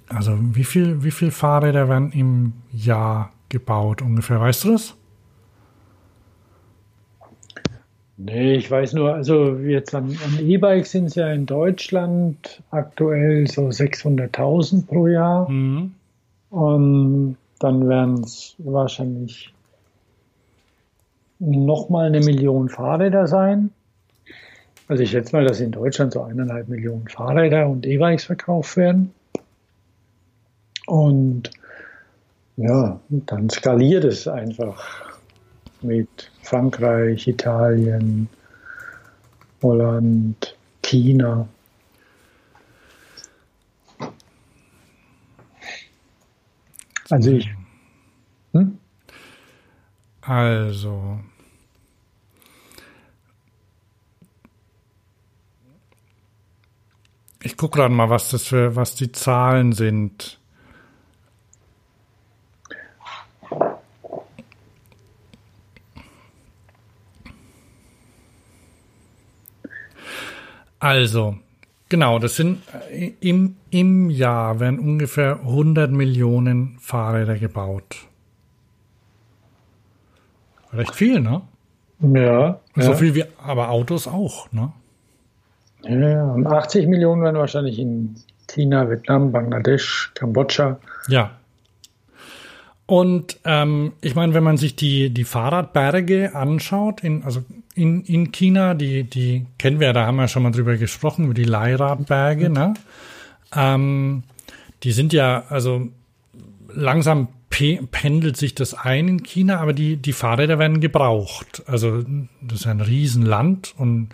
also 0.08 0.38
wie 0.38 0.64
viel, 0.64 1.02
wie 1.02 1.10
viel 1.10 1.30
Fahrräder 1.30 1.88
werden 1.88 2.12
im 2.12 2.52
Jahr 2.72 3.32
gebaut 3.48 4.00
ungefähr? 4.00 4.40
Weißt 4.40 4.64
du 4.64 4.72
das? 4.72 4.94
Nee, 8.16 8.54
ich 8.54 8.70
weiß 8.70 8.92
nur, 8.92 9.12
also 9.12 9.56
jetzt 9.58 9.94
an, 9.94 10.16
an 10.24 10.46
E-Bikes 10.46 10.92
sind 10.92 11.06
es 11.06 11.16
ja 11.16 11.32
in 11.32 11.46
Deutschland 11.46 12.62
aktuell 12.70 13.48
so 13.48 13.66
600.000 13.68 14.86
pro 14.86 15.08
Jahr. 15.08 15.50
Mhm. 15.50 15.94
Und 16.54 17.36
dann 17.58 17.88
werden 17.88 18.22
es 18.22 18.54
wahrscheinlich 18.58 19.52
nochmal 21.40 22.06
eine 22.06 22.20
Million 22.20 22.68
Fahrräder 22.68 23.26
sein. 23.26 23.70
Also 24.86 25.02
ich 25.02 25.10
schätze 25.10 25.34
mal, 25.34 25.44
dass 25.44 25.58
in 25.58 25.72
Deutschland 25.72 26.12
so 26.12 26.22
eineinhalb 26.22 26.68
Millionen 26.68 27.08
Fahrräder 27.08 27.68
und 27.68 27.84
E-Bikes 27.84 28.26
verkauft 28.26 28.76
werden. 28.76 29.12
Und 30.86 31.50
ja, 32.56 33.00
dann 33.08 33.50
skaliert 33.50 34.04
es 34.04 34.28
einfach 34.28 35.10
mit 35.82 36.30
Frankreich, 36.42 37.26
Italien, 37.26 38.28
Holland, 39.60 40.56
China. 40.82 41.48
Also 47.10 47.30
ich. 47.32 47.50
Hm? 48.52 48.78
Also. 50.22 51.20
Ich 57.42 57.58
gucke 57.58 57.78
gerade 57.78 57.92
mal, 57.92 58.08
was 58.08 58.30
das 58.30 58.44
für, 58.46 58.74
was 58.74 58.94
die 58.94 59.12
Zahlen 59.12 59.72
sind. 59.72 60.40
Also, 70.78 71.38
genau, 71.94 72.18
das 72.18 72.34
sind 72.34 72.60
äh, 72.90 73.12
im, 73.20 73.54
im 73.70 74.10
Jahr 74.10 74.58
werden 74.58 74.80
ungefähr 74.80 75.38
100 75.42 75.92
Millionen 75.92 76.76
Fahrräder 76.80 77.36
gebaut. 77.38 78.08
Recht 80.72 80.96
viel, 80.96 81.20
ne? 81.20 81.42
Ja. 82.00 82.58
So 82.74 82.90
ja. 82.90 82.96
viel 82.96 83.14
wie, 83.14 83.24
aber 83.40 83.70
Autos 83.70 84.08
auch, 84.08 84.50
ne? 84.50 84.72
Ja, 85.84 86.32
und 86.32 86.48
80 86.48 86.88
Millionen 86.88 87.22
werden 87.22 87.36
wahrscheinlich 87.36 87.78
in 87.78 88.16
China, 88.48 88.90
Vietnam, 88.90 89.30
Bangladesch, 89.30 90.10
Kambodscha. 90.14 90.80
Ja. 91.06 91.30
Und 92.86 93.38
ähm, 93.44 93.92
ich 94.00 94.16
meine, 94.16 94.34
wenn 94.34 94.42
man 94.42 94.56
sich 94.56 94.74
die, 94.74 95.10
die 95.10 95.24
Fahrradberge 95.24 96.34
anschaut, 96.34 97.02
in, 97.04 97.22
also 97.22 97.44
in, 97.74 98.02
in 98.04 98.32
China, 98.32 98.74
die, 98.74 99.04
die 99.04 99.46
kennen 99.58 99.80
wir, 99.80 99.92
da 99.92 100.06
haben 100.06 100.16
wir 100.16 100.28
schon 100.28 100.42
mal 100.42 100.52
drüber 100.52 100.76
gesprochen, 100.76 101.26
über 101.26 101.34
die 101.34 101.44
Leihradberge, 101.44 102.50
ne? 102.50 102.74
Ähm, 103.54 104.22
die 104.82 104.92
sind 104.92 105.12
ja, 105.12 105.44
also 105.48 105.88
langsam 106.72 107.28
pendelt 107.90 108.36
sich 108.36 108.54
das 108.54 108.74
ein 108.74 109.06
in 109.06 109.22
China, 109.22 109.60
aber 109.60 109.72
die, 109.72 109.96
die 109.96 110.12
Fahrräder 110.12 110.58
werden 110.58 110.80
gebraucht. 110.80 111.62
Also 111.66 112.02
das 112.42 112.60
ist 112.60 112.66
ein 112.66 112.80
Riesenland 112.80 113.74
und 113.78 114.08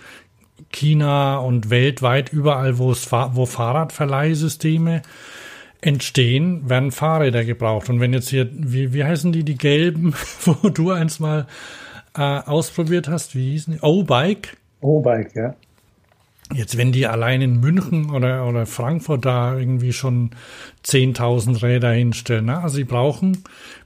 China 0.71 1.39
und 1.39 1.71
weltweit 1.71 2.33
überall, 2.33 2.79
wo 2.79 2.93
es 2.93 3.11
wo 3.11 3.47
Fahrradverleihsysteme 3.47 5.03
entstehen, 5.81 6.69
werden 6.69 6.93
Fahrräder 6.93 7.45
gebraucht. 7.45 7.89
Und 7.89 8.01
wenn 8.01 8.13
jetzt 8.13 8.29
hier, 8.29 8.49
wie, 8.53 8.93
wie 8.93 9.05
heißen 9.05 9.33
die, 9.33 9.45
die 9.45 9.57
gelben, 9.57 10.15
wo 10.45 10.69
du 10.69 10.91
eins 10.91 11.19
mal 11.19 11.47
äh, 12.15 12.21
ausprobiert 12.21 13.09
hast, 13.09 13.35
wie 13.35 13.53
hießen 13.53 13.75
die? 13.75 13.81
O-Bike? 13.81 14.57
O-Bike, 14.81 15.35
ja. 15.35 15.55
Jetzt, 16.53 16.77
wenn 16.77 16.91
die 16.91 17.07
allein 17.07 17.43
in 17.43 17.61
München 17.61 18.11
oder, 18.11 18.47
oder 18.47 18.67
Frankfurt 18.67 19.25
da 19.25 19.57
irgendwie 19.57 19.93
schon 19.93 20.31
10.000 20.85 21.63
Räder 21.63 21.93
hinstellen, 21.93 22.47
ne? 22.47 22.59
also 22.59 22.77
sie 22.77 22.85
brauchen 22.85 23.45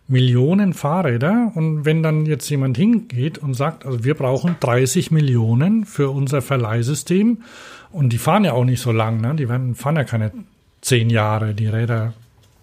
Millionen 0.09 0.73
Fahrräder 0.73 1.53
und 1.55 1.85
wenn 1.85 2.03
dann 2.03 2.25
jetzt 2.25 2.49
jemand 2.49 2.79
hingeht 2.79 3.37
und 3.37 3.53
sagt, 3.55 3.85
also 3.85 4.05
wir 4.05 4.15
brauchen 4.15 4.57
30 4.61 5.11
Millionen 5.11 5.85
für 5.85 6.11
unser 6.11 6.41
Verleihsystem 6.41 7.43
und 7.93 8.13
die 8.15 8.19
fahren 8.19 8.45
ja 8.45 8.53
auch 8.53 8.65
nicht 8.65 8.81
so 8.81 8.93
lang, 8.93 9.21
ne? 9.21 9.35
die 9.35 9.49
werden, 9.49 9.75
fahren 9.75 9.97
ja 9.97 10.05
keine 10.05 10.33
zehn 10.81 11.11
Jahre, 11.11 11.55
die 11.55 11.67
Räder 11.67 12.15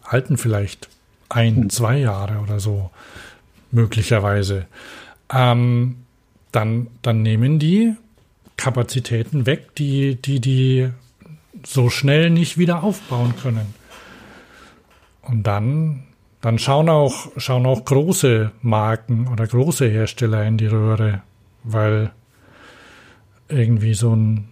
halten 0.04 0.38
vielleicht 0.38 0.90
ein, 1.30 1.56
hm. 1.56 1.70
zwei 1.70 1.98
Jahre 1.98 2.40
oder 2.40 2.60
so 2.60 2.90
möglicherweise, 3.72 4.66
ähm, 5.32 5.98
dann, 6.52 6.88
dann 7.02 7.22
nehmen 7.22 7.60
die 7.60 7.94
Kapazitäten 8.58 9.45
weg, 9.45 9.76
die, 9.76 10.16
die, 10.22 10.40
die 10.40 10.90
so 11.66 11.90
schnell 11.90 12.30
nicht 12.30 12.58
wieder 12.58 12.84
aufbauen 12.84 13.34
können. 13.41 13.74
Und 15.22 15.44
dann, 15.44 16.03
dann 16.41 16.60
schauen 16.60 16.90
auch, 16.90 17.32
schauen 17.38 17.66
auch 17.66 17.86
große 17.86 18.52
Marken 18.62 19.28
oder 19.28 19.48
große 19.48 19.88
Hersteller 19.88 20.44
in 20.45 20.58
die 20.58 20.68
Röhre, 20.68 21.22
weil 21.64 22.12
irgendwie 23.48 23.94
so 23.94 24.16
ein, 24.16 24.49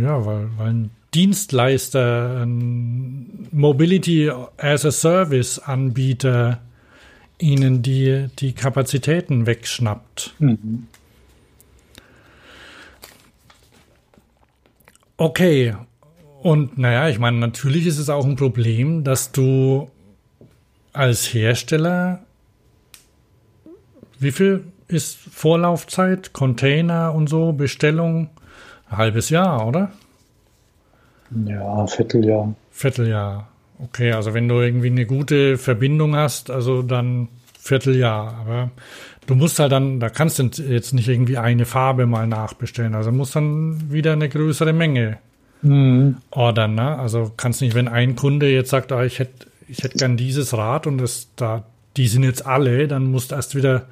ja, 0.00 0.24
weil, 0.24 0.48
weil 0.56 0.68
ein 0.68 0.90
Dienstleister, 1.14 2.42
ein 2.42 3.48
Mobility 3.50 4.30
as 4.56 4.84
a 4.84 4.92
Service 4.92 5.58
Anbieter 5.58 6.60
ihnen 7.40 7.82
die, 7.82 8.28
die 8.38 8.52
Kapazitäten 8.52 9.46
wegschnappt. 9.46 10.34
Mhm. 10.38 10.86
Okay. 15.16 15.74
Und 16.42 16.78
naja, 16.78 17.08
ich 17.08 17.18
meine, 17.18 17.38
natürlich 17.38 17.86
ist 17.86 17.98
es 17.98 18.08
auch 18.08 18.24
ein 18.24 18.36
Problem, 18.36 19.04
dass 19.04 19.32
du 19.32 19.90
als 20.92 21.34
Hersteller, 21.34 22.20
wie 24.18 24.32
viel 24.32 24.64
ist 24.88 25.16
Vorlaufzeit, 25.16 26.32
Container 26.32 27.14
und 27.14 27.28
so, 27.28 27.52
Bestellung? 27.52 28.30
Ein 28.88 28.96
halbes 28.96 29.30
Jahr, 29.30 29.66
oder? 29.66 29.92
Ja, 31.46 31.86
Vierteljahr. 31.86 32.54
Vierteljahr. 32.70 33.48
Okay, 33.82 34.12
also 34.12 34.34
wenn 34.34 34.48
du 34.48 34.60
irgendwie 34.60 34.88
eine 34.88 35.06
gute 35.06 35.56
Verbindung 35.56 36.14
hast, 36.14 36.50
also 36.50 36.82
dann 36.82 37.28
Vierteljahr. 37.58 38.34
Aber 38.40 38.70
du 39.26 39.34
musst 39.34 39.58
halt 39.58 39.72
dann, 39.72 40.00
da 40.00 40.08
kannst 40.08 40.38
du 40.38 40.44
jetzt 40.62 40.92
nicht 40.92 41.08
irgendwie 41.08 41.38
eine 41.38 41.64
Farbe 41.64 42.06
mal 42.06 42.26
nachbestellen. 42.26 42.94
Also 42.94 43.12
musst 43.12 43.36
dann 43.36 43.90
wieder 43.90 44.12
eine 44.12 44.28
größere 44.28 44.72
Menge 44.72 45.18
mhm. 45.62 46.16
ordern. 46.30 46.74
Ne? 46.74 46.98
Also 46.98 47.32
kannst 47.36 47.62
nicht, 47.62 47.74
wenn 47.74 47.88
ein 47.88 48.16
Kunde 48.16 48.50
jetzt 48.50 48.70
sagt, 48.70 48.92
ah, 48.92 49.04
ich 49.04 49.18
hätte 49.18 49.46
ich 49.68 49.84
hätte 49.84 49.98
gern 49.98 50.16
dieses 50.16 50.52
Rad 50.56 50.88
und 50.88 50.98
das 50.98 51.28
da, 51.36 51.64
die 51.96 52.08
sind 52.08 52.24
jetzt 52.24 52.44
alle, 52.44 52.88
dann 52.88 53.04
musst 53.04 53.30
du 53.30 53.36
erst 53.36 53.54
wieder 53.54 53.86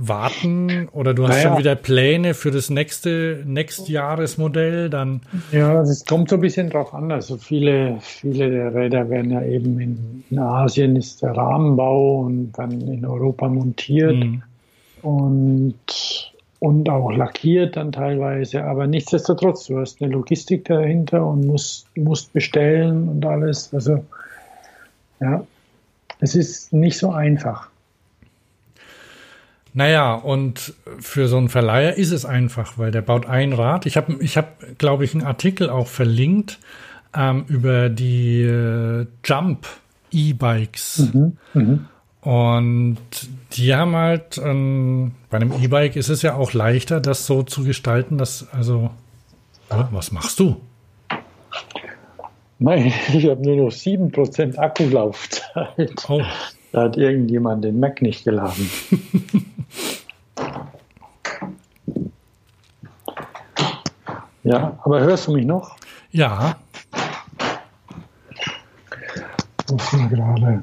warten 0.00 0.88
oder 0.92 1.14
du 1.14 1.24
hast 1.24 1.36
naja. 1.36 1.48
schon 1.48 1.58
wieder 1.58 1.74
Pläne 1.74 2.34
für 2.34 2.50
das 2.50 2.70
nächste 2.70 3.42
Nächstjahresmodell, 3.44 4.90
dann. 4.90 5.20
Ja, 5.52 5.80
es 5.82 6.04
kommt 6.04 6.30
so 6.30 6.36
ein 6.36 6.40
bisschen 6.40 6.70
drauf 6.70 6.94
an. 6.94 7.10
Also 7.10 7.36
viele, 7.36 7.98
viele 8.00 8.50
der 8.50 8.74
Räder 8.74 9.10
werden 9.10 9.30
ja 9.30 9.42
eben 9.42 9.80
in, 9.80 10.24
in 10.30 10.38
Asien 10.38 10.96
ist 10.96 11.22
der 11.22 11.36
Rahmenbau 11.36 12.20
und 12.20 12.52
dann 12.52 12.80
in 12.80 13.04
Europa 13.04 13.48
montiert 13.48 14.16
mhm. 14.16 14.42
und, 15.02 16.32
und 16.60 16.88
auch 16.88 17.10
lackiert 17.10 17.76
dann 17.76 17.92
teilweise. 17.92 18.64
Aber 18.64 18.86
nichtsdestotrotz, 18.86 19.66
du 19.66 19.78
hast 19.78 20.02
eine 20.02 20.12
Logistik 20.12 20.66
dahinter 20.66 21.26
und 21.26 21.46
musst, 21.46 21.86
musst 21.96 22.32
bestellen 22.32 23.08
und 23.08 23.26
alles. 23.26 23.72
Also, 23.72 24.04
ja, 25.20 25.44
es 26.20 26.34
ist 26.34 26.72
nicht 26.72 26.98
so 26.98 27.10
einfach. 27.10 27.68
Naja, 29.78 30.14
und 30.14 30.74
für 30.98 31.28
so 31.28 31.36
einen 31.36 31.48
Verleiher 31.48 31.96
ist 31.96 32.10
es 32.10 32.24
einfach, 32.24 32.78
weil 32.78 32.90
der 32.90 33.00
baut 33.00 33.26
ein 33.26 33.52
Rad. 33.52 33.86
Ich 33.86 33.96
habe, 33.96 34.16
ich 34.18 34.36
hab, 34.36 34.76
glaube 34.76 35.04
ich, 35.04 35.14
einen 35.14 35.22
Artikel 35.22 35.70
auch 35.70 35.86
verlinkt 35.86 36.58
ähm, 37.16 37.44
über 37.46 37.88
die 37.88 38.42
äh, 38.42 39.06
Jump 39.24 39.68
E-Bikes. 40.10 41.12
Mhm, 41.14 41.36
mh. 41.54 41.78
Und 42.22 42.98
die 43.52 43.72
haben 43.72 43.94
halt, 43.94 44.36
ähm, 44.44 45.12
bei 45.30 45.36
einem 45.36 45.52
E-Bike 45.52 45.94
ist 45.94 46.08
es 46.08 46.22
ja 46.22 46.34
auch 46.34 46.54
leichter, 46.54 46.98
das 46.98 47.24
so 47.26 47.44
zu 47.44 47.62
gestalten, 47.62 48.18
dass, 48.18 48.48
also, 48.50 48.90
was 49.68 50.10
machst 50.10 50.40
du? 50.40 50.56
Nein, 52.58 52.92
ich 53.14 53.28
habe 53.28 53.42
nur 53.42 53.66
noch 53.66 53.70
7% 53.70 54.58
Akkulaufzeit. 54.58 56.04
Oh. 56.08 56.20
Da 56.72 56.82
hat 56.82 56.96
irgendjemand 56.96 57.64
den 57.64 57.80
Mac 57.80 58.02
nicht 58.02 58.24
geladen. 58.24 58.70
ja, 64.42 64.78
aber 64.84 65.00
hörst 65.00 65.26
du 65.28 65.32
mich 65.32 65.46
noch? 65.46 65.76
Ja. 66.10 66.56
Ich 69.60 69.72
muss 69.72 69.92
mir 69.92 70.08
gerade 70.08 70.62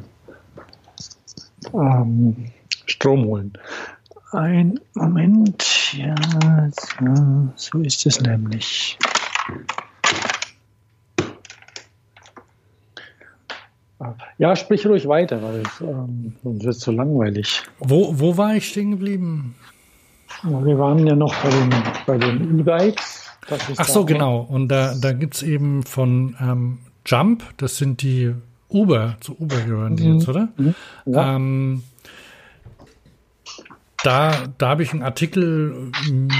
ähm, 1.73 2.52
Strom 2.86 3.26
holen. 3.26 3.53
Ein 4.32 4.80
Moment. 4.94 5.94
Ja, 5.94 6.15
so, 6.72 7.49
so 7.56 7.80
ist 7.80 8.06
es 8.06 8.22
nämlich. 8.22 8.98
Ja, 14.38 14.56
sprich 14.56 14.86
ruhig 14.86 15.08
weiter, 15.08 15.42
weil 15.42 15.64
ähm, 15.82 16.36
sonst 16.44 16.64
wird 16.64 16.76
es 16.76 16.80
zu 16.80 16.92
langweilig. 16.92 17.64
Wo, 17.80 18.20
wo 18.20 18.38
war 18.38 18.56
ich 18.56 18.68
stehen 18.68 18.92
geblieben? 18.92 19.56
Wir 20.44 20.78
waren 20.78 21.06
ja 21.08 21.16
noch 21.16 21.34
bei 21.42 21.50
den, 21.50 21.70
bei 22.06 22.18
den 22.18 22.60
E-Bikes. 22.60 23.30
Ach 23.78 23.88
so, 23.88 24.06
genau. 24.06 24.40
Und 24.42 24.70
da, 24.70 24.96
da 24.96 25.14
gibt 25.14 25.36
es 25.36 25.44
eben 25.44 25.84
von 25.84 26.36
ähm, 26.42 26.80
Jump, 27.06 27.44
das 27.58 27.78
sind 27.78 28.02
die 28.02 28.34
Uber, 28.70 29.16
zu 29.22 29.40
Uber 29.40 29.62
gehören 29.62 29.96
die 29.96 30.08
mhm. 30.08 30.16
jetzt, 30.16 30.28
oder? 30.28 30.50
Mhm. 30.58 30.76
Ja. 31.06 31.36
Ähm, 31.36 31.84
da, 34.06 34.34
da 34.57 34.69
habe 34.69 34.84
ich 34.84 34.94
einen 34.94 35.02
Artikel 35.02 35.91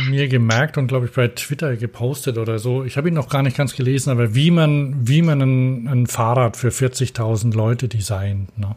mir 0.08 0.28
gemerkt 0.28 0.78
und 0.78 0.88
glaube 0.88 1.08
ich 1.08 1.14
bei 1.14 1.30
Twitter 1.30 1.76
gepostet 1.76 2.38
oder 2.38 2.60
so. 2.60 2.84
Ich 2.84 2.96
habe 2.96 3.08
ihn 3.08 3.16
noch 3.16 3.30
gar 3.30 3.42
nicht 3.42 3.58
ganz 3.58 3.76
gelesen, 3.76 4.12
aber 4.12 4.36
wie 4.36 4.52
man, 4.52 5.08
wie 5.08 5.22
man 5.22 5.42
ein, 5.42 5.88
ein 5.88 6.08
Fahrrad 6.08 6.58
für 6.58 6.70
40.000 6.70 7.56
Leute 7.56 7.88
designt. 7.88 8.56
Ne? 8.58 8.76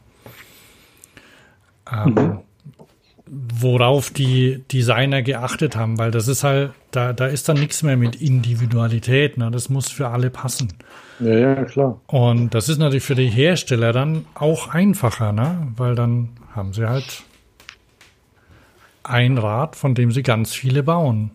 Ähm, 1.92 2.14
mhm. 2.14 2.38
Worauf 3.26 4.08
die 4.08 4.64
Designer 4.72 5.20
geachtet 5.22 5.76
haben, 5.76 5.98
weil 5.98 6.10
das 6.10 6.28
ist 6.28 6.42
halt, 6.42 6.70
da, 6.90 7.12
da 7.12 7.26
ist 7.26 7.46
dann 7.46 7.58
nichts 7.58 7.82
mehr 7.82 7.98
mit 7.98 8.16
Individualität. 8.16 9.36
Ne? 9.36 9.50
Das 9.50 9.68
muss 9.68 9.90
für 9.90 10.08
alle 10.08 10.30
passen. 10.30 10.72
Ja, 11.20 11.36
ja, 11.36 11.64
klar. 11.64 12.00
Und 12.06 12.54
das 12.54 12.70
ist 12.70 12.78
natürlich 12.78 13.04
für 13.04 13.16
die 13.16 13.28
Hersteller 13.28 13.92
dann 13.92 14.24
auch 14.34 14.68
einfacher, 14.68 15.32
ne? 15.32 15.68
weil 15.76 15.94
dann 15.94 16.30
haben 16.54 16.72
sie 16.72 16.88
halt 16.88 17.24
ein 19.08 19.38
Rad, 19.38 19.76
von 19.76 19.94
dem 19.94 20.12
sie 20.12 20.22
ganz 20.22 20.54
viele 20.54 20.82
bauen. 20.82 21.30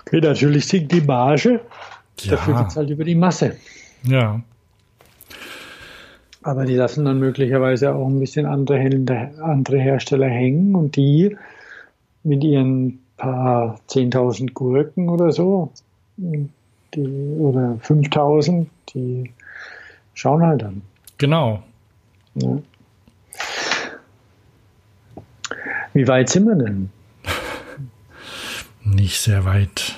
Okay, 0.00 0.20
natürlich 0.20 0.66
sinkt 0.66 0.92
die 0.92 1.00
Marge. 1.00 1.60
Ja. 2.20 2.32
Dafür 2.32 2.54
geht 2.58 2.68
es 2.68 2.76
halt 2.76 2.90
über 2.90 3.04
die 3.04 3.14
Masse. 3.14 3.56
Ja. 4.02 4.40
Aber 6.42 6.66
die 6.66 6.74
lassen 6.74 7.06
dann 7.06 7.18
möglicherweise 7.18 7.94
auch 7.94 8.06
ein 8.06 8.20
bisschen 8.20 8.44
andere, 8.44 9.30
andere 9.42 9.78
Hersteller 9.78 10.28
hängen 10.28 10.74
und 10.74 10.96
die 10.96 11.36
mit 12.22 12.44
ihren 12.44 13.00
paar 13.16 13.80
10.000 13.88 14.52
Gurken 14.52 15.08
oder 15.08 15.32
so 15.32 15.72
die, 16.16 16.50
oder 17.38 17.78
5.000, 17.82 18.66
die 18.94 19.30
schauen 20.12 20.42
halt 20.42 20.62
dann. 20.62 20.82
Genau. 21.18 21.62
Ja. 22.34 22.58
Wie 25.94 26.08
weit 26.08 26.28
sind 26.28 26.46
wir 26.46 26.56
denn? 26.56 26.90
Nicht 28.82 29.20
sehr 29.20 29.44
weit. 29.44 29.94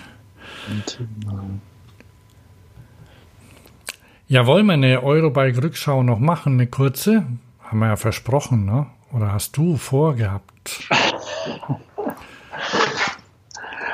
Ja, 4.28 4.47
wollen 4.47 4.66
wir 4.66 4.74
eine 4.74 5.02
Eurobike-Rückschau 5.02 6.02
noch 6.02 6.18
machen, 6.18 6.55
eine 6.55 6.66
kurze? 6.66 7.27
Haben 7.60 7.78
wir 7.78 7.89
ja 7.89 7.97
versprochen, 7.97 8.66
ne? 8.66 8.86
Oder 9.12 9.32
hast 9.32 9.56
du 9.56 9.77
vorgehabt? 9.77 10.89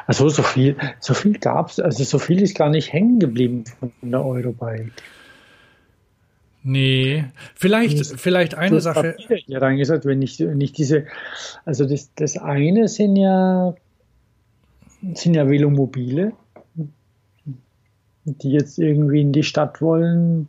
Also 0.08 0.28
so 0.28 0.42
viel, 0.42 0.76
so 0.98 1.14
viel 1.14 1.38
gab 1.38 1.70
es, 1.70 1.78
also 1.78 2.02
so 2.02 2.18
viel 2.18 2.42
ist 2.42 2.56
gar 2.56 2.68
nicht 2.68 2.92
hängen 2.92 3.20
geblieben 3.20 3.64
von 3.78 3.92
der 4.02 4.24
Eurobike. 4.24 4.90
Nee, 6.64 7.24
vielleicht, 7.54 7.98
das, 7.98 8.12
vielleicht 8.12 8.54
eine 8.54 8.80
Sache. 8.80 9.16
Hier 9.18 9.60
reingesagt, 9.60 10.04
wenn 10.04 10.22
ich 10.22 10.38
nicht 10.38 10.78
diese, 10.78 11.06
also 11.64 11.84
das, 11.86 12.10
das 12.14 12.36
eine 12.38 12.86
sind 12.88 13.16
ja, 13.16 13.74
sind 15.14 15.34
ja 15.34 15.48
Velomobile, 15.48 16.32
die 18.24 18.52
jetzt 18.52 18.78
irgendwie 18.78 19.22
in 19.22 19.32
die 19.32 19.42
Stadt 19.42 19.80
wollen. 19.80 20.48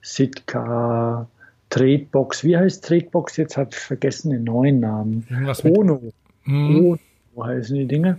Sitka, 0.00 1.28
Tretbox, 1.70 2.42
wie 2.42 2.56
heißt 2.56 2.84
Tretbox? 2.84 3.36
Jetzt 3.36 3.56
habe 3.56 3.70
ich 3.72 3.78
vergessen 3.78 4.30
den 4.30 4.44
neuen 4.44 4.80
Namen. 4.80 5.24
Irgendwas 5.30 5.64
Ono. 5.64 6.00
Hm. 6.42 6.98
Ono 7.34 7.46
heißen 7.46 7.76
die 7.76 7.86
Dinge. 7.86 8.18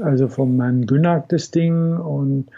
Also 0.00 0.28
vom 0.28 0.60
Herrn 0.60 0.86
Günnack 0.86 1.30
das 1.30 1.50
Ding 1.50 1.96
und 1.96 2.50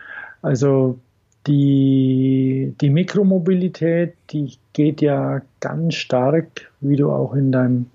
also 0.43 0.99
die, 1.47 2.75
die 2.81 2.91
Mikromobilität, 2.91 4.15
die 4.31 4.57
geht 4.73 5.01
ja 5.01 5.41
ganz 5.61 5.95
stark, 5.95 6.71
wie 6.81 6.97
du 6.97 7.11
auch 7.11 7.35
in 7.35 7.53
deinem, 7.53 7.87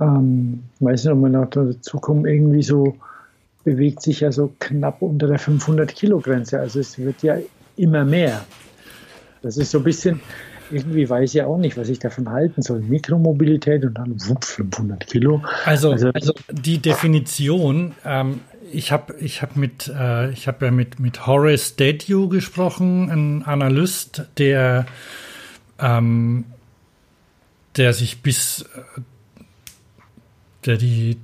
ähm, 0.00 0.62
weiß 0.80 1.04
nicht, 1.04 1.12
ob 1.12 1.20
man 1.20 1.32
noch 1.32 1.50
dazu 1.50 1.98
kommt, 1.98 2.26
irgendwie 2.26 2.62
so 2.62 2.96
bewegt 3.64 4.00
sich 4.00 4.20
ja 4.20 4.30
so 4.30 4.52
knapp 4.60 5.02
unter 5.02 5.26
der 5.26 5.38
500 5.38 5.92
Kilo 5.94 6.20
Grenze. 6.20 6.60
Also 6.60 6.78
es 6.78 6.98
wird 6.98 7.22
ja 7.22 7.36
immer 7.76 8.04
mehr. 8.04 8.44
Das 9.42 9.56
ist 9.56 9.72
so 9.72 9.78
ein 9.78 9.84
bisschen, 9.84 10.20
irgendwie 10.70 11.08
weiß 11.08 11.30
ich 11.30 11.34
ja 11.34 11.46
auch 11.46 11.58
nicht, 11.58 11.76
was 11.76 11.88
ich 11.88 11.98
davon 11.98 12.30
halten 12.30 12.62
soll. 12.62 12.80
Mikromobilität 12.80 13.84
und 13.84 13.94
dann 13.94 14.14
wupp, 14.28 14.44
500 14.44 15.06
Kilo. 15.06 15.42
Also, 15.64 15.90
also, 15.90 16.10
also 16.10 16.32
die 16.52 16.78
Definition 16.78 17.92
ähm, 18.04 18.40
ich 18.76 18.92
habe 18.92 19.14
ich 19.20 19.40
hab 19.40 19.56
mit, 19.56 19.88
äh, 19.88 20.30
ich 20.30 20.46
habe 20.46 20.66
ja 20.66 20.70
mit, 20.70 21.00
mit 21.00 21.26
Horace 21.26 21.76
Dedew 21.76 22.28
gesprochen, 22.28 23.10
ein 23.10 23.42
Analyst, 23.42 24.26
der, 24.36 24.84
ähm, 25.78 26.44
der 27.76 27.94
sich 27.94 28.20
bis, 28.20 28.62
äh, 28.62 29.00
der 30.66 30.76
die, 30.76 31.16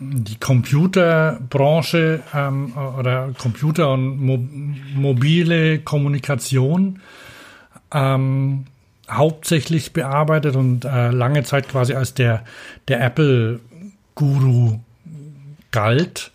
die 0.00 0.36
Computerbranche 0.36 2.22
ähm, 2.34 2.76
oder 2.76 3.32
Computer 3.38 3.92
und 3.92 4.18
mo 4.18 4.38
mobile 4.94 5.78
Kommunikation 5.80 7.00
ähm, 7.92 8.64
hauptsächlich 9.08 9.92
bearbeitet 9.92 10.56
und 10.56 10.84
äh, 10.84 11.10
lange 11.10 11.44
Zeit 11.44 11.68
quasi 11.68 11.94
als 11.94 12.14
der, 12.14 12.44
der 12.88 13.00
Apple-Guru 13.00 14.80
galt 15.70 16.32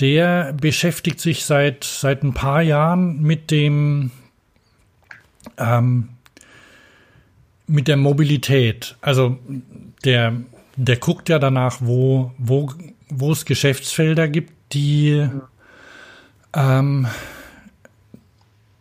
der 0.00 0.52
beschäftigt 0.52 1.20
sich 1.20 1.44
seit, 1.44 1.84
seit 1.84 2.22
ein 2.22 2.34
paar 2.34 2.62
Jahren 2.62 3.22
mit 3.22 3.50
dem, 3.50 4.10
ähm, 5.58 6.08
mit 7.66 7.88
der 7.88 7.96
Mobilität. 7.96 8.96
Also 9.00 9.38
der, 10.04 10.34
der 10.76 10.96
guckt 10.96 11.28
ja 11.28 11.38
danach, 11.38 11.78
wo, 11.80 12.32
wo, 12.38 12.72
wo 13.08 13.32
es 13.32 13.44
Geschäftsfelder 13.44 14.28
gibt, 14.28 14.52
die, 14.72 15.28
ähm, 16.52 17.06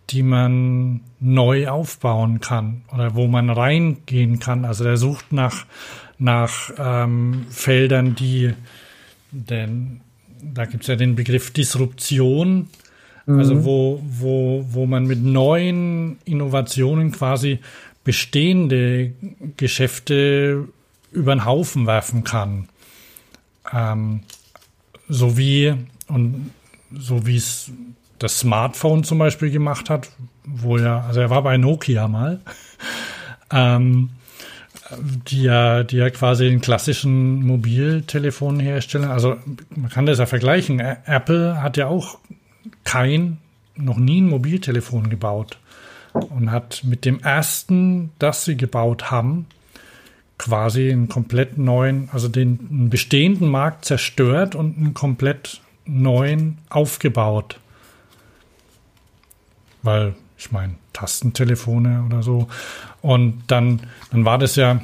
die 0.09 0.23
man 0.23 1.01
neu 1.19 1.67
aufbauen 1.69 2.41
kann 2.41 2.83
oder 2.91 3.15
wo 3.15 3.27
man 3.27 3.49
reingehen 3.49 4.39
kann. 4.39 4.65
Also 4.65 4.83
er 4.83 4.97
sucht 4.97 5.31
nach, 5.31 5.65
nach 6.17 6.71
ähm, 6.77 7.45
Feldern, 7.49 8.15
die, 8.15 8.53
denn 9.31 10.01
da 10.53 10.65
gibt 10.65 10.83
es 10.83 10.87
ja 10.87 10.95
den 10.95 11.15
Begriff 11.15 11.51
Disruption, 11.51 12.69
mhm. 13.25 13.39
also 13.39 13.65
wo, 13.65 14.01
wo, 14.05 14.65
wo 14.69 14.85
man 14.85 15.05
mit 15.05 15.23
neuen 15.23 16.17
Innovationen 16.25 17.11
quasi 17.11 17.59
bestehende 18.03 19.13
Geschäfte 19.57 20.67
über 21.11 21.35
den 21.35 21.45
Haufen 21.45 21.87
werfen 21.87 22.23
kann. 22.23 22.67
Ähm, 23.71 24.21
so 25.07 25.37
wie, 25.37 25.73
und 26.07 26.51
so 26.91 27.25
wie 27.25 27.37
es 27.37 27.71
das 28.19 28.39
Smartphone 28.39 29.03
zum 29.03 29.19
Beispiel 29.19 29.51
gemacht 29.51 29.89
hat, 29.89 30.09
wo 30.45 30.77
er, 30.77 31.05
also 31.05 31.19
er 31.21 31.29
war 31.29 31.43
bei 31.43 31.57
Nokia 31.57 32.07
mal, 32.07 32.41
ähm, 33.51 34.09
die 34.91 35.43
ja, 35.43 35.83
die 35.83 35.97
ja 35.97 36.09
quasi 36.09 36.49
den 36.49 36.61
klassischen 36.61 37.43
Mobiltelefon 37.45 38.59
herstellen. 38.59 39.09
Also 39.09 39.37
man 39.75 39.89
kann 39.89 40.05
das 40.05 40.19
ja 40.19 40.25
vergleichen. 40.25 40.79
Apple 40.79 41.61
hat 41.61 41.77
ja 41.77 41.87
auch 41.87 42.17
kein, 42.83 43.37
noch 43.75 43.97
nie 43.97 44.21
ein 44.21 44.29
Mobiltelefon 44.29 45.09
gebaut 45.09 45.57
und 46.13 46.51
hat 46.51 46.83
mit 46.83 47.05
dem 47.05 47.19
ersten, 47.21 48.11
das 48.19 48.45
sie 48.45 48.57
gebaut 48.57 49.09
haben, 49.09 49.47
quasi 50.37 50.91
einen 50.91 51.09
komplett 51.09 51.57
neuen, 51.57 52.09
also 52.11 52.27
den 52.27 52.89
bestehenden 52.89 53.49
Markt 53.49 53.85
zerstört 53.85 54.55
und 54.55 54.77
einen 54.77 54.93
komplett 54.93 55.61
neuen 55.85 56.57
aufgebaut. 56.69 57.59
Weil, 59.81 60.15
ich 60.43 60.51
meine, 60.51 60.75
Tastentelefone 60.91 62.03
oder 62.05 62.21
so. 62.21 62.49
Und 63.01 63.43
dann, 63.47 63.79
dann 64.11 64.25
war 64.25 64.37
das 64.37 64.57
ja. 64.57 64.81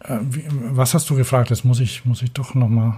Äh, 0.00 0.18
wie, 0.22 0.44
was 0.48 0.94
hast 0.94 1.10
du 1.10 1.16
gefragt? 1.16 1.50
Das 1.50 1.62
muss 1.62 1.78
ich, 1.78 2.06
muss 2.06 2.22
ich 2.22 2.32
doch 2.32 2.54
nochmal. 2.54 2.94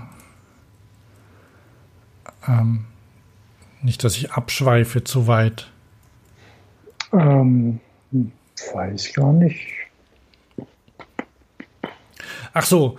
Ähm, 2.47 2.85
nicht, 3.82 4.05
dass 4.05 4.16
ich 4.16 4.31
abschweife 4.31 5.02
zu 5.02 5.26
weit. 5.26 5.70
Ähm, 7.12 7.81
weiß 8.72 9.12
gar 9.12 9.32
nicht. 9.32 9.66
Ach 12.52 12.64
so. 12.64 12.97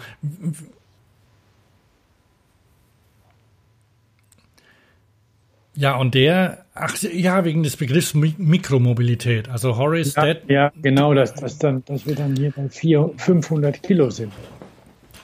Ja, 5.75 5.97
und 5.97 6.15
der, 6.15 6.65
ach 6.73 6.95
ja, 7.01 7.43
wegen 7.43 7.63
des 7.63 7.75
Begriffs 7.75 8.13
Mikromobilität. 8.13 9.49
Also 9.49 9.77
Horace 9.77 10.15
ja, 10.15 10.25
Dead. 10.25 10.37
Ja, 10.47 10.71
genau, 10.81 11.13
dass, 11.13 11.33
dass, 11.33 11.57
dann, 11.57 11.83
dass 11.85 12.05
wir 12.05 12.15
dann 12.15 12.35
hier 12.35 12.53
bei 12.55 12.69
400, 12.69 13.21
500 13.21 13.83
Kilo 13.83 14.09
sind. 14.09 14.31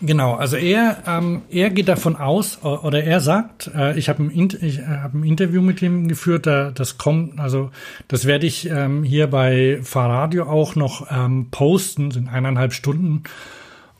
Genau, 0.04 0.34
also 0.34 0.58
er, 0.58 1.04
ähm, 1.06 1.44
er 1.52 1.70
geht 1.70 1.88
davon 1.88 2.16
aus, 2.16 2.64
oder 2.64 3.04
er 3.04 3.20
sagt, 3.20 3.70
äh, 3.76 3.98
ich 4.00 4.10
habe 4.10 4.24
ein, 4.24 4.50
ich, 4.60 4.80
äh, 4.80 4.84
hab 4.84 5.14
ein 5.14 5.24
Interview 5.24 5.62
mit 5.62 5.80
ihm 5.84 6.08
geführt, 6.08 6.48
da, 6.48 6.72
das 6.72 6.98
kommt, 6.98 7.40
also 7.40 7.70
das 8.08 8.26
werde 8.26 8.48
ich 8.48 8.68
ähm, 8.68 9.04
hier 9.04 9.28
bei 9.28 9.80
Fahrradio 9.84 10.46
auch 10.46 10.76
noch 10.76 11.06
ähm, 11.12 11.50
posten, 11.52 12.10
sind 12.10 12.30
eineinhalb 12.30 12.74
Stunden. 12.74 13.24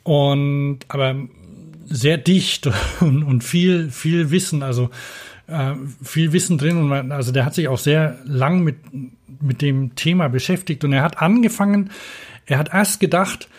Und 0.02 0.80
aber 0.88 1.16
sehr 1.86 2.18
dicht 2.18 2.68
und, 3.00 3.22
und 3.22 3.44
viel, 3.44 3.92
viel 3.92 4.32
Wissen, 4.32 4.64
also 4.64 4.90
äh, 5.52 5.76
viel 6.04 6.34
Wissen 6.34 6.58
drin. 6.58 6.78
Und 6.78 6.88
man, 6.88 7.12
also 7.12 7.32
der 7.32 7.46
hat 7.46 7.54
sich 7.54 7.68
auch 7.68 7.78
sehr 7.78 8.18
lang 8.26 8.64
mit, 8.64 8.78
mit 9.42 9.62
dem 9.62 9.96
Thema 9.96 10.28
beschäftigt. 10.28 10.84
Und 10.84 10.94
er 10.94 11.04
hat 11.04 11.22
angefangen, 11.22 11.92
er 12.46 12.58
hat 12.58 12.74
erst 12.74 13.00
gedacht, 13.00 13.50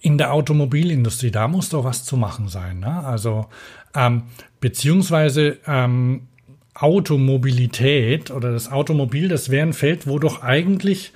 in 0.00 0.18
der 0.18 0.32
Automobilindustrie, 0.32 1.30
da 1.30 1.48
muss 1.48 1.70
doch 1.70 1.84
was 1.84 2.04
zu 2.04 2.16
machen 2.16 2.48
sein. 2.48 2.80
Ne? 2.80 3.04
Also 3.04 3.46
ähm, 3.94 4.24
beziehungsweise 4.60 5.58
ähm, 5.66 6.28
Automobilität 6.74 8.30
oder 8.30 8.52
das 8.52 8.70
Automobil, 8.70 9.28
das 9.28 9.48
wäre 9.48 9.66
ein 9.66 9.72
Feld, 9.72 10.06
wo 10.06 10.18
doch 10.18 10.42
eigentlich 10.42 11.12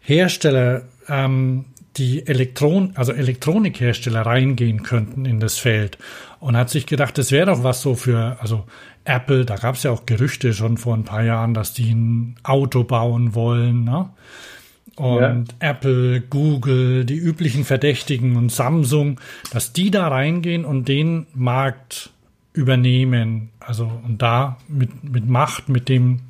Hersteller, 0.00 0.82
ähm, 1.08 1.66
die 1.96 2.26
Elektron, 2.26 2.92
also 2.94 3.12
Elektronikhersteller 3.12 4.22
reingehen 4.22 4.82
könnten 4.82 5.24
in 5.24 5.40
das 5.40 5.58
Feld. 5.58 5.98
Und 6.40 6.56
hat 6.56 6.70
sich 6.70 6.86
gedacht, 6.86 7.18
das 7.18 7.30
wäre 7.30 7.46
doch 7.46 7.62
was 7.62 7.82
so 7.82 7.94
für, 7.94 8.38
also 8.40 8.64
Apple, 9.04 9.44
da 9.44 9.56
gab 9.56 9.74
es 9.74 9.82
ja 9.82 9.90
auch 9.90 10.06
Gerüchte 10.06 10.54
schon 10.54 10.76
vor 10.76 10.94
ein 10.94 11.04
paar 11.04 11.22
Jahren, 11.22 11.54
dass 11.54 11.74
die 11.74 11.92
ein 11.92 12.36
Auto 12.42 12.84
bauen 12.84 13.34
wollen. 13.34 13.84
Ne? 13.84 14.10
und 14.96 15.20
ja. 15.20 15.70
Apple, 15.70 16.20
Google, 16.20 17.04
die 17.04 17.16
üblichen 17.16 17.64
Verdächtigen 17.64 18.36
und 18.36 18.52
Samsung, 18.52 19.20
dass 19.50 19.72
die 19.72 19.90
da 19.90 20.08
reingehen 20.08 20.64
und 20.64 20.88
den 20.88 21.26
Markt 21.34 22.10
übernehmen. 22.52 23.50
Also 23.60 23.90
und 24.04 24.20
da 24.20 24.58
mit, 24.68 25.04
mit 25.04 25.26
Macht, 25.26 25.68
mit 25.68 25.88
dem, 25.88 26.20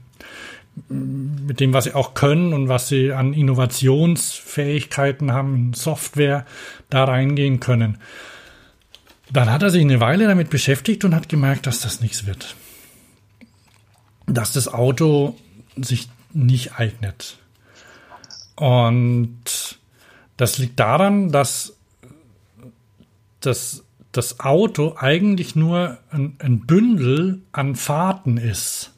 mit 0.89 1.61
dem, 1.61 1.73
was 1.73 1.85
sie 1.85 1.95
auch 1.95 2.15
können 2.15 2.53
und 2.55 2.69
was 2.69 2.89
sie 2.89 3.13
an 3.13 3.35
Innovationsfähigkeiten 3.35 5.33
haben, 5.33 5.75
Software, 5.75 6.47
da 6.89 7.05
reingehen 7.05 7.61
können. 7.61 7.99
Dann 9.31 9.51
hat 9.51 9.63
er 9.63 9.71
sich 9.71 9.83
eine 9.83 10.01
Weile 10.01 10.27
damit 10.27 10.51
beschäftigt 10.51 11.05
und 11.05 11.15
hat 11.15 11.29
gemerkt, 11.29 11.67
dass 11.67 11.81
das 11.81 12.01
nichts 12.01 12.27
wird. 12.27 12.57
Dass 14.27 14.53
das 14.53 14.69
Auto 14.69 15.37
sich 15.77 16.09
nicht 16.33 16.79
eignet. 16.79 17.39
Und 18.57 19.79
das 20.37 20.59
liegt 20.59 20.79
daran, 20.81 21.31
dass 21.31 21.77
das, 23.41 23.85
das 24.13 24.41
Auto 24.41 24.97
eigentlich 24.99 25.57
nur 25.57 25.99
ein, 26.11 26.37
ein 26.39 26.61
Bündel 26.67 27.43
an 27.53 27.75
Fahrten 27.75 28.37
ist. 28.37 28.92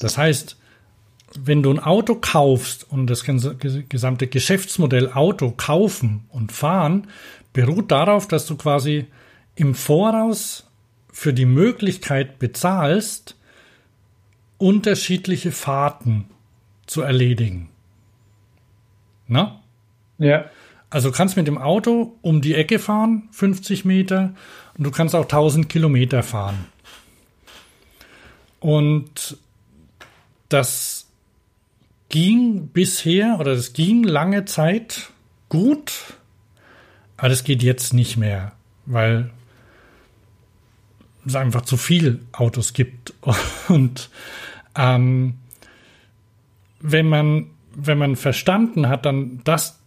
Das 0.00 0.18
heißt, 0.18 0.56
wenn 1.36 1.62
du 1.62 1.70
ein 1.70 1.80
Auto 1.80 2.14
kaufst 2.14 2.90
und 2.90 3.08
das 3.08 3.24
gesamte 3.24 4.26
Geschäftsmodell 4.26 5.12
Auto 5.12 5.50
kaufen 5.50 6.26
und 6.30 6.52
fahren 6.52 7.08
beruht 7.52 7.90
darauf, 7.90 8.28
dass 8.28 8.46
du 8.46 8.56
quasi 8.56 9.06
im 9.56 9.74
Voraus 9.74 10.66
für 11.12 11.32
die 11.32 11.46
Möglichkeit 11.46 12.38
bezahlst, 12.38 13.36
unterschiedliche 14.58 15.52
Fahrten 15.52 16.26
zu 16.86 17.02
erledigen. 17.02 17.68
Na? 19.26 19.60
Ja. 20.18 20.46
Also 20.90 21.10
du 21.10 21.16
kannst 21.16 21.36
mit 21.36 21.46
dem 21.48 21.58
Auto 21.58 22.14
um 22.22 22.40
die 22.40 22.54
Ecke 22.54 22.78
fahren, 22.78 23.28
50 23.32 23.84
Meter, 23.84 24.34
und 24.76 24.84
du 24.84 24.90
kannst 24.90 25.14
auch 25.14 25.24
1000 25.24 25.68
Kilometer 25.68 26.22
fahren. 26.22 26.66
Und 28.60 29.36
das 30.48 31.06
ging 32.08 32.68
bisher 32.68 33.38
oder 33.40 33.54
das 33.54 33.72
ging 33.72 34.04
lange 34.04 34.44
Zeit 34.44 35.10
gut, 35.48 35.92
aber 37.16 37.28
das 37.28 37.44
geht 37.44 37.62
jetzt 37.62 37.94
nicht 37.94 38.16
mehr, 38.16 38.52
weil 38.86 39.30
es 41.26 41.34
einfach 41.34 41.62
zu 41.62 41.76
viel 41.76 42.20
Autos 42.32 42.72
gibt. 42.72 43.14
Und 43.68 44.10
ähm, 44.76 45.38
wenn 46.80 47.08
man 47.08 47.46
wenn 47.76 47.98
man 47.98 48.16
verstanden 48.16 48.88
hat, 48.88 49.04
dann 49.06 49.40
das, 49.44 49.80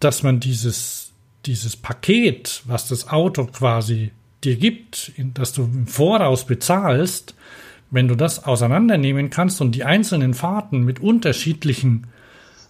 dass 0.00 0.22
man 0.22 0.40
dieses, 0.40 1.12
dieses 1.46 1.76
Paket, 1.76 2.62
was 2.66 2.88
das 2.88 3.08
Auto 3.08 3.46
quasi 3.46 4.12
dir 4.44 4.56
gibt, 4.56 5.12
dass 5.34 5.52
du 5.52 5.64
im 5.64 5.86
Voraus 5.86 6.46
bezahlst, 6.46 7.34
wenn 7.90 8.08
du 8.08 8.14
das 8.14 8.44
auseinandernehmen 8.44 9.30
kannst 9.30 9.60
und 9.60 9.74
die 9.74 9.84
einzelnen 9.84 10.34
Fahrten 10.34 10.84
mit 10.84 11.00
unterschiedlichen 11.00 12.06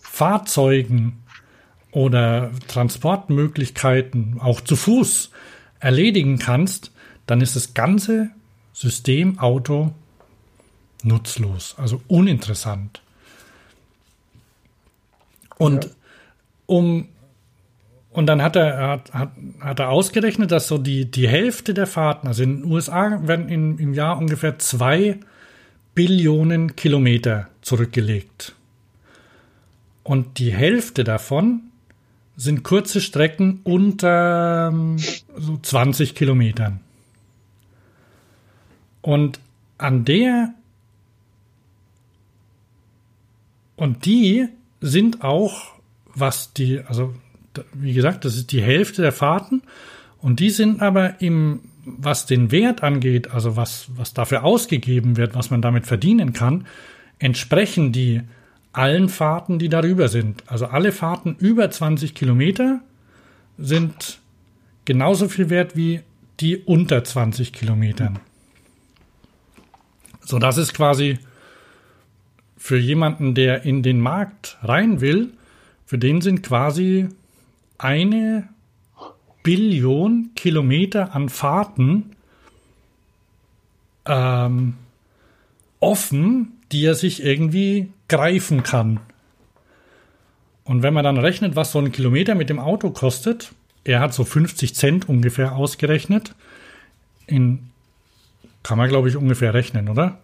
Fahrzeugen 0.01 1.23
oder 1.91 2.51
Transportmöglichkeiten 2.69 4.41
auch 4.41 4.61
zu 4.61 4.77
Fuß 4.77 5.31
erledigen 5.81 6.39
kannst, 6.39 6.93
dann 7.27 7.41
ist 7.41 7.57
das 7.57 7.75
ganze 7.75 8.31
System 8.73 9.39
Auto 9.39 9.93
nutzlos, 11.03 11.75
also 11.79 12.01
uninteressant. 12.09 13.03
Und 15.57 15.85
ja. 15.85 15.91
um 16.67 17.09
und 18.19 18.27
dann 18.27 18.43
hat 18.43 18.57
er, 18.57 18.89
hat, 18.89 19.15
hat, 19.15 19.31
hat 19.61 19.79
er 19.79 19.91
ausgerechnet, 19.91 20.51
dass 20.51 20.67
so 20.67 20.77
die, 20.77 21.09
die 21.09 21.29
Hälfte 21.29 21.73
der 21.73 21.87
Fahrten, 21.87 22.27
also 22.27 22.43
in 22.43 22.63
den 22.63 22.73
USA 22.73 23.25
werden 23.29 23.49
in, 23.49 23.79
im 23.79 23.95
Jahr 23.95 24.19
ungefähr 24.19 24.59
zwei 24.59 25.21
Billionen 25.95 26.75
Kilometer 26.75 27.47
zurückgelegt. 27.63 28.57
Und 30.03 30.41
die 30.41 30.53
Hälfte 30.53 31.05
davon 31.05 31.61
sind 32.37 32.65
kurze 32.65 33.01
Strecken 33.01 33.61
unter 33.63 34.75
so 35.37 35.57
20 35.57 36.17
Kilometern. 36.17 36.81
Und 39.01 39.39
an 39.79 40.05
der 40.05 40.55
Und 43.77 44.07
die 44.07 44.49
sind 44.81 45.23
auch, 45.23 45.75
was 46.17 46.53
die, 46.53 46.81
also 46.81 47.15
wie 47.73 47.93
gesagt, 47.93 48.25
das 48.25 48.37
ist 48.37 48.53
die 48.53 48.63
Hälfte 48.63 49.03
der 49.03 49.13
Fahrten. 49.13 49.63
Und 50.21 50.41
die 50.41 50.51
sind 50.51 50.83
aber 50.83 51.21
im, 51.21 51.61
was 51.85 52.27
den 52.27 52.51
Wert 52.51 52.83
angeht, 52.83 53.31
also 53.31 53.57
was, 53.57 53.89
was 53.97 54.15
dafür 54.15 54.45
ausgegeben 54.45 55.17
wird, 55.17 55.35
was 55.35 55.51
man 55.51 55.63
damit 55.63 55.87
verdienen 55.87 56.33
kann, 56.33 56.67
entsprechen 57.19 57.93
die 57.93 58.23
allen 58.73 59.09
Fahrten, 59.09 59.59
die 59.59 59.69
darüber 59.69 60.09
sind. 60.09 60.43
Also 60.47 60.67
alle 60.67 60.93
Fahrten 60.93 61.37
über 61.39 61.71
20 61.71 62.15
Kilometer 62.15 62.81
sind 63.57 64.21
genauso 64.85 65.29
viel 65.29 65.51
wert 65.51 65.77
wie 65.77 66.01
die 66.41 66.57
unter 66.59 67.03
20 67.03 67.53
Kilometern. 67.53 68.21
So, 70.25 70.39
das 70.39 70.59
ist 70.59 70.75
quasi 70.75 71.19
für 72.57 72.79
jemanden, 72.79 73.35
der 73.35 73.65
in 73.65 73.83
den 73.83 74.01
Markt 74.01 74.59
rein 74.63 75.01
will, 75.01 75.33
für 75.87 75.99
den 75.99 76.21
sind 76.21 76.43
quasi 76.43 77.09
eine 77.79 78.49
Billion 79.43 80.31
Kilometer 80.35 81.15
an 81.15 81.29
Fahrten 81.29 82.17
ähm, 84.05 84.75
offen, 85.81 86.59
die 86.73 86.85
er 86.85 86.95
sich 86.95 87.23
irgendwie 87.25 87.91
greifen 88.09 88.63
kann. 88.63 89.01
Und 90.65 90.83
wenn 90.83 90.93
man 90.93 91.05
dann 91.05 91.17
rechnet, 91.17 91.57
was 91.57 91.73
so 91.73 91.79
ein 91.79 91.93
Kilometer 91.93 92.35
mit 92.35 92.51
dem 92.51 92.59
Auto 92.59 92.91
kostet, 92.91 93.53
er 93.85 94.01
hat 94.01 94.13
so 94.13 94.25
50 94.25 94.75
Cent 94.75 95.09
ungefähr 95.09 95.57
ausgerechnet. 95.57 96.35
In, 97.27 97.71
kann 98.63 98.77
man, 98.77 98.89
glaube 98.89 99.09
ich, 99.09 99.17
ungefähr 99.17 99.55
rechnen, 99.55 99.89
oder? 99.89 100.19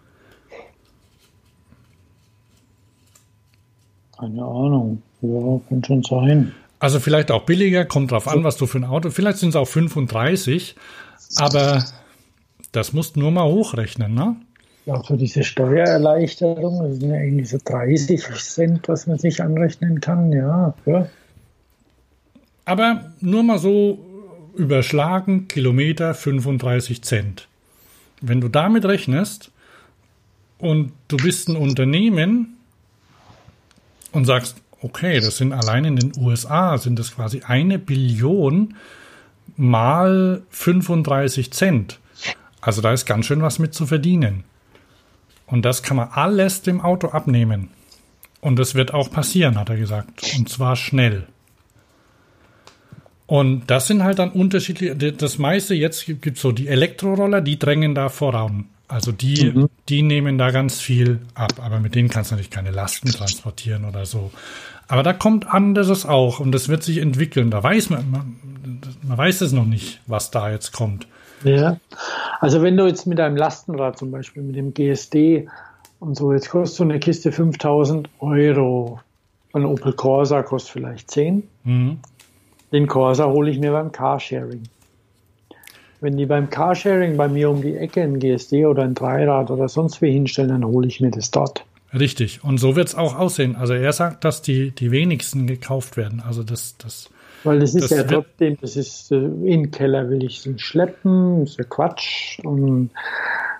Keine 4.17 4.43
Ahnung. 4.43 5.01
Ja, 5.21 5.59
kann 5.67 5.83
schon 5.83 6.03
sein. 6.03 6.53
Also 6.85 6.99
vielleicht 6.99 7.31
auch 7.31 7.47
billiger, 7.47 7.83
kommt 7.83 8.11
drauf 8.11 8.27
an, 8.27 8.43
was 8.43 8.57
du 8.57 8.67
für 8.67 8.77
ein 8.77 8.83
Auto. 8.83 9.09
Vielleicht 9.09 9.39
sind 9.39 9.49
es 9.49 9.55
auch 9.55 9.65
35, 9.65 10.75
aber 11.37 11.83
das 12.73 12.93
musst 12.93 13.15
du 13.15 13.21
nur 13.21 13.31
mal 13.31 13.45
hochrechnen, 13.45 14.13
ne? 14.13 14.35
Ja, 14.85 15.01
so 15.01 15.15
diese 15.15 15.43
Steuererleichterung, 15.43 16.87
das 16.87 16.99
sind 16.99 17.09
ja 17.09 17.19
irgendwie 17.19 17.45
so 17.45 17.57
30 17.65 18.21
Cent, 18.35 18.87
was 18.87 19.07
man 19.07 19.17
sich 19.17 19.41
anrechnen 19.41 19.99
kann, 19.99 20.31
ja. 20.31 20.75
ja. 20.85 21.09
Aber 22.65 23.11
nur 23.19 23.41
mal 23.41 23.57
so 23.57 23.97
überschlagen, 24.55 25.47
Kilometer 25.47 26.13
35 26.13 27.01
Cent. 27.01 27.47
Wenn 28.21 28.41
du 28.41 28.47
damit 28.47 28.85
rechnest 28.85 29.49
und 30.59 30.91
du 31.07 31.17
bist 31.17 31.49
ein 31.49 31.55
Unternehmen 31.55 32.57
und 34.11 34.25
sagst, 34.25 34.57
okay, 34.85 35.19
das 35.19 35.37
sind 35.37 35.51
allein 35.51 35.83
in 35.83 35.95
den 35.95 36.11
USA 36.15 36.77
sind 36.77 36.99
das 36.99 37.15
quasi 37.15 37.41
eine 37.45 37.79
Billion 37.79 38.75
mal 39.57 40.43
35 40.51 41.51
Cent. 41.51 41.99
Also 42.61 42.81
da 42.81 42.93
ist 42.93 43.05
ganz 43.05 43.25
schön 43.25 43.41
was 43.41 43.57
mit 43.57 43.73
zu 43.73 43.87
verdienen. 43.87 44.43
Und 45.47 45.65
das 45.65 45.81
kann 45.81 45.97
man 45.97 46.09
alles 46.11 46.61
dem 46.61 46.81
Auto 46.81 47.09
abnehmen. 47.09 47.69
Und 48.41 48.57
das 48.57 48.75
wird 48.75 48.93
auch 48.93 49.09
passieren, 49.09 49.57
hat 49.57 49.69
er 49.69 49.77
gesagt. 49.77 50.21
Und 50.37 50.49
zwar 50.49 50.75
schnell. 50.75 51.25
Und 53.25 53.63
das 53.71 53.87
sind 53.87 54.03
halt 54.03 54.19
dann 54.19 54.29
unterschiedliche, 54.29 54.95
das 54.95 55.39
meiste 55.39 55.73
jetzt 55.73 56.05
gibt 56.05 56.37
so 56.37 56.51
die 56.51 56.67
Elektroroller, 56.67 57.41
die 57.41 57.57
drängen 57.57 57.95
da 57.95 58.09
voran. 58.09 58.65
Also 58.87 59.11
die, 59.11 59.51
mhm. 59.51 59.69
die 59.89 60.03
nehmen 60.03 60.37
da 60.37 60.51
ganz 60.51 60.79
viel 60.79 61.19
ab, 61.33 61.53
aber 61.59 61.79
mit 61.79 61.95
denen 61.95 62.09
kannst 62.09 62.29
du 62.29 62.35
natürlich 62.35 62.51
keine 62.51 62.69
Lasten 62.69 63.09
transportieren 63.09 63.85
oder 63.85 64.05
so. 64.05 64.31
Aber 64.87 65.03
da 65.03 65.13
kommt 65.13 65.47
anderes 65.47 66.05
auch 66.05 66.39
und 66.39 66.51
das 66.51 66.69
wird 66.69 66.83
sich 66.83 66.99
entwickeln. 66.99 67.49
Da 67.49 67.63
weiß 67.63 67.89
man, 67.89 68.11
man, 68.11 68.37
man 69.03 69.17
weiß 69.17 69.41
es 69.41 69.51
noch 69.51 69.65
nicht, 69.65 69.99
was 70.07 70.31
da 70.31 70.51
jetzt 70.51 70.71
kommt. 70.71 71.07
Ja, 71.43 71.77
also 72.39 72.61
wenn 72.61 72.77
du 72.77 72.87
jetzt 72.87 73.05
mit 73.05 73.19
einem 73.19 73.37
Lastenrad 73.37 73.97
zum 73.97 74.11
Beispiel, 74.11 74.43
mit 74.43 74.55
dem 74.55 74.73
GSD 74.73 75.47
und 75.99 76.15
so, 76.15 76.33
jetzt 76.33 76.49
kostet 76.49 76.77
so 76.77 76.83
eine 76.83 76.99
Kiste 76.99 77.31
5000 77.31 78.09
Euro. 78.19 78.99
Ein 79.53 79.65
Opel 79.65 79.93
Corsa 79.93 80.43
kostet 80.43 80.73
vielleicht 80.73 81.11
10. 81.11 81.43
Mhm. 81.63 81.99
Den 82.71 82.87
Corsa 82.87 83.25
hole 83.27 83.49
ich 83.49 83.59
mir 83.59 83.71
beim 83.71 83.91
Carsharing. 83.91 84.63
Wenn 86.01 86.17
die 86.17 86.25
beim 86.25 86.49
Carsharing 86.49 87.15
bei 87.15 87.27
mir 87.27 87.49
um 87.49 87.61
die 87.61 87.77
Ecke 87.77 88.01
ein 88.01 88.19
GSD 88.19 88.65
oder 88.65 88.83
ein 88.83 88.95
Dreirad 88.95 89.49
oder 89.49 89.69
sonst 89.69 90.01
wie 90.01 90.11
hinstellen, 90.11 90.49
dann 90.49 90.65
hole 90.65 90.87
ich 90.87 90.99
mir 90.99 91.11
das 91.11 91.31
dort. 91.31 91.65
Richtig. 91.97 92.43
Und 92.43 92.57
so 92.57 92.75
wird 92.75 92.89
es 92.89 92.95
auch 92.95 93.17
aussehen. 93.17 93.55
Also 93.55 93.73
er 93.73 93.93
sagt, 93.93 94.25
dass 94.25 94.41
die, 94.41 94.71
die 94.71 94.91
wenigsten 94.91 95.47
gekauft 95.47 95.97
werden. 95.97 96.21
Also 96.25 96.43
das, 96.43 96.75
das. 96.77 97.09
Weil 97.43 97.59
das 97.59 97.75
ist 97.75 97.91
das 97.91 97.97
ja 97.97 98.03
trotzdem, 98.03 98.57
das 98.59 98.75
ist 98.75 99.11
äh, 99.11 99.17
in 99.17 99.71
Keller 99.71 100.09
will 100.09 100.23
ich 100.23 100.45
es 100.45 100.61
schleppen, 100.61 101.43
ist 101.43 101.57
ja 101.57 101.63
Quatsch. 101.63 102.39
Und, 102.43 102.89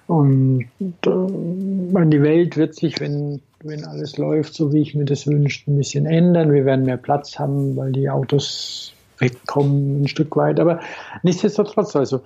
und 0.08 0.66
äh, 0.82 2.06
die 2.08 2.22
Welt 2.22 2.58
wird 2.58 2.76
sich, 2.76 3.00
wenn, 3.00 3.42
wenn 3.64 3.86
alles 3.86 4.18
läuft, 4.18 4.54
so 4.54 4.74
wie 4.74 4.82
ich 4.82 4.96
mir 4.96 5.06
das 5.06 5.28
wünsche, 5.28 5.70
ein 5.72 5.78
bisschen 5.78 6.06
ändern. 6.06 6.52
Wir 6.52 6.66
werden 6.66 6.86
mehr 6.86 6.98
Platz 6.98 7.40
haben, 7.40 7.76
weil 7.78 7.92
die 7.92 8.10
Autos 8.10 8.94
wegkommen 9.20 10.04
ein 10.04 10.08
Stück 10.08 10.36
weit. 10.36 10.60
Aber 10.60 10.82
nichtsdestotrotz, 11.24 11.96
also 11.96 12.22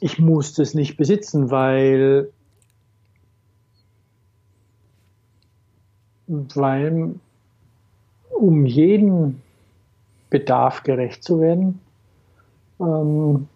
ich 0.00 0.18
muss 0.18 0.54
das 0.54 0.74
nicht 0.74 0.96
besitzen, 0.96 1.50
weil 1.50 2.28
weil 6.26 7.14
um 8.30 8.66
jeden 8.66 9.42
Bedarf 10.30 10.82
gerecht 10.82 11.22
zu 11.22 11.40
werden, 11.40 11.80
ähm, 12.80 13.48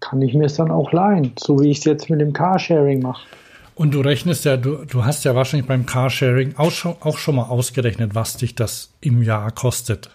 kann 0.00 0.22
ich 0.22 0.34
mir 0.34 0.46
es 0.46 0.54
dann 0.54 0.70
auch 0.70 0.92
leihen, 0.92 1.32
so 1.38 1.60
wie 1.60 1.70
ich 1.70 1.78
es 1.78 1.84
jetzt 1.84 2.10
mit 2.10 2.20
dem 2.20 2.32
Carsharing 2.32 3.02
mache. 3.02 3.26
Und 3.74 3.94
du 3.94 4.00
rechnest 4.00 4.44
ja, 4.44 4.56
du, 4.56 4.84
du 4.84 5.04
hast 5.04 5.24
ja 5.24 5.34
wahrscheinlich 5.34 5.66
beim 5.66 5.86
Carsharing 5.86 6.54
auch 6.56 6.70
schon, 6.70 6.96
auch 7.00 7.18
schon 7.18 7.36
mal 7.36 7.44
ausgerechnet, 7.44 8.14
was 8.14 8.36
dich 8.36 8.54
das 8.54 8.92
im 9.00 9.22
Jahr 9.22 9.50
kostet. 9.52 10.10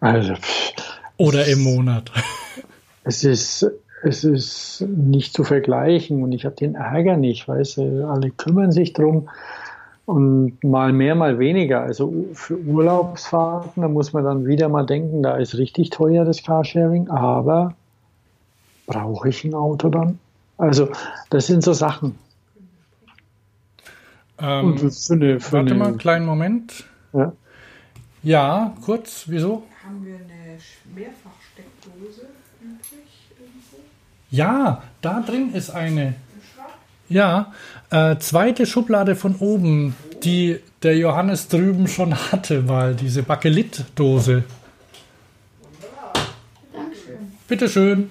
Also, 0.00 0.34
Oder 1.16 1.46
im 1.46 1.62
Monat. 1.62 2.10
Es 3.06 3.22
ist, 3.22 3.70
es 4.02 4.24
ist 4.24 4.80
nicht 4.88 5.34
zu 5.34 5.44
vergleichen 5.44 6.22
und 6.22 6.32
ich 6.32 6.46
habe 6.46 6.56
den 6.56 6.74
Ärger 6.74 7.18
nicht, 7.18 7.46
weißt 7.46 7.76
du, 7.76 8.08
alle 8.08 8.30
kümmern 8.30 8.72
sich 8.72 8.94
drum. 8.94 9.28
Und 10.06 10.62
mal 10.62 10.92
mehr, 10.92 11.14
mal 11.14 11.38
weniger. 11.38 11.80
Also 11.80 12.26
für 12.34 12.58
Urlaubsfahrten, 12.58 13.82
da 13.82 13.88
muss 13.88 14.12
man 14.12 14.24
dann 14.24 14.46
wieder 14.46 14.68
mal 14.68 14.84
denken, 14.84 15.22
da 15.22 15.36
ist 15.36 15.56
richtig 15.56 15.90
teuer 15.90 16.24
das 16.24 16.42
Carsharing, 16.42 17.08
aber 17.08 17.74
brauche 18.86 19.30
ich 19.30 19.44
ein 19.44 19.54
Auto 19.54 19.88
dann? 19.88 20.18
Also 20.58 20.88
das 21.30 21.46
sind 21.46 21.62
so 21.64 21.72
Sachen. 21.72 22.18
Ähm, 24.38 24.76
für 24.78 25.14
eine, 25.14 25.40
für 25.40 25.52
warte 25.52 25.70
eine, 25.70 25.74
mal, 25.74 25.88
einen 25.88 25.98
kleinen 25.98 26.26
Moment. 26.26 26.84
Ja. 27.12 27.32
ja, 28.22 28.76
kurz, 28.84 29.24
wieso? 29.28 29.62
Haben 29.84 30.04
wir 30.04 30.16
eine 30.16 30.58
Mehrfachsteckdose 30.94 32.28
übrig? 32.60 33.30
Irgendwo? 33.38 33.78
Ja, 34.30 34.82
da 35.00 35.20
drin 35.20 35.54
ist 35.54 35.70
eine. 35.70 36.14
Ja, 37.08 37.52
äh, 37.94 38.18
zweite 38.18 38.66
Schublade 38.66 39.14
von 39.14 39.36
oben, 39.36 39.94
die 40.24 40.58
der 40.82 40.96
Johannes 40.96 41.46
drüben 41.46 41.86
schon 41.86 42.12
hatte, 42.32 42.62
mal 42.62 42.94
diese 42.94 43.22
Bakelit-Dose. 43.22 44.42
Dankeschön. 46.72 47.32
Bitteschön. 47.46 48.10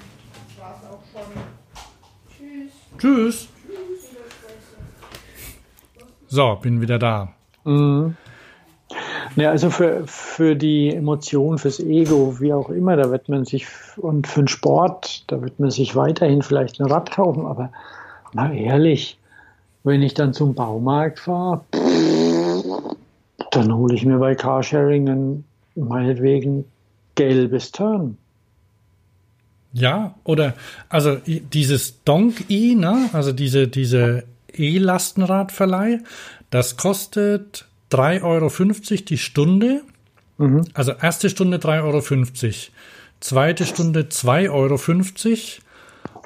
Tschüss. 2.98 2.98
Tschüss. 2.98 3.48
So, 6.30 6.58
bin 6.62 6.80
wieder 6.80 6.98
da. 6.98 7.34
Mhm. 7.66 8.16
Ja, 9.36 9.50
also 9.50 9.70
für, 9.70 10.04
für 10.06 10.56
die 10.56 10.96
Emotion, 10.96 11.58
fürs 11.58 11.80
Ego, 11.80 12.40
wie 12.40 12.54
auch 12.54 12.70
immer, 12.70 12.96
da 12.96 13.12
wird 13.12 13.28
man 13.28 13.44
sich, 13.44 13.68
und 13.98 14.28
für 14.28 14.44
den 14.44 14.48
Sport, 14.48 15.30
da 15.30 15.42
wird 15.42 15.60
man 15.60 15.72
sich 15.72 15.96
weiterhin 15.96 16.42
vielleicht 16.42 16.80
ein 16.80 16.86
Rad 16.86 17.12
kaufen, 17.12 17.46
aber 17.46 17.72
mal 18.34 18.56
ehrlich, 18.56 19.18
wenn 19.84 20.02
ich 20.02 20.14
dann 20.14 20.34
zum 20.34 20.56
Baumarkt 20.56 21.20
fahre, 21.20 21.62
dann 23.52 23.74
hole 23.76 23.96
ich 23.96 24.06
mir 24.06 24.18
bei 24.18 24.36
Carsharing 24.36 25.10
ein, 25.10 25.44
meinetwegen 25.76 26.66
gelbes 27.16 27.72
Turn. 27.72 28.18
Ja, 29.74 30.16
oder 30.24 30.54
also 30.90 31.18
dieses 31.26 32.04
Donk-E, 32.04 32.76
ne? 32.76 33.10
also 33.12 33.32
diese, 33.32 33.68
diese 33.68 34.24
E-Lastenradverleih, 34.56 36.00
das 36.52 36.78
kostet 36.78 37.66
3,50 37.92 38.24
Euro 38.24 39.04
die 39.10 39.18
Stunde. 39.18 39.82
Mhm. 40.38 40.66
Also 40.74 40.92
erste 40.92 41.30
Stunde 41.30 41.58
3,50 41.58 41.82
Euro, 41.84 42.02
zweite 43.20 43.66
Stunde 43.66 44.02
2,50 44.02 44.52
Euro 44.52 44.78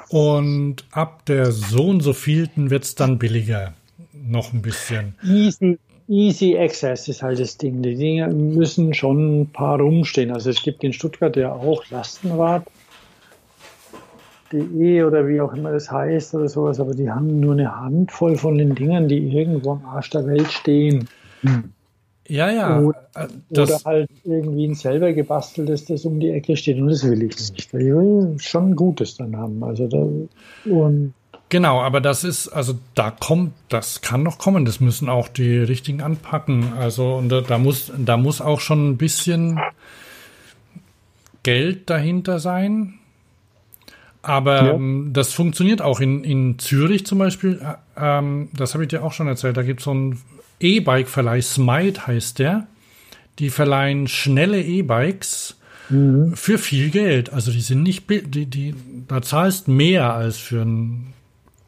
und 0.09 0.85
ab 0.91 1.25
der 1.25 1.51
so 1.51 1.87
und 1.87 2.01
so 2.01 2.13
vielten 2.13 2.69
wird 2.69 2.83
es 2.83 2.95
dann 2.95 3.17
billiger. 3.17 3.73
Noch 4.13 4.53
ein 4.53 4.61
bisschen. 4.61 5.15
Easy, 5.23 5.77
Easy 6.07 6.57
Access 6.57 7.07
ist 7.07 7.21
halt 7.21 7.39
das 7.39 7.57
Ding. 7.57 7.81
Die 7.81 7.95
Dinge 7.95 8.27
müssen 8.27 8.93
schon 8.93 9.41
ein 9.41 9.47
paar 9.51 9.79
rumstehen. 9.79 10.31
Also 10.31 10.49
es 10.49 10.61
gibt 10.63 10.83
in 10.83 10.93
Stuttgart 10.93 11.35
ja 11.35 11.51
auch 11.51 11.83
Lastenrad.de 11.89 12.63
oder 15.03 15.27
wie 15.27 15.41
auch 15.41 15.53
immer 15.53 15.73
das 15.73 15.91
heißt 15.91 16.33
oder 16.35 16.47
sowas, 16.47 16.79
aber 16.79 16.93
die 16.93 17.09
haben 17.09 17.41
nur 17.41 17.53
eine 17.53 17.77
Handvoll 17.77 18.37
von 18.37 18.57
den 18.57 18.73
Dingern, 18.75 19.09
die 19.09 19.17
irgendwo 19.17 19.73
am 19.73 19.85
Arsch 19.85 20.09
der 20.11 20.25
Welt 20.25 20.49
stehen. 20.51 21.09
Hm. 21.41 21.73
Ja, 22.27 22.51
ja. 22.51 22.79
Oder, 22.79 23.07
äh, 23.15 23.59
oder, 23.59 23.79
halt 23.85 24.09
irgendwie 24.23 24.67
ein 24.67 24.75
selber 24.75 25.13
gebasteltes, 25.13 25.85
das 25.85 26.05
um 26.05 26.19
die 26.19 26.29
Ecke 26.29 26.57
steht. 26.57 26.77
Und 26.79 26.89
das 26.89 27.03
will 27.03 27.23
ich 27.23 27.37
nicht. 27.37 27.53
Ich 27.57 27.73
will 27.73 28.35
schon 28.39 28.71
ein 28.71 28.75
Gutes 28.75 29.15
dann 29.15 29.35
haben. 29.37 29.63
Also 29.63 29.87
da, 29.87 30.05
und 30.69 31.13
Genau, 31.49 31.79
aber 31.79 32.01
das 32.01 32.25
ist, 32.25 32.49
also 32.49 32.77
da 32.93 33.09
kommt, 33.09 33.53
das 33.69 34.01
kann 34.01 34.21
noch 34.21 34.37
kommen. 34.37 34.65
Das 34.65 34.81
müssen 34.81 35.07
auch 35.07 35.29
die 35.29 35.57
richtigen 35.57 36.01
anpacken. 36.01 36.73
Also 36.77 37.15
und 37.15 37.29
da, 37.29 37.41
da 37.41 37.57
muss, 37.57 37.91
da 37.97 38.17
muss 38.17 38.41
auch 38.41 38.59
schon 38.59 38.89
ein 38.89 38.97
bisschen 38.97 39.59
Geld 41.43 41.89
dahinter 41.89 42.39
sein. 42.39 42.95
Aber 44.21 44.65
ja. 44.65 44.73
ähm, 44.73 45.11
das 45.13 45.33
funktioniert 45.33 45.81
auch 45.81 46.01
in, 46.01 46.25
in 46.25 46.59
Zürich 46.59 47.05
zum 47.05 47.19
Beispiel. 47.19 47.61
Äh, 47.61 47.75
ähm, 47.95 48.49
das 48.53 48.73
habe 48.73 48.83
ich 48.83 48.89
dir 48.89 49.01
auch 49.03 49.13
schon 49.13 49.27
erzählt. 49.27 49.55
Da 49.55 49.63
gibt 49.63 49.79
es 49.79 49.85
so 49.85 49.91
einen 49.91 50.21
E-Bike-Verleih, 50.59 51.41
Smite 51.41 52.07
heißt 52.07 52.39
der. 52.39 52.67
Die 53.39 53.49
verleihen 53.49 54.07
schnelle 54.07 54.61
E-Bikes 54.61 55.57
mhm. 55.89 56.33
für 56.35 56.57
viel 56.57 56.89
Geld. 56.89 57.31
Also 57.31 57.51
die 57.51 57.61
sind 57.61 57.83
nicht, 57.83 58.09
die, 58.09 58.45
die, 58.45 58.73
da 59.07 59.21
zahlst 59.21 59.67
mehr 59.67 60.13
als 60.13 60.37
für 60.37 60.63
ein 60.63 61.13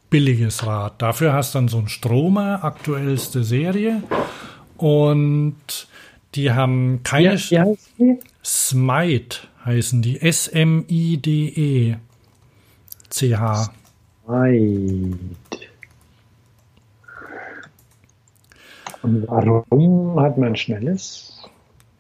billiges 0.10 0.66
Rad. 0.66 1.02
Dafür 1.02 1.34
hast 1.34 1.54
du 1.54 1.60
dann 1.60 1.68
so 1.68 1.78
ein 1.78 1.88
Stromer, 1.88 2.64
aktuellste 2.64 3.44
Serie. 3.44 4.02
Und 4.78 5.88
die 6.36 6.52
haben 6.52 7.02
keine. 7.04 7.36
Ja, 7.36 7.50
wie 7.50 7.60
heißt 7.60 7.92
die? 8.00 8.20
Smite 8.44 9.38
heißen 9.66 10.02
die. 10.02 10.22
S-M-I-D-E. 10.22 11.98
C-H. 13.10 13.72
Smite. 14.26 15.18
Und 19.02 19.28
warum 19.28 20.20
hat 20.20 20.38
man 20.38 20.56
schnelles? 20.56 21.44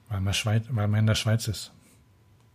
Weil 0.10 0.22
man, 0.22 0.34
Schweiz, 0.34 0.64
weil 0.70 0.88
man 0.88 1.02
in 1.02 1.08
der 1.08 1.16
Schweiz 1.16 1.48
ist. 1.48 1.72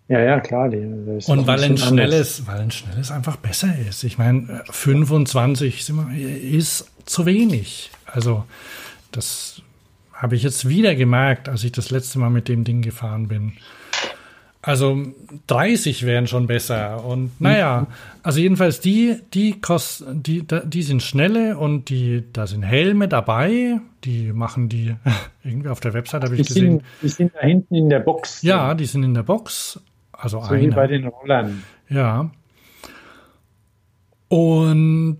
Ja, 0.08 0.20
ja, 0.20 0.40
klar. 0.40 0.68
Die, 0.68 0.76
und 0.76 1.46
weil 1.46 1.62
ein, 1.62 1.78
schnelles, 1.78 2.46
weil 2.46 2.60
ein 2.60 2.70
schnelles 2.70 3.10
einfach 3.10 3.36
besser 3.36 3.74
ist. 3.88 4.04
Ich 4.04 4.18
meine, 4.18 4.62
25 4.70 5.88
ist 5.88 6.90
zu 7.06 7.26
wenig. 7.26 7.90
Also, 8.04 8.44
das 9.12 9.62
habe 10.12 10.36
ich 10.36 10.42
jetzt 10.42 10.68
wieder 10.68 10.94
gemerkt, 10.94 11.48
als 11.48 11.64
ich 11.64 11.72
das 11.72 11.90
letzte 11.90 12.18
Mal 12.18 12.30
mit 12.30 12.48
dem 12.48 12.64
Ding 12.64 12.82
gefahren 12.82 13.28
bin. 13.28 13.54
Also 14.64 14.96
30 15.48 16.06
wären 16.06 16.26
schon 16.26 16.46
besser. 16.46 17.04
Und 17.04 17.38
naja, 17.38 17.86
also 18.22 18.40
jedenfalls 18.40 18.80
die, 18.80 19.16
die 19.34 19.60
kosten, 19.60 20.22
die, 20.22 20.42
die 20.64 20.82
sind 20.82 21.02
schnelle 21.02 21.58
und 21.58 21.90
die, 21.90 22.24
da 22.32 22.46
sind 22.46 22.62
Helme 22.62 23.06
dabei. 23.06 23.80
Die 24.04 24.32
machen 24.32 24.70
die 24.70 24.96
irgendwie 25.44 25.68
auf 25.68 25.80
der 25.80 25.92
Website 25.92 26.24
habe 26.24 26.34
ich 26.34 26.42
die 26.42 26.48
gesehen. 26.48 26.70
Sind, 26.70 26.82
die 27.02 27.08
sind 27.08 27.32
da 27.34 27.40
hinten 27.40 27.74
in 27.74 27.90
der 27.90 28.00
Box. 28.00 28.40
Ja, 28.40 28.72
die 28.72 28.86
sind 28.86 29.02
in 29.02 29.12
der 29.12 29.22
Box. 29.22 29.80
Also 30.12 30.40
so 30.40 30.46
eine. 30.46 30.62
wie 30.62 30.70
bei 30.70 30.86
den 30.86 31.08
Rollern. 31.08 31.62
Ja. 31.90 32.30
Und 34.28 35.18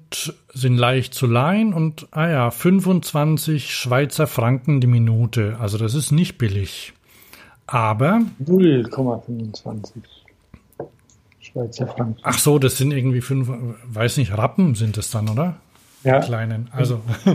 sind 0.55 0.79
leicht 0.79 1.13
zu 1.13 1.27
leihen 1.27 1.75
und, 1.75 2.09
ah 2.13 2.29
ja, 2.31 2.51
25 2.51 3.75
Schweizer 3.75 4.27
Franken 4.27 4.81
die 4.81 4.87
Minute. 4.87 5.59
Also 5.61 5.77
das 5.77 5.95
ist 5.95 6.13
nicht 6.13 6.39
billig. 6.39 6.95
Aber. 7.67 8.21
0,25 8.45 9.85
Schweizer 11.41 11.87
Franken. 11.87 12.21
Ach 12.23 12.39
so, 12.39 12.59
das 12.59 12.77
sind 12.77 12.93
irgendwie 12.93 13.21
fünf, 13.21 13.49
weiß 13.87 14.17
nicht, 14.17 14.37
Rappen 14.37 14.75
sind 14.75 14.97
es 14.99 15.11
dann, 15.11 15.29
oder? 15.29 15.57
Ja. 16.03 16.21
Kleinen. 16.21 16.69
Also. 16.73 17.01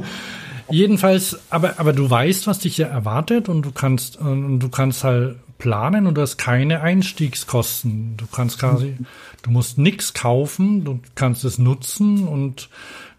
Jedenfalls, 0.71 1.39
aber, 1.49 1.79
aber 1.79 1.93
du 1.93 2.07
weißt, 2.09 2.45
was 2.45 2.59
dich 2.59 2.77
ja 2.77 2.87
erwartet 2.87 3.49
und 3.49 3.63
du 3.63 3.71
kannst, 3.71 4.17
und 4.17 4.59
du 4.59 4.69
kannst 4.69 5.03
halt 5.03 5.37
planen 5.57 6.07
und 6.07 6.15
du 6.15 6.21
hast 6.21 6.37
keine 6.37 6.81
Einstiegskosten. 6.81 8.17
Du 8.17 8.25
kannst 8.31 8.59
quasi, 8.59 8.97
du 9.43 9.51
musst 9.51 9.77
nichts 9.77 10.13
kaufen, 10.13 10.85
du 10.85 10.99
kannst 11.15 11.43
es 11.43 11.57
nutzen 11.57 12.27
und 12.27 12.69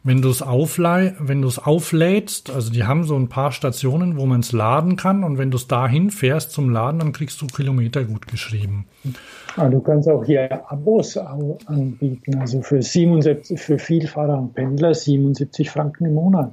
wenn 0.02 0.22
du 0.22 0.30
es 0.30 0.40
wenn 0.40 1.42
du 1.42 1.48
es 1.48 1.58
auflädst, 1.58 2.50
also 2.50 2.72
die 2.72 2.84
haben 2.84 3.04
so 3.04 3.16
ein 3.16 3.28
paar 3.28 3.52
Stationen, 3.52 4.16
wo 4.16 4.24
man 4.24 4.40
es 4.40 4.52
laden 4.52 4.96
kann 4.96 5.24
und 5.24 5.36
wenn 5.36 5.50
du 5.50 5.58
es 5.58 5.68
dahin 5.68 6.10
fährst 6.10 6.52
zum 6.52 6.70
Laden, 6.70 7.00
dann 7.00 7.12
kriegst 7.12 7.40
du 7.42 7.46
Kilometer 7.46 8.04
gut 8.04 8.26
geschrieben. 8.26 8.86
Ah, 9.56 9.68
du 9.68 9.80
kannst 9.80 10.08
auch 10.08 10.24
hier 10.24 10.70
Abos 10.70 11.18
anbieten, 11.18 12.38
also 12.38 12.62
für 12.62 12.80
77, 12.80 13.60
für 13.60 13.78
Vielfahrer 13.78 14.38
und 14.38 14.54
Pendler 14.54 14.94
77 14.94 15.68
Franken 15.68 16.06
im 16.06 16.14
Monat. 16.14 16.52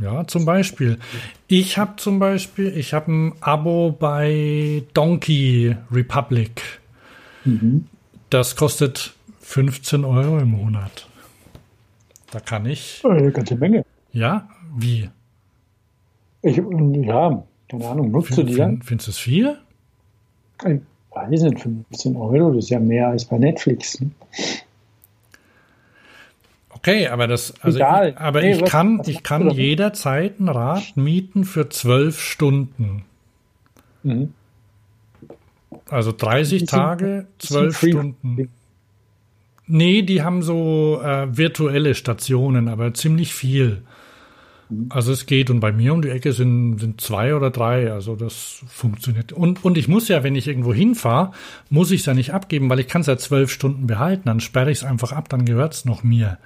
Ja, 0.00 0.26
zum 0.26 0.44
Beispiel. 0.44 0.98
Ich 1.48 1.76
habe 1.76 1.94
zum 1.96 2.18
Beispiel, 2.18 2.76
ich 2.76 2.94
habe 2.94 3.12
ein 3.12 3.32
Abo 3.40 3.94
bei 3.98 4.84
Donkey 4.94 5.76
Republic. 5.90 6.62
Mhm. 7.44 7.86
Das 8.30 8.56
kostet 8.56 9.14
15 9.40 10.04
Euro 10.04 10.38
im 10.38 10.50
Monat. 10.50 11.08
Da 12.30 12.40
kann 12.40 12.66
ich. 12.66 13.02
Eine 13.04 13.32
ganze 13.32 13.56
Menge. 13.56 13.84
Ja, 14.12 14.48
wie? 14.76 15.08
Ich, 16.42 16.56
ja, 16.56 17.42
keine 17.68 17.88
Ahnung, 17.88 18.10
nutzt 18.10 18.36
du 18.36 18.42
die 18.42 18.56
dann? 18.56 18.82
Findest 18.82 19.08
du 19.08 19.10
es 19.10 19.18
viel? 19.18 19.58
Ich 20.64 20.80
weiß 21.10 21.42
nicht, 21.42 21.60
15 21.60 22.16
Euro, 22.16 22.52
das 22.52 22.64
ist 22.64 22.70
ja 22.70 22.80
mehr 22.80 23.08
als 23.08 23.24
bei 23.24 23.38
Netflix. 23.38 24.00
Ne? 24.00 24.10
Okay, 26.70 27.08
aber 27.08 27.26
das, 27.26 27.54
also 27.60 27.78
Egal. 27.78 28.10
Ich, 28.10 28.18
aber 28.18 28.40
nee, 28.40 28.52
ich 28.52 28.60
was, 28.62 28.70
kann, 28.70 28.98
was 29.00 29.08
ich 29.08 29.22
kann 29.22 29.50
jederzeit 29.50 30.38
ein 30.38 30.48
Rad 30.48 30.96
mieten 30.96 31.44
für 31.44 31.68
zwölf 31.68 32.20
Stunden. 32.20 33.04
Mhm. 34.04 34.32
Also 35.90 36.12
30 36.12 36.66
Tage, 36.66 37.26
zwölf 37.38 37.78
Stunden. 37.78 38.48
Nee, 39.68 40.02
die 40.02 40.22
haben 40.22 40.42
so 40.42 41.00
äh, 41.02 41.36
virtuelle 41.36 41.94
Stationen, 41.94 42.68
aber 42.68 42.94
ziemlich 42.94 43.34
viel. 43.34 43.82
Mhm. 44.68 44.86
Also 44.88 45.12
es 45.12 45.26
geht 45.26 45.50
und 45.50 45.60
bei 45.60 45.72
mir 45.72 45.92
um 45.92 46.02
die 46.02 46.08
Ecke 46.08 46.32
sind, 46.32 46.78
sind 46.78 47.00
zwei 47.00 47.34
oder 47.34 47.50
drei, 47.50 47.92
also 47.92 48.16
das 48.16 48.62
funktioniert. 48.66 49.32
Und, 49.32 49.64
und 49.64 49.76
ich 49.76 49.86
muss 49.86 50.08
ja, 50.08 50.22
wenn 50.24 50.36
ich 50.36 50.48
irgendwo 50.48 50.72
hinfahre, 50.72 51.32
muss 51.68 51.90
ich 51.90 52.00
es 52.00 52.06
ja 52.06 52.14
nicht 52.14 52.32
abgeben, 52.32 52.70
weil 52.70 52.80
ich 52.80 52.88
kann 52.88 53.02
es 53.02 53.06
ja 53.06 53.18
zwölf 53.18 53.50
Stunden 53.50 53.86
behalten, 53.86 54.24
dann 54.26 54.40
sperre 54.40 54.70
ich 54.70 54.78
es 54.78 54.84
einfach 54.84 55.12
ab, 55.12 55.28
dann 55.28 55.44
gehört 55.44 55.74
es 55.74 55.84
noch 55.84 56.02
mir. 56.02 56.38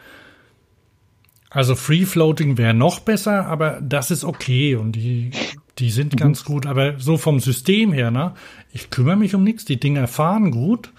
Also 1.48 1.74
Free 1.74 2.06
Floating 2.06 2.56
wäre 2.56 2.72
noch 2.72 3.00
besser, 3.00 3.46
aber 3.46 3.78
das 3.82 4.10
ist 4.10 4.24
okay 4.24 4.74
und 4.74 4.92
die, 4.92 5.32
die 5.78 5.90
sind 5.90 6.14
mhm. 6.14 6.18
ganz 6.18 6.44
gut. 6.44 6.66
Aber 6.66 6.98
so 6.98 7.18
vom 7.18 7.40
System 7.40 7.92
her, 7.92 8.10
ne? 8.10 8.32
Ich 8.72 8.88
kümmere 8.88 9.16
mich 9.16 9.34
um 9.34 9.44
nichts. 9.44 9.66
Die 9.66 9.78
Dinger 9.78 10.08
fahren 10.08 10.50
gut. 10.50 10.90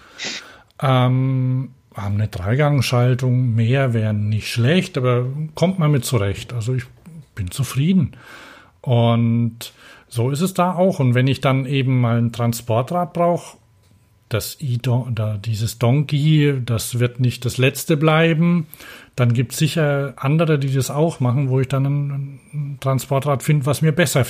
Ähm, 0.80 1.70
haben 1.94 2.14
eine 2.14 2.28
Dreigangschaltung. 2.28 3.54
Mehr 3.54 3.94
wären 3.94 4.28
nicht 4.28 4.48
schlecht, 4.48 4.98
aber 4.98 5.26
kommt 5.54 5.78
man 5.78 5.90
mit 5.90 6.04
zurecht. 6.04 6.52
Also 6.52 6.74
ich 6.74 6.84
bin 7.34 7.50
zufrieden. 7.50 8.12
Und 8.80 9.72
so 10.08 10.30
ist 10.30 10.40
es 10.40 10.54
da 10.54 10.74
auch. 10.74 11.00
Und 11.00 11.14
wenn 11.14 11.26
ich 11.26 11.40
dann 11.40 11.66
eben 11.66 12.00
mal 12.00 12.18
ein 12.18 12.32
Transportrad 12.32 13.12
brauche, 13.12 13.56
das 14.28 14.60
I 14.60 14.78
da 14.78 15.38
dieses 15.38 15.78
Donkey, 15.78 16.60
das 16.64 16.98
wird 16.98 17.20
nicht 17.20 17.44
das 17.44 17.56
letzte 17.58 17.96
bleiben. 17.96 18.66
Dann 19.16 19.32
gibt 19.32 19.52
es 19.52 19.58
sicher 19.58 20.14
andere, 20.16 20.58
die 20.58 20.72
das 20.72 20.90
auch 20.90 21.20
machen, 21.20 21.48
wo 21.48 21.60
ich 21.60 21.68
dann 21.68 21.84
ein, 21.84 22.78
Transportrad 22.80 23.42
finde, 23.42 23.66
was 23.66 23.82
mir 23.82 23.92
besser 23.92 24.24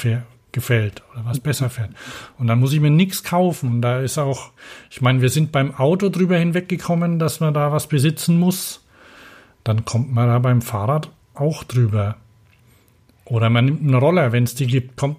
gefällt 0.54 1.02
oder 1.12 1.26
was 1.26 1.40
besser 1.40 1.68
fährt. 1.68 1.90
Und 2.38 2.46
dann 2.46 2.60
muss 2.60 2.72
ich 2.72 2.80
mir 2.80 2.90
nichts 2.90 3.22
kaufen. 3.22 3.68
Und 3.70 3.82
da 3.82 4.00
ist 4.00 4.16
auch, 4.16 4.52
ich 4.90 5.02
meine, 5.02 5.20
wir 5.20 5.28
sind 5.28 5.52
beim 5.52 5.74
Auto 5.74 6.08
drüber 6.08 6.38
hinweggekommen, 6.38 7.18
dass 7.18 7.40
man 7.40 7.52
da 7.52 7.70
was 7.72 7.88
besitzen 7.88 8.40
muss. 8.40 8.82
Dann 9.64 9.84
kommt 9.84 10.12
man 10.12 10.28
da 10.28 10.38
beim 10.38 10.62
Fahrrad 10.62 11.10
auch 11.34 11.64
drüber. 11.64 12.16
Oder 13.26 13.50
man 13.50 13.66
nimmt 13.66 13.80
einen 13.82 13.94
Roller, 13.94 14.32
wenn 14.32 14.44
es 14.44 14.54
die 14.54 14.66
gibt, 14.66 14.96
kommt, 14.96 15.18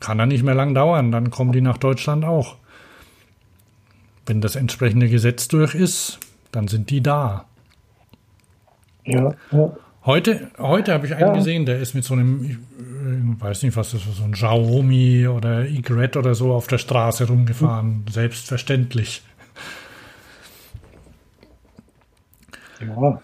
kann 0.00 0.18
er 0.18 0.26
nicht 0.26 0.42
mehr 0.42 0.54
lang 0.54 0.74
dauern, 0.74 1.12
dann 1.12 1.30
kommen 1.30 1.52
die 1.52 1.60
nach 1.60 1.78
Deutschland 1.78 2.24
auch. 2.24 2.56
Wenn 4.26 4.40
das 4.40 4.56
entsprechende 4.56 5.08
Gesetz 5.08 5.48
durch 5.48 5.74
ist, 5.74 6.18
dann 6.52 6.68
sind 6.68 6.90
die 6.90 7.02
da. 7.02 7.46
Ja, 9.04 9.34
ja. 9.52 9.72
Heute, 10.04 10.50
heute 10.58 10.94
habe 10.94 11.06
ich 11.06 11.14
einen 11.14 11.28
ja. 11.28 11.32
gesehen, 11.32 11.66
der 11.66 11.80
ist 11.80 11.94
mit 11.94 12.04
so 12.04 12.14
einem, 12.14 12.44
ich 12.44 12.52
äh, 12.52 13.42
weiß 13.42 13.62
nicht, 13.62 13.76
was 13.76 13.90
das 13.90 14.06
ist, 14.06 14.16
so 14.16 14.24
ein 14.24 14.32
Xiaomi 14.32 15.26
oder 15.26 15.66
Egret 15.66 16.16
oder 16.16 16.34
so 16.34 16.52
auf 16.52 16.66
der 16.66 16.78
Straße 16.78 17.26
rumgefahren. 17.26 18.04
Hm. 18.06 18.12
Selbstverständlich. 18.12 19.22
Ja, 22.80 23.20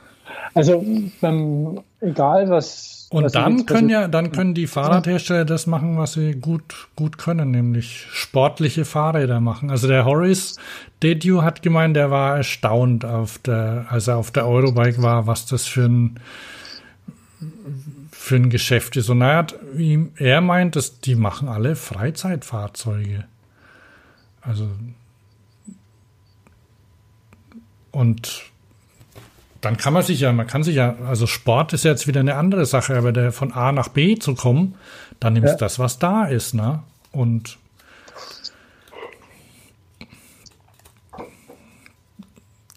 also 0.55 0.85
ähm, 1.23 1.81
egal 2.01 2.49
was 2.49 3.09
Und 3.11 3.35
dann 3.35 3.67
können 3.67 3.89
ja, 3.89 4.09
dann 4.09 4.33
können 4.33 4.55
die 4.55 4.67
Fahrradhersteller 4.67 5.45
das 5.45 5.67
machen, 5.67 5.97
was 5.97 6.15
sie 6.15 6.33
gut, 6.33 6.89
gut 6.97 7.19
können, 7.19 7.51
nämlich 7.51 8.07
sportliche 8.11 8.85
Fahrräder 8.85 9.41
machen. 9.41 9.71
Also 9.71 9.89
der 9.89 10.05
Horace 10.05 10.57
Dedew 11.03 11.43
hat 11.43 11.63
gemeint, 11.63 11.97
der 11.97 12.11
war 12.11 12.37
erstaunt 12.37 13.05
auf 13.05 13.39
der, 13.39 13.87
als 13.91 14.09
er 14.09 14.17
auf 14.17 14.31
der 14.31 14.47
Eurobike 14.47 15.03
war, 15.03 15.27
was 15.27 15.47
das 15.47 15.67
für 15.67 15.87
ein, 15.87 16.21
für 18.11 18.37
ein 18.37 18.51
Geschäft 18.51 18.97
ist. 18.97 19.09
Und 19.09 19.23
er 19.23 19.37
hat, 19.37 19.55
er 20.17 20.41
meint, 20.41 20.77
dass 20.77 21.01
die 21.01 21.15
machen 21.15 21.49
alle 21.49 21.77
Freizeitfahrzeuge. 21.77 23.25
Also, 24.41 24.69
und 27.91 28.43
dann 29.61 29.79
kann 29.79 29.95
man 29.95 30.03
sich 30.03 30.21
ja, 30.21 30.33
man 30.33 30.47
kann 30.47 30.63
sich 30.63 30.77
ja, 30.77 30.97
also 31.07 31.27
Sport 31.27 31.73
ist 31.73 31.85
jetzt 31.85 32.07
wieder 32.07 32.21
eine 32.21 32.35
andere 32.35 32.67
Sache, 32.67 32.97
aber 32.97 33.13
der 33.13 33.33
von 33.33 33.53
A 33.53 33.73
nach 33.73 33.89
B 33.89 34.17
zu 34.17 34.35
kommen, 34.35 34.75
dann 35.21 35.33
nimmst 35.33 35.49
du 35.49 35.53
ja. 35.53 35.59
das, 35.59 35.79
was 35.79 35.99
da 35.99 36.25
ist, 36.27 36.53
ne? 36.53 36.83
Und 37.13 37.57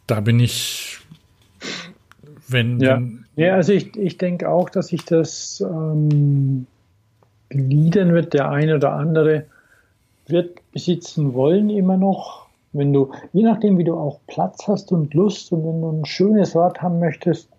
da 0.05 0.22
bin 0.22 0.39
ich, 0.39 0.99
wenn. 2.47 2.80
Ja, 2.80 2.95
wenn, 2.95 3.26
ja 3.38 3.55
also 3.55 3.73
ich, 3.73 3.95
ich 3.95 4.18
denke 4.18 4.49
auch, 4.49 4.69
dass 4.69 4.88
sich 4.88 5.05
das 5.05 5.61
ähm, 5.61 6.68
gliedern 7.49 8.14
wird. 8.14 8.34
Der 8.34 8.49
eine 8.49 8.76
oder 8.76 8.93
andere 8.93 9.45
wird 10.27 10.59
besitzen 10.73 11.34
wollen 11.34 11.69
immer 11.69 11.95
noch 11.95 12.47
wenn 12.73 12.93
du, 12.93 13.11
je 13.34 13.43
nachdem, 13.43 13.77
wie 13.77 13.84
du 13.84 13.95
auch 13.95 14.19
Platz 14.27 14.68
hast 14.68 14.91
und 14.91 15.14
Lust 15.14 15.51
und 15.51 15.65
wenn 15.65 15.81
du 15.81 15.91
ein 15.91 16.05
schönes 16.05 16.55
Rad 16.55 16.81
haben 16.81 16.99
möchtest, 16.99 17.49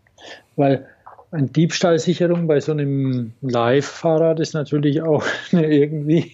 weil 0.57 0.87
eine 1.31 1.49
Diebstahlsicherung 1.49 2.47
bei 2.47 2.61
so 2.61 2.73
einem 2.73 3.33
Live-Fahrrad 3.43 4.41
ist 4.41 4.55
natürlich 4.55 5.03
auch 5.03 5.25
eine, 5.53 5.67
irgendwie 5.67 6.33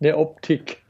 eine 0.00 0.16
Optik. 0.16 0.82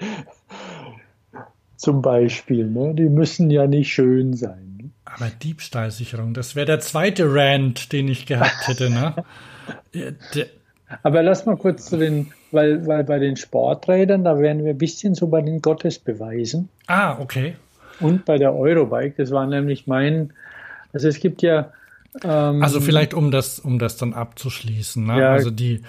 Zum 1.77 2.03
Beispiel. 2.03 2.67
Ne? 2.67 2.95
Die 2.95 3.09
müssen 3.09 3.51
ja 3.51 3.67
nicht 3.67 3.93
schön 3.93 4.35
sein. 4.35 4.70
Aber 5.15 5.29
Diebstahlsicherung, 5.29 6.35
das 6.35 6.55
wäre 6.55 6.67
der 6.67 6.81
zweite 6.81 7.33
Rant, 7.33 7.93
den 7.93 8.09
ich 8.09 8.27
gehabt 8.27 8.69
hätte. 8.69 8.91
Ne? 8.91 9.15
Aber 11.03 11.23
lass 11.23 11.47
mal 11.47 11.57
kurz 11.57 11.87
zu 11.87 11.97
den 11.97 12.33
weil, 12.53 12.87
weil 12.87 13.05
bei 13.05 13.19
den 13.19 13.37
Sporträdern, 13.37 14.25
da 14.25 14.39
wären 14.39 14.65
wir 14.65 14.71
ein 14.71 14.79
bisschen 14.79 15.15
so 15.15 15.29
bei 15.29 15.41
den 15.43 15.63
Gottesbeweisen. 15.63 16.69
Ah, 16.87 17.19
okay. 17.21 17.57
Und 18.01 18.25
bei 18.25 18.39
der 18.39 18.55
Eurobike, 18.55 19.15
das 19.17 19.31
war 19.31 19.47
nämlich 19.47 19.87
mein, 19.87 20.33
also 20.93 21.09
es 21.09 21.21
gibt 21.21 21.43
ja. 21.43 21.73
Ähm, 22.23 22.63
also 22.63 22.81
vielleicht 22.81 23.15
um 23.15 23.31
das, 23.31 23.61
um 23.61 23.79
das 23.79 23.97
dann 23.97 24.15
abzuschließen. 24.15 25.05
Ne? 25.07 25.21
Ja, 25.21 25.33
also 25.33 25.51
die, 25.51 25.83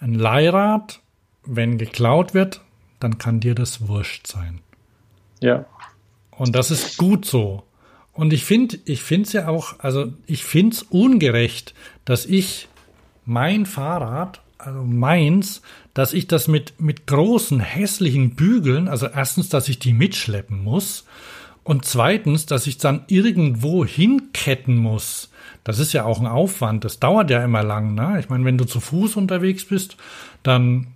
ein 0.00 0.14
Leihrad, 0.14 1.00
wenn 1.44 1.78
geklaut 1.78 2.34
wird, 2.34 2.62
dann 3.00 3.18
kann 3.18 3.40
dir 3.40 3.54
das 3.54 3.86
wurscht 3.86 4.26
sein. 4.26 4.60
Ja. 5.40 5.66
Und 6.32 6.54
das 6.54 6.70
ist 6.70 6.96
gut 6.98 7.24
so. 7.24 7.62
Und 8.18 8.32
ich 8.32 8.44
finde, 8.44 8.80
ich 8.84 9.04
finde 9.04 9.28
es 9.28 9.32
ja 9.32 9.46
auch, 9.46 9.78
also 9.78 10.12
ich 10.26 10.44
finde 10.44 10.74
es 10.74 10.82
ungerecht, 10.82 11.72
dass 12.04 12.26
ich 12.26 12.66
mein 13.24 13.64
Fahrrad, 13.64 14.40
also 14.58 14.82
meins, 14.82 15.62
dass 15.94 16.12
ich 16.12 16.26
das 16.26 16.48
mit, 16.48 16.80
mit 16.80 17.06
großen, 17.06 17.60
hässlichen 17.60 18.34
Bügeln, 18.34 18.88
also 18.88 19.06
erstens, 19.06 19.50
dass 19.50 19.68
ich 19.68 19.78
die 19.78 19.92
mitschleppen 19.92 20.64
muss 20.64 21.04
und 21.62 21.84
zweitens, 21.84 22.44
dass 22.44 22.66
ich 22.66 22.78
dann 22.78 23.04
irgendwo 23.06 23.84
hinketten 23.84 24.76
muss. 24.76 25.30
Das 25.62 25.78
ist 25.78 25.92
ja 25.92 26.04
auch 26.04 26.18
ein 26.18 26.26
Aufwand, 26.26 26.84
das 26.84 26.98
dauert 26.98 27.30
ja 27.30 27.44
immer 27.44 27.62
lang. 27.62 27.94
Ne? 27.94 28.16
Ich 28.18 28.28
meine, 28.28 28.44
wenn 28.44 28.58
du 28.58 28.64
zu 28.64 28.80
Fuß 28.80 29.14
unterwegs 29.14 29.64
bist, 29.64 29.96
dann 30.42 30.88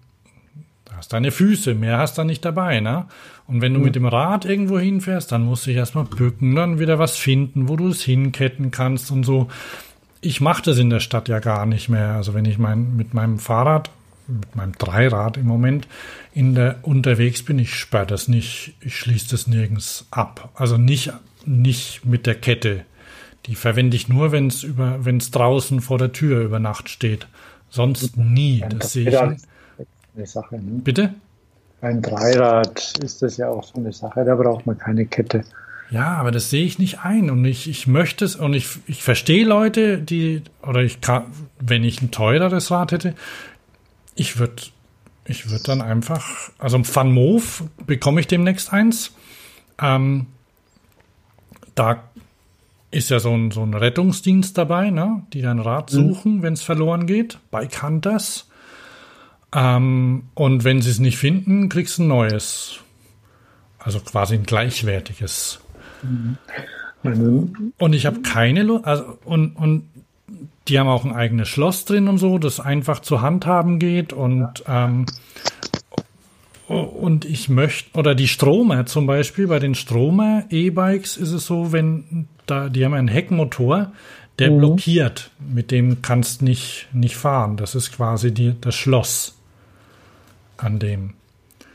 hast 0.96 1.12
deine 1.12 1.30
Füße, 1.30 1.74
mehr 1.74 1.98
hast 1.98 2.18
du 2.18 2.24
nicht 2.24 2.44
dabei. 2.44 2.80
Ne? 2.80 3.06
Und 3.46 3.60
wenn 3.60 3.74
du 3.74 3.80
mit 3.80 3.96
dem 3.96 4.06
Rad 4.06 4.44
irgendwo 4.44 4.78
hinfährst, 4.78 5.32
dann 5.32 5.42
musst 5.42 5.66
du 5.66 5.70
dich 5.70 5.76
erstmal 5.76 6.04
bücken, 6.04 6.54
dann 6.54 6.78
wieder 6.78 6.98
was 6.98 7.16
finden, 7.16 7.68
wo 7.68 7.76
du 7.76 7.88
es 7.88 8.02
hinketten 8.02 8.70
kannst 8.70 9.10
und 9.10 9.24
so. 9.24 9.48
Ich 10.20 10.40
mache 10.40 10.62
das 10.62 10.78
in 10.78 10.90
der 10.90 11.00
Stadt 11.00 11.28
ja 11.28 11.40
gar 11.40 11.66
nicht 11.66 11.88
mehr. 11.88 12.12
Also 12.12 12.34
wenn 12.34 12.44
ich 12.44 12.58
mein, 12.58 12.96
mit 12.96 13.14
meinem 13.14 13.38
Fahrrad 13.38 13.90
mit 14.28 14.56
meinem 14.56 14.72
Dreirad 14.72 15.36
im 15.36 15.46
Moment 15.46 15.88
in 16.32 16.54
der 16.54 16.78
unterwegs 16.82 17.42
bin, 17.42 17.58
ich 17.58 17.74
sperre 17.74 18.06
das 18.06 18.28
nicht, 18.28 18.74
ich 18.80 18.96
schließe 18.96 19.30
das 19.30 19.46
nirgends 19.46 20.06
ab. 20.10 20.50
Also 20.54 20.76
nicht, 20.76 21.12
nicht 21.44 22.04
mit 22.04 22.26
der 22.26 22.34
Kette. 22.34 22.84
Die 23.46 23.54
verwende 23.54 23.96
ich 23.96 24.08
nur, 24.08 24.32
wenn 24.32 24.46
es 24.46 24.62
über, 24.62 25.04
wenn 25.04 25.16
es 25.16 25.30
draußen 25.30 25.80
vor 25.80 25.98
der 25.98 26.12
Tür 26.12 26.42
über 26.42 26.60
Nacht 26.60 26.88
steht. 26.88 27.26
Sonst 27.70 28.16
nie. 28.16 28.64
Das, 28.68 28.92
sehe 28.92 29.08
ich. 29.08 29.20
Ne? 29.20 29.36
Bitte? 30.84 31.14
Ein 31.82 32.00
Dreirad 32.00 32.94
ist 33.02 33.22
das 33.22 33.36
ja 33.36 33.48
auch 33.48 33.64
so 33.64 33.74
eine 33.74 33.92
Sache, 33.92 34.24
da 34.24 34.36
braucht 34.36 34.66
man 34.66 34.78
keine 34.78 35.04
Kette. 35.04 35.44
Ja, 35.90 36.14
aber 36.14 36.30
das 36.30 36.48
sehe 36.48 36.64
ich 36.64 36.78
nicht 36.78 37.00
ein 37.00 37.28
und 37.28 37.44
ich, 37.44 37.68
ich 37.68 37.86
möchte 37.86 38.24
es 38.24 38.36
und 38.36 38.54
ich, 38.54 38.78
ich 38.86 39.02
verstehe 39.02 39.44
Leute, 39.44 39.98
die, 39.98 40.42
oder 40.62 40.80
ich 40.80 41.02
kann, 41.02 41.24
wenn 41.60 41.84
ich 41.84 42.00
ein 42.00 42.10
teureres 42.10 42.70
Rad 42.70 42.92
hätte, 42.92 43.14
ich 44.14 44.38
würde 44.38 44.62
ich 45.24 45.50
würd 45.50 45.68
dann 45.68 45.82
einfach, 45.82 46.50
also 46.58 46.80
Van 46.82 47.12
Moof 47.12 47.64
bekomme 47.86 48.20
ich 48.20 48.26
demnächst 48.26 48.72
eins. 48.72 49.12
Ähm, 49.80 50.26
da 51.74 52.04
ist 52.90 53.10
ja 53.10 53.20
so 53.20 53.32
ein, 53.32 53.50
so 53.50 53.62
ein 53.62 53.74
Rettungsdienst 53.74 54.56
dabei, 54.58 54.90
ne? 54.90 55.24
die 55.32 55.42
dann 55.42 55.58
Rat 55.58 55.92
mhm. 55.92 55.96
suchen, 55.96 56.36
mhm. 56.36 56.42
wenn 56.42 56.52
es 56.54 56.62
verloren 56.62 57.06
geht, 57.06 57.38
bei 57.50 57.66
Hunters. 57.66 58.48
Ähm, 59.54 60.24
und 60.34 60.64
wenn 60.64 60.80
sie 60.80 60.90
es 60.90 60.98
nicht 60.98 61.18
finden, 61.18 61.68
kriegst 61.68 61.98
du 61.98 62.02
ein 62.02 62.08
neues. 62.08 62.80
Also 63.78 64.00
quasi 64.00 64.34
ein 64.34 64.44
gleichwertiges. 64.44 65.60
Mhm. 66.02 66.38
Und 67.78 67.92
ich 67.94 68.06
habe 68.06 68.22
keine 68.22 68.62
Lust, 68.62 68.84
also 68.84 69.18
und, 69.24 69.56
und 69.56 69.88
die 70.68 70.78
haben 70.78 70.86
auch 70.86 71.04
ein 71.04 71.12
eigenes 71.12 71.48
Schloss 71.48 71.84
drin 71.84 72.06
und 72.06 72.18
so, 72.18 72.38
das 72.38 72.60
einfach 72.60 73.00
zu 73.00 73.20
handhaben 73.20 73.80
geht 73.80 74.12
und 74.12 74.62
ähm, 74.68 75.06
und 76.68 77.24
ich 77.24 77.48
möchte, 77.48 77.98
oder 77.98 78.14
die 78.14 78.28
Stromer 78.28 78.86
zum 78.86 79.06
Beispiel, 79.06 79.48
bei 79.48 79.58
den 79.58 79.74
Stromer 79.74 80.44
E-Bikes 80.48 81.16
ist 81.16 81.32
es 81.32 81.44
so, 81.44 81.72
wenn 81.72 82.28
da, 82.46 82.68
die 82.68 82.84
haben 82.84 82.94
einen 82.94 83.08
Heckmotor, 83.08 83.92
der 84.38 84.52
mhm. 84.52 84.58
blockiert, 84.58 85.30
mit 85.40 85.70
dem 85.70 86.00
kannst 86.00 86.40
nicht, 86.40 86.88
nicht 86.92 87.16
fahren. 87.16 87.56
Das 87.56 87.74
ist 87.74 87.92
quasi 87.92 88.32
die, 88.32 88.54
das 88.60 88.74
Schloss 88.74 89.34
an 90.62 90.78
dem. 90.78 91.14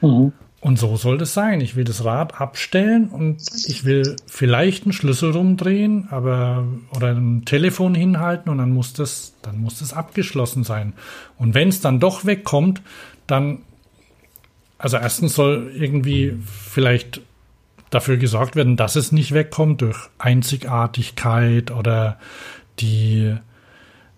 Mhm. 0.01 0.33
Und 0.59 0.79
so 0.79 0.97
soll 0.97 1.19
das 1.19 1.33
sein. 1.33 1.61
Ich 1.61 1.75
will 1.75 1.83
das 1.83 2.03
Rad 2.03 2.41
abstellen 2.41 3.09
und 3.09 3.41
ich 3.67 3.85
will 3.85 4.15
vielleicht 4.25 4.83
einen 4.83 4.93
Schlüssel 4.93 5.31
rumdrehen, 5.31 6.07
aber 6.09 6.65
oder 6.95 7.13
ein 7.13 7.45
Telefon 7.45 7.93
hinhalten 7.93 8.51
und 8.51 8.57
dann 8.57 8.71
muss 8.71 8.93
das, 8.93 9.35
dann 9.43 9.61
muss 9.61 9.79
das 9.79 9.93
abgeschlossen 9.93 10.63
sein. 10.63 10.93
Und 11.37 11.53
wenn 11.53 11.69
es 11.69 11.79
dann 11.79 11.99
doch 11.99 12.25
wegkommt, 12.25 12.81
dann, 13.27 13.59
also 14.79 14.97
erstens 14.97 15.35
soll 15.35 15.71
irgendwie 15.75 16.35
vielleicht 16.45 17.21
dafür 17.91 18.17
gesorgt 18.17 18.55
werden, 18.55 18.77
dass 18.77 18.95
es 18.95 19.11
nicht 19.11 19.33
wegkommt 19.33 19.81
durch 19.81 20.09
Einzigartigkeit 20.17 21.69
oder 21.71 22.17
die 22.79 23.35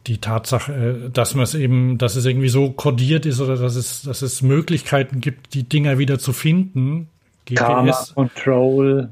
die 0.09 0.17
Tatsache, 0.17 0.73
äh, 0.73 1.09
dass 1.09 1.35
man 1.35 1.43
es 1.43 1.53
eben, 1.55 1.97
dass 1.97 2.15
es 2.15 2.25
irgendwie 2.25 2.49
so 2.49 2.71
kodiert 2.71 3.25
ist 3.25 3.39
oder 3.39 3.55
dass 3.55 3.75
es, 3.75 4.01
dass 4.01 4.21
es 4.21 4.41
Möglichkeiten 4.41 5.21
gibt, 5.21 5.53
die 5.53 5.63
Dinger 5.63 5.97
wieder 5.97 6.19
zu 6.19 6.33
finden. 6.33 7.07
GPS. 7.45 7.59
Karma 7.59 8.05
Control. 8.15 9.09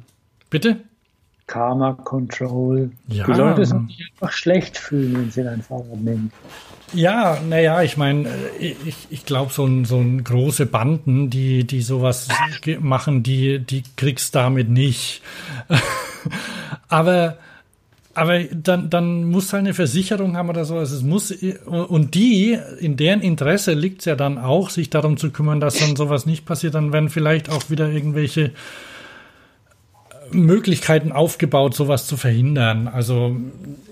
Bitte? 0.50 0.78
Karma 1.46 1.94
Control. 1.94 2.92
Ja. 3.08 3.26
Die 3.26 3.32
Leute 3.32 3.66
sollen 3.66 3.88
sich 3.88 4.12
einfach 4.12 4.34
schlecht 4.34 4.78
fühlen, 4.78 5.16
wenn 5.16 5.32
sie 5.32 5.48
ein 5.48 5.62
Fahrrad 5.62 5.98
nehmen. 5.98 6.32
Ja, 6.94 7.38
naja, 7.48 7.82
ich 7.84 7.98
meine, 7.98 8.28
äh, 8.60 8.76
ich, 8.86 9.08
ich 9.10 9.26
glaube, 9.26 9.54
so, 9.54 9.66
ein, 9.66 9.86
so 9.86 9.98
ein 9.98 10.24
große 10.24 10.66
Banden, 10.66 11.30
die, 11.30 11.66
die 11.66 11.82
sowas 11.82 12.28
machen, 12.80 13.24
die, 13.24 13.60
die 13.60 13.84
kriegst 13.96 14.36
damit 14.36 14.70
nicht. 14.70 15.22
Aber 16.88 17.38
aber 18.18 18.44
dann, 18.46 18.90
dann 18.90 19.26
muss 19.26 19.54
halt 19.54 19.62
eine 19.62 19.76
Versicherung 19.76 20.36
haben 20.36 20.50
oder 20.50 20.66
so. 20.66 20.76
Also 20.76 20.96
es 20.96 21.04
muss, 21.04 21.32
und 21.32 22.16
die, 22.16 22.58
in 22.80 22.98
deren 22.98 23.22
Interesse 23.22 23.74
liegt 23.74 24.00
es 24.00 24.06
ja 24.06 24.16
dann 24.16 24.40
auch, 24.40 24.72
sich 24.72 24.90
darum 24.90 25.18
zu 25.18 25.30
kümmern, 25.30 25.60
dass 25.60 25.78
dann 25.78 25.96
sowas 25.96 26.26
nicht 26.26 26.44
passiert. 26.44 26.74
Dann 26.74 26.92
werden 26.92 27.10
vielleicht 27.10 27.50
auch 27.50 27.70
wieder 27.70 27.90
irgendwelche 27.90 28.54
Möglichkeiten 30.32 31.12
aufgebaut, 31.12 31.76
sowas 31.76 32.08
zu 32.08 32.18
verhindern. 32.18 32.88
Also 32.88 33.38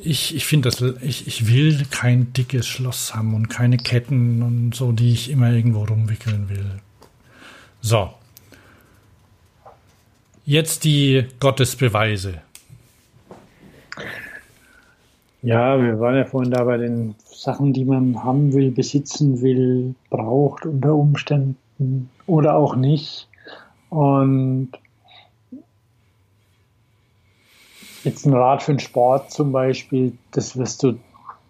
ich, 0.01 0.35
ich 0.35 0.45
finde 0.47 0.69
das, 0.69 0.81
ich, 1.01 1.27
ich 1.27 1.47
will 1.47 1.85
kein 1.91 2.33
dickes 2.33 2.67
Schloss 2.67 3.13
haben 3.13 3.35
und 3.35 3.49
keine 3.49 3.77
Ketten 3.77 4.41
und 4.41 4.73
so, 4.73 4.91
die 4.91 5.13
ich 5.13 5.29
immer 5.29 5.51
irgendwo 5.51 5.83
rumwickeln 5.83 6.49
will. 6.49 6.65
So. 7.81 8.11
Jetzt 10.45 10.83
die 10.83 11.25
Gottesbeweise. 11.39 12.41
Ja, 15.45 15.79
wir 15.79 15.99
waren 15.99 16.15
ja 16.15 16.25
vorhin 16.25 16.49
da 16.49 16.63
bei 16.63 16.77
den 16.77 17.13
Sachen, 17.23 17.71
die 17.71 17.85
man 17.85 18.23
haben 18.23 18.51
will, 18.53 18.71
besitzen 18.71 19.43
will, 19.43 19.93
braucht 20.09 20.65
unter 20.65 20.95
Umständen 20.95 22.09
oder 22.25 22.55
auch 22.55 22.75
nicht. 22.75 23.27
Und 23.91 24.69
jetzt 28.03 28.25
ein 28.25 28.33
Rad 28.33 28.63
für 28.63 28.73
den 28.73 28.79
Sport 28.79 29.29
zum 29.29 29.51
Beispiel, 29.51 30.13
das 30.31 30.57
wirst 30.57 30.81
du 30.81 30.97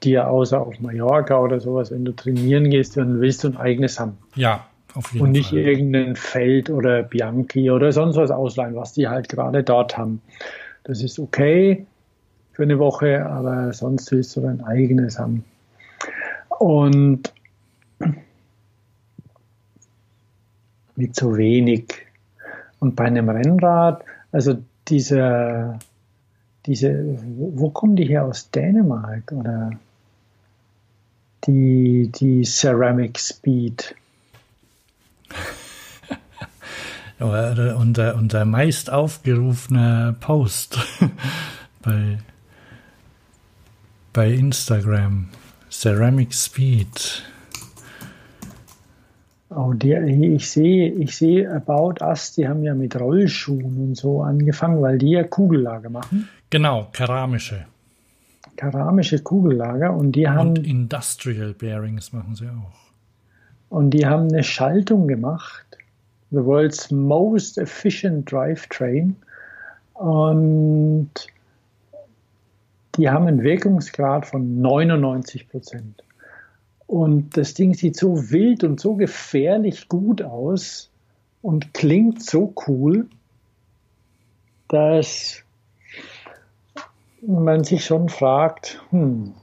dir 0.03 0.29
außer 0.29 0.59
auf 0.59 0.81
Mallorca 0.81 1.39
oder 1.39 1.61
sowas, 1.61 1.89
wenn 1.89 2.03
du 2.03 2.11
trainieren 2.11 2.69
gehst, 2.69 2.97
dann 2.97 3.21
willst 3.21 3.45
du 3.45 3.47
ein 3.47 3.55
eigenes 3.55 3.97
haben. 3.97 4.17
Ja, 4.35 4.65
auf 4.93 5.13
jeden 5.13 5.27
Und 5.27 5.31
nicht 5.31 5.51
Fall. 5.51 5.59
irgendein 5.59 6.17
Feld 6.17 6.69
oder 6.69 7.01
Bianchi 7.01 7.71
oder 7.71 7.93
sonst 7.93 8.17
was 8.17 8.29
ausleihen, 8.29 8.75
was 8.75 8.91
die 8.91 9.07
halt 9.07 9.29
gerade 9.29 9.63
dort 9.63 9.97
haben. 9.97 10.21
Das 10.83 11.01
ist 11.01 11.17
okay 11.17 11.85
für 12.55 12.63
eine 12.63 12.79
Woche, 12.79 13.25
aber 13.25 13.73
sonst 13.73 14.11
willst 14.11 14.35
du 14.35 14.41
dein 14.41 14.63
eigenes 14.63 15.19
haben. 15.19 15.43
Und 16.47 17.33
mit 20.95 21.15
so 21.15 21.35
wenig. 21.35 21.93
Und 22.79 22.95
bei 22.95 23.05
einem 23.05 23.29
Rennrad, 23.29 24.03
also 24.31 24.57
diese, 24.87 25.79
diese, 26.65 27.19
wo 27.35 27.69
kommen 27.69 27.97
die 27.97 28.05
her 28.05 28.25
aus 28.25 28.49
Dänemark 28.51 29.31
oder 29.31 29.71
die, 31.45 32.09
die 32.15 32.43
Ceramic 32.43 33.19
Speed? 33.19 33.95
unser, 37.19 38.15
unser 38.15 38.45
meist 38.45 38.89
aufgerufener 38.89 40.15
Post 40.19 40.77
bei 41.81 42.19
bei 44.15 44.31
Instagram. 44.31 45.27
Ceramic 45.69 46.33
Speed. 46.33 47.21
Oh, 49.49 49.73
die, 49.73 49.93
ich 49.93 50.49
sehe, 50.49 50.89
ich 50.89 51.17
sehe 51.17 51.51
About 51.53 51.95
Us, 52.01 52.33
die 52.33 52.47
haben 52.47 52.63
ja 52.63 52.73
mit 52.73 52.97
Rollschuhen 52.97 53.89
und 53.89 53.97
so 53.97 54.21
angefangen, 54.21 54.81
weil 54.81 54.97
die 54.97 55.11
ja 55.11 55.23
Kugellager 55.23 55.89
machen. 55.89 56.29
Genau, 56.49 56.87
keramische. 56.93 57.65
Keramische 58.55 59.19
Kugellager 59.19 59.93
und 59.93 60.13
die 60.13 60.29
haben. 60.29 60.49
Und 60.49 60.65
Industrial 60.65 61.53
Bearings 61.53 62.13
machen 62.13 62.35
sie 62.35 62.47
auch. 62.47 62.79
Und 63.67 63.89
die 63.89 64.05
haben 64.05 64.29
eine 64.29 64.43
Schaltung 64.43 65.09
gemacht. 65.09 65.65
The 66.31 66.43
world's 66.45 66.89
most 66.89 67.57
efficient 67.57 68.31
drivetrain. 68.31 69.17
Und 69.93 71.11
die 72.97 73.09
haben 73.09 73.27
einen 73.27 73.43
Wirkungsgrad 73.43 74.25
von 74.25 74.61
99 74.61 75.49
Prozent. 75.49 76.03
Und 76.87 77.35
das 77.35 77.53
Ding 77.53 77.73
sieht 77.73 77.97
so 77.97 78.31
wild 78.31 78.63
und 78.63 78.79
so 78.79 78.95
gefährlich 78.95 79.89
gut 79.89 80.21
aus 80.21 80.89
und 81.41 81.73
klingt 81.73 82.23
so 82.23 82.53
cool, 82.67 83.07
dass 84.67 85.43
man 87.21 87.63
sich 87.63 87.85
schon 87.85 88.09
fragt, 88.09 88.81
hm, 88.91 89.33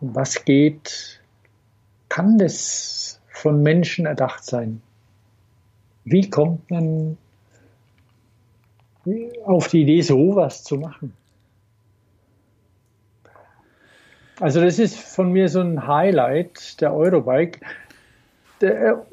was 0.00 0.44
geht, 0.44 1.20
kann 2.08 2.38
das 2.38 3.20
von 3.28 3.62
Menschen 3.62 4.06
erdacht 4.06 4.44
sein? 4.44 4.82
Wie 6.04 6.28
kommt 6.28 6.70
man 6.70 7.18
auf 9.44 9.68
die 9.68 9.82
Idee, 9.82 10.02
sowas 10.02 10.64
zu 10.64 10.76
machen? 10.76 11.12
Also 14.40 14.60
das 14.60 14.78
ist 14.78 14.98
von 14.98 15.32
mir 15.32 15.48
so 15.48 15.60
ein 15.60 15.86
Highlight 15.86 16.80
der 16.80 16.94
Eurobike. 16.94 17.60
Der, 18.60 19.04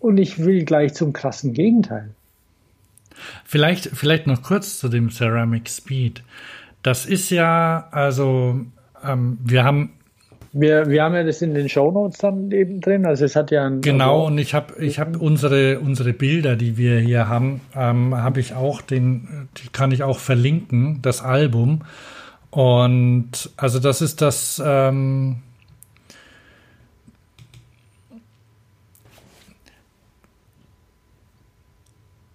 und 0.00 0.18
ich 0.18 0.38
will 0.38 0.64
gleich 0.64 0.94
zum 0.94 1.12
krassen 1.12 1.52
Gegenteil. 1.52 2.10
Vielleicht, 3.44 3.86
vielleicht 3.86 4.26
noch 4.26 4.42
kurz 4.42 4.78
zu 4.78 4.88
dem 4.88 5.10
Ceramic 5.10 5.68
Speed. 5.68 6.22
Das 6.82 7.06
ist 7.06 7.30
ja, 7.30 7.88
also 7.92 8.60
ähm, 9.04 9.38
wir 9.44 9.64
haben 9.64 9.92
wir, 10.54 10.90
wir 10.90 11.02
haben 11.02 11.14
ja 11.14 11.24
das 11.24 11.40
in 11.40 11.54
den 11.54 11.68
Shownotes 11.70 12.18
dann 12.18 12.50
eben 12.50 12.82
drin. 12.82 13.06
Also 13.06 13.24
es 13.24 13.36
hat 13.36 13.50
ja 13.50 13.64
ein 13.64 13.80
genau 13.80 14.26
und 14.26 14.36
ich 14.36 14.52
habe 14.52 14.84
ich 14.84 14.98
habe 14.98 15.18
unsere 15.18 15.80
unsere 15.80 16.12
Bilder, 16.12 16.56
die 16.56 16.76
wir 16.76 16.98
hier 16.98 17.28
haben, 17.28 17.62
ähm, 17.74 18.14
habe 18.14 18.40
ich 18.40 18.54
auch 18.54 18.82
den, 18.82 19.48
die 19.56 19.68
kann 19.68 19.92
ich 19.92 20.02
auch 20.02 20.18
verlinken, 20.18 21.00
das 21.00 21.22
Album. 21.22 21.82
Und 22.52 23.48
also 23.56 23.78
das 23.78 24.02
ist 24.02 24.20
das. 24.20 24.62
Ähm, 24.62 25.36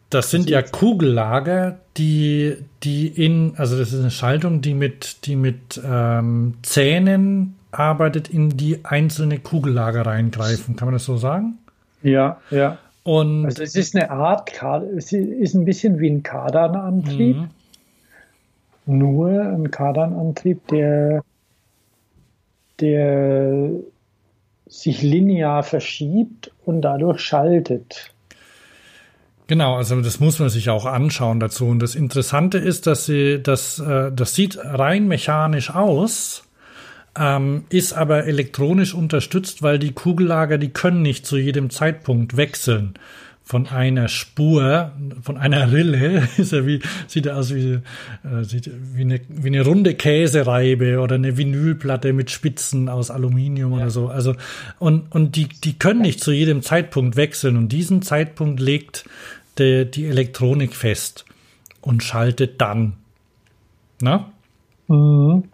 das 0.09 0.31
sind 0.31 0.49
ja 0.49 0.63
Kugellager, 0.63 1.77
die, 1.97 2.57
die 2.81 3.07
in, 3.07 3.53
also 3.57 3.77
das 3.77 3.93
ist 3.93 3.99
eine 3.99 4.09
Schaltung, 4.09 4.61
die 4.61 4.73
mit, 4.73 5.27
die 5.27 5.35
mit 5.35 5.79
ähm, 5.85 6.55
Zähnen 6.63 7.55
arbeitet, 7.71 8.27
in 8.27 8.57
die 8.57 8.85
einzelne 8.85 9.37
Kugellager 9.37 10.07
reingreifen. 10.07 10.75
Kann 10.75 10.87
man 10.87 10.93
das 10.93 11.05
so 11.05 11.17
sagen? 11.17 11.59
Ja, 12.01 12.41
ja. 12.49 12.79
Und 13.03 13.45
also 13.45 13.61
es 13.61 13.75
ist 13.75 13.95
eine 13.95 14.09
Art, 14.09 14.51
es 14.97 15.11
ist 15.11 15.53
ein 15.53 15.65
bisschen 15.65 15.99
wie 15.99 16.09
ein 16.09 16.23
Kardanantrieb. 16.23 17.37
Mhm 17.37 17.49
nur 18.87 19.41
ein 19.41 19.71
Kardanantrieb, 19.71 20.67
der, 20.67 21.23
der 22.79 23.69
sich 24.65 25.01
linear 25.01 25.63
verschiebt 25.63 26.51
und 26.65 26.81
dadurch 26.81 27.21
schaltet. 27.21 28.13
Genau, 29.47 29.75
also 29.75 30.01
das 30.01 30.19
muss 30.19 30.39
man 30.39 30.49
sich 30.49 30.69
auch 30.69 30.85
anschauen 30.85 31.39
dazu. 31.39 31.67
Und 31.67 31.79
das 31.79 31.95
Interessante 31.95 32.57
ist, 32.57 32.85
dass 32.85 33.05
sie 33.05 33.41
das, 33.41 33.79
äh, 33.79 34.11
das 34.11 34.35
sieht 34.35 34.57
rein 34.61 35.07
mechanisch 35.07 35.69
aus, 35.73 36.43
ähm, 37.17 37.63
ist 37.69 37.93
aber 37.93 38.25
elektronisch 38.25 38.93
unterstützt, 38.93 39.63
weil 39.63 39.79
die 39.79 39.93
Kugellager, 39.93 40.57
die 40.57 40.69
können 40.69 41.01
nicht 41.01 41.25
zu 41.25 41.37
jedem 41.37 41.69
Zeitpunkt 41.69 42.35
wechseln 42.35 42.95
von 43.47 43.65
einer 43.67 44.09
Spur, 44.09 44.91
von 45.21 45.37
einer 45.37 45.71
Rille, 45.71 46.27
ist 46.37 46.51
er 46.51 46.67
wie, 46.67 46.81
sieht 47.07 47.27
er 47.27 47.37
aus 47.37 47.55
wie, 47.55 47.79
äh, 48.25 48.43
sieht 48.43 48.69
wie, 48.93 49.01
eine, 49.01 49.21
wie 49.29 49.47
eine 49.47 49.61
runde 49.61 49.95
Käsereibe 49.95 50.99
oder 50.99 51.15
eine 51.15 51.37
Vinylplatte 51.37 52.11
mit 52.11 52.29
Spitzen 52.29 52.89
aus 52.89 53.09
Aluminium 53.09 53.71
ja. 53.71 53.77
oder 53.77 53.89
so. 53.89 54.09
Also, 54.09 54.35
und, 54.79 55.15
und 55.15 55.37
die, 55.37 55.47
die 55.47 55.79
können 55.79 56.01
nicht 56.01 56.19
zu 56.19 56.33
jedem 56.33 56.61
Zeitpunkt 56.61 57.15
wechseln 57.15 57.55
und 57.55 57.69
diesen 57.69 58.01
Zeitpunkt 58.01 58.59
legt 58.59 59.05
die, 59.57 59.89
die 59.89 60.07
Elektronik 60.07 60.75
fest 60.75 61.23
und 61.79 62.03
schaltet 62.03 62.59
dann. 62.59 62.97
Na? 64.01 64.29
Mhm. 64.89 65.45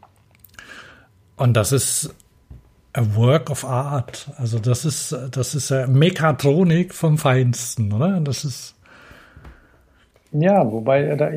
Und 1.35 1.53
das 1.53 1.71
ist 1.71 2.15
a 2.93 3.15
work 3.15 3.49
of 3.49 3.65
art. 3.65 4.29
Also 4.37 4.59
das 4.59 4.85
ist, 4.85 5.15
das 5.31 5.55
ist 5.55 5.69
ja 5.69 5.87
Mechatronik 5.87 6.93
vom 6.93 7.17
Feinsten, 7.17 7.91
oder? 7.91 8.19
Das 8.19 8.45
ist. 8.45 8.75
Ja, 10.31 10.71
wobei 10.71 11.15
da 11.15 11.31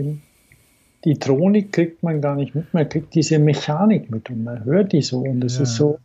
die 1.05 1.19
Tronik 1.19 1.73
kriegt 1.73 2.03
man 2.03 2.21
gar 2.21 2.35
nicht 2.35 2.55
mit, 2.55 2.73
man 2.75 2.89
kriegt 2.89 3.15
diese 3.15 3.39
Mechanik 3.39 4.11
mit 4.11 4.29
und 4.29 4.45
man 4.45 4.65
hört 4.65 4.93
die 4.93 5.03
so 5.03 5.21
und 5.21 5.45
es 5.45 5.57
ja. 5.57 5.63
ist 5.63 5.77
so 5.77 5.99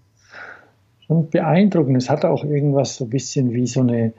schon 1.08 1.30
beeindruckend. 1.30 1.98
Es 1.98 2.10
hat 2.10 2.24
auch 2.24 2.44
irgendwas 2.44 2.98
so 2.98 3.06
ein 3.06 3.10
bisschen 3.10 3.54
wie 3.54 3.68
so 3.68 3.82
eine, 3.82 4.14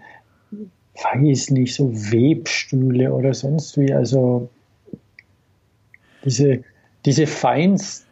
weiß 0.50 1.50
nicht, 1.50 1.74
so 1.74 1.92
Webstühle 1.92 3.12
oder 3.12 3.32
sonst 3.32 3.78
wie, 3.78 3.92
also 3.92 4.50
diese, 6.24 6.64
diese 7.04 7.26
feinst 7.26 8.06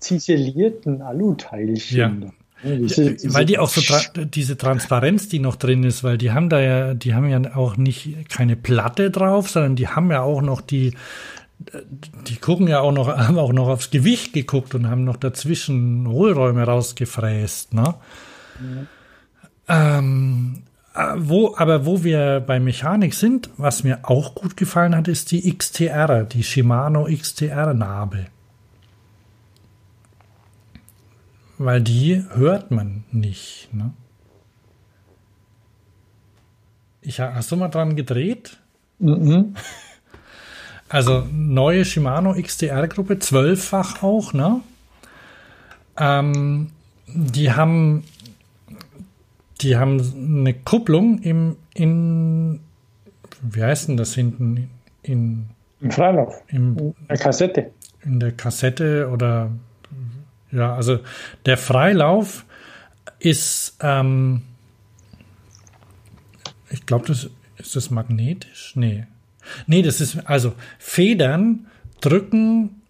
ziselierten 0.00 1.02
Aluteilchen. 1.02 2.22
Ja. 2.22 2.32
Ja, 2.62 2.76
diese, 2.76 3.12
diese 3.14 3.32
weil 3.32 3.46
die 3.46 3.58
auch 3.58 3.70
so 3.70 3.80
tra 3.80 4.00
diese 4.22 4.58
Transparenz, 4.58 5.28
die 5.28 5.38
noch 5.38 5.56
drin 5.56 5.82
ist, 5.82 6.04
weil 6.04 6.18
die 6.18 6.32
haben 6.32 6.50
da 6.50 6.60
ja, 6.60 6.92
die 6.92 7.14
haben 7.14 7.28
ja 7.30 7.56
auch 7.56 7.78
nicht 7.78 8.28
keine 8.28 8.54
Platte 8.54 9.10
drauf, 9.10 9.48
sondern 9.48 9.76
die 9.76 9.88
haben 9.88 10.10
ja 10.10 10.20
auch 10.20 10.42
noch 10.42 10.60
die, 10.60 10.94
die 12.26 12.36
gucken 12.36 12.68
ja 12.68 12.80
auch 12.80 12.92
noch, 12.92 13.08
haben 13.16 13.38
auch 13.38 13.52
noch 13.52 13.68
aufs 13.68 13.90
Gewicht 13.90 14.34
geguckt 14.34 14.74
und 14.74 14.90
haben 14.90 15.04
noch 15.04 15.16
dazwischen 15.16 16.06
Hohlräume 16.06 16.64
rausgefräst, 16.64 17.72
ne? 17.72 17.94
Ja. 19.68 19.98
Ähm, 19.98 20.64
äh, 20.94 21.14
wo, 21.16 21.54
aber 21.56 21.86
wo 21.86 22.04
wir 22.04 22.40
bei 22.40 22.60
Mechanik 22.60 23.14
sind, 23.14 23.48
was 23.56 23.84
mir 23.84 24.00
auch 24.02 24.34
gut 24.34 24.56
gefallen 24.56 24.94
hat, 24.96 25.08
ist 25.08 25.30
die 25.30 25.56
XTR, 25.56 26.24
die 26.24 26.42
Shimano 26.42 27.04
XTR-Narbe. 27.04 28.26
Weil 31.60 31.82
die 31.82 32.24
hört 32.30 32.70
man 32.70 33.04
nicht. 33.12 33.68
Ne? 33.72 33.92
Ich, 37.02 37.20
hast 37.20 37.52
du 37.52 37.56
mal 37.56 37.68
dran 37.68 37.96
gedreht? 37.96 38.58
Mhm. 38.98 39.54
Also 40.92 41.24
neue 41.30 41.84
Shimano 41.84 42.34
XTR-Gruppe, 42.34 43.20
zwölffach 43.20 44.02
auch, 44.02 44.32
ne? 44.32 44.60
ähm, 45.96 46.72
die 47.06 47.52
haben 47.52 48.02
die 49.60 49.76
haben 49.76 50.00
eine 50.16 50.52
Kupplung 50.52 51.18
im 51.22 51.54
in 51.74 52.58
wie 53.40 53.62
heißt 53.62 53.86
denn 53.86 53.96
das 53.96 54.14
hinten 54.14 54.68
in 55.04 55.50
im 55.80 55.92
Freilauf 55.92 56.42
im, 56.48 56.76
in 56.76 56.94
der 57.08 57.18
Kassette 57.18 57.70
in 58.02 58.18
der 58.18 58.32
Kassette 58.32 59.08
oder 59.12 59.52
ja 60.52 60.74
also 60.74 61.00
der 61.46 61.56
Freilauf 61.56 62.44
ist 63.18 63.76
ähm, 63.80 64.42
ich 66.70 66.86
glaube 66.86 67.06
das 67.06 67.30
ist 67.58 67.76
das 67.76 67.90
magnetisch 67.90 68.72
nee 68.76 69.06
nee 69.66 69.82
das 69.82 70.00
ist 70.00 70.26
also 70.26 70.54
Federn 70.78 71.66
drücken 72.00 72.80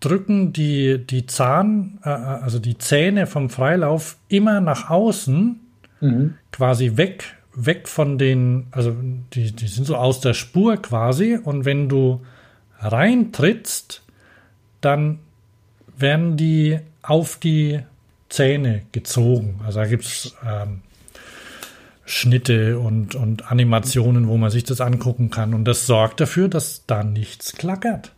drücken 0.00 0.52
die, 0.52 1.04
die 1.04 1.26
Zahn, 1.26 1.98
äh, 2.04 2.08
also 2.08 2.58
die 2.58 2.78
Zähne 2.78 3.26
vom 3.26 3.50
Freilauf 3.50 4.16
immer 4.28 4.60
nach 4.60 4.90
außen, 4.90 5.60
mhm. 6.00 6.34
quasi 6.52 6.96
weg, 6.96 7.36
weg 7.54 7.88
von 7.88 8.18
den, 8.18 8.66
also 8.70 8.94
die, 9.34 9.52
die 9.52 9.66
sind 9.66 9.86
so 9.86 9.96
aus 9.96 10.20
der 10.20 10.34
Spur 10.34 10.76
quasi. 10.76 11.38
Und 11.42 11.64
wenn 11.64 11.88
du 11.88 12.20
reintrittst, 12.78 14.02
dann 14.80 15.18
werden 15.96 16.36
die 16.36 16.78
auf 17.02 17.38
die 17.38 17.80
Zähne 18.28 18.82
gezogen. 18.92 19.60
Also 19.64 19.80
da 19.80 19.86
gibt's 19.86 20.34
ähm, 20.46 20.82
Schnitte 22.04 22.78
und, 22.78 23.14
und 23.14 23.50
Animationen, 23.50 24.28
wo 24.28 24.36
man 24.36 24.50
sich 24.50 24.64
das 24.64 24.80
angucken 24.80 25.30
kann. 25.30 25.54
Und 25.54 25.64
das 25.64 25.86
sorgt 25.86 26.20
dafür, 26.20 26.48
dass 26.48 26.84
da 26.86 27.02
nichts 27.02 27.52
klackert. 27.54 28.12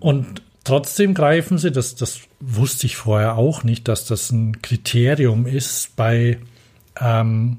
Und 0.00 0.42
Trotzdem 0.64 1.14
greifen 1.14 1.58
sie, 1.58 1.72
das, 1.72 1.96
das 1.96 2.20
wusste 2.38 2.86
ich 2.86 2.96
vorher 2.96 3.36
auch 3.36 3.64
nicht, 3.64 3.88
dass 3.88 4.06
das 4.06 4.30
ein 4.30 4.62
Kriterium 4.62 5.46
ist 5.46 5.96
bei, 5.96 6.38
ähm, 7.00 7.58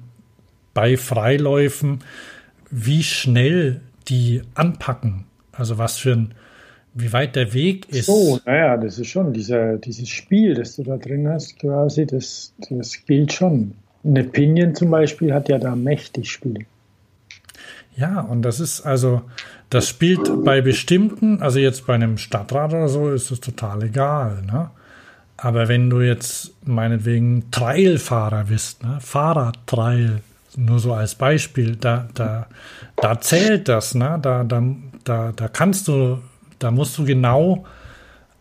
bei 0.74 0.96
Freiläufen, 0.96 2.00
wie 2.72 3.04
schnell 3.04 3.82
die 4.08 4.42
anpacken. 4.56 5.26
Also 5.52 5.78
was 5.78 5.98
für 5.98 6.14
ein, 6.14 6.34
wie 6.94 7.12
weit 7.12 7.36
der 7.36 7.54
Weg 7.54 7.90
ist. 7.90 8.06
So, 8.06 8.40
naja, 8.46 8.78
das 8.78 9.00
ist 9.00 9.08
schon 9.08 9.34
dieser, 9.34 9.78
dieses 9.78 10.10
Spiel, 10.10 10.54
das 10.54 10.76
du 10.76 10.84
da 10.84 10.98
drin 10.98 11.28
hast, 11.28 11.60
quasi, 11.60 12.06
das, 12.06 12.54
das 12.70 13.06
gilt 13.06 13.34
schon. 13.34 13.74
Eine 14.04 14.24
Pinion 14.24 14.76
zum 14.76 14.92
Beispiel 14.92 15.34
hat 15.34 15.50
ja 15.50 15.58
da 15.58 15.76
mächtig 15.76 16.32
Spiel. 16.32 16.66
Ja, 17.96 18.22
und 18.22 18.42
das 18.42 18.60
ist 18.60 18.82
also, 18.82 19.22
das 19.70 19.88
spielt 19.88 20.44
bei 20.44 20.62
bestimmten, 20.62 21.42
also 21.42 21.60
jetzt 21.60 21.86
bei 21.88 21.96
einem 21.96 22.18
Stadtrat 22.18 22.74
oder 22.74 22.88
so, 22.88 23.12
ist 23.12 23.32
es 23.32 23.40
total 23.40 23.84
egal. 23.84 24.42
Ne? 24.46 24.70
Aber 25.38 25.68
wenn 25.68 25.90
du 25.90 26.02
jetzt 26.02 26.54
meinetwegen 26.66 27.52
Trailfahrer 27.52 28.46
bist, 28.46 28.84
ne? 28.84 28.98
Fahrradtrail, 29.02 30.22
nur 30.56 30.80
so 30.80 30.94
als 30.94 31.16
Beispiel, 31.16 31.76
da, 31.76 32.08
da, 32.14 32.48
da 32.96 33.20
zählt 33.20 33.68
das, 33.68 33.96
ne? 33.96 34.20
Da, 34.22 34.44
da, 34.44 34.64
da, 35.04 35.32
da 35.36 35.48
kannst 35.48 35.88
du, 35.88 36.20
da 36.64 36.72
musst 36.72 36.98
du 36.98 37.06
genau 37.06 37.66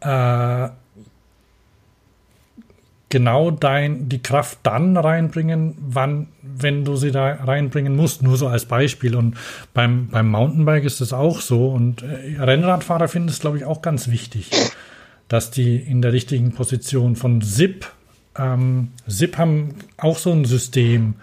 äh, 0.00 0.68
genau 3.12 3.50
dein, 3.50 4.08
die 4.08 4.22
Kraft 4.22 4.60
dann 4.62 4.96
reinbringen, 4.96 5.74
wann, 5.78 6.28
wenn 6.40 6.82
du 6.86 6.96
sie 6.96 7.10
da 7.10 7.26
reinbringen 7.34 7.94
musst. 7.94 8.22
Nur 8.22 8.38
so 8.38 8.48
als 8.48 8.64
Beispiel. 8.64 9.14
Und 9.14 9.36
beim, 9.74 10.08
beim 10.08 10.30
Mountainbike 10.30 10.84
ist 10.84 11.02
das 11.02 11.12
auch 11.12 11.42
so. 11.42 11.68
Und 11.68 12.02
äh, 12.02 12.40
Rennradfahrer 12.40 13.08
finden 13.08 13.28
es, 13.28 13.38
glaube 13.38 13.58
ich, 13.58 13.66
auch 13.66 13.82
ganz 13.82 14.08
wichtig, 14.08 14.50
dass 15.28 15.50
die 15.50 15.76
in 15.76 16.00
der 16.00 16.14
richtigen 16.14 16.52
Position 16.52 17.14
von 17.14 17.42
SIP, 17.42 17.86
ähm, 18.38 18.92
SIP 19.06 19.36
haben 19.36 19.74
auch 19.98 20.16
so 20.16 20.32
ein 20.32 20.46
System, 20.46 21.16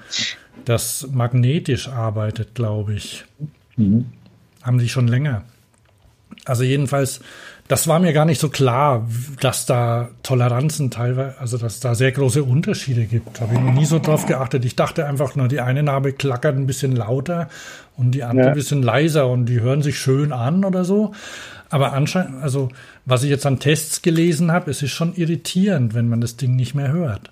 das 0.65 1.07
magnetisch 1.11 1.87
arbeitet, 1.87 2.53
glaube 2.53 2.93
ich. 2.93 3.25
Mhm. 3.77 4.05
Haben 4.61 4.77
die 4.77 4.89
schon 4.89 5.07
länger. 5.07 5.43
Also 6.45 6.63
jedenfalls 6.63 7.21
das 7.69 7.87
war 7.87 7.99
mir 7.99 8.13
gar 8.13 8.25
nicht 8.25 8.41
so 8.41 8.49
klar, 8.49 9.07
dass 9.41 9.67
da 9.67 10.09
Toleranzen 10.23 10.89
teilweise, 10.89 11.37
also 11.39 11.59
dass 11.59 11.79
da 11.79 11.93
sehr 11.93 12.11
große 12.11 12.43
Unterschiede 12.43 13.05
gibt. 13.05 13.39
Habe 13.41 13.53
ich 13.53 13.59
noch 13.59 13.73
nie 13.73 13.85
so 13.85 13.99
drauf 13.99 14.25
geachtet. 14.25 14.65
Ich 14.65 14.75
dachte 14.75 15.05
einfach 15.05 15.35
nur, 15.35 15.47
die 15.47 15.61
eine 15.61 15.83
Narbe 15.83 16.13
klackert 16.13 16.55
ein 16.55 16.65
bisschen 16.65 16.95
lauter 16.95 17.47
und 17.95 18.11
die 18.11 18.23
andere 18.23 18.45
ja. 18.45 18.51
ein 18.53 18.55
bisschen 18.55 18.81
leiser 18.81 19.27
und 19.27 19.45
die 19.45 19.61
hören 19.61 19.83
sich 19.83 19.99
schön 19.99 20.33
an 20.33 20.65
oder 20.65 20.83
so. 20.83 21.13
Aber 21.69 21.93
anscheinend, 21.93 22.41
also 22.41 22.69
was 23.05 23.21
ich 23.21 23.29
jetzt 23.29 23.45
an 23.45 23.59
Tests 23.59 24.01
gelesen 24.01 24.51
habe, 24.51 24.71
es 24.71 24.81
ist 24.81 24.91
schon 24.91 25.13
irritierend, 25.13 25.93
wenn 25.93 26.09
man 26.09 26.21
das 26.21 26.37
Ding 26.37 26.55
nicht 26.55 26.73
mehr 26.73 26.91
hört. 26.91 27.29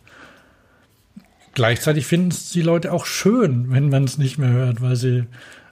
Gleichzeitig 1.56 2.06
finden 2.06 2.30
es 2.30 2.52
die 2.52 2.62
Leute 2.62 2.94
auch 2.94 3.08
schön, 3.08 3.72
wenn 3.72 3.90
man 3.90 4.04
es 4.04 4.20
nicht 4.20 4.38
mehr 4.38 4.52
hört, 4.52 4.84
weil 4.84 4.98
sie 4.98 5.24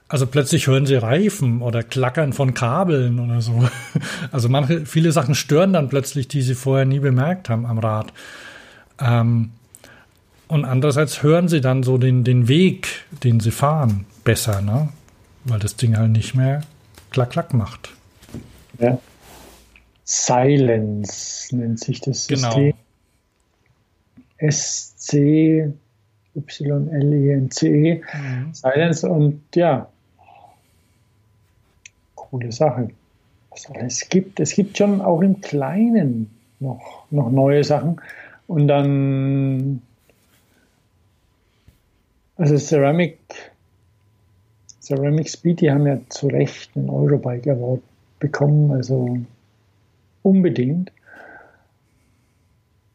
also 0.08 0.26
plötzlich 0.26 0.68
hören 0.68 0.86
sie 0.86 0.94
Reifen 0.94 1.62
oder 1.62 1.82
Klackern 1.82 2.32
von 2.32 2.54
Kabeln 2.54 3.18
oder 3.18 3.40
so. 3.40 3.68
Also 4.32 4.48
manche, 4.48 4.86
viele 4.86 5.12
Sachen 5.12 5.34
stören 5.34 5.72
dann 5.72 5.88
plötzlich, 5.88 6.28
die 6.28 6.42
sie 6.42 6.54
vorher 6.54 6.84
nie 6.84 7.00
bemerkt 7.00 7.48
haben 7.48 7.66
am 7.66 7.78
Rad. 7.78 8.12
Ähm, 9.00 9.50
und 10.48 10.64
andererseits 10.64 11.22
hören 11.22 11.48
sie 11.48 11.60
dann 11.60 11.82
so 11.82 11.98
den, 11.98 12.22
den 12.22 12.48
Weg, 12.48 13.04
den 13.24 13.40
sie 13.40 13.50
fahren, 13.50 14.06
besser, 14.24 14.60
ne? 14.60 14.90
Weil 15.44 15.58
das 15.58 15.76
Ding 15.76 15.96
halt 15.96 16.12
nicht 16.12 16.34
mehr 16.34 16.62
klack 17.10 17.30
klack 17.30 17.54
macht. 17.54 17.92
Ja. 18.78 18.98
Silence 20.04 21.56
nennt 21.56 21.80
sich 21.80 22.00
das 22.00 22.28
genau. 22.28 22.50
System. 22.50 22.74
Genau. 24.38 24.52
SC 24.52 25.72
Y-L-E-N-C-E. 26.36 27.94
Mhm. 27.94 28.54
Silence 28.54 29.08
und 29.08 29.42
ja, 29.54 29.88
coole 32.30 32.52
Sache. 32.52 32.90
Was 33.50 33.70
alles 33.70 34.08
gibt. 34.08 34.40
Es 34.40 34.54
gibt 34.54 34.76
schon 34.76 35.00
auch 35.00 35.20
im 35.22 35.40
Kleinen 35.40 36.30
noch, 36.60 37.06
noch 37.10 37.30
neue 37.30 37.64
Sachen. 37.64 38.00
Und 38.46 38.68
dann, 38.68 39.82
also 42.36 42.56
Ceramic, 42.56 43.18
Ceramic 44.80 45.28
Speed, 45.28 45.60
die 45.60 45.70
haben 45.70 45.86
ja 45.86 45.98
zu 46.08 46.28
Recht 46.28 46.70
einen 46.76 46.90
Eurobike 46.90 47.52
Award 47.52 47.82
bekommen, 48.20 48.70
also 48.70 49.18
unbedingt. 50.22 50.92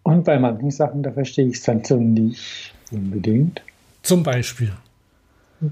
Und 0.03 0.23
bei 0.23 0.39
manchen 0.39 0.71
Sachen, 0.71 1.03
da 1.03 1.11
verstehe 1.11 1.47
ich 1.47 1.57
es 1.57 1.63
dann 1.63 1.83
so 1.83 1.97
nicht 1.97 2.73
unbedingt. 2.91 3.61
Zum 4.03 4.23
Beispiel. 4.23 4.71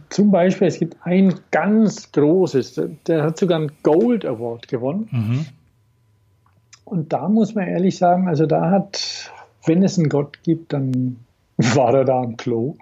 Zum 0.09 0.29
Beispiel, 0.31 0.67
es 0.67 0.77
gibt 0.77 0.97
ein 1.03 1.33
ganz 1.51 2.11
großes, 2.11 2.79
der 3.07 3.23
hat 3.23 3.39
sogar 3.39 3.59
einen 3.59 3.71
Gold 3.81 4.25
Award 4.25 4.67
gewonnen. 4.67 5.07
Mhm. 5.11 5.45
Und 6.85 7.13
da 7.13 7.27
muss 7.27 7.55
man 7.55 7.67
ehrlich 7.67 7.97
sagen, 7.97 8.27
also 8.27 8.45
da 8.45 8.69
hat, 8.69 9.31
wenn 9.65 9.83
es 9.83 9.97
einen 9.97 10.09
Gott 10.09 10.43
gibt, 10.43 10.73
dann 10.73 11.17
war 11.57 11.93
er 11.93 12.05
da 12.05 12.21
am 12.21 12.37
Klo. 12.37 12.75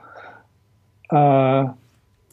Äh, 1.09 1.65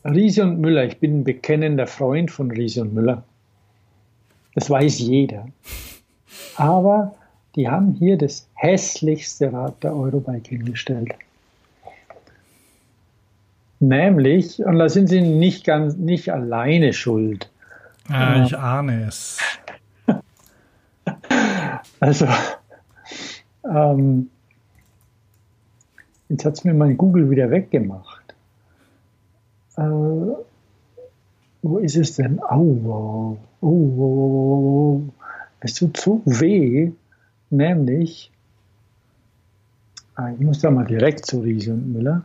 Riese 0.05 0.43
und 0.43 0.61
Müller, 0.61 0.85
ich 0.85 0.99
bin 0.99 1.21
ein 1.21 1.25
bekennender 1.25 1.87
Freund 1.87 2.31
von 2.31 2.51
Riese 2.51 2.83
und 2.83 2.95
Müller. 2.95 3.23
Das 4.55 4.69
weiß 4.69 4.99
jeder. 4.99 5.47
Aber 6.57 7.15
die 7.57 7.69
haben 7.69 7.93
hier 7.93 8.19
das 8.19 8.49
hässlichste 8.55 9.53
Rad 9.53 9.83
der 9.83 9.95
Eurobike 9.95 10.51
hingestellt. 10.51 11.15
Nämlich, 13.81 14.65
und 14.65 14.79
da 14.79 14.89
sind 14.89 15.09
sie 15.09 15.21
nicht 15.21 15.65
ganz, 15.65 15.97
nicht 15.97 16.33
alleine 16.33 16.93
schuld. 16.93 17.51
Ah, 18.09 18.45
ich 18.45 18.57
ahne 18.57 19.07
es. 19.09 19.39
Also, 22.01 22.27
ähm, 23.65 24.29
jetzt 26.29 26.45
hat 26.45 26.55
es 26.55 26.65
mir 26.65 26.75
mein 26.75 26.99
Google 26.99 27.31
wieder 27.31 27.51
weggemacht. 27.51 28.35
Äh, 29.77 29.83
wo 31.63 31.79
ist 31.79 31.97
es 31.97 32.17
denn? 32.17 32.41
Oh, 32.41 32.79
wow. 32.83 33.39
Oh, 33.63 33.97
wow. 33.97 35.03
Es 35.61 35.75
tut 35.75 35.97
so 35.97 36.21
weh, 36.27 36.93
nämlich, 37.49 38.31
ah, 40.17 40.31
ich 40.31 40.41
muss 40.41 40.61
da 40.61 40.71
mal 40.71 40.85
direkt 40.85 41.25
zu 41.25 41.41
Riese 41.41 41.73
und 41.73 41.91
Müller. 41.91 42.23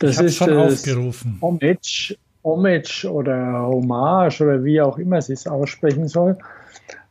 Das 0.00 0.20
ist 0.20 0.36
schon 0.36 0.56
aufgerufen. 0.56 1.38
Homage, 1.40 2.16
Homage 2.42 3.08
oder 3.08 3.66
Hommage 3.66 4.40
oder 4.40 4.64
wie 4.64 4.80
auch 4.80 4.98
immer 4.98 5.20
sie 5.22 5.34
es 5.34 5.46
aussprechen 5.46 6.08
soll. 6.08 6.36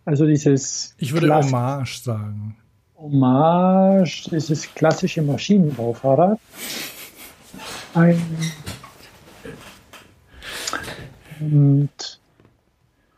Also 0.05 0.25
dieses. 0.25 0.95
Ich 0.97 1.13
würde 1.13 1.33
Hommage 1.33 2.01
sagen. 2.01 2.57
Hommage, 2.97 4.29
dieses 4.31 4.73
klassische 4.73 5.21
Maschinenbaufahrrad. 5.21 6.39
Ein 7.93 8.21
und 11.39 12.19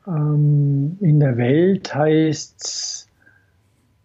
ähm, 0.07 0.97
in 1.01 1.19
der 1.19 1.37
Welt 1.37 1.93
heißt 1.93 3.07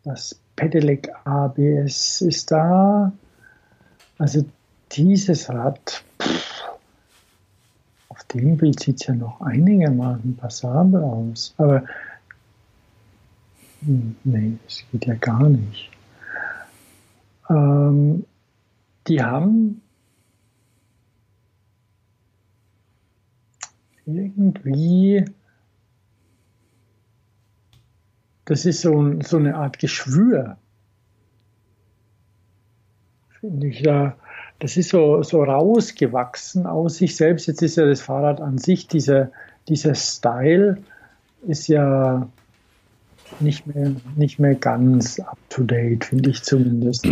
das 0.05 0.40
Pedelec 0.55 1.10
ABS 1.24 2.22
ist 2.22 2.51
da. 2.51 3.12
Also 4.18 4.44
dieses 4.92 5.48
Rad, 5.48 6.04
pff, 6.20 6.64
auf 8.08 8.24
dem 8.24 8.56
Bild 8.56 8.80
sieht 8.80 9.00
es 9.00 9.06
ja 9.06 9.14
noch 9.14 9.40
einigermaßen 9.40 10.36
passabel 10.36 11.02
aus. 11.02 11.54
Aber 11.58 11.84
hm, 13.80 14.16
nee, 14.24 14.58
das 14.64 14.84
geht 14.90 15.06
ja 15.06 15.14
gar 15.14 15.48
nicht. 15.48 15.90
Ähm, 17.48 18.24
die 19.06 19.22
haben 19.22 19.82
irgendwie, 24.06 25.24
das 28.44 28.64
ist 28.64 28.80
so, 28.80 29.20
so 29.20 29.36
eine 29.36 29.56
Art 29.56 29.78
Geschwür, 29.78 30.56
finde 33.40 33.66
ich 33.66 33.82
da. 33.82 34.16
Das 34.58 34.76
ist 34.76 34.90
so, 34.90 35.22
so 35.22 35.42
rausgewachsen 35.42 36.66
aus 36.66 36.96
sich 36.96 37.16
selbst. 37.16 37.46
Jetzt 37.46 37.62
ist 37.62 37.76
ja 37.76 37.86
das 37.86 38.00
Fahrrad 38.00 38.40
an 38.40 38.58
sich, 38.58 38.88
dieser, 38.88 39.30
dieser 39.68 39.94
Style 39.94 40.78
ist 41.46 41.68
ja 41.68 42.26
nicht 43.40 43.66
mehr, 43.66 43.92
nicht 44.16 44.38
mehr 44.38 44.54
ganz 44.54 45.20
up 45.20 45.38
to 45.50 45.62
date, 45.62 46.04
finde 46.04 46.30
ich 46.30 46.42
zumindest. 46.42 47.06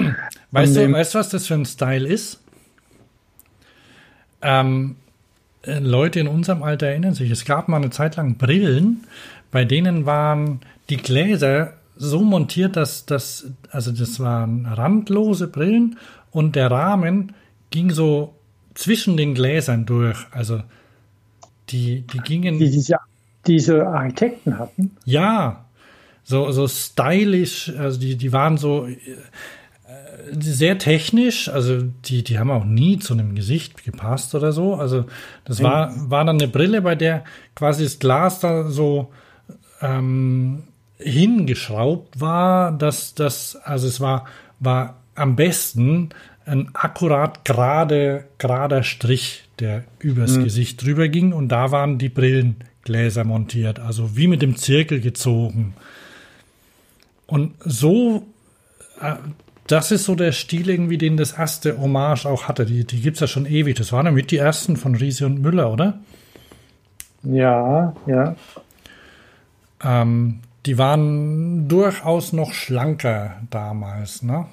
Weißt 0.53 0.77
du, 0.77 0.91
weißt 0.93 1.15
was 1.15 1.29
das 1.29 1.47
für 1.47 1.55
ein 1.55 1.67
Style 1.67 2.09
ist? 2.09 2.41
Ähm, 4.41 4.97
äh, 5.63 5.79
Leute 5.79 6.21
in 6.21 6.29
unserem 6.29 6.63
Alter 6.63 6.87
erinnern 6.87 7.15
sich, 7.15 7.31
es 7.31 7.45
gab 7.45 7.69
mal 7.69 7.79
eine 7.79 7.91
Zeit 7.91 8.17
lang 8.17 8.37
Brillen, 8.37 9.05
bei 9.51 9.65
denen 9.65 10.07
waren 10.07 10.61
die 10.91 10.97
Gläser 10.97 11.75
so 11.97 12.21
montiert, 12.21 12.77
dass 12.77 13.07
das, 13.07 13.47
also 13.71 13.93
das 13.93 14.21
waren 14.21 14.67
randlose 14.67 15.47
Brillen 15.49 15.99
und 16.35 16.57
der 16.57 16.71
Rahmen 16.71 17.33
ging 17.71 17.91
so 17.91 18.35
zwischen 18.75 19.17
den 19.17 19.35
Gläsern 19.35 19.87
durch. 19.87 20.19
Also 20.33 20.61
die, 21.71 22.03
die 22.03 22.19
gingen. 22.19 22.59
Die 22.59 22.71
diese, 22.71 22.97
diese 23.47 23.87
Architekten 23.87 24.59
hatten? 24.59 24.97
Ja, 25.05 25.65
so, 26.25 26.51
so 26.51 26.67
stylisch, 26.67 27.73
also 27.79 28.01
die, 28.01 28.17
die 28.17 28.33
waren 28.33 28.57
so 28.57 28.87
äh, 28.87 28.97
sehr 30.41 30.79
technisch, 30.79 31.49
also 31.49 31.83
die, 31.83 32.25
die 32.25 32.39
haben 32.39 32.51
auch 32.51 32.65
nie 32.65 32.99
zu 32.99 33.15
einem 33.15 33.37
Gesicht 33.37 33.85
gepasst 33.85 34.35
oder 34.35 34.51
so. 34.53 34.75
Also 34.75 35.05
das 35.45 35.63
war, 35.63 35.93
war 36.11 36.25
dann 36.25 36.41
eine 36.41 36.49
Brille, 36.49 36.83
bei 36.83 36.97
der 36.97 37.25
quasi 37.55 37.85
das 37.85 38.01
Glas 38.01 38.41
da 38.41 38.71
so 38.71 39.13
ähm, 39.83 40.65
hingeschraubt 40.97 42.21
war, 42.21 42.73
dass 42.73 43.15
das, 43.15 43.55
also 43.57 43.87
es 43.87 44.01
war, 44.01 44.25
war 44.59 44.97
am 45.15 45.37
besten 45.37 46.11
ein 46.47 46.71
akkurat 46.75 47.45
gerade, 47.45 48.25
gerader 48.39 48.83
Strich, 48.83 49.45
der 49.59 49.85
übers 49.99 50.37
mhm. 50.37 50.45
Gesicht 50.45 50.85
drüber 50.85 51.09
ging 51.09 51.33
und 51.33 51.49
da 51.49 51.71
waren 51.71 51.99
die 51.99 52.09
Brillengläser 52.09 53.25
montiert, 53.25 53.81
also 53.81 54.17
wie 54.17 54.27
mit 54.27 54.43
dem 54.43 54.57
Zirkel 54.57 55.01
gezogen. 55.01 55.75
Und 57.27 57.55
so, 57.61 58.27
äh, 59.01 59.15
das 59.67 59.91
ist 59.91 60.05
so 60.05 60.15
der 60.15 60.33
Stil 60.33 60.69
irgendwie, 60.69 60.99
den 60.99 61.17
das 61.17 61.33
erste 61.33 61.79
Hommage 61.79 62.27
auch 62.27 62.45
hatte. 62.49 62.67
Die, 62.67 62.85
die 62.85 63.01
gibt 63.01 63.17
es 63.17 63.21
ja 63.21 63.27
schon 63.27 63.47
ewig. 63.47 63.77
Das 63.77 63.93
waren 63.93 64.07
ja 64.07 64.13
mit 64.13 64.31
die 64.31 64.37
ersten 64.37 64.77
von 64.77 64.95
Riese 64.95 65.25
und 65.27 65.41
Müller, 65.41 65.73
oder? 65.73 65.99
Ja, 67.23 67.95
ja. 68.07 68.37
Ähm, 69.83 70.41
die 70.67 70.79
waren 70.79 71.69
durchaus 71.69 72.33
noch 72.33 72.53
schlanker 72.53 73.37
damals, 73.51 74.23
ne? 74.23 74.47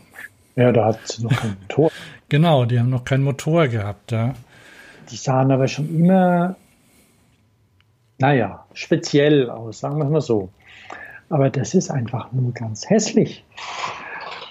Ja, 0.56 0.72
da 0.72 0.86
hat 0.86 1.08
sie 1.08 1.24
noch 1.24 1.32
keinen 1.32 1.58
Motor. 1.62 1.92
genau, 2.30 2.66
die 2.66 2.80
haben 2.80 2.90
noch 2.90 3.06
keinen 3.06 3.24
Motor 3.24 3.68
gehabt, 3.68 4.12
ja. 4.12 4.34
Die 5.10 5.16
sahen 5.16 5.52
aber 5.52 5.68
schon 5.68 5.90
immer, 5.90 6.56
naja, 8.18 8.66
speziell 8.74 9.50
aus, 9.50 9.80
sagen 9.80 9.98
wir 9.98 10.06
es 10.06 10.12
mal 10.12 10.22
so. 10.22 10.50
Aber 11.30 11.50
das 11.50 11.74
ist 11.74 11.90
einfach 11.90 12.32
nur 12.32 12.54
ganz 12.54 12.90
hässlich. 12.90 13.46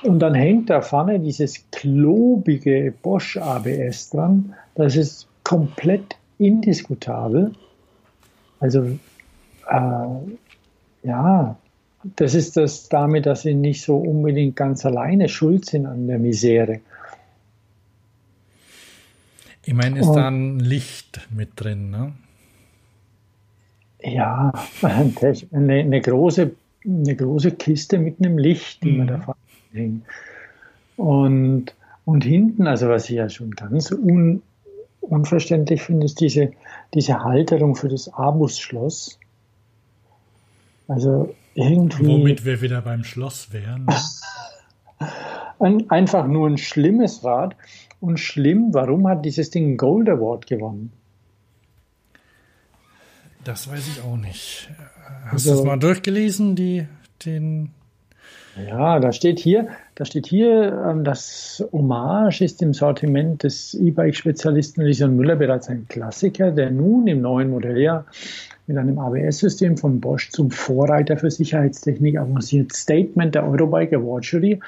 Und 0.02 0.18
dann 0.20 0.34
hängt 0.34 0.70
da 0.70 0.80
vorne 0.80 1.20
dieses 1.20 1.70
klobige 1.70 2.92
Bosch 3.02 3.36
ABS 3.36 4.10
dran. 4.10 4.54
Das 4.74 4.96
ist 4.96 5.28
komplett 5.44 6.16
indiskutabel. 6.38 7.52
Also, 8.60 8.98
äh, 9.68 10.08
ja, 11.02 11.56
das 12.02 12.34
ist 12.34 12.56
das 12.56 12.88
damit, 12.88 13.26
dass 13.26 13.42
sie 13.42 13.54
nicht 13.54 13.82
so 13.82 13.96
unbedingt 13.96 14.56
ganz 14.56 14.86
alleine 14.86 15.28
schuld 15.28 15.66
sind 15.66 15.86
an 15.86 16.06
der 16.06 16.18
Misere. 16.18 16.80
Ich 19.64 19.74
meine, 19.74 20.00
ist 20.00 20.06
Und, 20.06 20.16
da 20.16 20.28
ein 20.28 20.58
Licht 20.58 21.28
mit 21.30 21.50
drin, 21.56 21.90
ne? 21.90 22.12
Ja, 24.02 24.52
eine, 24.82 25.74
eine 25.74 26.00
große 26.00 26.52
eine 26.84 27.14
große 27.14 27.52
Kiste 27.52 27.98
mit 27.98 28.18
einem 28.18 28.38
Licht, 28.38 28.82
die 28.82 28.92
mhm. 28.92 28.98
man 28.98 29.06
da 29.06 29.20
vorne 29.20 29.40
hängt. 29.72 30.04
Und, 30.96 31.74
und 32.04 32.24
hinten, 32.24 32.66
also 32.66 32.88
was 32.88 33.08
ich 33.08 33.16
ja 33.16 33.28
schon 33.28 33.52
ganz 33.52 33.90
un, 33.90 34.42
unverständlich 35.00 35.82
finde, 35.82 36.06
ist 36.06 36.20
diese, 36.20 36.52
diese 36.94 37.22
Halterung 37.22 37.76
für 37.76 37.88
das 37.88 38.12
Abus-Schloss. 38.12 39.18
Also 40.88 41.34
irgendwie. 41.54 42.06
Womit 42.06 42.44
wir 42.44 42.60
wieder 42.60 42.82
beim 42.82 43.04
Schloss 43.04 43.52
wären. 43.52 43.86
ein, 45.58 45.90
einfach 45.90 46.26
nur 46.26 46.48
ein 46.48 46.58
schlimmes 46.58 47.24
Rad. 47.24 47.56
Und 48.00 48.18
schlimm, 48.18 48.72
warum 48.72 49.06
hat 49.06 49.24
dieses 49.24 49.50
Ding 49.50 49.64
einen 49.64 49.76
Gold 49.76 50.08
Award 50.08 50.46
gewonnen? 50.46 50.92
Das 53.44 53.70
weiß 53.70 53.88
ich 53.88 54.02
auch 54.02 54.16
nicht. 54.16 54.70
Hast 55.24 55.32
also, 55.32 55.50
du 55.50 55.56
das 55.56 55.66
mal 55.66 55.78
durchgelesen, 55.78 56.56
die, 56.56 56.86
den? 57.24 57.72
Ja, 58.56 58.98
da 58.98 59.12
steht 59.12 59.38
hier, 59.38 59.68
da 59.94 60.04
steht 60.04 60.26
hier, 60.26 60.84
ähm, 60.88 61.04
das 61.04 61.64
Hommage 61.72 62.40
ist 62.40 62.60
im 62.62 62.74
Sortiment 62.74 63.44
des 63.44 63.74
E-Bike-Spezialisten 63.74 64.82
Lison 64.82 65.14
Müller 65.14 65.36
bereits 65.36 65.68
ein 65.68 65.86
Klassiker, 65.88 66.50
der 66.50 66.70
nun 66.70 67.06
im 67.06 67.20
neuen 67.20 67.50
Modelljahr 67.50 68.06
mit 68.66 68.76
einem 68.76 68.98
ABS-System 68.98 69.76
von 69.76 70.00
Bosch 70.00 70.30
zum 70.30 70.50
Vorreiter 70.50 71.16
für 71.16 71.30
Sicherheitstechnik 71.30 72.18
avanciert. 72.18 72.72
Statement 72.72 73.34
der 73.34 73.46
Eurobike 73.46 73.96
Award 73.96 74.24
Jury. 74.24 74.60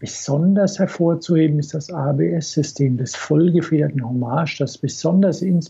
Besonders 0.00 0.80
hervorzuheben 0.80 1.60
ist 1.60 1.74
das 1.74 1.92
ABS-System 1.92 2.96
des 2.96 3.14
vollgefederten 3.14 4.04
Hommage, 4.04 4.58
das 4.58 4.78
besonders 4.78 5.42
in, 5.42 5.60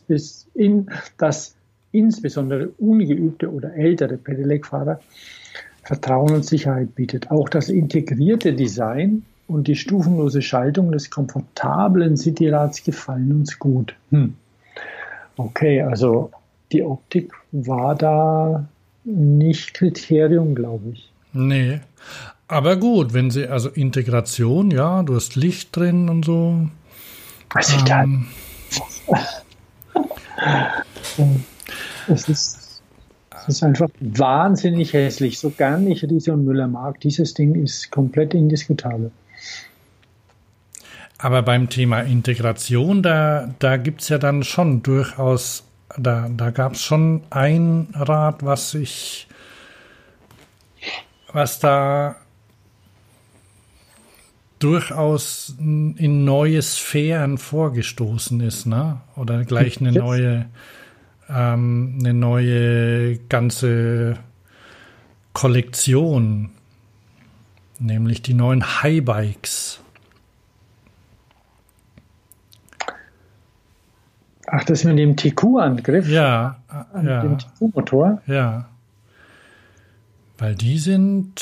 in 0.55 0.87
das 1.19 1.55
insbesondere 1.93 2.69
ungeübte 2.79 3.53
oder 3.53 3.75
ältere 3.75 4.17
Pedelec-Fahrer 4.17 5.01
Vertrauen 5.83 6.35
und 6.35 6.45
Sicherheit 6.45 6.95
bietet. 6.95 7.31
Auch 7.31 7.49
das 7.49 7.69
integrierte 7.69 8.53
Design 8.55 9.25
und 9.49 9.69
die 9.69 9.77
stufenlose 9.77 10.43
Schaltung 10.43 10.93
des 10.93 11.11
komfortablen 11.11 12.17
Cityrads 12.17 12.85
gefallen 12.85 13.33
uns 13.33 13.59
gut. 13.59 13.95
Hm. 14.11 14.35
Okay, 15.37 15.83
also 15.83 16.31
die 16.71 16.83
Optik 16.83 17.33
war 17.51 17.95
da 17.95 18.67
nicht 19.05 19.75
Kriterium, 19.75 20.55
glaube 20.55 20.91
ich. 20.93 21.13
Nee. 21.33 21.81
Aber 22.49 22.77
gut, 22.77 23.15
wenn 23.15 23.31
sie, 23.31 23.49
also 23.49 23.69
Integration, 23.71 24.71
ja, 24.71 25.03
du 25.03 25.15
hast 25.15 25.37
Licht 25.37 25.75
drin 25.75 26.09
und 26.09 26.25
so. 26.25 26.69
Was 27.53 27.71
ich 27.71 27.81
ähm, 27.91 28.27
da. 29.09 29.19
Es 32.09 32.29
ist, 32.29 32.62
es 33.49 33.57
ist 33.57 33.63
einfach 33.63 33.89
wahnsinnig 34.01 34.93
hässlich. 34.93 35.39
So 35.39 35.51
gern 35.51 35.87
ich 35.87 36.03
Riese 36.05 36.33
und 36.33 36.45
Müller 36.45 36.69
mag, 36.69 37.01
dieses 37.01 37.35
Ding 37.35 37.55
ist 37.55 37.91
komplett 37.91 38.35
indiskutabel. 38.35 39.11
Aber 41.19 41.43
beim 41.43 41.69
Thema 41.69 42.01
Integration, 42.01 43.03
da, 43.03 43.55
da 43.61 43.77
gibt 43.77 44.03
es 44.03 44.09
ja 44.09 44.19
dann 44.19 44.43
schon 44.43 44.83
durchaus, 44.83 45.65
da, 45.97 46.29
da 46.29 46.51
gab 46.51 46.73
es 46.73 46.83
schon 46.83 47.23
ein 47.31 47.89
Rad, 47.95 48.45
was 48.45 48.75
ich, 48.75 49.29
was 51.33 51.61
da 51.61 52.17
durchaus 54.59 55.55
in 55.59 56.25
neue 56.25 56.63
Sphären 56.63 57.39
vorgestoßen 57.39 58.41
ist, 58.41 58.67
ne? 58.67 59.01
Oder 59.17 59.45
gleich 59.45 59.81
eine 59.81 59.93
neue 59.93 60.47
ähm, 61.35 61.99
eine 62.01 62.15
neue 62.15 63.19
ganze 63.29 64.19
Kollektion, 65.33 66.51
nämlich 67.79 68.23
die 68.23 68.35
neuen 68.35 68.83
Highbikes. 68.83 69.81
Ach, 74.47 74.65
das 74.65 74.85
mit 74.85 74.99
dem 74.99 75.17
TQ-Angriff? 75.17 76.09
Ja. 76.09 76.61
An 76.93 77.07
ja, 77.07 77.23
dem 77.23 77.39
TQ-Motor? 77.39 78.21
Ja. 78.27 78.69
Weil 80.37 80.55
die 80.55 80.79
sind 80.79 81.41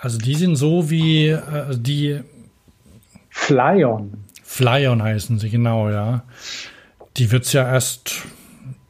Also 0.00 0.18
die 0.18 0.34
sind 0.34 0.56
so 0.56 0.90
wie 0.90 1.28
äh, 1.28 1.76
die 1.76 2.20
Flyon. 3.28 4.24
Flyon 4.42 5.02
heißen 5.02 5.38
sie, 5.38 5.50
genau, 5.50 5.90
ja. 5.90 6.22
Die 7.18 7.32
wird 7.32 7.44
es 7.44 7.52
ja 7.52 7.68
erst, 7.68 8.22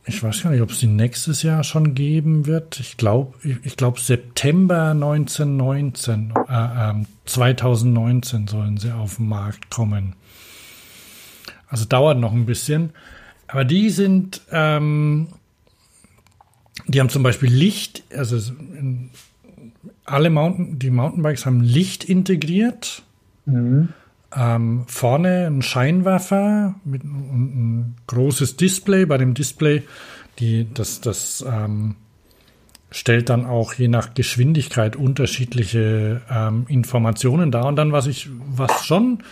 ich 0.05 0.23
weiß 0.23 0.43
gar 0.43 0.51
nicht, 0.51 0.61
ob 0.61 0.71
es 0.71 0.81
die 0.81 0.87
nächstes 0.87 1.43
Jahr 1.43 1.65
schon 1.65 1.95
geben 1.95 2.47
wird. 2.47 2.79
Ich 2.79 2.97
glaube, 2.97 3.35
ich, 3.43 3.77
glaube 3.77 4.01
September 4.01 4.91
1919, 4.91 6.35
äh, 6.49 6.91
äh, 6.91 7.05
2019 7.25 8.47
sollen 8.47 8.77
sie 8.77 8.93
auf 8.93 9.17
den 9.17 9.29
Markt 9.29 9.71
kommen. 9.71 10.15
Also 11.69 11.87
dauert 11.87 12.19
noch 12.19 12.33
ein 12.33 12.47
bisschen. 12.47 12.91
Aber 13.47 13.65
die 13.65 13.89
sind, 13.89 14.43
ähm, 14.51 15.29
die 16.87 17.01
haben 17.01 17.09
zum 17.09 17.23
Beispiel 17.23 17.51
Licht, 17.51 18.03
also 18.15 18.53
alle 20.05 20.31
Mountain, 20.31 20.79
die 20.79 20.91
Mountainbikes 20.91 21.47
haben 21.47 21.63
Licht 21.63 22.05
integriert. 22.05 23.03
Mhm. 23.47 23.89
Ähm, 24.37 24.85
vorne 24.87 25.47
ein 25.47 25.63
Scheinwerfer 25.63 26.75
mit 26.85 27.03
ein 27.03 27.97
großes 28.07 28.57
Display. 28.57 29.07
Bei 29.07 29.17
dem 29.17 29.35
Display, 29.35 29.85
die, 30.39 30.67
das, 30.73 31.01
das 31.01 31.45
ähm, 31.49 31.97
stellt 32.91 33.29
dann 33.29 33.47
auch 33.47 33.75
je 33.75 33.89
nach 33.89 34.15
Geschwindigkeit 34.15 34.97
unterschiedliche 34.97 36.23
ähm, 36.31 36.67
Informationen 36.69 37.51
dar. 37.51 37.67
Und 37.67 37.77
dann, 37.77 37.93
was 37.93 38.07
ich, 38.07 38.29
was 38.47 38.85
schon 38.85 39.23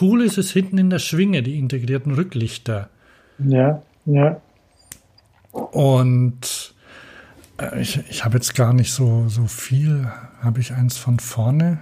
cool 0.00 0.22
ist, 0.22 0.38
ist 0.38 0.50
hinten 0.50 0.78
in 0.78 0.90
der 0.90 0.98
Schwinge 0.98 1.42
die 1.42 1.58
integrierten 1.58 2.12
Rücklichter. 2.12 2.88
Ja, 3.38 3.82
ja. 4.06 4.40
Und 5.52 6.74
äh, 7.58 7.80
ich, 7.80 8.00
ich 8.08 8.24
habe 8.24 8.34
jetzt 8.36 8.54
gar 8.54 8.72
nicht 8.72 8.92
so, 8.92 9.28
so 9.28 9.46
viel. 9.46 10.10
Habe 10.40 10.60
ich 10.60 10.72
eins 10.72 10.96
von 10.96 11.18
vorne? 11.18 11.80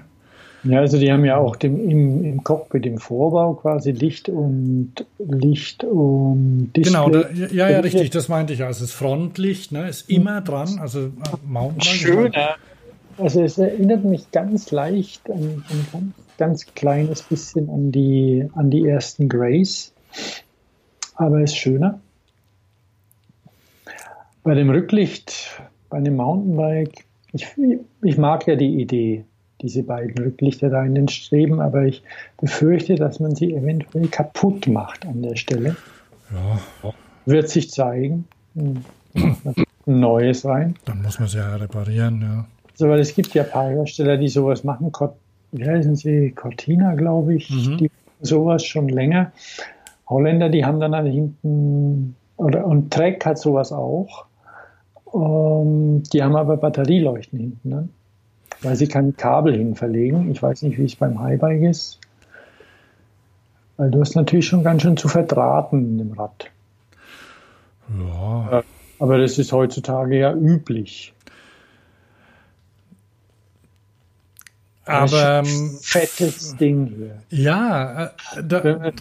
Ja, 0.65 0.79
also 0.79 0.99
die 0.99 1.11
haben 1.11 1.25
ja 1.25 1.39
auch 1.39 1.57
dem, 1.57 1.89
im, 1.89 2.25
im 2.25 2.45
Cockpit, 2.45 2.87
im 2.87 2.99
Vorbau 2.99 3.55
quasi 3.55 3.91
Licht 3.91 4.29
und 4.29 4.93
Licht 5.19 5.83
und 5.83 6.73
Display. 6.77 6.93
Genau, 6.93 7.11
da, 7.11 7.31
ja, 7.31 7.69
ja, 7.69 7.81
richtig, 7.81 8.11
das 8.11 8.29
meinte 8.29 8.53
ich. 8.53 8.63
Also 8.63 8.85
das 8.85 8.93
Frontlicht 8.93 9.73
ne, 9.73 9.89
ist 9.89 10.09
immer 10.09 10.41
dran, 10.41 10.79
also 10.81 11.07
äh, 11.07 11.11
Mountainbike. 11.45 11.85
Schöner. 11.85 12.57
Also 13.19 13.43
es 13.43 13.59
erinnert 13.59 14.05
mich 14.05 14.31
ganz 14.31 14.71
leicht 14.71 15.29
an 15.31 15.65
ein 15.69 15.87
ganz, 15.93 16.15
ganz 16.39 16.75
kleines 16.75 17.23
bisschen 17.23 17.69
an 17.69 17.91
die, 17.93 18.49
an 18.55 18.71
die 18.71 18.87
ersten 18.87 19.29
Grace, 19.29 19.93
aber 21.17 21.41
es 21.41 21.53
ist 21.53 21.57
schöner. 21.57 22.01
Bei 24.45 24.55
dem 24.55 24.71
Rücklicht, 24.71 25.61
bei 25.91 25.99
einem 25.99 26.17
Mountainbike, 26.17 27.05
ich, 27.33 27.47
ich 28.03 28.19
mag 28.19 28.47
ja 28.47 28.57
die 28.57 28.81
Idee, 28.81 29.25
diese 29.63 29.83
beiden 29.83 30.23
Rücklichter 30.23 30.71
da 30.71 30.85
in 30.85 30.95
den 30.95 31.09
Streben, 31.09 31.61
aber 31.61 31.85
ich 31.85 32.03
befürchte, 32.41 32.97
dass 32.97 33.21
man 33.21 33.35
sie 33.35 33.55
eventuell 33.55 34.09
kaputt 34.09 34.67
macht 34.67 35.07
an 35.07 35.23
der 35.23 35.37
Stelle. 35.37 35.77
Ja. 36.33 36.93
Wird 37.27 37.49
sich 37.49 37.71
zeigen. 37.71 38.27
Ein 38.55 38.85
neues 39.87 40.45
rein. 40.45 40.75
Dann 40.85 41.03
muss 41.03 41.19
man 41.19 41.29
sie 41.29 41.39
ja 41.39 41.55
reparieren, 41.57 42.21
ja. 42.23 42.47
Also, 42.73 42.89
weil 42.89 43.01
es 43.01 43.15
gibt 43.15 43.35
ja 43.35 43.45
ein 43.45 43.51
paar 43.51 43.69
Hersteller, 43.69 44.17
die 44.17 44.29
sowas 44.29 44.65
machen. 44.65 44.91
Wie 45.53 45.65
heißen 45.65 45.95
sie? 45.95 46.33
Cortina, 46.33 46.95
glaube 46.95 47.35
ich. 47.35 47.51
Mhm. 47.51 47.79
Die 47.79 47.91
sowas 48.21 48.65
schon 48.65 48.89
länger. 48.89 49.33
Holländer, 50.09 50.49
die 50.49 50.65
haben 50.65 50.81
dann 50.81 51.07
hinten, 51.07 52.17
oder, 52.37 52.67
und 52.67 52.93
Trek 52.93 53.25
hat 53.25 53.39
sowas 53.39 53.73
auch. 53.73 54.27
Um, 55.05 55.97
ähm, 55.99 56.03
die 56.13 56.23
haben 56.23 56.37
aber 56.37 56.57
Batterieleuchten 56.57 57.39
hinten. 57.39 57.69
Ne? 57.69 57.89
Weil 58.63 58.77
sie 58.77 58.89
kein 58.89 59.17
Kabel 59.17 59.57
hin 59.57 59.75
verlegen. 59.75 60.31
Ich 60.31 60.43
weiß 60.43 60.63
nicht, 60.63 60.79
wie 60.79 60.85
es 60.85 60.97
beim 60.97 61.21
Highbike 61.21 61.63
ist. 61.63 61.99
Weil 63.77 63.91
du 63.91 64.01
hast 64.01 64.15
natürlich 64.15 64.47
schon 64.47 64.63
ganz 64.63 64.83
schön 64.83 64.97
zu 64.97 65.09
verdrahten 65.09 65.81
in 65.81 65.99
dem 65.99 66.13
Rad. 66.13 66.51
Ja. 67.99 68.63
Aber 68.99 69.19
das 69.19 69.39
ist 69.39 69.53
heutzutage 69.53 70.19
ja 70.19 70.33
üblich. 70.33 71.13
Aber 74.85 75.43
ähm, 75.45 75.79
fettes 75.81 76.57
Ding 76.57 76.87
hier. 76.87 77.23
Ja, 77.31 78.05
äh, 78.37 78.43
da, 78.45 78.93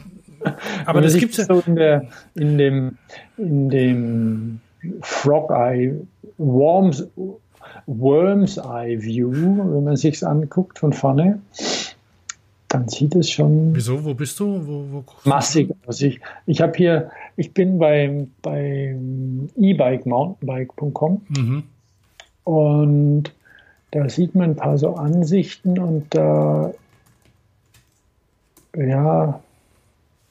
aber 0.86 1.02
das 1.02 1.16
gibt 1.16 1.32
es 1.32 1.38
ja 1.38 1.46
so 1.46 1.64
in, 1.66 1.76
der, 1.76 2.08
in 2.36 2.58
dem 2.58 2.98
in 3.38 3.70
dem 3.70 4.60
Frog 5.02 5.52
Eye 5.52 6.00
Worms 6.38 7.08
Worm's 7.86 8.58
Eye 8.58 9.02
View, 9.02 9.32
wenn 9.32 9.84
man 9.84 9.96
sich 9.96 10.26
anguckt 10.26 10.80
von 10.80 10.94
vorne, 10.94 11.40
dann 12.68 12.88
sieht 12.88 13.16
es 13.16 13.30
schon. 13.30 13.76
Wieso? 13.76 14.04
Wo 14.04 14.14
bist 14.14 14.40
du? 14.40 14.66
Wo, 14.66 14.86
wo 14.92 15.04
massig 15.26 15.74
aus. 15.86 16.02
Ich, 16.02 16.22
ich 16.46 16.62
habe 16.62 16.74
hier, 16.78 17.12
ich 17.36 17.54
bin 17.54 17.80
beim, 17.80 18.32
beim 18.42 19.50
E-Bike 19.58 20.06
Mountainbike.com 20.06 21.22
mhm. 21.30 21.64
und 22.46 23.24
da 23.92 24.08
sieht 24.08 24.36
man 24.36 24.52
ein 24.52 24.56
paar 24.56 24.78
so 24.78 24.96
Ansichten 24.96 25.78
und 25.78 26.16
da 26.16 26.74
ja, 28.76 29.42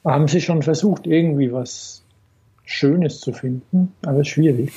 haben 0.03 0.27
sie 0.27 0.41
schon 0.41 0.63
versucht, 0.63 1.05
irgendwie 1.05 1.51
was 1.53 2.01
Schönes 2.65 3.19
zu 3.19 3.33
finden, 3.33 3.93
aber 4.03 4.23
schwierig. 4.23 4.71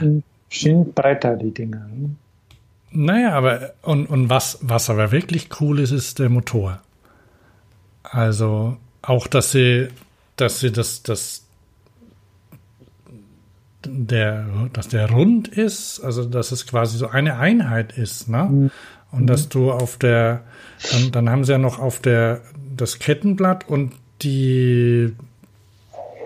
Sind 0.50 0.94
breiter, 0.94 1.36
die 1.36 1.52
Dinger. 1.52 1.86
Ne? 1.86 2.16
Naja, 2.92 3.32
aber 3.32 3.74
und, 3.82 4.06
und 4.06 4.28
was, 4.28 4.58
was 4.62 4.90
aber 4.90 5.12
wirklich 5.12 5.48
cool 5.60 5.78
ist, 5.78 5.92
ist 5.92 6.18
der 6.18 6.28
Motor. 6.28 6.80
Also 8.02 8.76
auch, 9.02 9.26
dass 9.28 9.52
sie, 9.52 9.88
dass 10.36 10.58
sie 10.58 10.72
das, 10.72 11.04
das, 11.04 11.46
der, 13.86 14.46
dass 14.72 14.88
der 14.88 15.10
rund 15.10 15.46
ist, 15.48 16.00
also 16.00 16.24
dass 16.24 16.50
es 16.50 16.66
quasi 16.66 16.98
so 16.98 17.08
eine 17.08 17.38
Einheit 17.38 17.96
ist, 17.96 18.28
ne? 18.28 18.44
Mhm. 18.44 18.70
Und 19.12 19.26
dass 19.26 19.48
du 19.48 19.72
auf 19.72 19.96
der, 19.96 20.42
dann, 20.92 21.10
dann 21.10 21.30
haben 21.30 21.44
sie 21.44 21.52
ja 21.52 21.58
noch 21.58 21.80
auf 21.80 22.00
der 22.00 22.42
das 22.76 22.98
Kettenblatt 22.98 23.68
und 23.68 23.92
die 24.22 25.14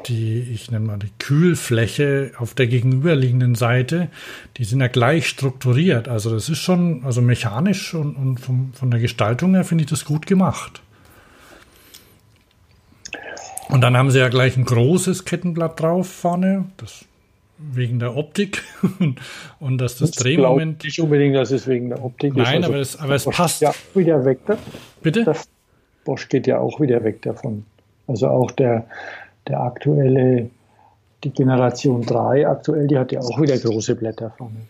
die, 0.09 0.41
ich 0.53 0.71
nenne 0.71 0.87
mal 0.87 0.99
die 0.99 1.13
Kühlfläche 1.19 2.33
auf 2.39 2.55
der 2.55 2.67
gegenüberliegenden 2.67 3.55
Seite, 3.55 4.09
die 4.57 4.65
sind 4.65 4.81
ja 4.81 4.89
gleich 4.89 5.27
strukturiert. 5.27 6.09
Also 6.09 6.31
das 6.31 6.49
ist 6.49 6.59
schon, 6.59 7.05
also 7.05 7.21
mechanisch 7.21 7.95
und, 7.95 8.17
und 8.17 8.41
vom, 8.41 8.73
von 8.75 8.91
der 8.91 9.01
Gestaltung 9.01 9.55
her 9.55 9.65
finde 9.65 9.85
ich 9.85 9.91
das 9.91 10.05
gut 10.05 10.27
gemacht. 10.27 10.83
Und 13.69 13.81
dann 13.81 13.97
haben 13.97 14.11
sie 14.11 14.19
ja 14.19 14.29
gleich 14.29 14.57
ein 14.57 14.65
großes 14.65 15.25
Kettenblatt 15.25 15.81
drauf 15.81 16.09
vorne, 16.09 16.67
das 16.77 17.07
wegen 17.57 17.99
der 17.99 18.17
Optik 18.17 18.63
und 19.61 19.79
dass 19.79 19.99
das, 19.99 20.11
das 20.11 20.23
Drehmoment. 20.23 20.85
Nicht 20.85 21.01
unbedingt, 21.01 21.37
dass 21.37 21.51
es 21.51 21.67
wegen 21.67 21.89
der 21.89 22.05
Optik 22.05 22.35
Nein, 22.35 22.43
ist. 22.45 22.49
Nein, 22.51 22.57
also 22.57 22.73
aber, 22.73 22.81
es, 22.81 22.97
aber 23.01 23.15
es 23.15 23.25
passt. 23.25 23.63
Ja, 23.63 23.73
wieder 23.95 24.25
weg. 24.25 24.41
Da. 24.47 24.59
Bitte? 25.03 25.25
Das 25.25 25.49
Bosch 26.05 26.29
geht 26.29 26.47
ja 26.47 26.59
auch 26.59 26.81
wieder 26.81 27.03
weg 27.05 27.23
davon. 27.23 27.65
Also 28.07 28.29
auch 28.29 28.51
der, 28.51 28.87
der 29.49 29.61
aktuelle, 29.61 30.51
die 31.23 31.31
Generation 31.31 32.03
3 32.03 32.47
aktuell, 32.49 32.87
die 32.87 32.99
hat 32.99 33.13
ja 33.13 33.21
auch 33.21 33.41
wieder 33.41 33.59
große 33.59 33.97
Blätter 33.97 34.31
vorne. 34.37 34.67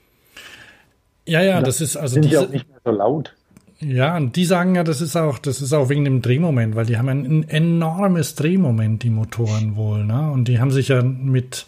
Ja, 1.26 1.42
ja, 1.42 1.60
das, 1.60 1.78
das 1.78 1.88
ist 1.88 1.96
also 1.96 2.14
sind 2.14 2.24
diese, 2.26 2.34
ja 2.34 2.40
auch 2.42 2.48
nicht 2.50 2.68
mehr 2.68 2.80
so 2.84 2.90
laut. 2.90 3.34
Ja, 3.80 4.16
und 4.16 4.36
die 4.36 4.44
sagen 4.44 4.74
ja, 4.76 4.84
das 4.84 5.00
ist 5.00 5.16
auch, 5.16 5.38
das 5.38 5.60
ist 5.60 5.72
auch 5.72 5.88
wegen 5.88 6.04
dem 6.04 6.22
Drehmoment, 6.22 6.76
weil 6.76 6.86
die 6.86 6.96
haben 6.96 7.08
ein, 7.08 7.48
enormes 7.48 8.34
Drehmoment, 8.34 9.02
die 9.02 9.10
Motoren 9.10 9.76
wohl, 9.76 10.04
ne? 10.04 10.30
Und 10.30 10.48
die 10.48 10.60
haben 10.60 10.70
sich 10.70 10.88
ja 10.88 11.02
mit, 11.02 11.66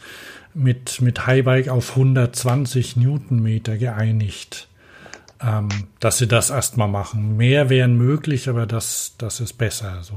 mit, 0.55 1.01
mit 1.01 1.27
Highbike 1.27 1.69
auf 1.69 1.91
120 1.91 2.97
Newtonmeter 2.97 3.77
geeinigt, 3.77 4.69
ähm, 5.43 5.69
dass 6.01 6.19
sie 6.19 6.29
das 6.29 6.51
erstmal 6.51 6.89
machen. 6.89 7.37
Mehr 7.37 7.69
wären 7.71 7.97
möglich, 7.97 8.49
aber 8.49 8.67
das, 8.67 9.15
das 9.19 9.41
ist 9.41 9.55
besser 9.55 9.99
so. 10.03 10.15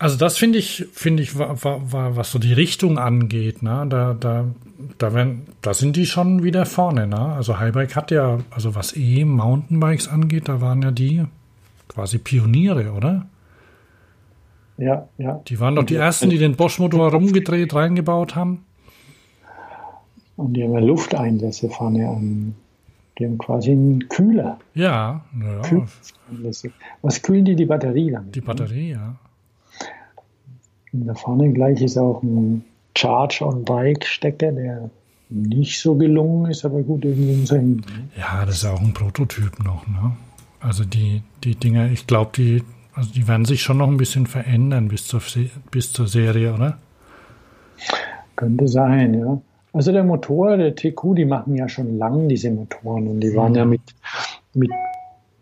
Also 0.00 0.16
das 0.16 0.38
finde 0.38 0.58
ich, 0.58 0.86
finde 0.94 1.22
ich, 1.22 1.38
war, 1.38 1.62
war, 1.62 1.92
war, 1.92 2.16
was 2.16 2.32
so 2.32 2.38
die 2.38 2.54
Richtung 2.54 2.96
angeht, 2.96 3.62
ne, 3.62 3.84
da, 3.86 4.14
da, 4.14 4.46
da, 4.96 5.12
werden, 5.12 5.42
da 5.60 5.74
sind 5.74 5.94
die 5.94 6.06
schon 6.06 6.42
wieder 6.42 6.64
vorne, 6.64 7.06
ne? 7.06 7.20
Also 7.20 7.58
Highbike 7.58 7.94
hat 7.96 8.10
ja, 8.10 8.38
also 8.48 8.74
was 8.74 8.96
eh 8.96 9.26
Mountainbikes 9.26 10.08
angeht, 10.08 10.48
da 10.48 10.62
waren 10.62 10.80
ja 10.80 10.90
die 10.90 11.26
quasi 11.88 12.16
Pioniere, 12.16 12.92
oder? 12.92 13.26
Ja, 14.78 15.06
ja. 15.18 15.42
Die 15.46 15.60
waren 15.60 15.76
doch 15.76 15.84
die 15.84 15.96
ersten, 15.96 16.30
die 16.30 16.38
den 16.38 16.56
Bosch-Motor 16.56 17.12
rumgedreht, 17.12 17.74
reingebaut 17.74 18.34
haben. 18.34 18.64
Und 20.36 20.54
die 20.54 20.64
haben 20.64 20.72
ja 20.72 20.80
Lufteinlässe 20.80 21.68
vorne 21.68 22.08
an. 22.08 22.54
Die 23.18 23.26
haben 23.26 23.36
quasi 23.36 23.72
einen 23.72 24.08
Kühler. 24.08 24.58
Ja, 24.72 25.26
ja. 25.38 25.86
Was 27.02 27.20
kühlen 27.20 27.44
die 27.44 27.54
die 27.54 27.66
Batterie 27.66 28.12
dann? 28.12 28.32
Die 28.32 28.40
Batterie, 28.40 28.92
ja. 28.92 29.16
Da 30.92 31.14
vorne 31.14 31.52
gleich 31.52 31.80
ist 31.82 31.96
auch 31.96 32.22
ein 32.22 32.64
Charge-on-Bike-Stecker, 32.96 34.52
der 34.52 34.90
nicht 35.28 35.80
so 35.80 35.94
gelungen 35.94 36.50
ist, 36.50 36.64
aber 36.64 36.82
gut, 36.82 37.04
irgendwie 37.04 37.36
muss 37.36 37.52
er 37.52 37.58
hin. 37.58 37.82
Ja, 38.18 38.44
das 38.44 38.56
ist 38.56 38.64
auch 38.64 38.80
ein 38.80 38.92
Prototyp 38.92 39.62
noch, 39.64 39.86
ne? 39.86 40.12
Also 40.58 40.84
die, 40.84 41.22
die 41.44 41.54
Dinger, 41.54 41.90
ich 41.90 42.06
glaube, 42.06 42.32
die, 42.36 42.62
also 42.94 43.12
die 43.12 43.26
werden 43.28 43.44
sich 43.44 43.62
schon 43.62 43.78
noch 43.78 43.88
ein 43.88 43.96
bisschen 43.96 44.26
verändern 44.26 44.88
bis 44.88 45.06
zur, 45.06 45.22
bis 45.70 45.92
zur 45.92 46.06
Serie, 46.06 46.52
oder? 46.52 46.78
Könnte 48.36 48.68
sein, 48.68 49.14
ja. 49.14 49.40
Also 49.72 49.92
der 49.92 50.02
Motor, 50.02 50.56
der 50.56 50.74
TQ, 50.74 51.14
die 51.14 51.24
machen 51.24 51.54
ja 51.54 51.68
schon 51.68 51.96
lange 51.96 52.26
diese 52.26 52.50
Motoren 52.50 53.06
und 53.06 53.20
die 53.20 53.34
waren 53.36 53.54
ja 53.54 53.64
mit, 53.64 53.82
mit, 54.52 54.70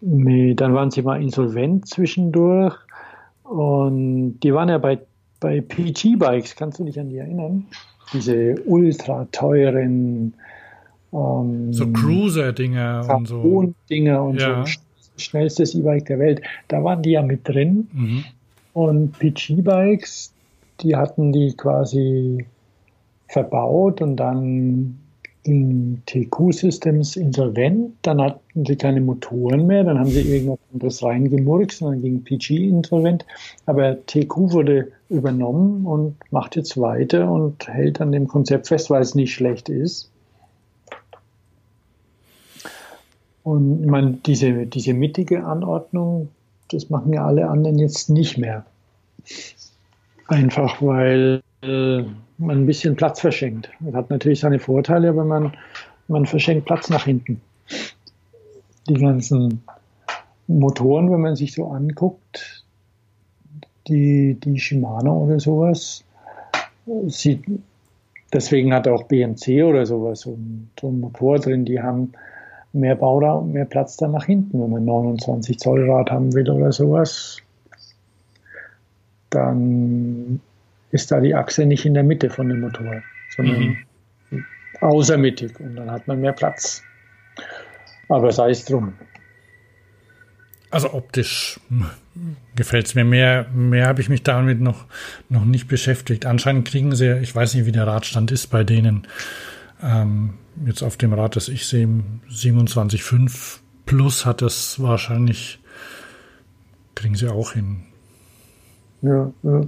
mit, 0.02 0.60
dann 0.60 0.74
waren 0.74 0.90
sie 0.90 1.02
mal 1.02 1.22
insolvent 1.22 1.88
zwischendurch 1.88 2.76
und 3.44 4.40
die 4.40 4.52
waren 4.52 4.68
ja 4.68 4.76
bei, 4.76 4.98
bei 5.40 5.60
PG-Bikes, 5.60 6.56
kannst 6.56 6.78
du 6.78 6.84
dich 6.84 6.98
an 6.98 7.10
die 7.10 7.18
erinnern? 7.18 7.66
Diese 8.12 8.54
ultra 8.64 9.26
teuren 9.32 10.34
ähm, 11.12 11.72
so 11.72 11.86
Cruiser-Dinger 11.90 13.06
und 13.16 13.28
so. 13.28 13.74
Dinger 13.88 14.22
und 14.22 14.40
ja. 14.40 14.64
so 14.64 14.72
schnellstes 15.16 15.74
E-Bike 15.74 16.06
der 16.06 16.18
Welt. 16.18 16.42
Da 16.68 16.82
waren 16.84 17.02
die 17.02 17.12
ja 17.12 17.22
mit 17.22 17.48
drin. 17.48 17.88
Mhm. 17.92 18.24
Und 18.74 19.18
PG-Bikes, 19.18 20.32
die 20.80 20.96
hatten 20.96 21.32
die 21.32 21.54
quasi 21.56 22.46
verbaut 23.28 24.00
und 24.00 24.16
dann 24.16 24.97
ging 25.48 26.02
TQ 26.04 26.52
Systems 26.52 27.16
insolvent, 27.16 27.94
dann 28.02 28.20
hatten 28.20 28.66
sie 28.66 28.76
keine 28.76 29.00
Motoren 29.00 29.66
mehr, 29.66 29.82
dann 29.82 29.98
haben 29.98 30.10
sie 30.10 30.20
irgendwas 30.20 30.58
anderes 30.74 31.02
reingemurkst 31.02 31.80
und 31.80 31.92
dann 31.92 32.02
ging 32.02 32.22
PG 32.22 32.68
insolvent. 32.68 33.24
Aber 33.64 33.96
TQ 34.04 34.52
wurde 34.52 34.92
übernommen 35.08 35.86
und 35.86 36.16
macht 36.30 36.54
jetzt 36.56 36.78
weiter 36.78 37.30
und 37.30 37.66
hält 37.66 38.02
an 38.02 38.12
dem 38.12 38.28
Konzept 38.28 38.68
fest, 38.68 38.90
weil 38.90 39.00
es 39.00 39.14
nicht 39.14 39.32
schlecht 39.32 39.70
ist. 39.70 40.10
Und 43.42 43.84
ich 43.84 43.90
meine, 43.90 44.18
diese, 44.26 44.66
diese 44.66 44.92
mittige 44.92 45.44
Anordnung, 45.44 46.28
das 46.70 46.90
machen 46.90 47.14
ja 47.14 47.24
alle 47.24 47.48
anderen 47.48 47.78
jetzt 47.78 48.10
nicht 48.10 48.36
mehr. 48.36 48.66
Einfach 50.26 50.82
weil 50.82 51.42
äh, 51.62 52.02
man 52.38 52.62
ein 52.62 52.66
bisschen 52.66 52.96
Platz 52.96 53.20
verschenkt. 53.20 53.70
Das 53.80 53.94
hat 53.94 54.10
natürlich 54.10 54.40
seine 54.40 54.58
Vorteile, 54.58 55.10
aber 55.10 55.24
man, 55.24 55.52
man 56.06 56.26
verschenkt 56.26 56.66
Platz 56.66 56.88
nach 56.88 57.04
hinten. 57.04 57.40
Die 58.88 58.94
ganzen 58.94 59.62
Motoren, 60.46 61.10
wenn 61.10 61.20
man 61.20 61.36
sich 61.36 61.52
so 61.52 61.66
anguckt, 61.66 62.64
die, 63.88 64.34
die 64.34 64.58
Shimano 64.58 65.24
oder 65.24 65.40
sowas, 65.40 66.04
sieht, 67.06 67.44
deswegen 68.32 68.72
hat 68.72 68.88
auch 68.88 69.04
BMC 69.04 69.64
oder 69.64 69.84
sowas 69.84 70.20
so 70.20 70.32
ein, 70.32 70.70
so 70.80 70.88
ein 70.88 71.00
Motor 71.00 71.38
drin, 71.38 71.64
die 71.64 71.80
haben 71.80 72.12
mehr 72.72 72.94
Bauraum, 72.94 73.52
mehr 73.52 73.64
Platz 73.64 73.96
dann 73.96 74.12
nach 74.12 74.24
hinten, 74.24 74.60
wenn 74.62 74.70
man 74.70 74.84
29 74.84 75.58
Zoll 75.58 75.90
Rad 75.90 76.10
haben 76.10 76.32
will 76.34 76.48
oder 76.48 76.72
sowas. 76.72 77.38
Dann 79.30 80.40
ist 80.90 81.10
da 81.10 81.20
die 81.20 81.34
Achse 81.34 81.66
nicht 81.66 81.84
in 81.84 81.94
der 81.94 82.04
Mitte 82.04 82.30
von 82.30 82.48
dem 82.48 82.60
Motor, 82.60 83.02
sondern 83.36 83.76
mhm. 84.30 84.44
außermittig 84.80 85.58
und 85.60 85.76
dann 85.76 85.90
hat 85.90 86.06
man 86.08 86.20
mehr 86.20 86.32
Platz. 86.32 86.82
Aber 88.08 88.32
sei 88.32 88.50
es 88.50 88.64
drum. 88.64 88.94
Also 90.70 90.92
optisch 90.92 91.60
gefällt 92.56 92.86
es 92.86 92.94
mir. 92.94 93.04
Mehr, 93.04 93.46
mehr 93.54 93.86
habe 93.86 94.00
ich 94.00 94.08
mich 94.08 94.22
damit 94.22 94.60
noch, 94.60 94.84
noch 95.28 95.44
nicht 95.44 95.68
beschäftigt. 95.68 96.26
Anscheinend 96.26 96.68
kriegen 96.68 96.94
sie, 96.94 97.18
ich 97.18 97.34
weiß 97.34 97.54
nicht, 97.54 97.66
wie 97.66 97.72
der 97.72 97.86
Radstand 97.86 98.30
ist 98.30 98.48
bei 98.48 98.64
denen. 98.64 99.06
Ähm, 99.82 100.34
jetzt 100.66 100.82
auf 100.82 100.96
dem 100.96 101.12
Rad, 101.12 101.36
das 101.36 101.48
ich 101.48 101.66
sehe, 101.66 101.88
27,5 102.30 103.60
plus 103.86 104.26
hat 104.26 104.42
das 104.42 104.82
wahrscheinlich, 104.82 105.60
kriegen 106.94 107.14
sie 107.14 107.28
auch 107.28 107.52
hin. 107.52 107.84
Ja, 109.00 109.32
ja. 109.42 109.60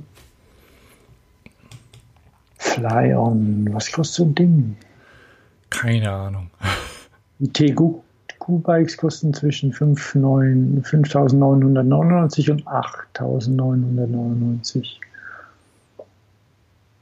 Fly-On, 2.61 3.69
was 3.73 3.91
kostet 3.91 4.17
so 4.17 4.25
ein 4.25 4.35
Ding? 4.35 4.77
Keine 5.71 6.13
Ahnung. 6.13 6.51
Die 7.39 7.51
TQ-Bikes 7.51 8.99
kosten 8.99 9.33
zwischen 9.33 9.73
5.999 9.73 12.51
und 12.51 12.67
8.999. 12.67 14.87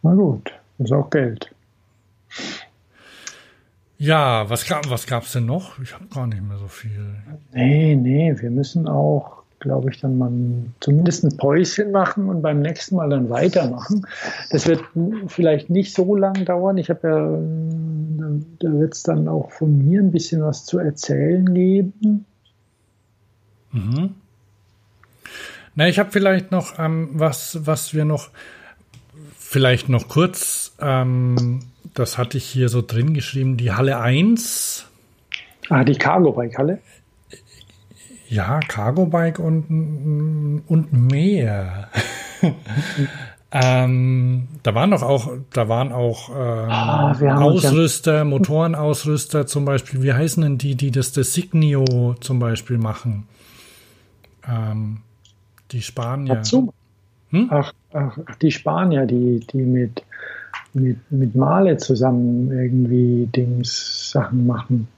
Na 0.03 0.15
gut, 0.15 0.53
ist 0.79 0.93
auch 0.93 1.11
Geld. 1.11 1.53
Ja, 3.99 4.49
was 4.49 4.65
gab 4.65 4.89
was 4.89 5.09
gab's 5.09 5.33
denn 5.33 5.47
noch? 5.47 5.81
Ich 5.81 5.93
habe 5.93 6.07
gar 6.07 6.29
nicht 6.29 6.41
mehr 6.41 6.59
so 6.59 6.69
viel. 6.69 7.17
Nee, 7.53 7.97
nee, 7.97 8.33
wir 8.39 8.51
müssen 8.51 8.87
auch, 8.87 9.38
glaube 9.61 9.91
ich, 9.91 10.01
dann 10.01 10.19
mal 10.19 10.31
zumindest 10.81 11.25
ein 11.25 11.37
Päuschen 11.37 11.91
machen 11.91 12.29
und 12.29 12.43
beim 12.43 12.61
nächsten 12.61 12.97
Mal 12.97 13.11
dann 13.11 13.31
weitermachen. 13.31 14.07
Das 14.51 14.67
wird 14.67 14.83
vielleicht 15.27 15.71
nicht 15.71 15.95
so 15.95 16.15
lang 16.17 16.45
dauern. 16.45 16.79
Ich 16.79 16.91
habe 16.91 17.09
ja, 17.09 18.29
da 18.61 18.79
wird 18.79 18.95
es 18.95 19.03
dann 19.03 19.29
auch 19.29 19.51
von 19.51 19.77
mir 19.79 20.01
ein 20.01 20.11
bisschen 20.11 20.43
was 20.43 20.65
zu 20.65 20.79
erzählen 20.79 21.53
geben. 21.53 22.25
Mhm. 23.73 24.15
Na, 25.75 25.89
ich 25.89 25.99
habe 25.99 26.11
vielleicht 26.11 26.51
noch 26.51 26.79
ähm, 26.79 27.11
was, 27.13 27.67
was 27.67 27.95
wir 27.95 28.05
noch 28.05 28.31
vielleicht 29.37 29.89
noch 29.89 30.09
kurz 30.09 30.73
ähm, 30.81 31.61
das 31.99 32.17
hatte 32.17 32.39
ich 32.39 32.45
hier 32.45 32.69
so 32.69 32.83
drin 32.83 33.15
geschrieben, 33.15 33.57
die 33.57 33.73
Halle 33.73 33.99
1. 33.99 34.87
Ah, 35.69 35.85
die 35.85 35.97
Cargo 35.97 36.33
Bike 36.33 36.57
Halle? 36.57 36.79
Ja, 38.29 38.61
Cargo 38.61 39.07
Bike 39.07 39.39
und, 39.39 40.63
und 40.67 40.93
mehr. 40.93 41.89
ähm, 43.53 44.49
da 44.63 44.75
waren 44.75 44.91
doch 44.91 45.03
auch, 45.03 45.31
da 45.53 45.69
waren 45.69 45.93
auch 45.93 46.29
ähm, 46.29 46.71
ah, 46.71 47.41
Ausrüster, 47.41 48.25
Motorenausrüster 48.25 49.47
zum 49.47 49.65
Beispiel. 49.65 50.03
Wie 50.03 50.13
heißen 50.13 50.43
denn 50.43 50.59
die, 50.59 50.75
die 50.75 50.91
das 50.91 51.13
Designio 51.13 52.15
zum 52.21 52.39
Beispiel 52.39 52.79
machen? 52.79 53.27
Ähm, 54.47 54.99
die 55.73 55.83
Spanier. 55.83 56.43
Hm? 57.31 57.49
Ach, 57.51 57.73
ach, 57.93 58.19
die 58.41 58.51
Spanier, 58.51 59.07
die, 59.07 59.41
die 59.41 59.63
mit 59.63 60.03
mit, 60.73 60.99
mit 61.11 61.35
Male 61.35 61.77
zusammen 61.77 62.51
irgendwie 62.53 63.27
Dings, 63.35 64.11
Sachen 64.11 64.47
machen. 64.47 64.89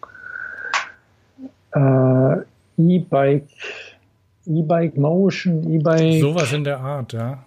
Äh, 1.73 2.36
E-Bike, 2.89 3.48
E-Bike 4.47 4.97
Motion, 4.97 5.73
E-Bike. 5.73 6.20
Sowas 6.20 6.52
in 6.52 6.65
der 6.65 6.81
Art, 6.81 7.12
ja. 7.12 7.44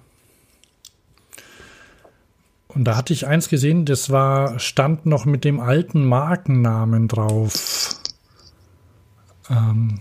Und 2.68 2.86
da 2.86 2.98
hatte 2.98 3.14
ich 3.14 3.28
eins 3.28 3.50
gesehen, 3.50 3.86
das 3.86 4.10
war, 4.10 4.60
stand 4.60 5.06
noch 5.06 5.26
mit 5.26 5.44
dem 5.46 5.60
alten 5.60 6.06
Markennamen 6.06 7.08
drauf. 7.08 7.96
Ähm, 9.50 10.00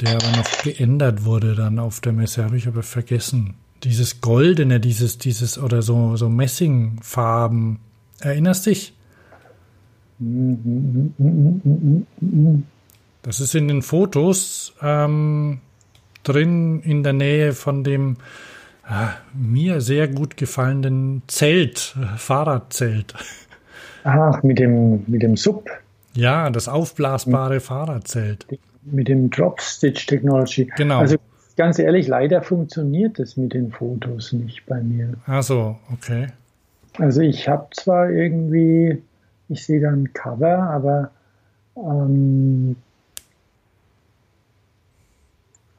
der 0.00 0.16
aber 0.16 0.36
noch 0.36 0.62
geändert 0.62 1.24
wurde 1.24 1.54
dann 1.54 1.78
auf 1.78 2.00
der 2.00 2.12
Messe, 2.12 2.44
habe 2.44 2.56
ich 2.56 2.66
aber 2.66 2.82
vergessen 2.82 3.56
dieses 3.84 4.20
Goldene, 4.20 4.80
dieses, 4.80 5.18
dieses 5.18 5.58
oder 5.58 5.82
so, 5.82 6.16
so 6.16 6.28
Messingfarben. 6.28 7.78
Erinnerst 8.20 8.66
dich? 8.66 8.94
Das 13.24 13.40
ist 13.40 13.54
in 13.54 13.68
den 13.68 13.80
Fotos 13.80 14.74
ähm, 14.82 15.60
drin 16.24 16.82
in 16.82 17.02
der 17.02 17.14
Nähe 17.14 17.54
von 17.54 17.82
dem 17.82 18.18
äh, 18.86 19.06
mir 19.32 19.80
sehr 19.80 20.08
gut 20.08 20.36
gefallenen 20.36 21.22
Zelt, 21.26 21.96
Fahrradzelt. 22.18 23.14
Ach, 24.04 24.42
mit 24.42 24.58
dem, 24.58 25.04
mit 25.06 25.22
dem 25.22 25.38
Sub. 25.38 25.70
Ja, 26.14 26.50
das 26.50 26.68
aufblasbare 26.68 27.60
Fahrradzelt. 27.60 28.46
Mit 28.82 29.08
dem 29.08 29.30
Drop 29.30 29.62
Stitch 29.62 30.06
Technology. 30.06 30.70
Genau. 30.76 30.98
Also 30.98 31.16
ganz 31.56 31.78
ehrlich, 31.78 32.06
leider 32.06 32.42
funktioniert 32.42 33.18
das 33.18 33.38
mit 33.38 33.54
den 33.54 33.72
Fotos 33.72 34.34
nicht 34.34 34.66
bei 34.66 34.82
mir. 34.82 35.14
Ach 35.26 35.42
so, 35.42 35.78
okay. 35.94 36.26
Also 36.98 37.22
ich 37.22 37.48
habe 37.48 37.68
zwar 37.70 38.10
irgendwie, 38.10 39.02
ich 39.48 39.64
sehe 39.64 39.80
da 39.80 39.88
ein 39.88 40.12
Cover, 40.12 40.58
aber 40.58 41.10
ähm, 41.74 42.76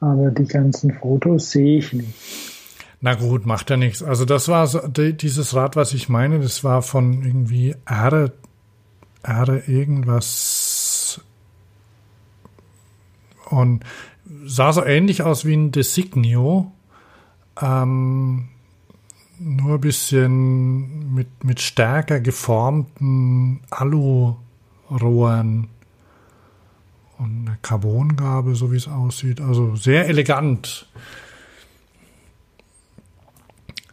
aber 0.00 0.30
die 0.30 0.46
ganzen 0.46 0.92
Fotos 0.92 1.50
sehe 1.50 1.78
ich 1.78 1.92
nicht. 1.92 2.14
Na 3.00 3.14
gut, 3.14 3.46
macht 3.46 3.70
ja 3.70 3.76
nichts. 3.76 4.02
Also 4.02 4.24
das 4.24 4.48
war 4.48 4.66
so, 4.66 4.80
dieses 4.88 5.54
Rad, 5.54 5.76
was 5.76 5.92
ich 5.92 6.08
meine, 6.08 6.40
das 6.40 6.64
war 6.64 6.82
von 6.82 7.22
irgendwie 7.22 7.76
R, 7.84 8.32
R 9.22 9.68
irgendwas. 9.68 11.20
Und 13.48 13.84
sah 14.44 14.72
so 14.72 14.84
ähnlich 14.84 15.22
aus 15.22 15.44
wie 15.44 15.54
ein 15.54 15.72
Designio. 15.72 16.72
Ähm, 17.60 18.48
nur 19.38 19.74
ein 19.74 19.80
bisschen 19.80 21.14
mit, 21.14 21.44
mit 21.44 21.60
stärker 21.60 22.20
geformten 22.20 23.60
Alurohren 23.70 25.68
und 27.18 27.46
eine 27.46 27.58
Carbongabe, 27.62 28.54
so 28.54 28.72
wie 28.72 28.76
es 28.76 28.88
aussieht. 28.88 29.40
Also 29.40 29.76
sehr 29.76 30.08
elegant. 30.08 30.86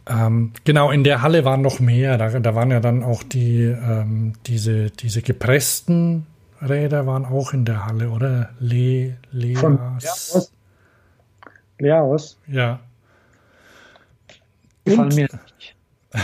Ähm, 0.06 0.52
genau, 0.64 0.90
in 0.90 1.02
der 1.02 1.22
Halle 1.22 1.44
waren 1.44 1.62
noch 1.62 1.80
mehr. 1.80 2.18
Da, 2.18 2.38
da 2.38 2.54
waren 2.54 2.70
ja 2.70 2.80
dann 2.80 3.02
auch 3.02 3.22
die, 3.22 3.62
ähm, 3.62 4.34
diese, 4.46 4.90
diese 4.90 5.22
gepressten 5.22 6.26
Räder 6.60 7.06
waren 7.06 7.24
auch 7.24 7.52
in 7.52 7.64
der 7.64 7.86
Halle, 7.86 8.10
oder? 8.10 8.50
Le, 8.58 9.16
Leas. 9.32 9.60
Von 9.60 9.78
Leaos. 9.78 10.52
Leaos. 11.78 12.38
Ja. 12.46 12.80
Gefallen 14.84 15.14
mir. 15.14 15.28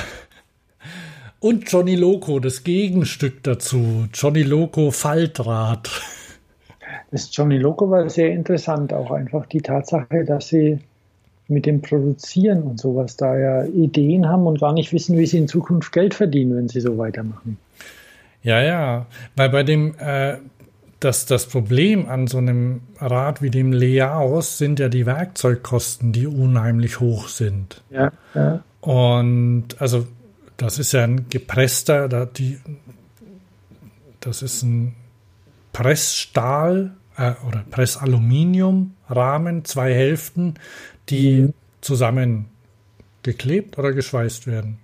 Und 1.40 1.72
Johnny 1.72 1.96
Loco, 1.96 2.38
das 2.38 2.64
Gegenstück 2.64 3.42
dazu. 3.42 4.08
Johnny 4.12 4.42
Loco 4.42 4.90
Faltrad. 4.90 5.90
Das 7.10 7.34
Johnny 7.34 7.58
Loco 7.58 7.90
war 7.90 8.08
sehr 8.08 8.30
interessant, 8.30 8.92
auch 8.92 9.10
einfach 9.10 9.46
die 9.46 9.60
Tatsache, 9.60 10.24
dass 10.24 10.48
sie 10.48 10.78
mit 11.48 11.66
dem 11.66 11.82
Produzieren 11.82 12.62
und 12.62 12.80
sowas 12.80 13.16
da 13.16 13.36
ja 13.36 13.64
Ideen 13.64 14.28
haben 14.28 14.46
und 14.46 14.60
gar 14.60 14.72
nicht 14.72 14.92
wissen, 14.92 15.18
wie 15.18 15.26
sie 15.26 15.38
in 15.38 15.48
Zukunft 15.48 15.92
Geld 15.92 16.14
verdienen, 16.14 16.56
wenn 16.56 16.68
sie 16.68 16.80
so 16.80 16.96
weitermachen. 16.96 17.58
Ja, 18.42 18.62
ja, 18.62 19.06
weil 19.36 19.50
bei 19.50 19.64
dem, 19.64 19.94
äh, 19.98 20.36
das, 21.00 21.26
das 21.26 21.46
Problem 21.46 22.08
an 22.08 22.26
so 22.28 22.38
einem 22.38 22.82
Rad 23.00 23.42
wie 23.42 23.50
dem 23.50 23.72
Leaus 23.72 24.58
sind 24.58 24.78
ja 24.78 24.88
die 24.88 25.06
Werkzeugkosten, 25.06 26.12
die 26.12 26.26
unheimlich 26.26 27.00
hoch 27.00 27.28
sind. 27.28 27.82
Ja, 27.90 28.12
ja. 28.34 28.62
Und 28.80 29.68
also 29.78 30.06
das 30.56 30.78
ist 30.78 30.92
ja 30.92 31.04
ein 31.04 31.28
gepresster, 31.28 32.08
da 32.08 32.26
die, 32.26 32.58
das 34.20 34.42
ist 34.42 34.62
ein 34.62 34.94
Pressstahl 35.72 36.92
äh, 37.20 37.34
oder 37.46 37.64
Pressaluminium-Rahmen, 37.70 39.64
zwei 39.64 39.92
Hälften, 39.94 40.54
die 41.08 41.42
mhm. 41.42 41.54
zusammengeklebt 41.82 43.78
oder 43.78 43.92
geschweißt 43.92 44.46
werden. 44.46 44.78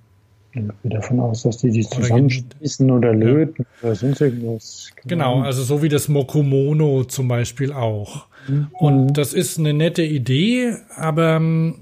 Ich 0.53 0.63
gehe 0.83 0.91
davon 0.91 1.21
aus, 1.21 1.43
dass 1.43 1.59
die 1.59 1.71
die 1.71 1.87
zusammenschließen 1.87 2.91
oder, 2.91 3.11
oder 3.11 3.19
löten 3.19 3.67
ja. 3.83 3.89
oder 3.89 3.95
sonst 3.95 4.21
irgendwas. 4.21 4.91
Genau, 5.05 5.41
also 5.43 5.63
so 5.63 5.83
wie 5.83 5.91
das 5.91 6.09
Mokomono 6.09 7.05
zum 7.05 7.29
Beispiel 7.29 7.73
auch. 7.73 8.27
Mhm. 8.49 8.69
Und 8.73 9.15
das 9.15 9.35
ist 9.35 9.59
eine 9.59 9.75
nette 9.75 10.03
Idee, 10.03 10.77
aber 10.97 11.37
ähm, 11.37 11.77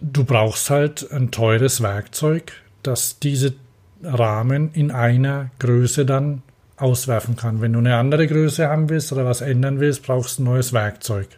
du 0.00 0.24
brauchst 0.24 0.68
halt 0.70 1.10
ein 1.12 1.30
teures 1.30 1.82
Werkzeug, 1.82 2.52
das 2.82 3.20
diese 3.20 3.54
Rahmen 4.02 4.70
in 4.74 4.90
einer 4.90 5.50
Größe 5.58 6.04
dann 6.04 6.42
auswerfen 6.78 7.36
kann. 7.36 7.60
Wenn 7.60 7.72
du 7.72 7.80
eine 7.80 7.96
andere 7.96 8.26
Größe 8.26 8.68
haben 8.68 8.88
willst 8.88 9.12
oder 9.12 9.24
was 9.24 9.40
ändern 9.40 9.80
willst, 9.80 10.04
brauchst 10.04 10.38
du 10.38 10.42
ein 10.42 10.46
neues 10.46 10.72
Werkzeug. 10.72 11.28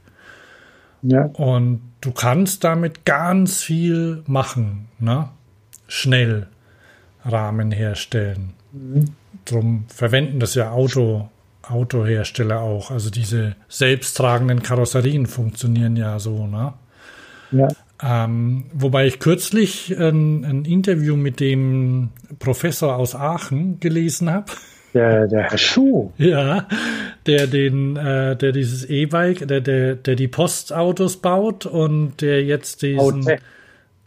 Ja. 1.02 1.24
Und 1.32 1.80
du 2.00 2.12
kannst 2.12 2.64
damit 2.64 3.04
ganz 3.04 3.62
viel 3.62 4.22
machen, 4.26 4.88
ne? 4.98 5.28
Schnell 5.86 6.46
Rahmen 7.24 7.72
herstellen. 7.72 8.52
Mhm. 8.72 9.06
Drum 9.44 9.84
verwenden 9.88 10.40
das 10.40 10.54
ja 10.54 10.70
Auto, 10.70 11.28
Autohersteller 11.62 12.60
auch. 12.60 12.90
Also 12.90 13.10
diese 13.10 13.56
selbsttragenden 13.68 14.62
Karosserien 14.62 15.26
funktionieren 15.26 15.96
ja 15.96 16.18
so, 16.18 16.46
ne? 16.46 16.74
Ja. 17.52 17.68
Ähm, 18.02 18.66
wobei 18.72 19.06
ich 19.06 19.18
kürzlich 19.18 19.94
ein, 19.98 20.44
ein, 20.44 20.64
Interview 20.64 21.16
mit 21.16 21.38
dem 21.40 22.10
Professor 22.38 22.96
aus 22.96 23.14
Aachen 23.14 23.78
gelesen 23.80 24.30
habe. 24.30 24.52
Der, 24.94 25.28
der 25.28 25.50
Herr 25.50 25.58
Schuh. 25.58 26.10
Ja, 26.18 26.66
der 27.26 27.46
den, 27.46 27.96
äh, 27.96 28.36
der 28.36 28.52
dieses 28.52 28.84
E-Bike, 28.88 29.46
der, 29.46 29.60
der, 29.60 29.94
der 29.94 30.16
die 30.16 30.28
Postautos 30.28 31.18
baut 31.18 31.66
und 31.66 32.20
der 32.20 32.44
jetzt 32.44 32.82
diesen 32.82 33.24
Baute, 33.24 33.38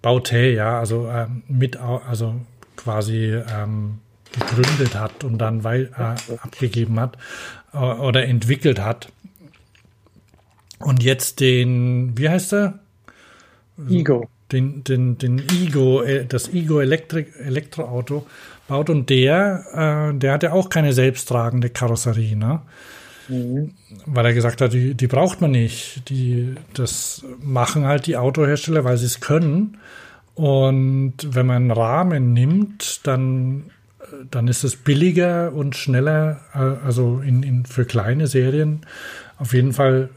Baute 0.01 0.37
ja, 0.37 0.79
also 0.79 1.07
äh, 1.07 1.27
mit, 1.47 1.77
also 1.77 2.35
quasi 2.75 3.33
ähm, 3.33 3.99
gegründet 4.33 4.95
hat 4.95 5.23
und 5.23 5.37
dann 5.37 5.63
weil, 5.63 5.89
äh, 5.97 6.35
abgegeben 6.37 6.99
hat 6.99 7.17
äh, 7.73 7.77
oder 7.77 8.25
entwickelt 8.25 8.81
hat. 8.81 9.09
Und 10.79 11.01
jetzt 11.01 11.39
den, 11.39 12.17
wie 12.17 12.29
heißt 12.29 12.53
er? 12.53 12.79
Ego. 13.89 14.27
Den, 14.51 14.83
den, 14.83 15.17
den 15.17 15.39
Ego, 15.39 16.01
äh, 16.01 16.25
das 16.25 16.53
Ego 16.53 16.79
Elektrik, 16.79 17.33
Elektroauto 17.39 18.27
baut 18.73 18.89
und 18.89 19.09
der, 19.09 20.11
äh, 20.13 20.17
der 20.17 20.33
hatte 20.33 20.51
auch 20.51 20.69
keine 20.69 20.93
selbsttragende 20.93 21.69
Karosserie, 21.69 22.35
ne? 22.35 22.61
Mhm. 23.29 23.71
Weil 24.07 24.25
er 24.25 24.33
gesagt 24.33 24.61
hat, 24.61 24.73
die, 24.73 24.95
die 24.95 25.07
braucht 25.07 25.41
man 25.41 25.51
nicht. 25.51 26.09
Die, 26.09 26.55
das 26.73 27.23
machen 27.39 27.85
halt 27.85 28.07
die 28.07 28.17
Autohersteller, 28.17 28.83
weil 28.83 28.97
sie 28.97 29.05
es 29.05 29.21
können. 29.21 29.77
Und 30.33 31.13
wenn 31.21 31.45
man 31.45 31.57
einen 31.57 31.71
Rahmen 31.71 32.33
nimmt, 32.33 33.05
dann, 33.05 33.65
dann 34.31 34.47
ist 34.47 34.63
es 34.63 34.75
billiger 34.75 35.53
und 35.53 35.75
schneller, 35.75 36.41
äh, 36.55 36.85
also 36.85 37.21
in, 37.23 37.43
in, 37.43 37.65
für 37.65 37.85
kleine 37.85 38.25
Serien 38.25 38.81
auf 39.37 39.53
jeden 39.53 39.73
Fall 39.73 40.09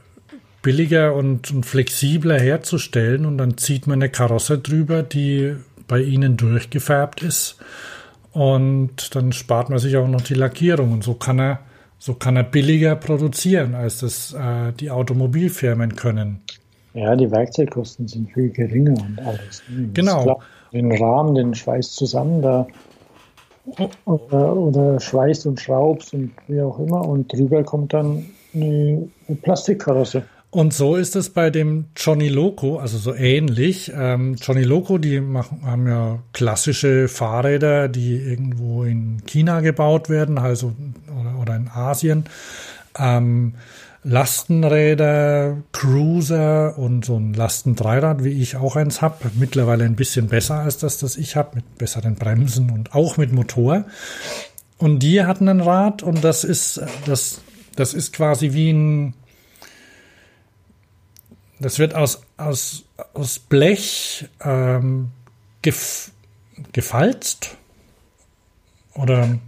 billiger 0.63 1.15
und, 1.15 1.51
und 1.51 1.67
flexibler 1.67 2.41
herzustellen. 2.41 3.27
Und 3.27 3.37
dann 3.37 3.59
zieht 3.59 3.87
man 3.87 4.01
eine 4.01 4.09
Karosse 4.09 4.59
drüber, 4.59 5.03
die 5.03 5.57
bei 5.87 6.01
ihnen 6.01 6.39
durchgefärbt 6.39 7.23
ist 7.23 7.59
und 8.37 9.15
dann 9.15 9.33
spart 9.33 9.71
man 9.71 9.79
sich 9.79 9.97
auch 9.97 10.07
noch 10.07 10.21
die 10.21 10.35
Lackierung. 10.35 10.93
Und 10.93 11.03
so 11.03 11.15
kann 11.15 11.41
er, 11.41 11.61
so 11.99 12.13
kann 12.13 12.37
er 12.37 12.43
billiger 12.43 12.95
produzieren, 12.95 13.75
als 13.75 14.01
das 14.01 14.35
äh, 14.35 14.75
die 14.79 14.91
Automobilfirmen 14.91 15.97
können. 15.97 16.41
Ja, 16.93 17.17
die 17.17 17.31
Werkzeugkosten 17.31 18.07
sind 18.07 18.31
viel 18.31 18.51
geringer 18.51 18.93
und 18.93 19.19
alles. 19.25 19.63
Ne? 19.71 19.89
Genau. 19.95 20.23
Klar, 20.23 20.39
den 20.71 20.93
Rahmen, 20.93 21.35
den 21.35 21.55
schweißt 21.55 21.97
zusammen, 21.97 22.43
da 22.43 22.67
oder, 24.05 24.55
oder 24.55 25.01
schweißt 25.01 25.47
und 25.47 25.59
schraubst 25.59 26.13
und 26.13 26.33
wie 26.47 26.61
auch 26.61 26.79
immer 26.79 27.09
und 27.09 27.33
drüber 27.33 27.65
kommt 27.65 27.95
dann 27.95 28.27
eine 28.55 29.09
Plastikkarosse. 29.41 30.25
Und 30.57 30.73
so 30.73 30.97
ist 30.97 31.17
es 31.17 31.29
bei 31.29 31.51
dem 31.51 31.89
Johnny 31.95 32.29
Loco, 32.31 32.79
also 32.79 32.97
so 32.97 33.15
ähnlich. 33.15 33.93
Ähm, 33.95 34.37
Johnny 34.37 34.63
Loco, 34.63 34.97
die 34.97 35.21
machen, 35.21 35.61
haben 35.67 35.87
ja 35.87 36.21
klassische 36.33 37.09
Fahrräder, 37.09 37.89
die 37.89 38.17
irgendwo 38.17 38.83
in 38.83 39.21
China 39.27 39.61
gebaut 39.61 40.09
werden, 40.09 40.39
also 40.39 40.73
oder, 41.21 41.39
oder 41.43 41.57
in 41.57 41.69
Asien. 41.69 42.25
Ähm, 42.99 43.57
Lastenräder, 44.03 45.59
Cruiser 45.73 46.79
und 46.79 47.05
so 47.05 47.19
ein 47.19 47.35
Lastendreirad, 47.35 48.25
wie 48.25 48.41
ich 48.41 48.57
auch 48.57 48.77
eins 48.77 49.03
habe. 49.03 49.31
Mittlerweile 49.35 49.85
ein 49.85 49.95
bisschen 49.95 50.29
besser 50.29 50.61
als 50.61 50.79
das, 50.79 50.97
das 50.97 51.19
ich 51.19 51.37
habe, 51.37 51.57
mit 51.57 51.77
besseren 51.77 52.15
Bremsen 52.15 52.71
und 52.71 52.95
auch 52.95 53.19
mit 53.19 53.31
Motor. 53.31 53.85
Und 54.79 55.01
die 55.01 55.23
hatten 55.23 55.51
ein 55.51 55.61
Rad 55.61 56.03
und 56.03 56.25
das 56.25 56.45
ist, 56.45 56.81
das, 57.05 57.43
das 57.77 57.93
ist 57.93 58.15
quasi 58.15 58.55
wie 58.55 58.71
ein, 58.71 59.15
das 61.59 61.79
wird 61.79 61.95
aus, 61.95 62.23
aus, 62.37 62.85
aus 63.15 63.39
Blech 63.39 64.29
ähm, 64.45 65.11
gef, 65.63 66.11
gefalzt 66.73 67.57
oder, 68.95 69.39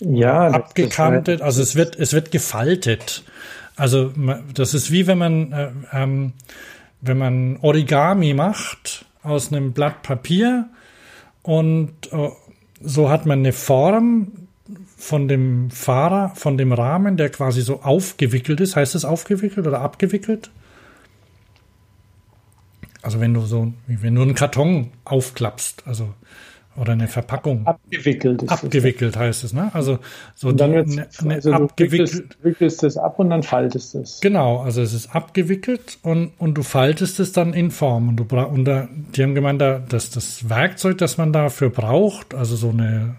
ja, 0.00 0.48
abgekantet. 0.48 1.42
Also 1.42 1.62
es 1.62 1.74
wird, 1.74 1.96
es 1.96 2.12
wird 2.12 2.30
gefaltet. 2.30 3.24
Also 3.76 4.12
das 4.54 4.74
ist 4.74 4.90
wie 4.90 5.06
wenn 5.06 5.18
man, 5.18 5.52
äh, 5.52 5.70
ähm, 5.92 6.32
wenn 7.00 7.18
man 7.18 7.58
Origami 7.58 8.34
macht 8.34 9.04
aus 9.22 9.52
einem 9.52 9.72
Blatt 9.72 10.02
Papier 10.02 10.68
und 11.42 11.92
äh, 12.12 12.30
so 12.80 13.10
hat 13.10 13.26
man 13.26 13.40
eine 13.40 13.52
Form 13.52 14.32
von 14.96 15.28
dem 15.28 15.70
Fahrer, 15.70 16.32
von 16.34 16.58
dem 16.58 16.72
Rahmen, 16.72 17.16
der 17.16 17.30
quasi 17.30 17.60
so 17.60 17.82
aufgewickelt 17.82 18.60
ist. 18.60 18.76
Heißt 18.76 18.94
es 18.94 19.04
aufgewickelt 19.04 19.66
oder 19.66 19.80
abgewickelt? 19.80 20.50
Also 23.06 23.20
wenn 23.20 23.34
du 23.34 23.42
so, 23.42 23.72
wenn 23.86 24.16
du 24.16 24.22
einen 24.22 24.34
Karton 24.34 24.90
aufklappst, 25.04 25.84
also 25.86 26.12
oder 26.76 26.94
eine 26.94 27.06
Verpackung. 27.06 27.64
Abgewickelt 27.64 28.42
ist 28.42 28.50
Abgewickelt 28.50 29.14
das. 29.14 29.22
heißt 29.22 29.44
es, 29.44 29.52
ne? 29.52 29.70
Also 29.74 30.00
so 30.34 30.48
und 30.48 30.58
dann 30.58 30.74
eine, 30.74 31.08
eine 31.20 31.34
also 31.34 31.52
abgewickelt. 31.52 32.36
Du 32.42 32.48
wickelst 32.48 32.82
es 32.82 32.96
ab 32.96 33.20
und 33.20 33.30
dann 33.30 33.44
faltest 33.44 33.94
es. 33.94 34.20
Genau, 34.20 34.58
also 34.58 34.82
es 34.82 34.92
ist 34.92 35.14
abgewickelt 35.14 35.98
und, 36.02 36.32
und 36.38 36.54
du 36.54 36.64
faltest 36.64 37.20
es 37.20 37.30
dann 37.30 37.54
in 37.54 37.70
Form. 37.70 38.08
Und 38.08 38.16
du 38.16 38.24
bra 38.24 38.42
und 38.42 38.64
da, 38.64 38.88
die 39.14 39.22
haben 39.22 39.36
gemeint, 39.36 39.60
da, 39.60 39.78
dass 39.78 40.10
das 40.10 40.50
Werkzeug, 40.50 40.98
das 40.98 41.16
man 41.16 41.32
dafür 41.32 41.70
braucht, 41.70 42.34
also 42.34 42.56
so 42.56 42.70
eine 42.70 43.14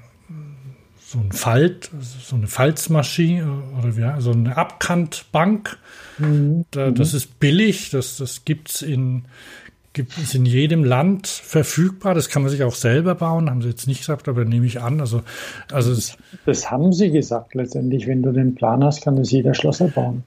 so 0.99 1.19
ein 1.19 1.31
Falt, 1.31 1.89
so 2.01 2.35
eine 2.35 2.47
Falzmaschine 2.47 3.63
oder 3.79 3.95
wie, 3.95 4.21
so 4.21 4.31
eine 4.31 4.57
Abkantbank, 4.57 5.77
mhm. 6.17 6.65
da, 6.71 6.91
das 6.91 7.13
mhm. 7.13 7.17
ist 7.17 7.39
billig, 7.39 7.91
das, 7.91 8.17
das 8.17 8.43
gibt's 8.43 8.81
in 8.81 9.23
gibt 9.97 10.15
es 10.15 10.35
in 10.35 10.45
jedem 10.45 10.83
Land 10.83 11.25
verfügbar. 11.25 12.13
Das 12.13 12.29
kann 12.29 12.43
man 12.43 12.51
sich 12.51 12.61
auch 12.61 12.75
selber 12.75 13.15
bauen, 13.15 13.49
haben 13.49 13.63
sie 13.63 13.69
jetzt 13.69 13.87
nicht 13.87 14.01
gesagt, 14.01 14.29
aber 14.29 14.45
nehme 14.45 14.67
ich 14.67 14.79
an. 14.79 15.01
Also, 15.01 15.23
also 15.71 15.93
das, 15.93 16.15
das 16.45 16.69
haben 16.69 16.93
sie 16.93 17.09
gesagt. 17.09 17.55
Letztendlich, 17.55 18.05
wenn 18.05 18.21
du 18.21 18.31
den 18.31 18.53
Plan 18.53 18.83
hast, 18.83 19.01
kann 19.01 19.15
das 19.15 19.31
jeder 19.31 19.55
Schlosser 19.55 19.87
bauen. 19.87 20.23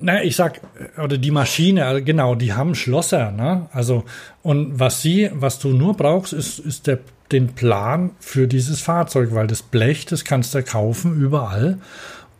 Naja, 0.00 0.22
ich 0.22 0.36
sag, 0.36 0.62
oder 1.02 1.18
die 1.18 1.30
Maschine, 1.30 1.84
also 1.84 2.02
genau, 2.02 2.34
die 2.34 2.54
haben 2.54 2.74
Schlosser, 2.74 3.30
ne? 3.30 3.66
Also, 3.72 4.04
und 4.42 4.80
was 4.80 5.02
sie, 5.02 5.30
was 5.34 5.58
du 5.58 5.68
nur 5.68 5.94
brauchst, 5.94 6.32
ist, 6.32 6.58
ist 6.58 6.86
der, 6.86 7.00
den 7.30 7.48
Plan 7.48 8.12
für 8.20 8.48
dieses 8.48 8.80
Fahrzeug, 8.80 9.34
weil 9.34 9.46
das 9.46 9.60
Blech, 9.60 10.06
das 10.06 10.24
kannst 10.24 10.54
du 10.54 10.62
kaufen 10.62 11.14
überall. 11.14 11.78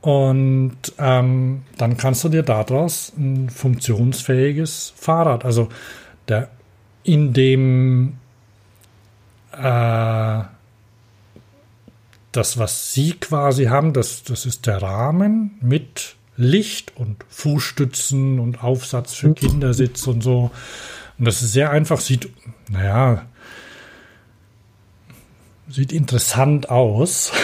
Und 0.01 0.77
ähm, 0.99 1.62
dann 1.77 1.97
kannst 1.99 2.25
du 2.25 2.31
dir 2.31 2.43
daraus 2.43 3.12
ein 3.18 3.51
funktionsfähiges 3.51 4.94
Fahrrad, 4.97 5.44
also 5.44 5.68
der, 6.28 6.50
in 7.02 7.32
dem 7.32 8.18
äh, 9.52 10.42
das, 12.32 12.58
was 12.58 12.92
sie 12.92 13.12
quasi 13.12 13.65
haben, 13.65 13.92
das, 13.92 14.23
das 14.23 14.47
ist 14.47 14.66
der 14.66 14.82
Rahmen 14.82 15.58
mit 15.60 16.16
Licht 16.36 16.97
und 16.97 17.24
Fußstützen 17.28 18.39
und 18.39 18.62
Aufsatz 18.62 19.15
für 19.15 19.34
Kindersitz 19.34 20.07
und 20.07 20.23
so. 20.23 20.50
Und 21.18 21.24
das 21.24 21.42
ist 21.42 21.52
sehr 21.52 21.70
einfach, 21.70 22.00
sieht, 22.00 22.31
naja, 22.70 23.26
sieht 25.68 25.92
interessant 25.92 26.70
aus. 26.70 27.32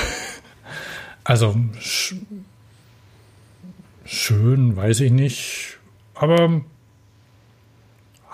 Also 1.26 1.56
sch 1.80 2.16
schön, 4.04 4.76
weiß 4.76 5.00
ich 5.00 5.10
nicht, 5.10 5.78
aber 6.14 6.60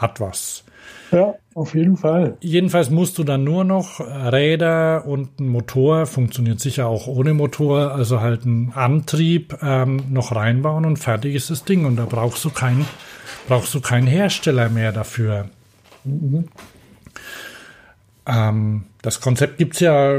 hat 0.01 0.21
was. 0.21 0.65
Ja, 1.13 1.35
auf 1.55 1.75
jeden 1.75 1.97
Fall. 1.97 2.37
Jedenfalls 2.41 2.91
musst 2.91 3.19
du 3.19 3.25
dann 3.25 3.43
nur 3.43 3.65
noch 3.65 4.01
Räder 4.01 5.07
und 5.07 5.41
ein 5.41 5.49
Motor, 5.49 6.07
funktioniert 6.07 6.61
sicher 6.61 6.87
auch 6.87 7.07
ohne 7.09 7.35
Motor, 7.35 7.93
also 7.93 8.21
halt 8.21 8.45
einen 8.45 8.73
Antrieb 8.73 9.59
ähm, 9.61 10.05
noch 10.11 10.35
reinbauen 10.35 10.85
und 10.85 10.99
fertig 10.99 11.35
ist 11.35 11.51
das 11.51 11.65
Ding. 11.65 11.85
Und 11.85 11.97
da 11.97 12.05
brauchst 12.05 12.45
du 12.45 12.51
keinen, 12.51 12.87
brauchst 13.49 13.75
du 13.75 13.81
keinen 13.81 14.07
Hersteller 14.07 14.69
mehr 14.69 14.93
dafür. 14.93 15.47
Mhm. 16.05 16.49
Ähm, 18.27 18.85
das 19.03 19.21
Konzept 19.21 19.59
gibt 19.59 19.75
es 19.75 19.81
ja 19.81 20.19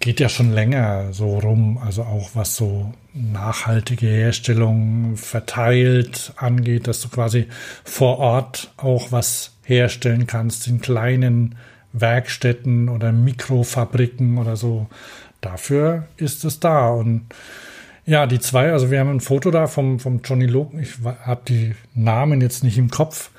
geht 0.00 0.20
ja 0.20 0.28
schon 0.28 0.52
länger 0.52 1.12
so 1.12 1.38
rum, 1.38 1.78
also 1.78 2.02
auch 2.02 2.30
was 2.34 2.56
so 2.56 2.92
nachhaltige 3.14 4.06
Herstellung 4.06 5.16
verteilt 5.16 6.32
angeht, 6.36 6.86
dass 6.86 7.00
du 7.00 7.08
quasi 7.08 7.48
vor 7.84 8.18
Ort 8.18 8.72
auch 8.76 9.10
was 9.10 9.52
herstellen 9.64 10.26
kannst 10.26 10.68
in 10.68 10.80
kleinen 10.80 11.56
Werkstätten 11.92 12.88
oder 12.88 13.12
Mikrofabriken 13.12 14.38
oder 14.38 14.56
so. 14.56 14.86
Dafür 15.40 16.06
ist 16.16 16.44
es 16.44 16.60
da. 16.60 16.90
Und 16.90 17.26
ja, 18.06 18.26
die 18.26 18.38
zwei, 18.38 18.72
also 18.72 18.90
wir 18.90 19.00
haben 19.00 19.10
ein 19.10 19.20
Foto 19.20 19.50
da 19.50 19.66
vom, 19.66 19.98
vom 19.98 20.20
Johnny 20.22 20.46
Logan. 20.46 20.80
Ich 20.80 20.94
habe 21.04 21.40
die 21.48 21.74
Namen 21.94 22.40
jetzt 22.40 22.62
nicht 22.62 22.78
im 22.78 22.90
Kopf, 22.90 23.30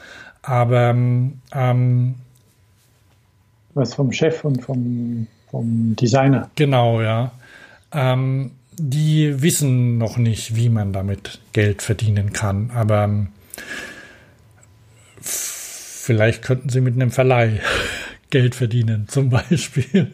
aber 0.42 0.90
ähm, 0.90 2.16
was 3.74 3.94
vom 3.94 4.12
Chef 4.12 4.44
und 4.44 4.62
vom 4.62 5.28
vom 5.52 5.96
Designer. 5.96 6.50
Genau, 6.56 7.02
ja. 7.02 7.32
Ähm, 7.92 8.52
die 8.78 9.42
wissen 9.42 9.98
noch 9.98 10.18
nicht, 10.18 10.56
wie 10.56 10.70
man 10.70 10.94
damit 10.94 11.40
Geld 11.54 11.82
verdienen 11.82 12.34
kann, 12.34 12.72
aber 12.74 13.04
ähm, 13.04 13.28
vielleicht 15.22 16.44
könnten 16.44 16.70
sie 16.70 16.82
mit 16.82 16.96
einem 16.96 17.12
Verleih 17.12 17.60
Geld 18.30 18.56
verdienen, 18.56 19.08
zum 19.08 19.30
Beispiel. 19.30 20.12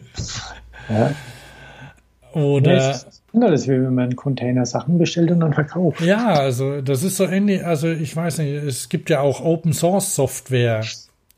Ja. 0.88 1.14
Oder. 2.32 2.76
Ja, 2.76 3.50
das 3.50 3.62
ist 3.62 3.68
wie 3.68 3.72
wenn 3.72 3.94
man 3.94 4.16
Container 4.16 4.64
Sachen 4.64 4.98
bestellt 4.98 5.30
und 5.30 5.40
dann 5.40 5.52
verkauft. 5.52 6.00
Ja, 6.00 6.34
also 6.34 6.80
das 6.80 7.02
ist 7.02 7.16
so 7.16 7.26
ähnlich, 7.26 7.64
also 7.64 7.88
ich 7.88 8.16
weiß 8.16 8.38
nicht, 8.38 8.50
es 8.50 8.88
gibt 8.88 9.10
ja 9.10 9.20
auch 9.20 9.40
Open 9.40 9.74
Source 9.74 10.14
Software, 10.14 10.84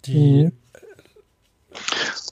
die 0.04 0.44
mhm. 0.44 0.52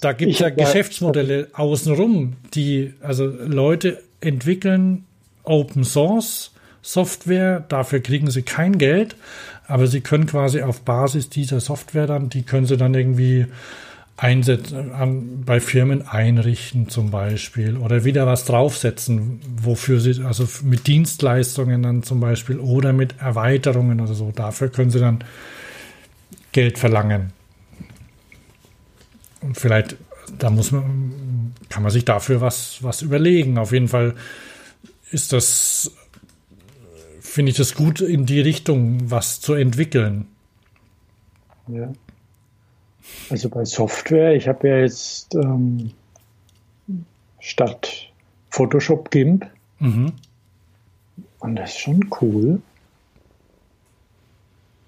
Da 0.07 0.12
gibt 0.12 0.35
es 0.35 0.39
ja 0.39 0.51
Geschäftsmodelle 0.51 1.49
außenrum, 1.52 2.35
die, 2.55 2.94
also 3.02 3.26
Leute 3.26 4.05
entwickeln 4.20 5.05
Open 5.43 5.83
Source 5.83 6.52
Software, 6.81 7.65
dafür 7.68 7.99
kriegen 7.99 8.31
sie 8.31 8.43
kein 8.43 8.78
Geld, 8.78 9.17
aber 9.67 9.89
sie 9.89 10.02
können 10.02 10.26
quasi 10.26 10.62
auf 10.62 10.83
Basis 10.83 11.28
dieser 11.28 11.59
Software 11.59 12.07
dann, 12.07 12.28
die 12.28 12.43
können 12.43 12.67
sie 12.67 12.76
dann 12.76 12.94
irgendwie 12.94 13.47
einsetzen, 14.17 14.93
an, 14.93 15.43
bei 15.44 15.59
Firmen 15.59 16.07
einrichten 16.07 16.89
zum 16.89 17.10
Beispiel 17.10 17.76
oder 17.76 18.05
wieder 18.05 18.28
was 18.28 18.44
draufsetzen, 18.44 19.41
wofür 19.60 19.99
sie, 19.99 20.23
also 20.23 20.47
mit 20.62 20.86
Dienstleistungen 20.86 21.83
dann 21.83 22.05
zum 22.05 22.20
Beispiel 22.20 22.60
oder 22.60 22.93
mit 22.93 23.17
Erweiterungen 23.18 24.01
oder 24.01 24.15
so. 24.15 24.31
Dafür 24.31 24.68
können 24.68 24.93
sie 24.93 25.01
dann 25.01 25.25
Geld 26.52 26.78
verlangen. 26.78 27.33
Und 29.47 29.57
vielleicht, 29.57 29.97
da 30.39 30.50
muss 30.50 30.73
man, 30.73 31.55
kann 31.68 31.84
man 31.84 31.92
sich 31.92 32.05
dafür 32.05 32.41
was, 32.41 32.83
was 32.83 33.02
überlegen. 33.02 33.58
Auf 33.58 33.70
jeden 33.70 33.86
Fall 33.86 34.16
ist 35.12 35.33
das, 35.33 35.92
finde 37.20 37.50
ich 37.50 37.57
das 37.57 37.75
gut, 37.75 38.00
in 38.00 38.26
die 38.26 38.41
Richtung 38.41 39.08
was 39.08 39.41
zu 39.41 39.55
entwickeln. 39.55 40.26
Ja. 41.68 41.92
Also 43.31 43.49
bei 43.49 43.65
Software, 43.65 44.34
ich 44.34 44.49
habe 44.49 44.68
ja 44.68 44.78
jetzt 44.78 45.33
ähm, 45.36 45.92
statt 47.39 48.10
Photoshop 48.50 49.12
GIMP. 49.12 49.47
Mhm. 49.78 50.12
Und 51.39 51.55
das 51.55 51.70
ist 51.70 51.78
schon 51.78 52.10
cool. 52.20 52.60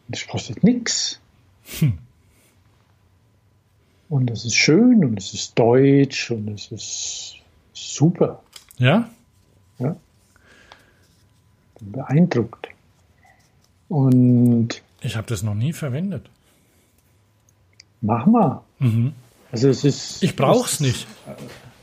Das 0.09 0.27
kostet 0.27 0.65
nichts. 0.65 1.21
Hm. 1.79 1.99
Und 4.09 4.31
es 4.31 4.45
ist 4.45 4.55
schön 4.55 5.05
und 5.05 5.19
es 5.19 5.35
ist 5.35 5.59
deutsch 5.59 6.31
und 6.31 6.49
es 6.49 6.73
ist 6.73 7.37
super. 7.73 8.43
Ja? 8.79 9.09
Ja. 9.79 9.97
Bin 11.79 11.93
beeindruckt. 11.93 12.69
Und. 13.89 14.83
Ich 15.01 15.17
habe 15.17 15.27
das 15.27 15.43
noch 15.43 15.55
nie 15.55 15.73
verwendet. 15.73 16.29
Mach 18.01 18.27
mal. 18.27 18.63
Mhm. 18.79 19.13
Also 19.53 19.69
es 19.69 19.85
ist. 19.85 20.23
Ich 20.23 20.37
brauch's 20.37 20.81
nicht. 20.81 21.07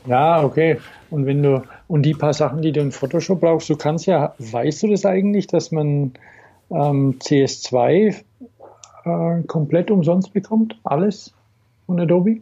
Ja, 0.06 0.42
okay. 0.42 0.78
Und 1.10 1.26
wenn 1.26 1.42
du, 1.42 1.62
und 1.88 2.02
die 2.02 2.14
paar 2.14 2.32
Sachen, 2.32 2.62
die 2.62 2.72
du 2.72 2.80
in 2.80 2.92
Photoshop 2.92 3.40
brauchst, 3.40 3.68
du 3.68 3.76
kannst 3.76 4.06
ja, 4.06 4.34
weißt 4.38 4.82
du 4.82 4.88
das 4.88 5.04
eigentlich, 5.04 5.46
dass 5.46 5.72
man 5.72 6.12
ähm, 6.70 7.18
CS2 7.20 8.16
äh, 9.04 9.42
komplett 9.46 9.90
umsonst 9.90 10.32
bekommt? 10.32 10.78
Alles? 10.84 11.32
Von 11.86 12.00
Adobe? 12.00 12.40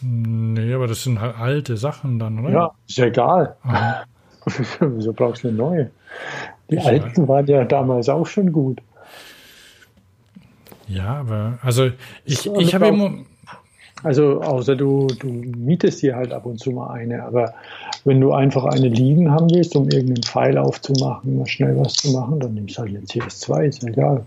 Nee, 0.00 0.74
aber 0.74 0.88
das 0.88 1.04
sind 1.04 1.20
halt 1.20 1.36
alte 1.38 1.76
Sachen 1.76 2.18
dann, 2.18 2.40
oder? 2.40 2.50
Ja, 2.50 2.70
ist 2.88 2.98
ja 2.98 3.06
egal. 3.06 3.56
Wieso 4.80 5.12
brauchst 5.12 5.44
du 5.44 5.48
eine 5.48 5.56
neue? 5.56 5.90
Die 6.70 6.76
ich 6.76 6.84
alten 6.84 7.22
ja. 7.22 7.28
waren 7.28 7.46
ja 7.46 7.64
damals 7.64 8.08
auch 8.08 8.26
schon 8.26 8.50
gut. 8.50 8.80
Ja, 10.88 11.20
aber 11.20 11.58
also 11.62 11.90
ich, 12.24 12.46
ich 12.46 12.74
habe 12.74 12.88
immer. 12.88 13.12
Also 14.02 14.42
außer 14.42 14.74
du, 14.74 15.06
du 15.06 15.28
mietest 15.28 16.02
dir 16.02 16.16
halt 16.16 16.32
ab 16.32 16.44
und 16.44 16.58
zu 16.58 16.72
mal 16.72 16.90
eine, 16.90 17.22
aber 17.22 17.54
wenn 18.04 18.20
du 18.20 18.32
einfach 18.32 18.64
eine 18.64 18.88
liegen 18.88 19.30
haben 19.30 19.48
willst, 19.50 19.76
um 19.76 19.84
irgendeinen 19.84 20.24
Pfeil 20.24 20.58
aufzumachen, 20.58 21.38
mal 21.38 21.46
schnell 21.46 21.78
was 21.78 21.92
zu 21.94 22.10
machen, 22.10 22.40
dann 22.40 22.54
nimmst 22.54 22.76
du 22.76 22.82
halt 22.82 22.90
jetzt 22.90 23.12
CS2, 23.12 23.62
ist 23.62 23.82
ja 23.84 23.90
egal. 23.90 24.26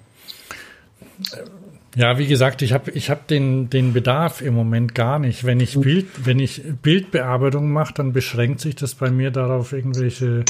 Ja, 1.96 2.18
wie 2.18 2.28
gesagt, 2.28 2.62
ich 2.62 2.74
habe 2.74 2.92
ich 2.92 3.10
hab 3.10 3.28
den, 3.28 3.70
den 3.70 3.94
Bedarf 3.94 4.42
im 4.42 4.54
Moment 4.54 4.94
gar 4.94 5.18
nicht. 5.18 5.46
Wenn 5.46 5.62
ich 5.62 5.80
Bild, 5.80 6.08
wenn 6.26 6.40
ich 6.40 6.62
Bildbearbeitung 6.82 7.72
mache, 7.72 7.94
dann 7.94 8.12
beschränkt 8.12 8.60
sich 8.60 8.76
das 8.76 8.96
bei 8.96 9.10
mir 9.10 9.32
darauf, 9.32 9.72
irgendwelche 9.72 10.44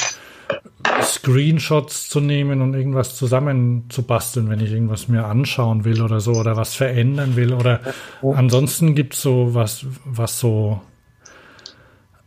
Screenshots 1.03 2.09
zu 2.09 2.19
nehmen 2.19 2.61
und 2.61 2.74
irgendwas 2.74 3.15
zusammenzubasteln, 3.15 4.49
wenn 4.49 4.59
ich 4.59 4.72
irgendwas 4.72 5.07
mir 5.07 5.25
anschauen 5.25 5.85
will 5.85 6.01
oder 6.01 6.19
so 6.19 6.32
oder 6.32 6.57
was 6.57 6.74
verändern 6.74 7.35
will. 7.35 7.53
Oder 7.53 7.80
ansonsten 8.24 8.95
gibt's 8.95 9.22
so 9.22 9.53
was, 9.53 9.85
was 10.03 10.40
so 10.40 10.82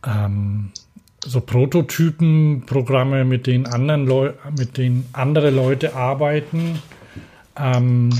ähm, 0.05 0.71
so 1.25 1.41
Prototypenprogramme, 1.41 3.25
mit 3.25 3.47
denen 3.47 3.65
anderen 3.65 4.07
Leu 4.07 4.31
mit 4.57 4.77
denen 4.77 5.09
andere 5.11 5.49
Leute 5.49 5.93
arbeiten 5.93 6.79
ähm, 7.57 8.11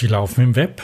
die 0.00 0.06
laufen 0.06 0.42
im 0.42 0.56
Web. 0.56 0.82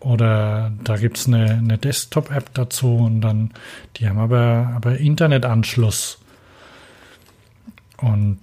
Oder 0.00 0.72
da 0.84 0.96
gibt 0.96 1.18
es 1.18 1.26
eine, 1.26 1.50
eine 1.50 1.78
Desktop-App 1.78 2.54
dazu 2.54 2.96
und 2.96 3.20
dann, 3.20 3.50
die 3.96 4.08
haben 4.08 4.18
aber, 4.18 4.72
aber 4.76 4.98
Internetanschluss. 4.98 6.18
Und 7.96 8.38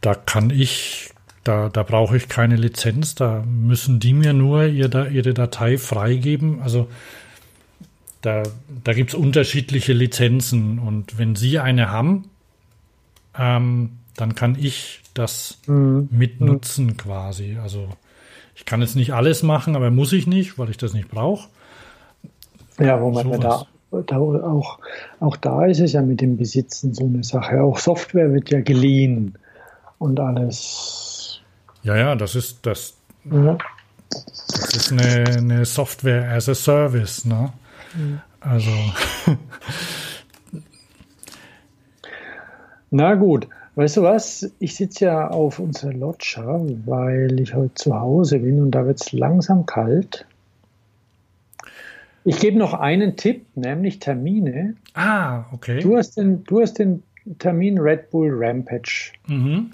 da 0.00 0.14
kann 0.14 0.50
ich 0.50 1.10
Da, 1.44 1.68
da 1.68 1.82
brauche 1.82 2.16
ich 2.16 2.28
keine 2.28 2.56
Lizenz, 2.56 3.14
da 3.14 3.44
müssen 3.46 4.00
die 4.00 4.14
mir 4.14 4.32
nur 4.32 4.64
ihre, 4.64 5.10
ihre 5.10 5.34
Datei 5.34 5.76
freigeben. 5.76 6.62
Also 6.62 6.88
da, 8.22 8.44
da 8.82 8.94
gibt 8.94 9.10
es 9.10 9.14
unterschiedliche 9.14 9.92
Lizenzen 9.92 10.78
und 10.78 11.18
wenn 11.18 11.36
Sie 11.36 11.58
eine 11.58 11.90
haben, 11.90 12.30
ähm, 13.38 13.98
dann 14.16 14.34
kann 14.34 14.56
ich 14.58 15.02
das 15.12 15.58
mhm. 15.66 16.08
mitnutzen 16.10 16.96
quasi. 16.96 17.58
Also 17.62 17.90
ich 18.54 18.64
kann 18.64 18.80
jetzt 18.80 18.96
nicht 18.96 19.12
alles 19.12 19.42
machen, 19.42 19.76
aber 19.76 19.90
muss 19.90 20.12
ich 20.12 20.26
nicht, 20.26 20.58
weil 20.58 20.70
ich 20.70 20.76
das 20.76 20.94
nicht 20.94 21.08
brauche. 21.08 21.48
Ja, 22.78 23.00
wo 23.00 23.10
man 23.10 23.40
da, 23.40 23.66
da 23.90 24.16
auch, 24.18 24.78
auch 25.20 25.36
da 25.36 25.66
ist 25.66 25.80
es 25.80 25.92
ja 25.92 26.02
mit 26.02 26.20
dem 26.20 26.36
Besitzen 26.36 26.94
so 26.94 27.04
eine 27.04 27.22
Sache. 27.22 27.62
Auch 27.62 27.78
Software 27.78 28.32
wird 28.32 28.50
ja 28.50 28.60
geliehen 28.60 29.38
und 29.98 30.18
alles. 30.20 31.40
Ja, 31.82 31.96
ja, 31.96 32.14
das 32.16 32.34
ist 32.34 32.66
das. 32.66 32.96
Ja. 33.24 33.58
Das 34.10 34.74
ist 34.74 34.92
eine, 34.92 35.24
eine 35.38 35.64
Software 35.64 36.30
as 36.32 36.48
a 36.48 36.54
Service, 36.54 37.24
ne? 37.24 37.52
Mhm. 37.94 38.20
Also. 38.40 38.70
Na 42.90 43.14
gut, 43.14 43.48
weißt 43.76 43.96
du 43.96 44.02
was? 44.02 44.50
Ich 44.58 44.76
sitze 44.76 45.06
ja 45.06 45.28
auf 45.28 45.58
unserer 45.58 45.92
Loggia, 45.92 46.60
weil 46.84 47.40
ich 47.40 47.54
heute 47.54 47.74
zu 47.74 47.98
Hause 47.98 48.38
bin 48.38 48.60
und 48.60 48.70
da 48.70 48.86
wird 48.86 49.00
es 49.00 49.12
langsam 49.12 49.66
kalt. 49.66 50.26
Ich 52.24 52.40
gebe 52.40 52.58
noch 52.58 52.72
einen 52.72 53.16
Tipp, 53.16 53.44
nämlich 53.54 53.98
Termine. 53.98 54.74
Ah, 54.94 55.44
okay. 55.52 55.80
Du 55.80 55.96
hast 55.96 56.16
den, 56.16 56.42
du 56.44 56.60
hast 56.60 56.78
den 56.78 57.02
Termin 57.38 57.78
Red 57.78 58.10
Bull 58.10 58.30
Rampage. 58.32 59.12
Mhm. 59.26 59.70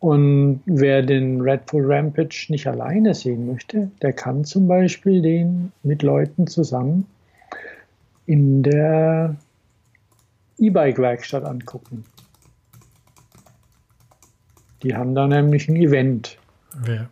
Und 0.00 0.62
wer 0.64 1.02
den 1.02 1.42
Red 1.42 1.66
Bull 1.66 1.92
Rampage 1.92 2.46
nicht 2.48 2.66
alleine 2.66 3.14
sehen 3.14 3.46
möchte, 3.46 3.90
der 4.00 4.14
kann 4.14 4.44
zum 4.44 4.66
Beispiel 4.66 5.20
den 5.20 5.72
mit 5.82 6.02
Leuten 6.02 6.46
zusammen 6.46 7.06
in 8.24 8.62
der 8.62 9.36
E-Bike-Werkstatt 10.58 11.44
angucken. 11.44 12.04
Die 14.82 14.96
haben 14.96 15.14
da 15.14 15.26
nämlich 15.26 15.68
ein 15.68 15.76
Event. 15.76 16.38
Wer, 16.74 17.08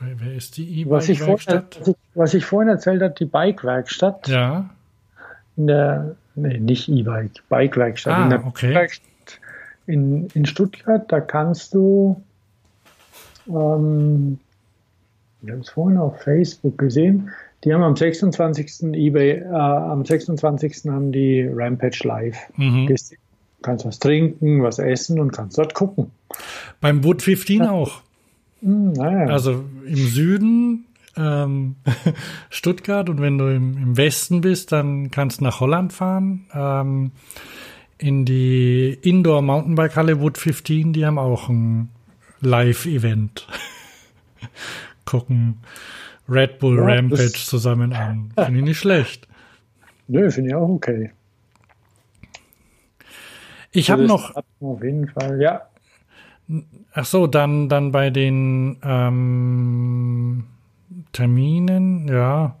wer, 0.00 0.20
wer 0.20 0.34
ist 0.34 0.56
die 0.56 0.80
E-Bike-Werkstatt? 0.80 1.80
Was, 1.80 1.94
was, 2.14 2.34
ich 2.34 2.44
vorhin 2.44 2.68
erzählt 2.68 3.02
habe, 3.02 3.14
die 3.18 3.26
Bike-Werkstatt. 3.26 4.28
Ja. 4.28 4.70
In 5.56 5.66
der, 5.66 6.16
nee, 6.34 6.58
nicht 6.58 6.88
E-Bike, 6.88 7.42
Bike-Werkstatt. 7.48 8.14
Ah, 8.14 8.24
in 8.24 8.30
der 8.30 8.46
okay. 8.46 8.74
Werkstatt 8.74 9.14
in, 9.86 10.28
in 10.34 10.46
Stuttgart, 10.46 11.10
da 11.10 11.20
kannst 11.20 11.74
du, 11.74 12.22
ähm, 13.48 14.38
ich 15.42 15.50
habe 15.50 15.60
es 15.60 15.68
vorhin 15.70 15.98
auf 15.98 16.22
Facebook 16.22 16.78
gesehen, 16.78 17.30
die 17.64 17.72
haben 17.72 17.82
am 17.82 17.96
26. 17.96 18.94
eBay, 18.94 19.40
äh, 19.40 19.46
am 19.46 20.04
26. 20.04 20.90
haben 20.90 21.12
die 21.12 21.48
Rampage 21.50 22.06
Live. 22.06 22.36
Mhm. 22.56 22.86
Gehst, 22.86 23.14
kannst 23.64 23.84
was 23.84 23.98
trinken, 23.98 24.62
was 24.62 24.78
essen 24.78 25.18
und 25.18 25.32
kannst 25.32 25.58
dort 25.58 25.74
gucken. 25.74 26.10
Beim 26.80 27.00
Boot 27.00 27.22
15 27.22 27.62
ja. 27.62 27.70
auch. 27.70 28.00
Mhm, 28.60 28.92
naja. 28.92 29.26
Also 29.26 29.64
im 29.86 29.96
Süden 29.96 30.86
ähm, 31.16 31.76
Stuttgart 32.50 33.08
und 33.08 33.20
wenn 33.20 33.38
du 33.38 33.46
im, 33.48 33.76
im, 33.76 33.96
Westen 33.96 34.40
bist, 34.40 34.72
dann 34.72 35.10
kannst 35.10 35.40
du 35.40 35.44
nach 35.44 35.60
Holland 35.60 35.92
fahren. 35.92 36.46
Ähm, 36.52 37.12
in 37.98 38.24
die 38.24 38.98
Indoor 39.02 39.42
Mountainbike 39.42 39.96
Halle 39.96 40.20
Wood 40.20 40.36
15, 40.38 40.92
die 40.92 41.06
haben 41.06 41.18
auch 41.18 41.48
ein 41.48 41.90
Live-Event. 42.40 43.46
Gucken 45.04 45.58
Red 46.28 46.58
Bull 46.58 46.76
ja, 46.76 46.84
Rampage 46.84 47.32
zusammen 47.32 47.92
an. 47.92 48.32
Finde 48.36 48.60
ich 48.60 48.64
nicht 48.64 48.78
schlecht. 48.78 49.28
Nö, 50.08 50.30
finde 50.30 50.50
ich 50.50 50.54
auch 50.54 50.68
okay. 50.68 51.10
Ich 53.74 53.90
habe 53.90 54.04
noch. 54.04 54.34
Auf 54.60 54.82
jeden 54.82 55.08
Fall, 55.08 55.40
ja. 55.42 55.62
Ach 56.92 57.04
so, 57.04 57.26
dann, 57.26 57.68
dann 57.68 57.90
bei 57.90 58.10
den 58.10 58.78
ähm, 58.82 60.44
Terminen, 61.12 62.08
ja. 62.08 62.56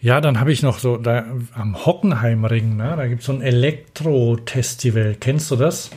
Ja, 0.00 0.20
dann 0.20 0.40
habe 0.40 0.52
ich 0.52 0.62
noch 0.62 0.78
so 0.78 0.96
da 0.96 1.24
am 1.54 1.84
Hockenheimring, 1.84 2.76
ne, 2.76 2.94
da 2.96 3.06
gibt 3.06 3.20
es 3.20 3.26
so 3.26 3.32
ein 3.32 3.42
Elektro-Festival. 3.42 5.16
Kennst 5.20 5.50
du 5.50 5.56
das? 5.56 5.90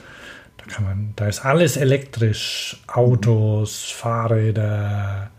Da 0.58 0.66
kann 0.66 0.84
man, 0.84 1.14
da 1.16 1.28
ist 1.28 1.46
alles 1.46 1.78
elektrisch. 1.78 2.82
Autos, 2.88 3.92
Fahrräder, 3.92 5.30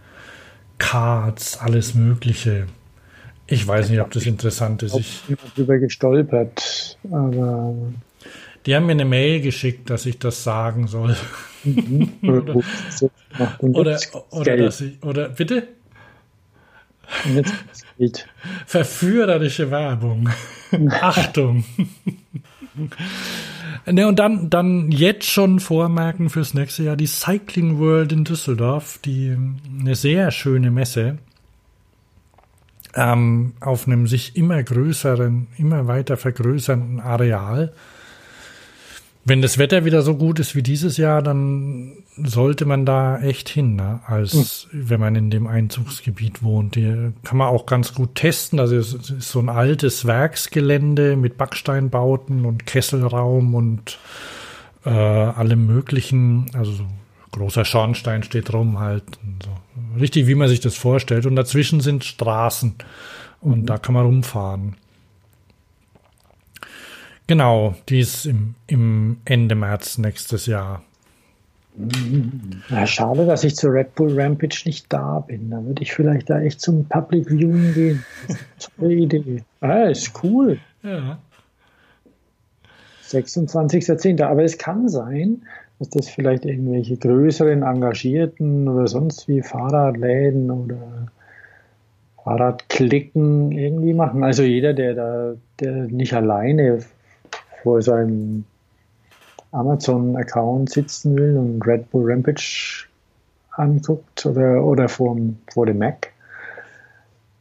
Karts, 0.79 1.59
alles 1.59 1.95
Mögliche. 1.95 2.67
Ich 3.47 3.67
weiß 3.67 3.91
nicht, 3.91 4.01
ob 4.01 4.11
das 4.11 4.25
interessant 4.25 4.83
ist. 4.83 4.95
Ich 4.97 5.23
bin 5.23 5.37
darüber 5.55 5.79
gestolpert, 5.79 6.99
aber. 7.11 7.75
Die 8.67 8.75
haben 8.75 8.87
mir 8.87 8.93
eine 8.93 9.05
Mail 9.05 9.41
geschickt, 9.41 9.91
dass 9.91 10.07
ich 10.07 10.19
das 10.19 10.43
sagen 10.43 10.87
soll. 10.87 11.17
Mhm. 11.65 12.13
oder, 12.23 12.63
oder, 13.59 13.99
oder, 14.31 14.57
dass 14.57 14.81
ich, 14.81 15.03
oder 15.03 15.29
bitte? 15.29 15.69
Verführerische 18.67 19.71
Werbung. 19.71 20.31
Achtung. 20.91 21.65
ne, 23.87 24.09
und 24.09 24.19
dann, 24.19 24.49
dann 24.49 24.91
jetzt 24.91 25.31
schon 25.31 25.61
vormerken 25.61 26.31
fürs 26.31 26.55
nächste 26.55 26.85
Jahr 26.85 26.97
die 26.97 27.07
Cycling 27.07 27.79
World 27.79 28.13
in 28.13 28.25
Düsseldorf, 28.25 28.99
die 29.05 29.37
eine 29.81 29.95
sehr 29.95 30.31
schöne 30.31 30.71
Messe 30.71 31.19
ähm, 32.95 33.55
auf 33.61 33.87
einem 33.87 34.07
sich 34.07 34.37
immer 34.37 34.63
größeren, 34.63 35.49
immer 35.59 35.87
weiter 35.87 36.17
vergrößernden 36.17 37.01
Areal 37.01 37.73
wenn 39.27 39.41
das 39.41 39.57
Wetter 39.57 39.85
wieder 39.85 40.03
so 40.03 40.17
gut 40.17 40.39
ist 40.39 40.55
wie 40.55 40.63
dieses 40.63 40.99
Jahr, 40.99 41.23
dann 41.23 42.05
sollte 42.17 42.67
man 42.67 42.85
da 42.85 43.19
echt 43.21 43.49
hin, 43.49 43.75
ne? 43.75 44.01
als 44.07 44.69
mhm. 44.71 44.91
wenn 44.91 45.01
man 45.01 45.17
in 45.17 45.31
dem 45.31 45.47
Einzugsgebiet 45.47 46.43
wohnt. 46.43 46.77
Die 46.77 47.13
kann 47.23 47.39
man 47.39 47.49
auch 47.49 47.65
ganz 47.65 47.95
gut 47.95 48.17
testen. 48.17 48.61
Also 48.61 48.77
es 48.77 48.93
ist 48.93 49.31
so 49.31 49.41
ein 49.41 49.49
altes 49.49 50.05
Werksgelände 50.05 51.17
mit 51.17 51.39
Backsteinbauten 51.39 52.45
und 52.45 52.67
Kesselraum 52.67 53.55
und 53.55 53.99
äh, 54.85 54.91
allem 54.91 55.67
möglichen. 55.67 56.51
Also 56.53 56.73
so 56.73 56.87
großer 57.33 57.65
Schornstein 57.65 58.23
steht 58.23 58.53
rum 58.53 58.79
halt. 58.79 59.05
So. 59.43 59.51
Richtig, 59.99 60.27
wie 60.27 60.35
man 60.35 60.49
sich 60.49 60.61
das 60.61 60.77
vorstellt. 60.77 61.25
Und 61.25 61.37
dazwischen 61.37 61.81
sind 61.81 62.05
Straßen 62.05 62.75
und 63.41 63.63
mhm. 63.63 63.67
da 63.67 63.79
kann 63.79 63.95
man 63.95 64.05
rumfahren. 64.05 64.77
Genau, 67.27 67.75
die 67.89 68.01
ist 68.01 68.27
im, 68.27 68.55
im 68.67 69.19
Ende 69.25 69.55
März 69.55 69.99
nächstes 69.99 70.47
Jahr. 70.47 70.83
Ja, 72.71 72.87
schade, 72.87 73.27
dass 73.27 73.43
ich 73.43 73.57
zur 73.57 73.73
Red 73.73 73.95
Bull 73.95 74.19
Rampage 74.21 74.63
nicht 74.65 74.93
da 74.93 75.21
bin. 75.21 75.51
Da 75.51 75.65
würde 75.65 75.83
ich 75.83 75.93
vielleicht 75.93 76.31
da 76.31 76.41
echt 76.41 76.61
zum 76.61 76.85
Public 76.85 77.29
Viewing 77.29 77.75
gehen. 77.75 78.05
tolle 78.79 78.95
Idee. 78.95 79.43
Ah, 79.61 79.85
ist 79.85 80.13
cool. 80.23 80.59
Ja. 80.83 81.19
26.10. 83.09 84.23
Aber 84.23 84.45
es 84.45 84.57
kann 84.57 84.89
sein, 84.89 85.43
dass 85.79 85.91
das 85.91 86.09
vielleicht 86.09 86.45
irgendwelche 86.45 86.97
größeren 86.97 87.63
Engagierten 87.63 88.69
oder 88.69 88.87
sonst 88.87 89.27
wie 89.27 89.43
Fahrradläden 89.43 90.51
oder 90.51 91.09
Fahrradklicken 92.23 93.51
irgendwie 93.51 93.95
machen. 93.95 94.23
Also 94.23 94.45
jeder, 94.45 94.75
der 94.75 94.95
da, 94.95 95.35
der 95.59 95.73
nicht 95.89 96.15
alleine 96.15 96.85
vor 97.65 97.83
seinem 97.83 98.45
Amazon-Account 99.53 100.71
sitzen 100.71 101.17
will 101.17 101.37
und 101.39 101.67
Red 101.67 101.91
Bull 101.91 102.13
Rampage 102.13 102.87
anguckt 103.53 104.27
oder, 104.27 104.63
oder 104.63 104.89
vor, 104.89 105.17
vor 105.53 105.65
dem 105.67 105.79
Mac, 105.79 106.13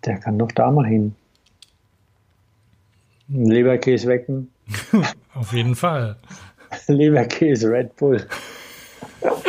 der 0.06 0.18
kann 0.20 0.40
doch 0.40 0.52
da 0.54 0.72
mal 0.72 0.86
hin. 0.86 1.14
Leberkäse 3.28 4.08
wecken. 4.08 4.50
Auf 5.34 5.52
jeden 5.52 5.76
Fall. 5.76 6.16
Leberkäse 6.88 7.70
Red 7.70 7.94
Bull. 7.98 8.26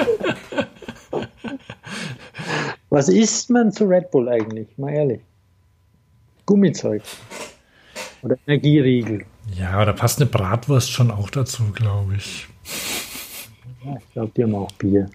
Was 2.90 3.08
isst 3.08 3.48
man 3.50 3.70
zu 3.72 3.84
Red 3.84 4.10
Bull 4.10 4.28
eigentlich? 4.28 4.68
Mal 4.76 4.92
ehrlich. 4.92 5.20
Gummizeug. 6.46 7.02
Oder 8.22 8.36
Energieriegel. 8.46 9.24
Ja, 9.52 9.84
da 9.84 9.92
passt 9.92 10.20
eine 10.20 10.30
Bratwurst 10.30 10.90
schon 10.90 11.10
auch 11.10 11.30
dazu, 11.30 11.64
glaube 11.72 12.14
ich. 12.16 12.46
Ja, 13.84 13.96
ich 13.98 14.12
glaube, 14.12 14.32
die 14.36 14.42
haben 14.42 14.54
auch 14.54 14.72
Bier. 14.72 15.08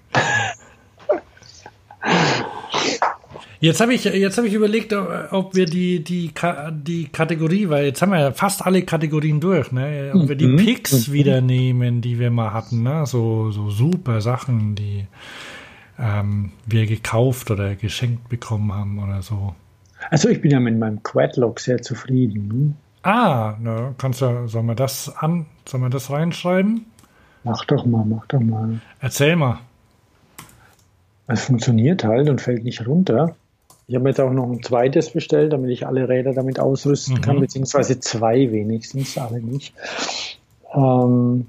Jetzt 3.61 3.81
habe 3.81 3.93
ich, 3.93 4.05
jetzt 4.05 4.37
hab 4.37 4.45
ich 4.45 4.53
überlegt, 4.53 4.93
ob 4.93 5.53
wir 5.53 5.65
die, 5.65 6.01
die, 6.01 6.31
die 6.71 7.07
Kategorie, 7.09 7.67
weil 7.67 7.85
jetzt 7.85 8.01
haben 8.01 8.11
wir 8.11 8.19
ja 8.19 8.31
fast 8.31 8.65
alle 8.65 8.83
Kategorien 8.83 9.41
durch, 9.41 9.73
ne? 9.73 10.11
ob 10.13 10.29
wir 10.29 10.37
die 10.37 10.47
mhm. 10.47 10.57
Picks 10.57 11.09
mhm. 11.09 11.13
wieder 11.13 11.41
nehmen, 11.41 11.99
die 11.99 12.19
wir 12.19 12.31
mal 12.31 12.53
hatten, 12.53 12.83
ne? 12.83 13.05
so, 13.05 13.51
so 13.51 13.69
super 13.69 14.21
Sachen, 14.21 14.75
die 14.75 15.07
ähm, 15.99 16.51
wir 16.65 16.85
gekauft 16.85 17.51
oder 17.51 17.75
geschenkt 17.75 18.29
bekommen 18.29 18.73
haben 18.73 19.03
oder 19.03 19.21
so. 19.21 19.53
Also 20.09 20.29
ich 20.29 20.39
bin 20.39 20.51
ja 20.51 20.61
mit 20.61 20.79
meinem 20.79 21.03
Quadlock 21.03 21.59
sehr 21.59 21.81
zufrieden. 21.81 22.77
Ah, 23.03 23.55
ne, 23.59 23.95
kannst 23.97 24.21
du, 24.21 24.47
sollen 24.47 24.65
wir 24.65 24.75
das 24.75 25.13
an, 25.17 25.45
sollen 25.67 25.83
wir 25.83 25.89
das 25.89 26.11
reinschreiben? 26.11 26.85
Mach 27.43 27.63
doch 27.65 27.85
mal, 27.85 28.03
mach 28.05 28.25
doch 28.27 28.41
mal. 28.41 28.81
Erzähl 28.99 29.35
mal. 29.35 29.59
Es 31.27 31.45
funktioniert 31.45 32.03
halt 32.03 32.27
und 32.27 32.41
fällt 32.41 32.63
nicht 32.63 32.85
runter. 32.85 33.35
Ich 33.87 33.95
habe 33.95 34.09
jetzt 34.09 34.19
auch 34.19 34.31
noch 34.31 34.51
ein 34.51 34.61
zweites 34.61 35.11
bestellt, 35.11 35.53
damit 35.53 35.71
ich 35.71 35.87
alle 35.87 36.09
Räder 36.09 36.33
damit 36.33 36.59
ausrüsten 36.59 37.15
mhm. 37.15 37.21
kann, 37.21 37.39
beziehungsweise 37.39 37.99
zwei 37.99 38.51
wenigstens, 38.51 39.17
alle 39.17 39.39
nicht. 39.39 39.73
Ähm, 40.73 41.47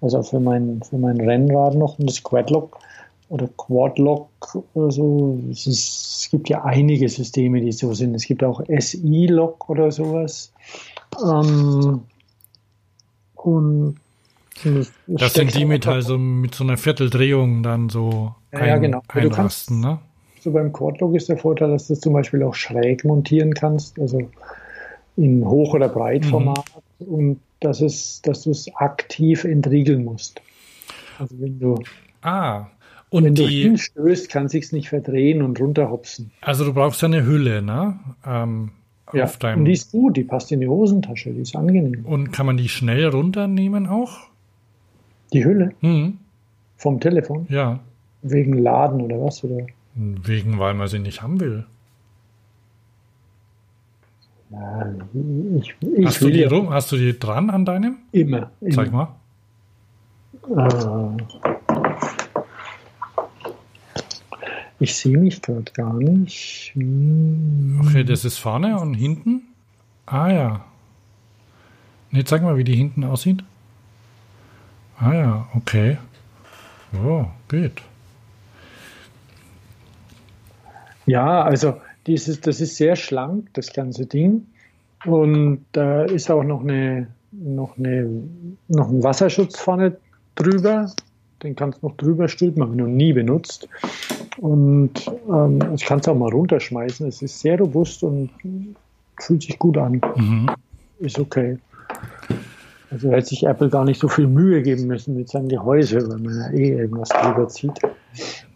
also 0.00 0.22
für 0.22 0.40
mein, 0.40 0.82
für 0.82 0.98
mein 0.98 1.20
Rennrad 1.20 1.74
noch 1.74 1.98
und 1.98 2.08
das 2.08 2.22
Quadlock 2.22 2.78
oder 3.32 3.48
Quadlock 3.56 4.28
oder 4.74 4.90
so. 4.90 5.40
Es, 5.50 5.66
ist, 5.66 6.20
es 6.20 6.28
gibt 6.30 6.50
ja 6.50 6.64
einige 6.64 7.08
Systeme, 7.08 7.62
die 7.62 7.72
so 7.72 7.94
sind. 7.94 8.14
Es 8.14 8.26
gibt 8.26 8.44
auch 8.44 8.62
SI-Lock 8.68 9.70
oder 9.70 9.90
sowas. 9.90 10.52
Ähm, 11.24 12.02
und 13.34 13.96
das 15.06 15.32
sind 15.32 15.54
die 15.54 15.64
mit, 15.64 15.86
also 15.86 16.18
mit 16.18 16.54
so 16.54 16.62
einer 16.62 16.76
Vierteldrehung 16.76 17.62
dann 17.62 17.88
so 17.88 18.34
ein, 18.50 18.68
ja, 18.68 18.76
genau. 18.76 19.00
einrasten, 19.08 19.80
ne? 19.80 19.98
So 20.40 20.50
beim 20.50 20.70
Quadlock 20.70 21.14
ist 21.14 21.30
der 21.30 21.38
Vorteil, 21.38 21.70
dass 21.70 21.88
du 21.88 21.94
zum 21.94 22.12
Beispiel 22.12 22.42
auch 22.42 22.54
schräg 22.54 23.02
montieren 23.04 23.54
kannst, 23.54 23.98
also 23.98 24.20
in 25.16 25.42
Hoch- 25.46 25.72
oder 25.72 25.88
Breitformat 25.88 26.64
mhm. 26.98 27.06
und 27.06 27.40
dass, 27.60 27.80
es, 27.80 28.20
dass 28.22 28.42
du 28.42 28.50
es 28.50 28.68
aktiv 28.74 29.44
entriegeln 29.44 30.04
musst. 30.04 30.42
Also 31.18 31.34
wenn 31.38 31.58
du, 31.58 31.78
ah, 32.20 32.66
und 33.12 33.24
wenn 33.24 33.34
die, 33.34 33.42
du 33.42 33.48
hinstößt, 33.48 34.30
kann 34.30 34.48
sich's 34.48 34.72
nicht 34.72 34.88
verdrehen 34.88 35.42
und 35.42 35.60
runterhopsen. 35.60 36.32
Also 36.40 36.64
du 36.64 36.72
brauchst 36.72 37.04
eine 37.04 37.24
Hülle, 37.26 37.60
ne? 37.60 37.98
Ähm, 38.26 38.70
ja, 39.12 39.26
deinem... 39.26 39.60
und 39.60 39.64
die 39.66 39.72
ist 39.72 39.92
gut, 39.92 40.16
die 40.16 40.24
passt 40.24 40.50
in 40.50 40.60
die 40.60 40.68
Hosentasche, 40.68 41.30
die 41.30 41.42
ist 41.42 41.54
angenehm. 41.54 42.06
Und 42.06 42.32
kann 42.32 42.46
man 42.46 42.56
die 42.56 42.70
schnell 42.70 43.08
runternehmen 43.08 43.86
auch? 43.86 44.28
Die 45.34 45.44
Hülle? 45.44 45.74
Mhm. 45.82 46.18
Vom 46.78 47.00
Telefon? 47.00 47.46
Ja. 47.50 47.80
Wegen 48.22 48.54
Laden 48.54 49.02
oder 49.02 49.20
was? 49.20 49.44
Oder? 49.44 49.66
Wegen, 49.94 50.58
weil 50.58 50.72
man 50.72 50.88
sie 50.88 50.98
nicht 50.98 51.20
haben 51.20 51.38
will. 51.38 51.66
Ich, 55.60 55.74
ich 55.96 56.06
hast, 56.06 56.22
du 56.22 56.30
die 56.30 56.44
rum, 56.44 56.70
hast 56.70 56.92
du 56.92 56.96
die 56.96 57.18
dran 57.18 57.50
an 57.50 57.66
deinem? 57.66 57.98
Immer. 58.12 58.50
immer. 58.60 58.70
Zeig 58.70 58.90
mal. 58.90 59.08
Äh, 60.48 61.61
ich 64.82 64.96
sehe 64.96 65.16
mich 65.16 65.40
gerade 65.40 65.70
gar 65.72 65.94
nicht. 65.94 66.72
Hm. 66.74 67.80
Okay, 67.84 68.04
das 68.04 68.24
ist 68.24 68.38
vorne 68.38 68.78
und 68.78 68.94
hinten. 68.94 69.42
Ah 70.06 70.30
ja. 70.30 70.64
Ne, 72.10 72.24
zeig 72.24 72.42
mal, 72.42 72.56
wie 72.56 72.64
die 72.64 72.74
hinten 72.74 73.04
aussieht. 73.04 73.42
Ah 74.98 75.14
ja, 75.14 75.48
okay. 75.54 75.98
Oh, 77.04 77.26
geht. 77.48 77.80
Ja, 81.06 81.42
also 81.42 81.80
dieses, 82.06 82.40
das 82.40 82.60
ist 82.60 82.76
sehr 82.76 82.96
schlank, 82.96 83.48
das 83.54 83.72
ganze 83.72 84.06
Ding. 84.06 84.46
Und 85.04 85.64
da 85.72 86.04
ist 86.04 86.30
auch 86.30 86.44
noch 86.44 86.62
eine, 86.62 87.08
noch 87.30 87.78
eine, 87.78 88.08
noch 88.68 88.88
ein 88.90 89.02
Wasserschutz 89.02 89.58
vorne 89.58 89.96
drüber. 90.34 90.92
Den 91.42 91.56
kannst 91.56 91.82
du 91.82 91.88
noch 91.88 91.96
drüber 91.96 92.28
stülpen, 92.28 92.62
habe 92.62 92.72
ich 92.72 92.78
noch 92.78 92.86
nie 92.86 93.12
benutzt. 93.12 93.68
Und 94.38 94.92
ähm, 95.28 95.60
ich 95.74 95.84
kann 95.84 96.00
es 96.00 96.08
auch 96.08 96.16
mal 96.16 96.30
runterschmeißen. 96.30 97.06
Es 97.06 97.22
ist 97.22 97.40
sehr 97.40 97.58
robust 97.58 98.02
und 98.02 98.30
fühlt 99.20 99.42
sich 99.42 99.58
gut 99.58 99.76
an. 99.76 100.00
Mhm. 100.16 100.50
Ist 101.00 101.18
okay. 101.18 101.58
Also 102.90 103.10
hätte 103.10 103.26
sich 103.26 103.44
Apple 103.44 103.70
gar 103.70 103.84
nicht 103.84 104.00
so 104.00 104.08
viel 104.08 104.26
Mühe 104.26 104.62
geben 104.62 104.86
müssen 104.86 105.16
mit 105.16 105.28
seinem 105.28 105.48
Gehäuse, 105.48 106.08
weil 106.08 106.18
man 106.18 106.38
ja 106.38 106.50
eh 106.50 106.78
irgendwas 106.78 107.08
drüber 107.08 107.48
zieht. 107.48 107.78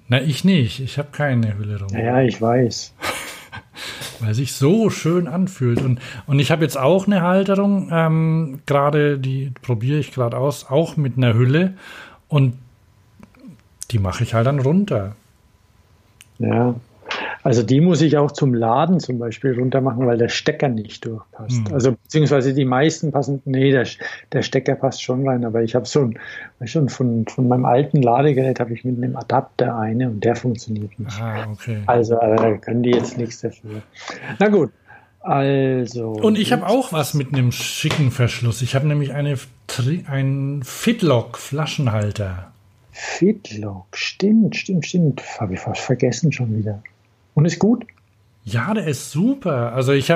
Na, 0.09 0.21
ich 0.21 0.45
nicht. 0.45 0.81
Ich 0.81 0.99
habe 0.99 1.09
keine 1.13 1.57
Hülle 1.59 1.77
drum. 1.79 1.89
Ja, 1.97 2.21
ich 2.21 2.41
weiß. 2.41 2.95
weil 4.21 4.35
sich 4.35 4.53
so 4.53 4.91
schön 4.91 5.27
anfühlt. 5.27 5.83
Und, 5.83 6.01
und 6.27 6.39
ich 6.39 6.51
habe 6.51 6.63
jetzt 6.63 6.79
auch 6.79 7.07
eine 7.07 7.23
Halterung, 7.23 7.89
ähm, 7.91 8.61
gerade 8.67 9.19
die 9.19 9.53
probiere 9.63 9.99
ich 9.99 10.13
gerade 10.13 10.37
aus, 10.37 10.67
auch 10.69 10.97
mit 10.97 11.17
einer 11.17 11.35
Hülle. 11.35 11.75
Und 12.29 12.55
die 13.91 13.99
mache 13.99 14.25
ich 14.25 14.35
halt 14.35 14.47
dann 14.47 14.61
runter. 14.61 15.17
Ja, 16.39 16.75
also 17.43 17.63
die 17.63 17.81
muss 17.81 18.01
ich 18.01 18.17
auch 18.17 18.33
zum 18.33 18.55
Laden 18.55 19.01
zum 19.01 19.19
Beispiel 19.19 19.55
runter 19.59 19.81
machen, 19.81 20.07
weil 20.07 20.19
der 20.19 20.29
Stecker 20.29 20.69
nicht 20.69 21.05
durchpasst. 21.05 21.69
Mhm. 21.69 21.75
Also 21.75 21.93
beziehungsweise 21.93 22.55
die 22.55 22.65
meisten 22.65 23.13
passen, 23.13 23.41
nee, 23.45 23.71
der, 23.71 23.87
der 24.33 24.43
Stecker 24.43 24.75
passt 24.75 25.03
schon 25.03 25.27
rein, 25.29 25.45
aber 25.45 25.63
ich 25.63 25.75
habe 25.75 25.87
so 25.87 26.03
ein, 26.03 26.19
schon 26.67 26.89
von, 26.89 27.27
von 27.27 27.47
meinem 27.49 27.65
alten 27.65 28.03
Ladegerät 28.03 28.59
habe 28.59 28.75
ich 28.75 28.85
mit 28.85 28.97
einem 28.97 29.17
Adapter 29.17 29.77
eine 29.79 30.11
und 30.11 30.25
der 30.25 30.35
funktioniert 30.35 30.99
nicht. 30.99 31.21
Ah, 31.21 31.47
okay. 31.53 31.79
Also 31.87 32.19
äh, 32.19 32.59
können 32.59 32.83
die 32.83 32.91
jetzt 32.91 33.17
nichts 33.17 33.41
dafür. 33.41 33.83
Na 34.39 34.49
gut. 34.49 34.73
Also. 35.21 36.11
Und 36.11 36.39
ich 36.39 36.53
habe 36.53 36.69
auch 36.69 36.93
was 36.93 37.15
mit 37.15 37.33
einem 37.33 37.51
schicken 37.51 38.13
Verschluss. 38.13 38.63
Ich 38.63 38.77
habe 38.77 38.87
nämlich 38.87 39.13
eine, 39.13 39.37
einen 40.07 40.63
Fitlock-Flaschenhalter. 40.63 42.53
Fitlock, 42.99 43.94
stimmt, 43.94 44.57
stimmt, 44.57 44.86
stimmt. 44.86 45.23
Habe 45.39 45.52
ich 45.52 45.60
fast 45.60 45.83
vergessen 45.83 46.33
schon 46.33 46.57
wieder. 46.57 46.83
Und 47.34 47.44
ist 47.44 47.58
gut? 47.58 47.86
Ja, 48.42 48.73
der 48.73 48.86
ist 48.86 49.10
super. 49.10 49.75
Also 49.75 49.92
ich, 49.92 50.10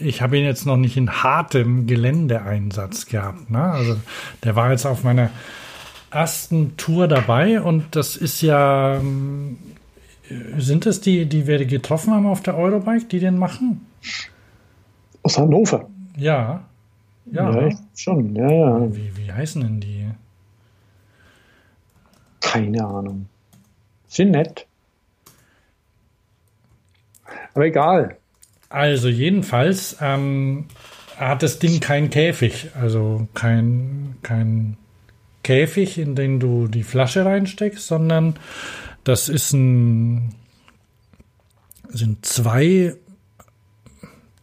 ich 0.00 0.22
habe 0.22 0.36
ihn 0.36 0.44
jetzt 0.44 0.66
noch 0.66 0.76
nicht 0.76 0.96
in 0.96 1.22
hartem 1.22 1.86
Geländeeinsatz 1.86 3.06
gehabt. 3.06 3.48
Ne? 3.48 3.62
Also 3.62 3.96
der 4.42 4.56
war 4.56 4.72
jetzt 4.72 4.86
auf 4.86 5.04
meiner 5.04 5.30
ersten 6.10 6.76
Tour 6.76 7.06
dabei 7.06 7.60
und 7.60 7.94
das 7.94 8.16
ist 8.16 8.42
ja, 8.42 8.96
ähm, 8.96 9.58
sind 10.58 10.84
es 10.86 11.00
die, 11.00 11.26
die 11.26 11.46
wir 11.46 11.64
getroffen 11.64 12.12
haben 12.12 12.26
auf 12.26 12.42
der 12.42 12.56
Eurobike, 12.56 13.04
die 13.04 13.20
den 13.20 13.38
machen? 13.38 13.86
Aus 15.22 15.38
Hannover? 15.38 15.88
Ja. 16.16 16.64
Ja, 17.26 17.68
ja 17.68 17.76
schon, 17.94 18.34
ja, 18.34 18.50
ja. 18.50 18.96
Wie, 18.96 19.16
wie 19.16 19.32
heißen 19.32 19.62
denn 19.62 19.78
die? 19.78 20.06
Keine 22.46 22.84
Ahnung. 22.84 23.26
Sind 24.06 24.30
nett. 24.30 24.66
Aber 27.54 27.66
egal. 27.66 28.16
Also 28.68 29.08
jedenfalls 29.08 29.96
ähm, 30.00 30.66
hat 31.16 31.42
das 31.42 31.58
Ding 31.58 31.80
keinen 31.80 32.10
Käfig, 32.10 32.70
also 32.74 33.26
kein, 33.34 34.16
kein 34.22 34.76
Käfig, 35.42 35.98
in 35.98 36.14
den 36.14 36.38
du 36.38 36.68
die 36.68 36.82
Flasche 36.82 37.24
reinsteckst, 37.24 37.86
sondern 37.86 38.38
das 39.04 39.28
ist 39.28 39.52
ein 39.52 40.34
sind 41.88 42.26
zwei 42.26 42.96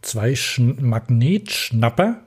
zwei 0.02 0.34
Magnetschnapper, 0.58 2.20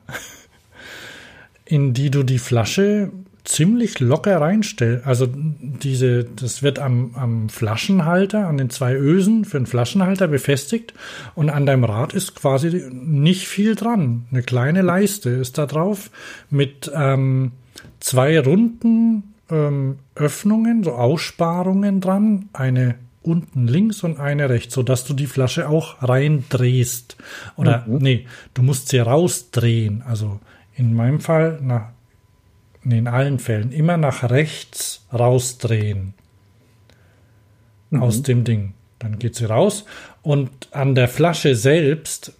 in 1.65 1.93
die 1.93 2.09
du 2.09 2.23
die 2.23 2.39
Flasche 2.39 3.11
ziemlich 3.47 3.99
locker 3.99 4.41
reinstellen. 4.41 5.01
Also 5.05 5.27
diese, 5.31 6.25
das 6.25 6.63
wird 6.63 6.79
am, 6.79 7.15
am 7.15 7.49
Flaschenhalter, 7.49 8.47
an 8.47 8.57
den 8.57 8.69
zwei 8.69 8.93
Ösen 8.93 9.45
für 9.45 9.57
den 9.57 9.65
Flaschenhalter 9.65 10.27
befestigt 10.27 10.93
und 11.33 11.49
an 11.49 11.65
deinem 11.65 11.85
Rad 11.85 12.13
ist 12.13 12.35
quasi 12.35 12.89
nicht 12.91 13.47
viel 13.47 13.75
dran. 13.75 14.25
Eine 14.31 14.43
kleine 14.43 14.81
Leiste 14.81 15.29
ist 15.29 15.57
da 15.57 15.65
drauf 15.65 16.11
mit 16.49 16.91
ähm, 16.93 17.53
zwei 18.01 18.37
runden 18.39 19.33
ähm, 19.49 19.99
Öffnungen, 20.15 20.83
so 20.83 20.91
Aussparungen 20.91 22.01
dran, 22.01 22.49
eine 22.51 22.95
unten 23.21 23.67
links 23.67 24.03
und 24.03 24.19
eine 24.19 24.49
rechts, 24.49 24.73
so 24.73 24.83
dass 24.83 25.05
du 25.05 25.13
die 25.13 25.25
Flasche 25.25 25.69
auch 25.69 26.01
reindrehst. 26.01 27.15
Oder 27.55 27.85
mhm. 27.87 27.97
nee, 27.99 28.25
du 28.53 28.61
musst 28.61 28.89
sie 28.89 28.99
rausdrehen. 28.99 30.03
Also 30.05 30.39
in 30.75 30.93
meinem 30.93 31.21
Fall 31.21 31.59
nach 31.61 31.89
in 32.91 33.07
allen 33.07 33.39
Fällen, 33.39 33.71
immer 33.71 33.97
nach 33.97 34.29
rechts 34.29 35.05
rausdrehen 35.11 36.13
mhm. 37.89 38.01
aus 38.01 38.23
dem 38.23 38.43
Ding. 38.43 38.73
Dann 38.99 39.19
geht 39.19 39.35
sie 39.35 39.45
raus 39.45 39.85
und 40.21 40.49
an 40.71 40.95
der 40.95 41.07
Flasche 41.07 41.55
selbst, 41.55 42.33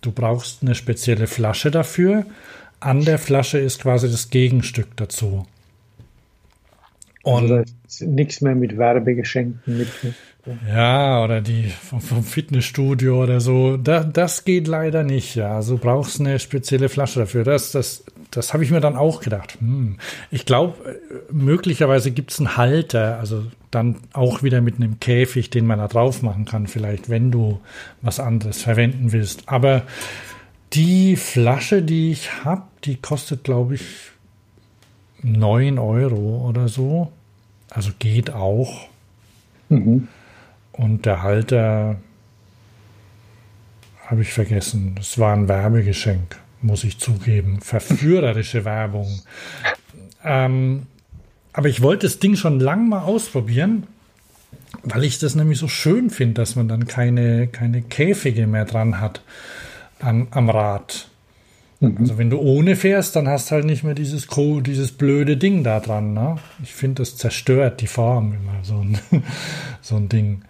du 0.00 0.10
brauchst 0.10 0.62
eine 0.62 0.74
spezielle 0.74 1.26
Flasche 1.26 1.70
dafür. 1.70 2.24
An 2.80 3.04
der 3.04 3.18
Flasche 3.18 3.58
ist 3.58 3.80
quasi 3.80 4.10
das 4.10 4.30
Gegenstück 4.30 4.96
dazu. 4.96 5.46
Und 7.22 7.50
also 7.50 8.06
nichts 8.06 8.40
mehr 8.40 8.54
mit 8.54 8.78
Werbegeschenken 8.78 9.78
mit. 9.78 9.88
Ja, 10.66 11.22
oder 11.22 11.40
die 11.40 11.64
vom, 11.64 12.00
vom 12.00 12.24
Fitnessstudio 12.24 13.22
oder 13.22 13.40
so. 13.40 13.76
Da, 13.76 14.02
das 14.02 14.44
geht 14.44 14.66
leider 14.66 15.04
nicht. 15.04 15.34
Ja, 15.34 15.56
also 15.56 15.76
du 15.76 15.82
brauchst 15.82 16.20
eine 16.20 16.38
spezielle 16.38 16.88
Flasche 16.88 17.20
dafür. 17.20 17.44
Das, 17.44 17.72
das 17.72 18.04
das 18.38 18.54
habe 18.54 18.62
ich 18.62 18.70
mir 18.70 18.80
dann 18.80 18.96
auch 18.96 19.20
gedacht. 19.20 19.58
Hm, 19.60 19.98
ich 20.30 20.46
glaube, 20.46 21.00
möglicherweise 21.30 22.12
gibt 22.12 22.30
es 22.30 22.38
einen 22.38 22.56
Halter, 22.56 23.18
also 23.18 23.44
dann 23.70 23.96
auch 24.12 24.42
wieder 24.42 24.60
mit 24.60 24.76
einem 24.76 25.00
Käfig, 25.00 25.50
den 25.50 25.66
man 25.66 25.80
da 25.80 25.88
drauf 25.88 26.22
machen 26.22 26.44
kann, 26.44 26.68
vielleicht, 26.68 27.08
wenn 27.08 27.30
du 27.30 27.60
was 28.00 28.20
anderes 28.20 28.62
verwenden 28.62 29.12
willst. 29.12 29.48
Aber 29.48 29.82
die 30.72 31.16
Flasche, 31.16 31.82
die 31.82 32.12
ich 32.12 32.44
habe, 32.44 32.62
die 32.84 32.96
kostet, 32.96 33.42
glaube 33.42 33.74
ich, 33.74 34.12
9 35.22 35.78
Euro 35.78 36.46
oder 36.48 36.68
so. 36.68 37.12
Also 37.70 37.90
geht 37.98 38.30
auch. 38.30 38.86
Mhm. 39.68 40.06
Und 40.72 41.06
der 41.06 41.22
Halter 41.22 41.96
habe 44.06 44.22
ich 44.22 44.32
vergessen. 44.32 44.94
Das 44.94 45.18
war 45.18 45.34
ein 45.34 45.48
Werbegeschenk, 45.48 46.38
muss 46.62 46.84
ich 46.84 46.98
zugeben. 46.98 47.60
Verführerische 47.60 48.64
Werbung. 48.64 49.20
Ähm, 50.24 50.86
aber 51.52 51.68
ich 51.68 51.82
wollte 51.82 52.06
das 52.06 52.18
Ding 52.18 52.36
schon 52.36 52.60
lang 52.60 52.88
mal 52.88 53.02
ausprobieren, 53.02 53.86
weil 54.82 55.04
ich 55.04 55.18
das 55.18 55.34
nämlich 55.34 55.58
so 55.58 55.68
schön 55.68 56.10
finde, 56.10 56.34
dass 56.34 56.56
man 56.56 56.68
dann 56.68 56.86
keine, 56.86 57.48
keine 57.48 57.82
Käfige 57.82 58.46
mehr 58.46 58.64
dran 58.64 59.00
hat 59.00 59.22
am, 60.00 60.28
am 60.30 60.50
Rad. 60.50 61.08
Mhm. 61.80 61.96
Also 61.98 62.18
wenn 62.18 62.30
du 62.30 62.38
ohne 62.38 62.76
fährst, 62.76 63.16
dann 63.16 63.28
hast 63.28 63.50
du 63.50 63.56
halt 63.56 63.64
nicht 63.64 63.84
mehr 63.84 63.94
dieses, 63.94 64.28
dieses 64.62 64.92
blöde 64.92 65.36
Ding 65.36 65.64
da 65.64 65.80
dran. 65.80 66.12
Ne? 66.12 66.36
Ich 66.62 66.74
finde, 66.74 67.02
das 67.02 67.16
zerstört 67.16 67.80
die 67.80 67.86
Form 67.86 68.34
immer, 68.34 68.62
so 68.62 68.80
ein, 68.80 68.98
so 69.80 69.96
ein 69.96 70.08
Ding. 70.08 70.42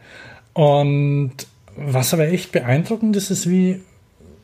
Und 0.52 1.32
was 1.76 2.12
aber 2.12 2.28
echt 2.28 2.52
beeindruckend 2.52 3.16
ist, 3.16 3.30
ist, 3.30 3.48
wie, 3.48 3.80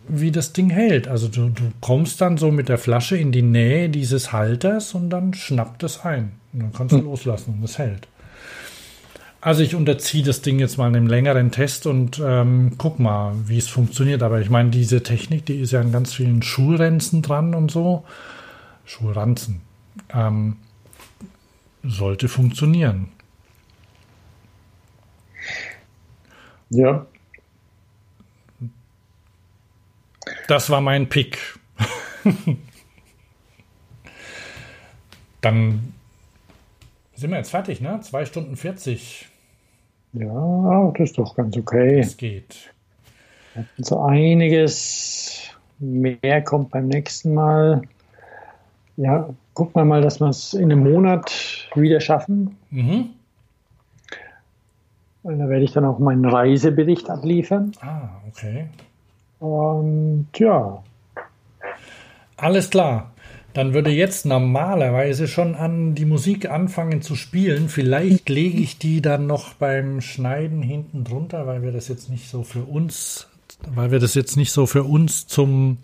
wie 0.08 0.31
das 0.31 0.52
Ding 0.52 0.70
hält. 0.70 1.08
Also 1.08 1.28
du, 1.28 1.49
du 1.49 1.73
kommst 1.81 2.20
dann 2.20 2.36
so 2.36 2.50
mit 2.50 2.68
der 2.68 2.78
Flasche 2.78 3.16
in 3.16 3.33
die 3.33 3.42
Nähe 3.42 3.89
dieses 3.89 4.33
Halters 4.33 4.94
und 4.94 5.10
dann 5.10 5.34
schnappt 5.34 5.83
es 5.83 6.05
ein. 6.05 6.33
Und 6.52 6.62
dann 6.62 6.73
kannst 6.73 6.92
du 6.92 6.99
mhm. 6.99 7.05
loslassen 7.05 7.55
und 7.58 7.65
es 7.65 7.78
hält. 7.78 8.08
Also 9.41 9.62
ich 9.62 9.74
unterziehe 9.74 10.24
das 10.24 10.41
Ding 10.41 10.58
jetzt 10.58 10.78
mal 10.78 10.86
einem 10.86 11.07
längeren 11.07 11.50
Test 11.50 11.86
und 11.86 12.20
ähm, 12.24 12.73
guck 12.78 12.99
mal, 12.99 13.34
wie 13.47 13.58
es 13.58 13.68
funktioniert. 13.68 14.23
Aber 14.23 14.41
ich 14.41 14.49
meine, 14.49 14.70
diese 14.70 15.02
Technik, 15.02 15.44
die 15.44 15.60
ist 15.60 15.73
ja 15.73 15.81
an 15.81 15.92
ganz 15.92 16.15
vielen 16.15 16.42
Schulrenzen 16.42 17.20
dran 17.20 17.55
und 17.55 17.70
so. 17.70 18.05
Schulranzen. 18.86 19.60
Ähm, 20.12 20.57
sollte 21.83 22.28
funktionieren. 22.28 23.08
Ja. 26.70 27.07
Das 30.47 30.70
war 30.70 30.81
mein 30.81 31.08
Pick. 31.08 31.39
Dann 35.40 35.92
sind 37.14 37.31
wir 37.31 37.39
jetzt 37.39 37.50
fertig, 37.50 37.81
ne? 37.81 38.00
Zwei 38.02 38.24
Stunden 38.24 38.56
40. 38.56 39.28
Ja, 40.12 40.92
das 40.97 41.10
ist 41.10 41.18
doch 41.18 41.34
ganz 41.34 41.56
okay. 41.56 41.98
Es 41.98 42.16
geht. 42.16 42.73
So 43.78 44.00
einiges 44.00 45.50
mehr 45.78 46.42
kommt 46.42 46.70
beim 46.70 46.89
nächsten 46.89 47.34
Mal. 47.34 47.82
Ja, 48.97 49.28
gucken 49.55 49.74
wir 49.74 49.84
mal, 49.84 50.02
dass 50.02 50.20
wir 50.20 50.28
es 50.28 50.55
in 50.55 50.70
einem 50.70 50.90
Monat 50.90 51.68
wieder 51.74 52.00
schaffen. 52.00 52.56
Mhm. 52.70 53.10
Und 55.23 55.39
da 55.39 55.48
werde 55.48 55.64
ich 55.64 55.73
dann 55.73 55.84
auch 55.84 55.98
meinen 55.98 56.24
Reisebericht 56.24 57.08
abliefern. 57.10 57.73
Ah, 57.81 58.08
okay. 58.28 58.68
Und 59.44 60.28
ja. 60.39 60.82
Alles 62.36 62.70
klar. 62.70 63.12
Dann 63.52 63.74
würde 63.74 63.90
jetzt 63.90 64.24
normalerweise 64.24 65.28
schon 65.28 65.55
an 65.55 65.94
die 65.94 66.06
Musik 66.06 66.50
anfangen 66.50 67.02
zu 67.02 67.14
spielen. 67.14 67.68
Vielleicht 67.68 68.28
lege 68.31 68.58
ich 68.58 68.78
die 68.78 69.02
dann 69.02 69.26
noch 69.26 69.52
beim 69.55 70.00
Schneiden 70.00 70.62
hinten 70.62 71.05
drunter, 71.05 71.47
weil 71.47 71.62
wir 71.62 71.73
das 71.73 71.89
jetzt 71.89 72.08
nicht 72.08 72.28
so 72.31 72.42
für 72.42 72.62
uns, 72.62 73.28
weil 73.73 73.90
wir 73.90 74.00
das 74.00 74.14
jetzt 74.14 74.36
nicht 74.36 74.50
so 74.50 74.64
für 74.64 74.82
uns 74.82 75.26
zum 75.26 75.78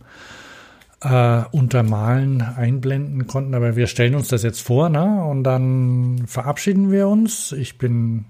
äh, 1.03 1.43
Untermalen 1.53 2.41
einblenden 2.41 3.27
konnten. 3.27 3.55
Aber 3.55 3.77
wir 3.77 3.87
stellen 3.89 4.15
uns 4.15 4.29
das 4.29 4.43
jetzt 4.43 4.63
vor, 4.63 4.89
ne? 4.89 5.23
Und 5.25 5.45
dann 5.45 6.25
verabschieden 6.27 6.91
wir 6.91 7.09
uns. 7.09 7.53
Ich 7.53 7.77
bin 7.77 8.25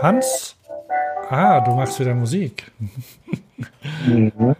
Hans. 0.00 0.56
Ah, 1.30 1.60
du 1.60 1.72
machst 1.72 1.98
wieder 2.00 2.14
Musik. 2.14 2.70
Mhm. 4.06 4.54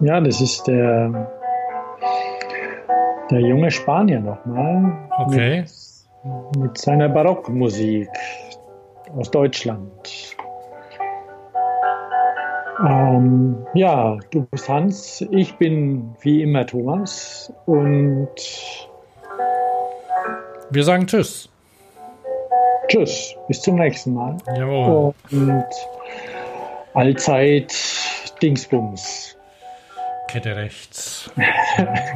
Ja, 0.00 0.20
das 0.20 0.40
ist 0.40 0.66
der 0.66 1.30
der 3.30 3.40
junge 3.40 3.70
Spanier 3.70 4.20
nochmal. 4.20 4.92
Okay. 5.18 5.64
Mit, 6.22 6.56
mit 6.56 6.78
seiner 6.78 7.08
Barockmusik 7.08 8.08
aus 9.16 9.30
Deutschland. 9.30 10.36
Ähm, 12.86 13.56
ja, 13.74 14.16
du 14.30 14.46
bist 14.50 14.68
Hans, 14.68 15.20
ich 15.30 15.54
bin 15.56 16.14
wie 16.22 16.42
immer 16.42 16.66
Thomas 16.66 17.52
und 17.66 18.28
wir 20.70 20.84
sagen 20.84 21.06
Tschüss. 21.06 21.49
Tschüss, 22.90 23.36
bis 23.46 23.62
zum 23.62 23.76
nächsten 23.76 24.14
Mal. 24.14 24.36
Jawohl. 24.56 25.14
Und 25.30 25.64
allzeit 26.94 27.72
Dingsbums. 28.42 29.36
Kette 30.26 30.56
rechts. 30.56 31.30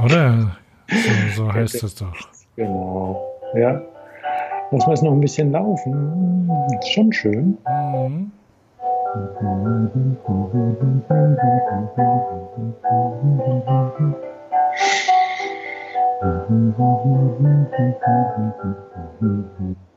Oder? 0.04 0.56
So, 0.88 1.44
so 1.44 1.52
heißt 1.52 1.80
es 1.84 1.94
doch. 1.94 2.12
Genau. 2.56 3.24
Ja. 3.54 3.80
Lass 4.72 4.84
wir 4.88 4.94
es 4.94 5.02
noch 5.02 5.12
ein 5.12 5.20
bisschen 5.20 5.52
laufen. 5.52 6.50
Ist 6.80 6.90
schon 6.92 7.12
schön. 7.12 7.56
Mhm. 7.68 8.32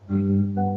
Mm-hmm. 0.09 0.76